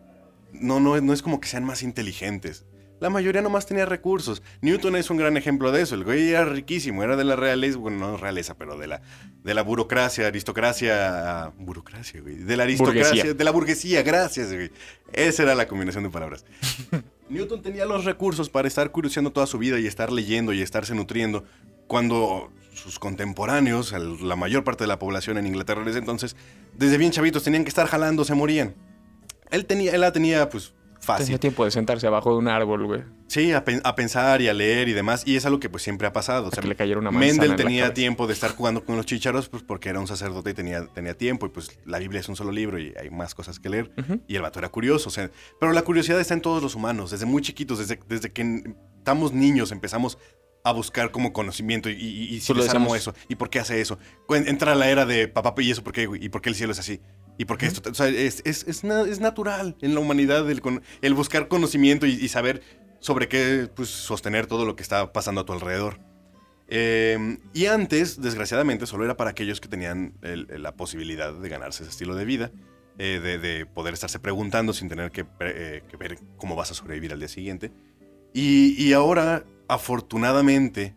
no, 0.53 0.79
no, 0.79 0.99
no 1.01 1.11
es 1.11 1.21
como 1.21 1.41
que 1.41 1.49
sean 1.49 1.65
más 1.65 1.83
inteligentes. 1.83 2.65
La 2.99 3.09
mayoría 3.09 3.41
nomás 3.41 3.65
tenía 3.65 3.85
recursos. 3.85 4.41
Newton 4.61 4.95
es 4.95 5.09
un 5.09 5.17
gran 5.17 5.37
ejemplo 5.37 5.71
de 5.71 5.81
eso. 5.81 5.95
El 5.95 6.03
güey 6.03 6.29
era 6.29 6.45
riquísimo, 6.45 7.03
era 7.03 7.15
de 7.15 7.23
la 7.23 7.35
realeza, 7.35 7.77
bueno, 7.77 7.97
no 7.97 8.17
realeza, 8.17 8.55
pero 8.55 8.77
de 8.77 8.87
la, 8.87 9.01
de 9.43 9.53
la 9.53 9.61
burocracia, 9.61 10.27
aristocracia. 10.27 11.53
Burocracia, 11.57 12.21
güey. 12.21 12.35
De 12.35 12.57
la 12.57 12.63
aristocracia, 12.63 13.33
de 13.33 13.43
la 13.43 13.51
burguesía, 13.51 14.03
gracias, 14.03 14.53
güey. 14.53 14.71
Esa 15.13 15.43
era 15.43 15.55
la 15.55 15.67
combinación 15.67 16.03
de 16.03 16.09
palabras. 16.09 16.45
Newton 17.29 17.61
tenía 17.61 17.85
los 17.85 18.05
recursos 18.05 18.49
para 18.49 18.67
estar 18.67 18.91
curioseando 18.91 19.31
toda 19.31 19.45
su 19.45 19.57
vida 19.57 19.79
y 19.79 19.87
estar 19.87 20.11
leyendo 20.11 20.51
y 20.51 20.61
estarse 20.61 20.93
nutriendo. 20.93 21.45
Cuando 21.87 22.51
sus 22.73 22.99
contemporáneos, 22.99 23.93
la 24.21 24.35
mayor 24.35 24.63
parte 24.63 24.83
de 24.83 24.87
la 24.87 24.99
población 24.99 25.37
en 25.37 25.47
Inglaterra 25.47 25.81
en 25.81 25.87
ese 25.87 25.99
entonces, 25.99 26.35
desde 26.75 26.97
bien 26.97 27.11
chavitos 27.11 27.43
tenían 27.43 27.63
que 27.63 27.69
estar 27.69 27.87
jalando, 27.87 28.25
se 28.25 28.35
morían. 28.35 28.75
Él, 29.51 29.65
tenía, 29.65 29.93
él 29.93 30.01
la 30.01 30.11
tenía, 30.11 30.49
pues, 30.49 30.73
Fácil. 31.09 31.25
Tenía 31.25 31.39
tiempo 31.39 31.65
de 31.65 31.71
sentarse 31.71 32.05
abajo 32.05 32.31
de 32.33 32.37
un 32.37 32.47
árbol, 32.47 32.85
güey. 32.85 33.01
Sí, 33.27 33.51
a, 33.51 33.63
pensar 33.63 34.41
y 34.41 34.47
a 34.47 34.53
leer 34.53 34.89
y 34.89 34.93
demás. 34.93 35.23
Y 35.25 35.35
es 35.35 35.45
algo 35.45 35.59
que 35.59 35.67
pues 35.67 35.81
siempre 35.81 36.07
ha 36.07 36.13
pasado. 36.13 36.49
O 36.49 36.51
sea, 36.51 36.63
le 36.63 36.75
cayera 36.75 36.99
una 36.99 37.09
Mendel 37.09 37.55
tenía 37.55 37.93
tiempo 37.95 38.27
de 38.27 38.33
estar 38.33 38.51
jugando 38.55 38.85
con 38.85 38.95
los 38.95 39.07
chícharos 39.07 39.49
pues 39.49 39.63
porque 39.63 39.89
era 39.89 39.99
un 39.99 40.05
sacerdote 40.05 40.51
y 40.51 40.53
tenía, 40.53 40.85
tenía 40.87 41.15
tiempo. 41.15 41.47
Y 41.47 41.49
pues 41.49 41.79
la 41.85 41.97
Biblia 41.97 42.19
es 42.19 42.29
un 42.29 42.35
solo 42.35 42.51
libro 42.51 42.79
y 42.79 42.93
hay 42.99 43.09
más 43.09 43.33
cosas 43.33 43.59
que 43.59 43.69
leer. 43.69 43.91
Y 44.27 44.35
el 44.35 44.43
vato 44.43 44.59
era 44.59 44.69
curioso. 44.69 45.09
O 45.09 45.11
sea, 45.11 45.31
pero 45.59 45.73
la 45.73 45.81
curiosidad 45.81 46.19
está 46.19 46.35
en 46.35 46.41
todos 46.41 46.61
los 46.61 46.75
humanos. 46.75 47.09
Desde 47.09 47.25
muy 47.25 47.41
chiquitos, 47.41 47.79
desde, 47.79 47.99
desde 48.07 48.31
que 48.31 48.75
estamos 48.99 49.33
niños 49.33 49.71
empezamos 49.71 50.19
a 50.63 50.71
buscar 50.73 51.11
como 51.11 51.33
conocimiento 51.33 51.89
y, 51.89 51.93
y, 51.93 52.39
si 52.41 52.53
les 52.53 52.73
eso. 52.95 53.13
¿Y 53.27 53.35
por 53.35 53.49
qué 53.49 53.59
hace 53.59 53.81
eso? 53.81 53.97
Entra 54.29 54.75
la 54.75 54.89
era 54.89 55.05
de 55.05 55.27
papá 55.27 55.53
y 55.61 55.71
eso, 55.71 55.83
¿por 55.83 55.93
qué, 55.93 56.07
¿Y 56.19 56.29
por 56.29 56.41
qué 56.41 56.49
el 56.49 56.55
cielo 56.55 56.73
es 56.73 56.79
así? 56.79 57.01
¿Y 57.39 57.45
por 57.45 57.57
qué 57.57 57.67
esto? 57.67 57.89
O 57.89 57.93
sea, 57.93 58.09
es, 58.09 58.41
es, 58.43 58.65
es, 58.67 58.83
natural 58.83 59.77
en 59.81 59.93
la 59.93 60.01
humanidad 60.01 60.51
el, 60.51 60.61
el 61.01 61.13
buscar 61.13 61.47
conocimiento 61.47 62.05
y, 62.05 62.27
saber 62.27 62.61
sobre 62.99 63.29
qué 63.29 63.69
pues, 63.73 63.87
sostener 63.87 64.45
todo 64.45 64.65
lo 64.65 64.75
que 64.75 64.83
está 64.83 65.13
pasando 65.13 65.39
a 65.39 65.45
tu 65.45 65.53
alrededor. 65.53 66.01
Em, 66.67 67.39
y 67.53 67.67
antes, 67.67 68.19
desgraciadamente, 68.19 68.85
solo 68.85 69.05
era 69.05 69.15
para 69.15 69.29
aquellos 69.29 69.61
que 69.61 69.69
tenían 69.69 70.15
la 70.21 70.75
posibilidad 70.75 71.33
de 71.33 71.47
ganarse 71.47 71.83
ese 71.83 71.91
estilo 71.91 72.13
de 72.13 72.25
vida, 72.25 72.51
eh, 72.97 73.21
de, 73.21 73.65
poder 73.65 73.93
estarse 73.93 74.19
preguntando 74.19 74.73
sin 74.73 74.89
tener 74.89 75.09
que, 75.11 75.25
eh, 75.39 75.83
que, 75.87 75.95
ver 75.95 76.19
cómo 76.35 76.57
vas 76.57 76.71
a 76.71 76.73
sobrevivir 76.73 77.13
al 77.13 77.19
día 77.19 77.29
siguiente. 77.29 77.71
Y, 78.33 78.75
y 78.83 78.91
ahora 78.91 79.45
afortunadamente, 79.69 80.93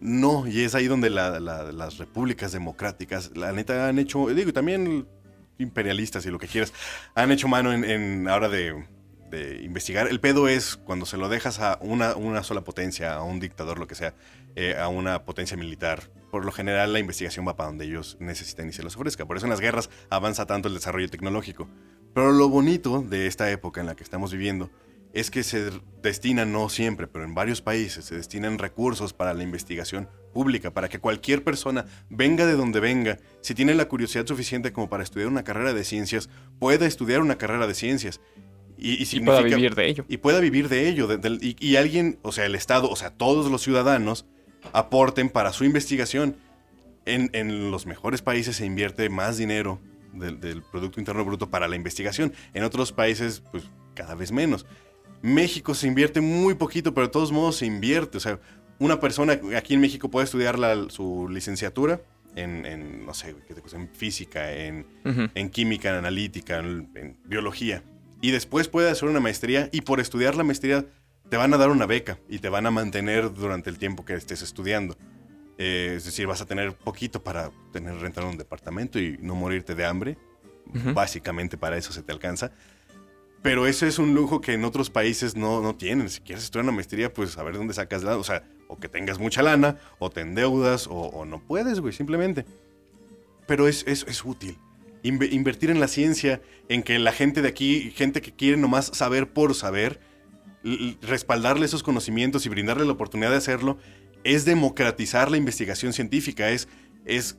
no, 0.00 0.46
y 0.46 0.60
es 0.60 0.76
ahí 0.76 0.86
donde 0.86 1.10
las 1.10 1.98
repúblicas 1.98 2.52
democráticas, 2.52 3.32
la 3.34 3.50
neta, 3.50 3.88
han 3.88 3.98
hecho, 3.98 4.28
digo, 4.28 4.50
y 4.50 4.52
también 4.52 5.08
imperialistas 5.60 6.26
y 6.26 6.30
lo 6.30 6.38
que 6.38 6.46
quieras, 6.46 6.72
han 7.14 7.30
hecho 7.32 7.48
mano 7.48 7.72
en, 7.72 8.28
ahora 8.28 8.48
de, 8.48 8.84
investigar. 9.62 10.08
El 10.08 10.18
pedo 10.18 10.48
es 10.48 10.76
cuando 10.76 11.06
se 11.06 11.16
lo 11.16 11.28
dejas 11.28 11.60
a 11.60 11.78
una, 11.80 12.42
sola 12.42 12.62
potencia, 12.62 13.14
a 13.14 13.22
un 13.22 13.38
dictador, 13.38 13.78
lo 13.78 13.86
que 13.86 13.94
sea, 13.94 14.14
eh, 14.56 14.76
a 14.76 14.88
una 14.88 15.24
potencia 15.24 15.56
militar. 15.56 16.10
Por 16.32 16.44
lo 16.44 16.50
general, 16.50 16.92
la 16.92 16.98
investigación 16.98 17.46
va 17.46 17.56
para 17.56 17.68
donde 17.68 17.84
ellos 17.84 18.16
necesitan 18.18 18.68
y 18.68 18.72
se 18.72 18.82
los 18.82 18.96
ofrezca. 18.96 19.26
Por 19.26 19.36
eso 19.36 19.46
en 19.46 19.50
las 19.50 19.60
guerras 19.60 19.88
avanza 20.10 20.46
tanto 20.46 20.66
el 20.66 20.74
desarrollo 20.74 21.08
tecnológico. 21.08 21.68
Pero 22.12 22.32
lo 22.32 22.48
bonito 22.48 23.02
de 23.02 23.28
esta 23.28 23.50
época 23.50 23.80
en 23.80 23.86
la 23.86 23.94
que 23.94 24.02
estamos 24.02 24.32
viviendo 24.32 24.68
es 25.12 25.30
que 25.30 25.42
se 25.42 25.70
destinan, 26.02 26.52
no 26.52 26.68
siempre, 26.68 27.06
pero 27.06 27.24
en 27.24 27.34
varios 27.34 27.60
países, 27.60 28.04
se 28.04 28.14
destinan 28.14 28.58
recursos 28.58 29.12
para 29.12 29.34
la 29.34 29.42
investigación 29.42 30.08
pública, 30.32 30.72
para 30.72 30.88
que 30.88 31.00
cualquier 31.00 31.42
persona, 31.42 31.86
venga 32.08 32.46
de 32.46 32.54
donde 32.54 32.80
venga, 32.80 33.18
si 33.40 33.54
tiene 33.54 33.74
la 33.74 33.88
curiosidad 33.88 34.26
suficiente 34.26 34.72
como 34.72 34.88
para 34.88 35.02
estudiar 35.02 35.28
una 35.28 35.42
carrera 35.44 35.72
de 35.74 35.84
ciencias, 35.84 36.30
pueda 36.58 36.86
estudiar 36.86 37.20
una 37.20 37.38
carrera 37.38 37.66
de 37.66 37.74
ciencias. 37.74 38.20
Y, 38.82 39.04
pueda 39.20 39.42
vivir 39.42 39.74
de 39.74 39.88
ello. 39.88 40.06
Y 40.08 40.16
pueda 40.16 40.40
vivir 40.40 40.70
de 40.70 40.88
ello. 40.88 41.06
y, 41.40 41.76
alguien, 41.76 42.18
o 42.22 42.32
sea, 42.32 42.46
el 42.46 42.54
Estado, 42.54 42.88
o 42.88 42.96
sea, 42.96 43.10
todos 43.10 43.50
los 43.50 43.60
ciudadanos, 43.60 44.24
aporten 44.72 45.28
para 45.28 45.52
su 45.52 45.64
investigación. 45.64 46.36
En, 47.04 47.70
los 47.70 47.84
mejores 47.84 48.22
países 48.22 48.56
se 48.56 48.64
invierte 48.64 49.10
más 49.10 49.36
dinero 49.36 49.80
del, 50.14 50.40
del 50.40 50.62
Producto 50.62 50.98
Interno 50.98 51.26
Bruto 51.26 51.50
para 51.50 51.68
la 51.68 51.76
investigación. 51.76 52.32
En 52.54 52.64
otros 52.64 52.92
países, 52.92 53.42
pues 53.50 53.64
cada 53.94 54.14
vez 54.14 54.32
menos. 54.32 54.64
México 55.22 55.74
se 55.74 55.86
invierte 55.86 56.20
muy 56.20 56.54
poquito, 56.54 56.94
pero 56.94 57.06
de 57.06 57.12
todos 57.12 57.32
modos 57.32 57.56
se 57.56 57.66
invierte. 57.66 58.18
O 58.18 58.20
sea, 58.20 58.40
una 58.78 59.00
persona 59.00 59.38
aquí 59.56 59.74
en 59.74 59.80
México 59.80 60.10
puede 60.10 60.24
estudiar 60.24 60.58
su 60.90 61.28
licenciatura 61.28 62.00
en, 62.36 63.04
no 63.04 63.14
sé, 63.14 63.34
en 63.72 63.88
física, 63.88 64.52
en, 64.52 64.86
química, 65.50 65.90
en 65.90 65.96
analítica, 65.96 66.58
en, 66.58 67.16
biología. 67.24 67.82
Y 68.22 68.30
después 68.30 68.68
puede 68.68 68.90
hacer 68.90 69.08
una 69.08 69.20
maestría 69.20 69.68
y 69.72 69.82
por 69.82 70.00
estudiar 70.00 70.34
la 70.36 70.44
maestría 70.44 70.86
te 71.28 71.36
van 71.36 71.54
a 71.54 71.58
dar 71.58 71.70
una 71.70 71.86
beca 71.86 72.18
y 72.28 72.38
te 72.38 72.48
van 72.48 72.66
a 72.66 72.70
mantener 72.70 73.32
durante 73.32 73.70
el 73.70 73.78
tiempo 73.78 74.04
que 74.04 74.14
estés 74.14 74.42
estudiando. 74.42 74.96
Eh, 75.58 75.94
es 75.96 76.04
decir, 76.04 76.26
vas 76.26 76.40
a 76.40 76.46
tener 76.46 76.74
poquito 76.74 77.22
para 77.22 77.50
tener 77.72 77.94
rentar 77.96 78.24
un 78.24 78.36
departamento 78.36 78.98
y 78.98 79.18
no 79.20 79.34
morirte 79.34 79.74
de 79.74 79.84
hambre 79.84 80.16
básicamente 80.94 81.56
para 81.56 81.76
eso 81.76 81.92
se 81.92 82.02
te 82.02 82.12
alcanza. 82.12 82.52
Pero 83.42 83.66
eso 83.66 83.86
es 83.86 83.98
un 83.98 84.14
lujo 84.14 84.40
que 84.40 84.52
en 84.52 84.64
otros 84.64 84.90
países 84.90 85.34
no, 85.34 85.62
no 85.62 85.74
tienen. 85.74 86.10
Si 86.10 86.20
quieres 86.20 86.44
estudiar 86.44 86.64
una 86.64 86.72
maestría, 86.72 87.12
pues 87.12 87.38
a 87.38 87.42
ver 87.42 87.56
dónde 87.56 87.72
sacas 87.74 88.02
la... 88.02 88.16
O 88.16 88.24
sea, 88.24 88.44
o 88.68 88.78
que 88.78 88.88
tengas 88.88 89.18
mucha 89.18 89.42
lana, 89.42 89.78
o 89.98 90.10
te 90.10 90.20
endeudas, 90.20 90.86
o, 90.86 90.92
o 90.92 91.24
no 91.24 91.40
puedes, 91.40 91.80
güey, 91.80 91.92
simplemente. 91.92 92.44
Pero 93.46 93.66
es, 93.66 93.84
es, 93.88 94.04
es 94.06 94.24
útil. 94.24 94.58
Inve- 95.02 95.32
invertir 95.32 95.70
en 95.70 95.80
la 95.80 95.88
ciencia, 95.88 96.40
en 96.68 96.82
que 96.82 96.98
la 96.98 97.12
gente 97.12 97.42
de 97.42 97.48
aquí, 97.48 97.90
gente 97.96 98.20
que 98.20 98.32
quiere 98.32 98.56
nomás 98.58 98.86
saber 98.94 99.32
por 99.32 99.54
saber, 99.54 99.98
respaldarle 101.00 101.64
esos 101.64 101.82
conocimientos 101.82 102.44
y 102.44 102.50
brindarle 102.50 102.84
la 102.84 102.92
oportunidad 102.92 103.30
de 103.30 103.38
hacerlo, 103.38 103.78
es 104.22 104.44
democratizar 104.44 105.30
la 105.30 105.38
investigación 105.38 105.94
científica, 105.94 106.50
es, 106.50 106.68
es 107.06 107.38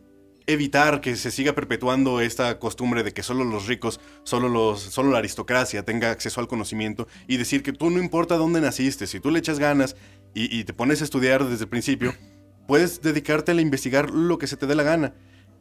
evitar 0.53 1.01
que 1.01 1.15
se 1.15 1.31
siga 1.31 1.53
perpetuando 1.53 2.21
esta 2.21 2.59
costumbre 2.59 3.03
de 3.03 3.13
que 3.13 3.23
solo 3.23 3.43
los 3.43 3.67
ricos, 3.67 3.99
solo, 4.23 4.49
los, 4.49 4.81
solo 4.81 5.11
la 5.11 5.19
aristocracia 5.19 5.83
tenga 5.83 6.11
acceso 6.11 6.39
al 6.39 6.47
conocimiento 6.47 7.07
y 7.27 7.37
decir 7.37 7.63
que 7.63 7.73
tú 7.73 7.89
no 7.89 7.99
importa 7.99 8.37
dónde 8.37 8.61
naciste, 8.61 9.07
si 9.07 9.19
tú 9.19 9.31
le 9.31 9.39
echas 9.39 9.59
ganas 9.59 9.95
y, 10.33 10.55
y 10.55 10.63
te 10.63 10.73
pones 10.73 11.01
a 11.01 11.03
estudiar 11.03 11.45
desde 11.45 11.63
el 11.63 11.69
principio, 11.69 12.13
puedes 12.67 13.01
dedicarte 13.01 13.51
a 13.51 13.61
investigar 13.61 14.09
lo 14.11 14.37
que 14.37 14.47
se 14.47 14.57
te 14.57 14.67
dé 14.67 14.75
la 14.75 14.83
gana. 14.83 15.13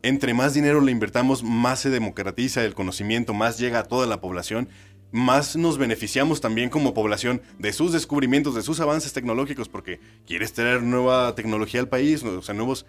Entre 0.02 0.32
más 0.32 0.54
dinero 0.54 0.80
le 0.80 0.92
invertamos, 0.92 1.42
más 1.42 1.80
se 1.80 1.90
democratiza 1.90 2.64
el 2.64 2.74
conocimiento, 2.74 3.34
más 3.34 3.58
llega 3.58 3.80
a 3.80 3.84
toda 3.84 4.06
la 4.06 4.20
población, 4.20 4.68
más 5.12 5.56
nos 5.56 5.76
beneficiamos 5.76 6.40
también 6.40 6.70
como 6.70 6.94
población 6.94 7.42
de 7.58 7.72
sus 7.72 7.92
descubrimientos, 7.92 8.54
de 8.54 8.62
sus 8.62 8.80
avances 8.80 9.12
tecnológicos, 9.12 9.68
porque 9.68 10.00
quieres 10.26 10.52
traer 10.52 10.82
nueva 10.82 11.34
tecnología 11.34 11.80
al 11.80 11.88
país, 11.88 12.22
o 12.22 12.42
sea, 12.42 12.54
nuevos 12.54 12.86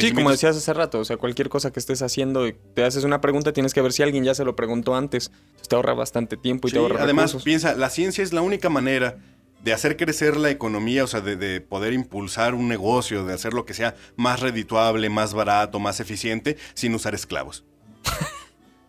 Sí, 0.00 0.12
como 0.12 0.30
decías 0.30 0.56
hace 0.56 0.72
rato, 0.72 0.98
o 1.00 1.04
sea, 1.04 1.16
cualquier 1.16 1.48
cosa 1.48 1.70
que 1.72 1.80
estés 1.80 2.02
haciendo 2.02 2.46
y 2.46 2.54
te 2.74 2.84
haces 2.84 3.04
una 3.04 3.20
pregunta, 3.20 3.52
tienes 3.52 3.74
que 3.74 3.82
ver 3.82 3.92
si 3.92 4.02
alguien 4.02 4.24
ya 4.24 4.34
se 4.34 4.44
lo 4.44 4.56
preguntó 4.56 4.94
antes. 4.94 5.30
Entonces 5.46 5.68
te 5.68 5.76
ahorra 5.76 5.94
bastante 5.94 6.36
tiempo 6.36 6.68
y 6.68 6.70
Sí, 6.70 6.74
te 6.76 6.80
ahorra 6.80 7.02
además, 7.02 7.30
recursos. 7.30 7.42
piensa, 7.44 7.74
la 7.74 7.90
ciencia 7.90 8.22
es 8.24 8.32
la 8.32 8.40
única 8.42 8.68
manera 8.68 9.18
de 9.62 9.72
hacer 9.72 9.96
crecer 9.96 10.36
la 10.36 10.50
economía, 10.50 11.04
o 11.04 11.06
sea, 11.06 11.20
de, 11.20 11.36
de 11.36 11.60
poder 11.60 11.92
impulsar 11.92 12.54
un 12.54 12.68
negocio, 12.68 13.24
de 13.24 13.32
hacer 13.34 13.52
lo 13.54 13.64
que 13.64 13.74
sea 13.74 13.94
más 14.16 14.40
redituable, 14.40 15.08
más 15.08 15.34
barato, 15.34 15.78
más 15.78 16.00
eficiente, 16.00 16.56
sin 16.74 16.94
usar 16.94 17.14
esclavos. 17.14 17.64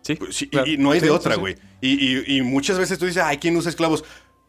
Sí, 0.02 0.16
Pues 0.16 0.36
sí, 0.36 0.48
claro. 0.50 0.66
y, 0.70 0.76
no 0.76 0.90
hay 0.90 1.00
Sí, 1.00 1.06
de 1.06 1.12
otra, 1.12 1.36
güey. 1.36 1.56
Y, 1.80 1.92
y- 1.92 2.36
y 2.36 2.42
muchas 2.42 2.78
veces 2.78 2.98
tú 2.98 3.06
dices, 3.06 3.22
ay, 3.24 3.38
¿quién 3.38 3.56
usa 3.56 3.70
esclavos? 3.70 4.04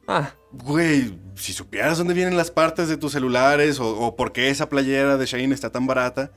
Ah, 0.08 0.34
Güey, 0.51 1.18
si 1.36 1.53
supieras 1.53 1.97
dónde 1.97 2.14
vienen 2.14 2.36
las 2.36 2.51
partes 2.51 2.89
de 2.89 2.97
tus 2.97 3.14
celulares 3.14 3.80
o, 3.80 3.97
o 3.97 4.16
por 4.18 4.34
qué 4.34 4.49
esa 4.49 4.68
playera 4.70 5.16
de 5.18 5.26
Shane 5.26 5.53
está 5.53 5.72
tan 5.72 5.88
barata, 5.88 6.32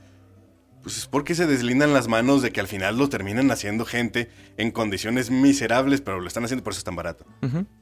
pues 0.82 0.98
es 0.98 1.06
porque 1.06 1.34
se 1.34 1.46
deslindan 1.46 1.92
las 1.92 2.08
manos 2.08 2.42
de 2.42 2.50
que 2.50 2.60
al 2.60 2.68
final 2.68 2.96
lo 2.96 3.08
terminan 3.08 3.50
haciendo 3.50 3.84
gente 3.84 4.28
en 4.56 4.70
condiciones 4.70 5.30
miserables, 5.30 6.00
pero 6.00 6.20
lo 6.20 6.26
están 6.26 6.44
haciendo 6.44 6.64
por 6.64 6.72
eso 6.72 6.80
es 6.80 6.84
tan 6.84 6.96
barato. 6.96 7.26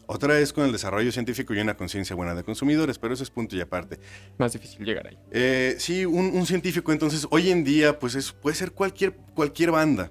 Otra 0.06 0.38
es 0.38 0.52
con 0.52 0.64
el 0.64 0.72
desarrollo 0.72 1.12
científico 1.12 1.54
y 1.54 1.60
una 1.60 1.76
conciencia 1.76 2.16
buena 2.16 2.34
de 2.34 2.44
consumidores, 2.44 2.98
pero 2.98 3.14
eso 3.14 3.22
es 3.22 3.30
punto 3.30 3.56
y 3.56 3.60
aparte. 3.60 3.98
más 4.38 4.52
difícil 4.52 4.84
llegar 4.84 5.06
ahí. 5.08 5.18
Eh, 5.30 5.76
sí, 5.78 6.04
un, 6.06 6.26
un 6.34 6.46
científico 6.46 6.92
entonces 6.92 7.26
hoy 7.30 7.50
en 7.50 7.64
día 7.64 7.98
pues 7.98 8.14
es, 8.14 8.32
puede 8.32 8.56
ser 8.56 8.72
cualquier, 8.72 9.14
cualquier 9.34 9.70
banda, 9.70 10.10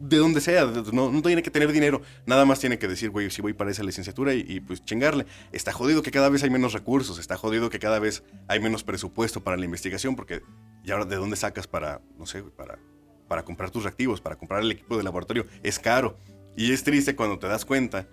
de 0.00 0.16
donde 0.16 0.40
sea, 0.40 0.64
no 0.64 1.22
tiene 1.22 1.42
que 1.42 1.50
tener 1.50 1.70
dinero, 1.72 2.02
nada 2.24 2.44
más 2.44 2.60
tiene 2.60 2.78
que 2.78 2.88
decir, 2.88 3.10
güey, 3.10 3.30
si 3.30 3.42
voy 3.42 3.52
para 3.52 3.70
esa 3.70 3.82
licenciatura 3.82 4.34
y, 4.34 4.44
y, 4.46 4.60
pues 4.60 4.84
chingarle. 4.84 5.26
Está 5.52 5.72
jodido 5.72 6.02
que 6.02 6.10
cada 6.10 6.28
vez 6.28 6.42
hay 6.42 6.50
menos 6.50 6.72
recursos, 6.72 7.18
está 7.18 7.36
jodido 7.36 7.70
que 7.70 7.78
cada 7.78 7.98
vez 7.98 8.22
hay 8.48 8.60
menos 8.60 8.84
presupuesto 8.84 9.42
para 9.44 9.56
la 9.56 9.64
investigación, 9.64 10.16
porque 10.16 10.42
¿y 10.86 10.92
ahora 10.92 11.04
de 11.04 11.16
dónde 11.16 11.36
sacas 11.36 11.66
para, 11.66 12.00
no 12.16 12.26
sé, 12.26 12.42
para, 12.44 12.78
para 13.26 13.44
comprar 13.44 13.70
tus 13.70 13.82
reactivos, 13.82 14.20
para 14.20 14.36
comprar 14.36 14.62
el 14.62 14.70
equipo 14.70 14.96
de 14.96 15.02
laboratorio? 15.02 15.44
Es 15.64 15.80
caro. 15.80 16.16
Y 16.56 16.72
es 16.72 16.84
triste 16.84 17.16
cuando 17.16 17.38
te 17.40 17.48
das 17.48 17.64
cuenta 17.64 18.06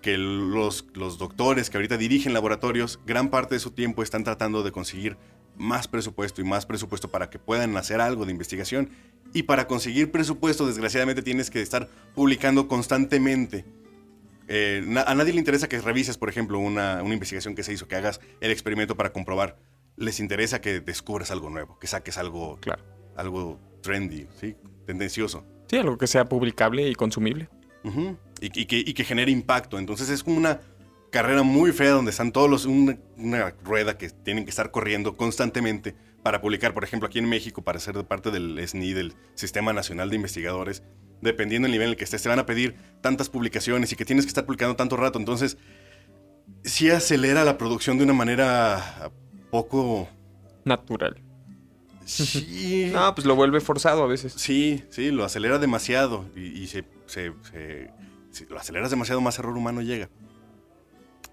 que 0.00 0.16
los, 0.16 0.86
los 0.94 1.18
doctores 1.18 1.68
que 1.68 1.76
ahorita 1.76 1.98
dirigen 1.98 2.32
laboratorios, 2.32 2.98
gran 3.06 3.28
parte 3.28 3.54
de 3.54 3.58
su 3.58 3.72
tiempo 3.72 4.02
están 4.02 4.24
tratando 4.24 4.62
de 4.62 4.72
conseguir 4.72 5.18
más 5.56 5.86
presupuesto 5.86 6.40
y 6.40 6.44
más 6.44 6.66
presupuesto 6.66 7.10
para 7.10 7.28
que 7.28 7.38
puedan 7.38 7.76
hacer 7.76 8.00
algo 8.00 8.24
de 8.24 8.32
investigación. 8.32 8.88
Y 9.34 9.42
para 9.42 9.66
conseguir 9.66 10.10
presupuesto, 10.10 10.66
desgraciadamente, 10.66 11.22
tienes 11.22 11.50
que 11.50 11.60
estar 11.60 11.88
publicando 12.14 12.68
constantemente. 12.68 13.66
Eh, 14.48 14.82
a 15.06 15.14
nadie 15.14 15.34
le 15.34 15.38
interesa 15.38 15.68
que 15.68 15.78
revises, 15.78 16.16
por 16.16 16.30
ejemplo, 16.30 16.58
una, 16.58 17.02
una 17.02 17.12
investigación 17.12 17.54
que 17.54 17.62
se 17.62 17.74
hizo, 17.74 17.86
que 17.86 17.96
hagas 17.96 18.20
el 18.40 18.50
experimento 18.50 18.96
para 18.96 19.12
comprobar. 19.12 19.58
Les 19.96 20.18
interesa 20.20 20.60
que 20.60 20.80
descubras 20.80 21.30
algo 21.30 21.50
nuevo, 21.50 21.78
que 21.78 21.86
saques 21.86 22.18
algo, 22.18 22.58
Claro. 22.60 22.82
algo 23.16 23.58
trendy, 23.82 24.26
¿sí? 24.40 24.56
tendencioso. 24.86 25.44
Sí, 25.68 25.76
algo 25.76 25.96
que 25.98 26.06
sea 26.06 26.24
publicable 26.26 26.88
y 26.88 26.94
consumible. 26.94 27.48
Y 28.40 28.66
que, 28.66 28.78
y 28.78 28.92
que 28.94 29.04
genere 29.04 29.30
impacto. 29.30 29.78
Entonces 29.78 30.08
es 30.10 30.22
como 30.24 30.36
una 30.36 30.60
carrera 31.10 31.42
muy 31.42 31.70
fea 31.72 31.90
donde 31.90 32.10
están 32.10 32.32
todos 32.32 32.50
los, 32.50 32.64
una, 32.66 32.98
una 33.16 33.50
rueda 33.62 33.96
que 33.96 34.10
tienen 34.10 34.44
que 34.44 34.50
estar 34.50 34.70
corriendo 34.70 35.16
constantemente 35.16 35.94
para 36.22 36.40
publicar, 36.40 36.74
por 36.74 36.82
ejemplo, 36.84 37.06
aquí 37.06 37.18
en 37.18 37.28
México, 37.28 37.62
para 37.62 37.78
ser 37.78 38.02
parte 38.06 38.30
del 38.30 38.58
SNI, 38.66 38.94
del 38.94 39.14
Sistema 39.34 39.72
Nacional 39.72 40.08
de 40.10 40.16
Investigadores, 40.16 40.82
dependiendo 41.20 41.66
del 41.66 41.72
nivel 41.72 41.86
en 41.88 41.90
el 41.92 41.96
que 41.96 42.04
estés, 42.04 42.22
te 42.22 42.28
van 42.30 42.38
a 42.38 42.46
pedir 42.46 42.74
tantas 43.02 43.28
publicaciones 43.28 43.92
y 43.92 43.96
que 43.96 44.04
tienes 44.04 44.24
que 44.24 44.28
estar 44.30 44.44
publicando 44.46 44.74
tanto 44.74 44.96
rato. 44.96 45.18
Entonces, 45.18 45.58
sí 46.64 46.90
acelera 46.90 47.44
la 47.44 47.58
producción 47.58 47.98
de 47.98 48.04
una 48.04 48.14
manera 48.14 49.10
poco... 49.54 50.08
Natural. 50.64 51.14
Sí, 52.04 52.90
No, 52.92 53.14
pues 53.14 53.24
lo 53.24 53.36
vuelve 53.36 53.60
forzado 53.60 54.02
a 54.02 54.06
veces. 54.08 54.32
Sí, 54.36 54.82
sí, 54.90 55.12
lo 55.12 55.24
acelera 55.24 55.60
demasiado 55.60 56.24
y, 56.34 56.40
y 56.62 56.66
se, 56.66 56.84
se- 57.06 57.32
se- 57.52 57.88
si 58.32 58.46
lo 58.46 58.58
aceleras 58.58 58.90
demasiado, 58.90 59.20
más 59.20 59.38
error 59.38 59.56
humano 59.56 59.80
llega. 59.80 60.08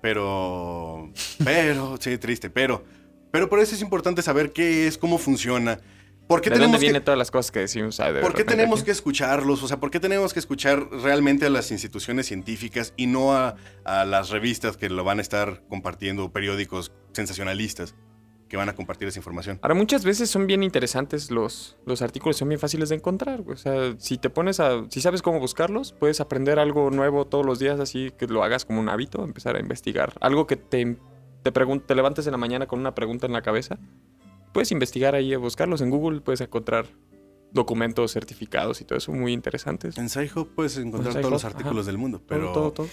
Pero, 0.01 1.11
pero, 1.43 1.97
sí, 1.99 2.15
triste, 2.19 2.51
pero, 2.51 2.83
pero 3.31 3.49
por 3.49 3.59
eso 3.59 3.73
es 3.73 3.81
importante 3.81 4.21
saber 4.21 4.51
qué 4.53 4.85
es, 4.85 4.99
cómo 4.99 5.17
funciona. 5.17 5.79
¿Por 6.27 6.41
qué 6.41 6.49
¿De 6.49 6.55
dónde 6.55 6.65
tenemos 6.67 6.81
vienen 6.81 7.01
que, 7.01 7.05
todas 7.05 7.17
las 7.17 7.31
cosas 7.31 7.51
que 7.51 7.59
decimos? 7.59 7.99
Ah, 7.99 8.11
de 8.11 8.21
¿por 8.21 8.33
qué 8.35 8.43
tenemos 8.43 8.79
aquí? 8.81 8.85
que 8.85 8.91
escucharlos? 8.91 9.63
O 9.63 9.67
sea, 9.67 9.79
¿por 9.79 9.89
qué 9.89 9.99
tenemos 9.99 10.31
que 10.33 10.39
escuchar 10.39 10.87
realmente 10.91 11.47
a 11.47 11.49
las 11.49 11.71
instituciones 11.71 12.27
científicas 12.27 12.93
y 12.97 13.07
no 13.07 13.33
a, 13.33 13.55
a 13.83 14.05
las 14.05 14.29
revistas 14.29 14.77
que 14.77 14.89
lo 14.89 15.03
van 15.03 15.17
a 15.17 15.21
estar 15.23 15.63
compartiendo, 15.69 16.31
periódicos 16.31 16.91
sensacionalistas 17.13 17.95
que 18.51 18.57
van 18.57 18.67
a 18.67 18.75
compartir 18.75 19.07
esa 19.07 19.17
información? 19.17 19.59
Ahora, 19.61 19.75
muchas 19.75 20.03
veces 20.03 20.29
son 20.29 20.45
bien 20.45 20.61
interesantes 20.61 21.31
los, 21.31 21.77
los 21.85 22.01
artículos, 22.01 22.35
son 22.35 22.49
bien 22.49 22.59
fáciles 22.59 22.89
de 22.89 22.95
encontrar. 22.95 23.41
O 23.47 23.55
sea, 23.55 23.95
si 23.97 24.17
te 24.17 24.29
pones 24.29 24.59
a. 24.59 24.83
Si 24.89 24.99
sabes 24.99 25.21
cómo 25.21 25.39
buscarlos, 25.39 25.93
puedes 25.93 26.19
aprender 26.19 26.59
algo 26.59 26.89
nuevo 26.91 27.25
todos 27.25 27.45
los 27.45 27.59
días, 27.59 27.79
así 27.79 28.11
que 28.17 28.27
lo 28.27 28.43
hagas 28.43 28.65
como 28.65 28.81
un 28.81 28.89
hábito, 28.89 29.23
empezar 29.23 29.55
a 29.55 29.61
investigar. 29.61 30.13
Algo 30.19 30.47
que 30.47 30.57
te, 30.57 30.97
te, 31.43 31.53
pregun- 31.53 31.85
te 31.85 31.95
levantes 31.95 32.27
en 32.27 32.33
la 32.33 32.37
mañana 32.37 32.67
con 32.67 32.79
una 32.79 32.93
pregunta 32.93 33.25
en 33.25 33.31
la 33.31 33.41
cabeza. 33.41 33.79
Puedes 34.51 34.73
investigar 34.73 35.15
ahí, 35.15 35.33
buscarlos 35.37 35.79
en 35.79 35.89
Google, 35.89 36.19
puedes 36.19 36.41
encontrar 36.41 36.87
documentos 37.53 38.11
certificados 38.11 38.81
y 38.81 38.85
todo 38.85 38.97
eso 38.97 39.13
muy 39.13 39.31
interesantes. 39.31 39.97
En 39.97 40.09
SciHub 40.09 40.53
puedes 40.55 40.77
encontrar 40.77 41.15
En 41.15 41.21
todos 41.21 41.31
los 41.31 41.45
artículos 41.45 41.83
ajá. 41.85 41.87
del 41.91 41.97
mundo, 41.97 42.17
Todo, 42.19 42.27
pero 42.27 42.51
todo, 42.51 42.71
todo. 42.71 42.87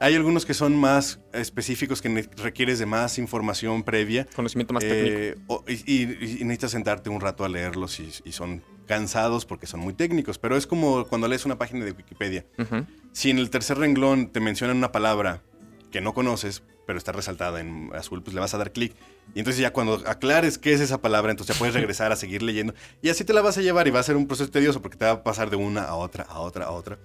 Hay 0.00 0.14
algunos 0.14 0.46
que 0.46 0.54
son 0.54 0.76
más 0.76 1.20
específicos 1.32 2.00
que 2.02 2.28
requieres 2.36 2.78
de 2.78 2.86
más 2.86 3.18
información 3.18 3.82
previa. 3.82 4.26
Conocimiento 4.36 4.72
más 4.74 4.82
técnico. 4.84 5.16
Eh, 5.18 5.36
o- 5.48 5.64
y, 5.68 5.72
y- 5.92 6.38
y 6.40 6.44
necesitas 6.44 6.70
sentarte 6.72 7.10
un 7.10 7.20
rato 7.20 7.44
a 7.44 7.48
leerlos 7.48 7.98
y, 8.00 8.10
y 8.24 8.32
son 8.32 8.62
cansados 8.86 9.44
porque 9.44 9.66
son 9.66 9.80
muy 9.80 9.92
técnicos, 9.94 10.38
pero 10.38 10.56
es 10.56 10.66
como 10.66 11.04
cuando 11.06 11.28
lees 11.28 11.44
una 11.44 11.58
página 11.58 11.84
de 11.84 11.92
Wikipedia. 11.92 12.46
Ujú. 12.58 12.86
Si 13.12 13.30
en 13.30 13.38
el 13.38 13.50
tercer 13.50 13.78
renglón 13.78 14.28
te 14.28 14.40
mencionan 14.40 14.76
una 14.76 14.92
palabra 14.92 15.42
que 15.90 16.00
no 16.00 16.14
conoces, 16.14 16.62
pero 16.86 16.96
está 16.98 17.12
resaltada 17.12 17.60
en 17.60 17.90
azul, 17.94 18.22
pues 18.22 18.32
le 18.34 18.40
vas 18.40 18.54
a 18.54 18.58
dar 18.58 18.72
clic. 18.72 18.94
Y 19.34 19.40
entonces 19.40 19.60
ya 19.60 19.72
cuando 19.74 19.94
aclares 20.06 20.56
qué 20.56 20.72
es 20.72 20.80
esa 20.80 21.02
palabra, 21.02 21.30
entonces 21.32 21.54
ya 21.54 21.58
puedes 21.58 21.74
regresar 21.74 22.12
a 22.12 22.16
seguir 22.16 22.42
leyendo. 22.42 22.72
Y 23.02 23.10
así 23.10 23.24
te 23.24 23.34
la 23.34 23.42
vas 23.42 23.58
a 23.58 23.62
llevar 23.62 23.86
y 23.88 23.90
va 23.90 24.00
a 24.00 24.02
ser 24.02 24.16
un 24.16 24.26
proceso 24.26 24.50
tedioso 24.50 24.80
porque 24.80 24.96
te 24.96 25.04
va 25.04 25.10
a 25.10 25.22
pasar 25.22 25.50
de 25.50 25.56
una 25.56 25.82
a 25.84 25.94
otra, 25.96 26.24
a 26.24 26.38
otra, 26.40 26.64
a 26.66 26.70
otra. 26.70 26.98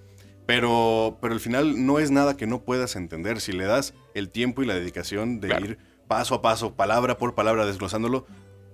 Pero, 0.46 1.18
pero 1.22 1.34
al 1.34 1.40
final 1.40 1.86
no 1.86 2.00
es 2.00 2.12
nada 2.12 2.36
que 2.36 2.48
no 2.48 2.62
puedas 2.64 2.96
entender. 2.96 3.40
Si 3.42 3.52
le 3.54 3.66
das 3.66 3.94
el 4.14 4.30
tiempo 4.30 4.62
y 4.62 4.66
la 4.66 4.74
dedicación 4.76 5.40
de 5.40 5.48
Claro. 5.48 5.66
ir 5.66 5.78
paso 6.08 6.36
a 6.36 6.42
paso, 6.42 6.74
palabra 6.76 7.18
por 7.18 7.34
palabra, 7.34 7.66
desglosándolo, 7.66 8.26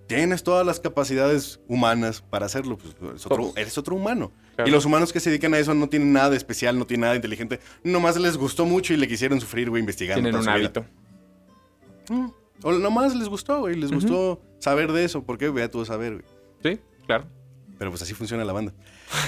tienes 0.07 0.41
todas 0.43 0.65
las 0.65 0.79
capacidades 0.79 1.59
humanas 1.67 2.21
para 2.21 2.47
hacerlo. 2.47 2.77
Pues, 2.77 2.95
es 3.15 3.25
otro- 3.27 3.37
Todos. 3.37 3.57
eres 3.57 3.77
otro 3.77 3.95
humano. 3.95 4.31
Claro. 4.55 4.67
Y 4.67 4.73
los 4.73 4.83
humanos 4.85 5.13
que 5.13 5.19
se 5.19 5.29
dedican 5.29 5.53
a 5.53 5.59
eso 5.59 5.73
no 5.75 5.87
tienen 5.87 6.11
nada 6.11 6.31
de 6.31 6.37
especial, 6.37 6.77
no 6.79 6.85
tienen 6.87 7.01
nada 7.01 7.13
de 7.13 7.17
inteligente. 7.17 7.59
Nomás 7.83 8.17
les 8.19 8.35
gustó 8.35 8.65
mucho 8.65 8.93
y 8.93 8.97
le 8.97 9.07
quisieron 9.07 9.39
sufrir, 9.39 9.69
güey, 9.69 9.79
investigando. 9.79 10.23
Tienen 10.23 10.41
un 10.41 10.49
hábito. 10.49 10.85
Mm. 12.09 12.27
O 12.63 12.71
nomás 12.73 13.15
les 13.15 13.29
gustó, 13.29 13.59
güey. 13.61 13.75
Les 13.75 13.91
gustó 13.91 14.41
saber 14.57 14.91
de 14.91 15.05
eso. 15.05 15.23
porque 15.23 15.49
Vea 15.49 15.69
tú 15.69 15.81
a 15.81 15.85
saber, 15.85 16.13
güey. 16.13 16.25
Sí, 16.75 16.81
claro. 17.05 17.25
Pero 17.77 17.91
pues 17.91 18.01
así 18.01 18.13
funciona 18.15 18.43
la 18.43 18.51
banda. 18.53 18.73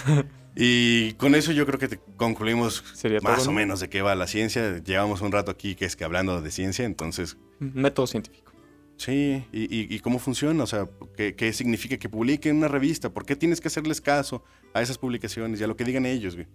y 0.55 1.13
con 1.13 1.33
eso 1.35 1.51
yo 1.51 1.65
creo 1.65 1.79
que 1.79 1.87
te 1.87 1.99
concluimos 2.17 2.83
Sería 2.93 3.19
más 3.21 3.37
todo, 3.37 3.45
o 3.45 3.51
¿no? 3.51 3.55
menos 3.57 3.79
de 3.79 3.89
qué 3.89 4.01
va 4.01 4.15
la 4.15 4.27
ciencia. 4.27 4.79
Llevamos 4.83 5.21
un 5.21 5.31
rato 5.31 5.51
aquí 5.51 5.75
que 5.75 5.85
es 5.85 5.95
que 5.95 6.03
hablando 6.03 6.41
de 6.41 6.51
ciencia, 6.51 6.85
entonces 6.85 7.37
Método 7.59 8.07
científico. 8.07 8.51
sí. 8.97 9.43
¿Y, 9.53 9.63
y- 9.75 9.87
y 9.95 9.99
cómo 9.99 10.19
funciona? 10.19 10.63
O 10.63 10.67
sea, 10.67 10.89
¿qué, 11.15 11.35
qué 11.35 11.53
significa 11.53 11.97
que 11.97 12.09
publiquen 12.09 12.57
una 12.57 12.67
revista? 12.67 13.09
¿Por 13.09 13.25
qué 13.25 13.35
tienes 13.35 13.61
que 13.61 13.67
hacerles 13.69 14.01
caso 14.01 14.43
a 14.73 14.81
esas 14.81 14.97
publicaciones 14.97 15.59
y 15.59 15.63
a 15.63 15.67
lo 15.67 15.75
que 15.77 15.83
digan 15.85 16.05
ellos, 16.05 16.35
güey? 16.35 16.47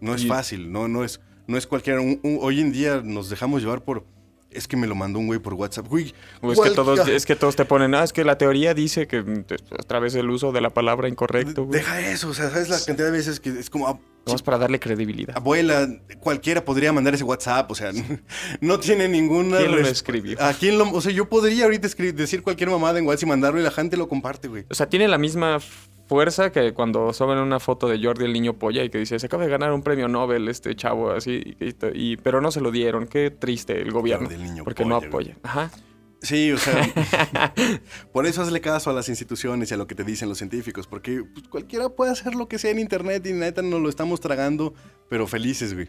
No 0.00 0.14
es 0.14 0.24
Y- 0.24 0.28
fácil, 0.28 0.70
no, 0.70 0.86
no 0.88 1.02
es, 1.04 1.20
no 1.46 1.56
es 1.56 1.66
cualquiera. 1.66 2.00
Un- 2.00 2.20
un- 2.22 2.38
hoy 2.40 2.60
en 2.60 2.72
día 2.72 3.00
nos 3.04 3.30
dejamos 3.30 3.62
llevar 3.62 3.82
por. 3.84 4.06
Es 4.54 4.68
que 4.68 4.76
me 4.76 4.86
lo 4.86 4.94
mandó 4.94 5.18
un 5.18 5.26
güey 5.26 5.38
por 5.40 5.54
WhatsApp. 5.54 5.88
Güey, 5.88 6.14
O 6.40 6.52
es, 6.52 6.60
que 6.60 6.70
todos, 6.70 7.00
ah, 7.00 7.10
es 7.10 7.26
que 7.26 7.36
todos 7.36 7.56
te 7.56 7.64
ponen, 7.64 7.94
ah, 7.94 8.04
es 8.04 8.12
que 8.12 8.24
la 8.24 8.38
teoría 8.38 8.74
dice 8.74 9.06
que 9.06 9.22
mm, 9.22 9.44
a 9.78 9.82
través 9.82 10.12
del 10.12 10.30
uso 10.30 10.52
de 10.52 10.60
la 10.60 10.70
palabra 10.70 11.08
incorrecto, 11.08 11.64
güey. 11.64 11.80
Deja 11.80 12.00
eso, 12.00 12.28
o 12.28 12.34
sea, 12.34 12.50
¿sabes 12.50 12.68
la 12.68 12.78
cantidad 12.78 13.06
de 13.06 13.12
veces 13.12 13.40
que 13.40 13.50
es 13.50 13.68
como. 13.70 13.88
ah, 13.88 13.98
Vamos 14.26 14.42
para 14.42 14.56
darle 14.56 14.80
credibilidad. 14.80 15.36
Abuela, 15.36 15.86
cualquiera 16.20 16.64
podría 16.64 16.92
mandar 16.92 17.14
ese 17.14 17.24
WhatsApp, 17.24 17.70
o 17.70 17.74
sea, 17.74 17.92
no 18.60 18.80
tiene 18.80 19.06
ninguna... 19.06 19.58
¿Quién 19.58 19.72
lo 19.72 19.80
escribió? 19.80 20.42
¿A 20.42 20.54
quién 20.54 20.78
lo...? 20.78 20.90
O 20.92 21.00
sea, 21.02 21.12
yo 21.12 21.28
podría 21.28 21.64
ahorita 21.64 21.86
escribir, 21.86 22.14
decir 22.14 22.42
cualquier 22.42 22.70
mamada 22.70 22.98
en 22.98 23.06
WhatsApp 23.06 23.24
y 23.24 23.26
mandarlo 23.26 23.60
y 23.60 23.62
la 23.62 23.70
gente 23.70 23.96
lo 23.96 24.08
comparte, 24.08 24.48
güey. 24.48 24.64
O 24.70 24.74
sea, 24.74 24.88
tiene 24.88 25.08
la 25.08 25.18
misma 25.18 25.58
fuerza 26.06 26.50
que 26.52 26.72
cuando 26.74 27.12
suben 27.12 27.38
una 27.38 27.60
foto 27.60 27.88
de 27.88 28.02
Jordi 28.02 28.24
el 28.24 28.32
niño 28.32 28.54
polla 28.58 28.84
y 28.84 28.90
que 28.90 28.98
dice, 28.98 29.18
se 29.18 29.26
acaba 29.26 29.44
de 29.44 29.50
ganar 29.50 29.72
un 29.72 29.82
premio 29.82 30.08
Nobel 30.08 30.48
este 30.48 30.74
chavo 30.76 31.10
así, 31.12 31.56
y, 31.60 31.74
y- 31.94 32.16
pero 32.18 32.40
no 32.40 32.50
se 32.50 32.60
lo 32.60 32.70
dieron. 32.70 33.06
Qué 33.06 33.30
triste 33.30 33.80
el 33.80 33.90
gobierno. 33.90 34.28
Jordi 34.28 34.42
el 34.42 34.48
niño 34.50 34.64
porque 34.64 34.84
no 34.84 34.98
polla, 35.00 35.08
apoya. 35.08 35.36
Ajá. 35.42 35.70
Sí, 36.20 36.52
o 36.52 36.56
sea, 36.56 36.90
por 38.12 38.26
eso 38.26 38.40
hazle 38.40 38.60
caso 38.62 38.88
a 38.88 38.92
las 38.94 39.10
instituciones 39.10 39.70
y 39.70 39.74
a 39.74 39.76
lo 39.76 39.86
que 39.86 39.94
te 39.94 40.04
dicen 40.04 40.28
los 40.28 40.38
científicos, 40.38 40.86
porque 40.86 41.22
pues, 41.22 41.48
cualquiera 41.48 41.90
puede 41.90 42.12
hacer 42.12 42.34
lo 42.34 42.48
que 42.48 42.58
sea 42.58 42.70
en 42.70 42.78
internet 42.78 43.26
y 43.26 43.32
neta 43.34 43.60
nos 43.60 43.80
lo 43.82 43.90
estamos 43.90 44.20
tragando, 44.20 44.72
pero 45.10 45.26
felices, 45.26 45.74
güey. 45.74 45.88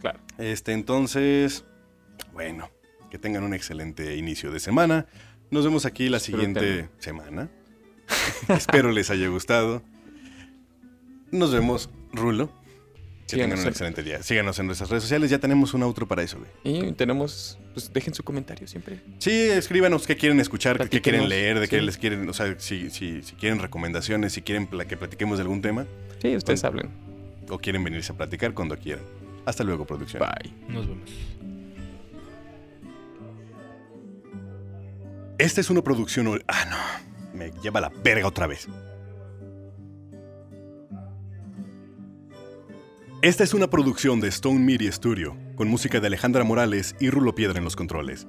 Claro. 0.00 0.20
Este, 0.38 0.72
entonces, 0.72 1.64
bueno, 2.32 2.70
que 3.10 3.18
tengan 3.18 3.42
un 3.44 3.52
excelente 3.52 4.16
inicio 4.16 4.50
de 4.50 4.60
semana. 4.60 5.06
Nos 5.50 5.64
vemos 5.64 5.84
aquí 5.84 6.08
la 6.08 6.20
siguiente 6.20 6.88
semana. 6.98 7.50
Espero 8.48 8.90
les 8.92 9.10
haya 9.10 9.28
gustado. 9.28 9.82
Nos 11.30 11.52
vemos, 11.52 11.90
Rulo. 12.12 12.50
Que 13.26 13.34
Síganos 13.36 13.56
tengan 13.56 13.58
un 13.58 13.64
en- 13.64 13.68
excelente 13.68 14.02
día. 14.02 14.22
Síganos 14.22 14.58
en 14.58 14.66
nuestras 14.66 14.88
redes 14.88 15.02
sociales. 15.02 15.28
Ya 15.30 15.38
tenemos 15.38 15.74
un 15.74 15.82
outro 15.82 16.08
para 16.08 16.22
eso, 16.22 16.38
güey. 16.38 16.50
Y 16.64 16.92
tenemos, 16.92 17.58
pues 17.74 17.92
dejen 17.92 18.14
su 18.14 18.22
comentario 18.24 18.66
siempre. 18.66 19.00
Sí, 19.18 19.30
escríbanos 19.32 20.06
qué 20.06 20.16
quieren 20.16 20.40
escuchar, 20.40 20.88
qué 20.88 21.02
quieren 21.02 21.28
leer, 21.28 21.60
de 21.60 21.68
qué 21.68 21.82
les 21.82 21.98
quieren, 21.98 22.26
o 22.26 22.32
sea, 22.32 22.54
si, 22.58 22.88
si, 22.88 23.22
si 23.22 23.34
quieren 23.36 23.58
recomendaciones, 23.58 24.32
si 24.32 24.40
quieren 24.40 24.66
que 24.66 24.96
platiquemos 24.96 25.36
de 25.36 25.42
algún 25.42 25.60
tema, 25.60 25.84
Sí, 26.22 26.34
ustedes 26.34 26.64
hablen. 26.64 26.88
o 27.50 27.58
quieren 27.58 27.84
venirse 27.84 28.12
a 28.12 28.16
platicar 28.16 28.54
cuando 28.54 28.78
quieran. 28.78 29.04
Hasta 29.44 29.62
luego, 29.62 29.84
producción. 29.86 30.22
Bye. 30.22 30.50
Nos 30.66 30.88
vemos. 30.88 31.10
Esta 35.38 35.60
es 35.60 35.70
una 35.70 35.82
producción. 35.82 36.42
Ah, 36.48 36.64
no. 36.70 37.08
Me 37.38 37.52
lleva 37.62 37.80
la 37.80 37.92
verga 38.02 38.26
otra 38.26 38.48
vez. 38.48 38.66
Esta 43.22 43.44
es 43.44 43.54
una 43.54 43.68
producción 43.68 44.20
de 44.20 44.28
Stone 44.28 44.60
Media 44.60 44.90
Studio, 44.92 45.36
con 45.56 45.68
música 45.68 46.00
de 46.00 46.08
Alejandra 46.08 46.44
Morales 46.44 46.96
y 47.00 47.10
Rulo 47.10 47.34
Piedra 47.34 47.58
en 47.58 47.64
los 47.64 47.76
controles. 47.76 48.26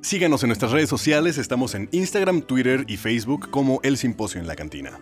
Síganos 0.00 0.42
en 0.42 0.48
nuestras 0.48 0.72
redes 0.72 0.88
sociales, 0.88 1.38
estamos 1.38 1.74
en 1.74 1.88
Instagram, 1.92 2.42
Twitter 2.42 2.84
y 2.88 2.96
Facebook 2.96 3.50
como 3.50 3.80
El 3.82 3.96
Simposio 3.96 4.40
en 4.40 4.46
la 4.46 4.56
Cantina. 4.56 4.98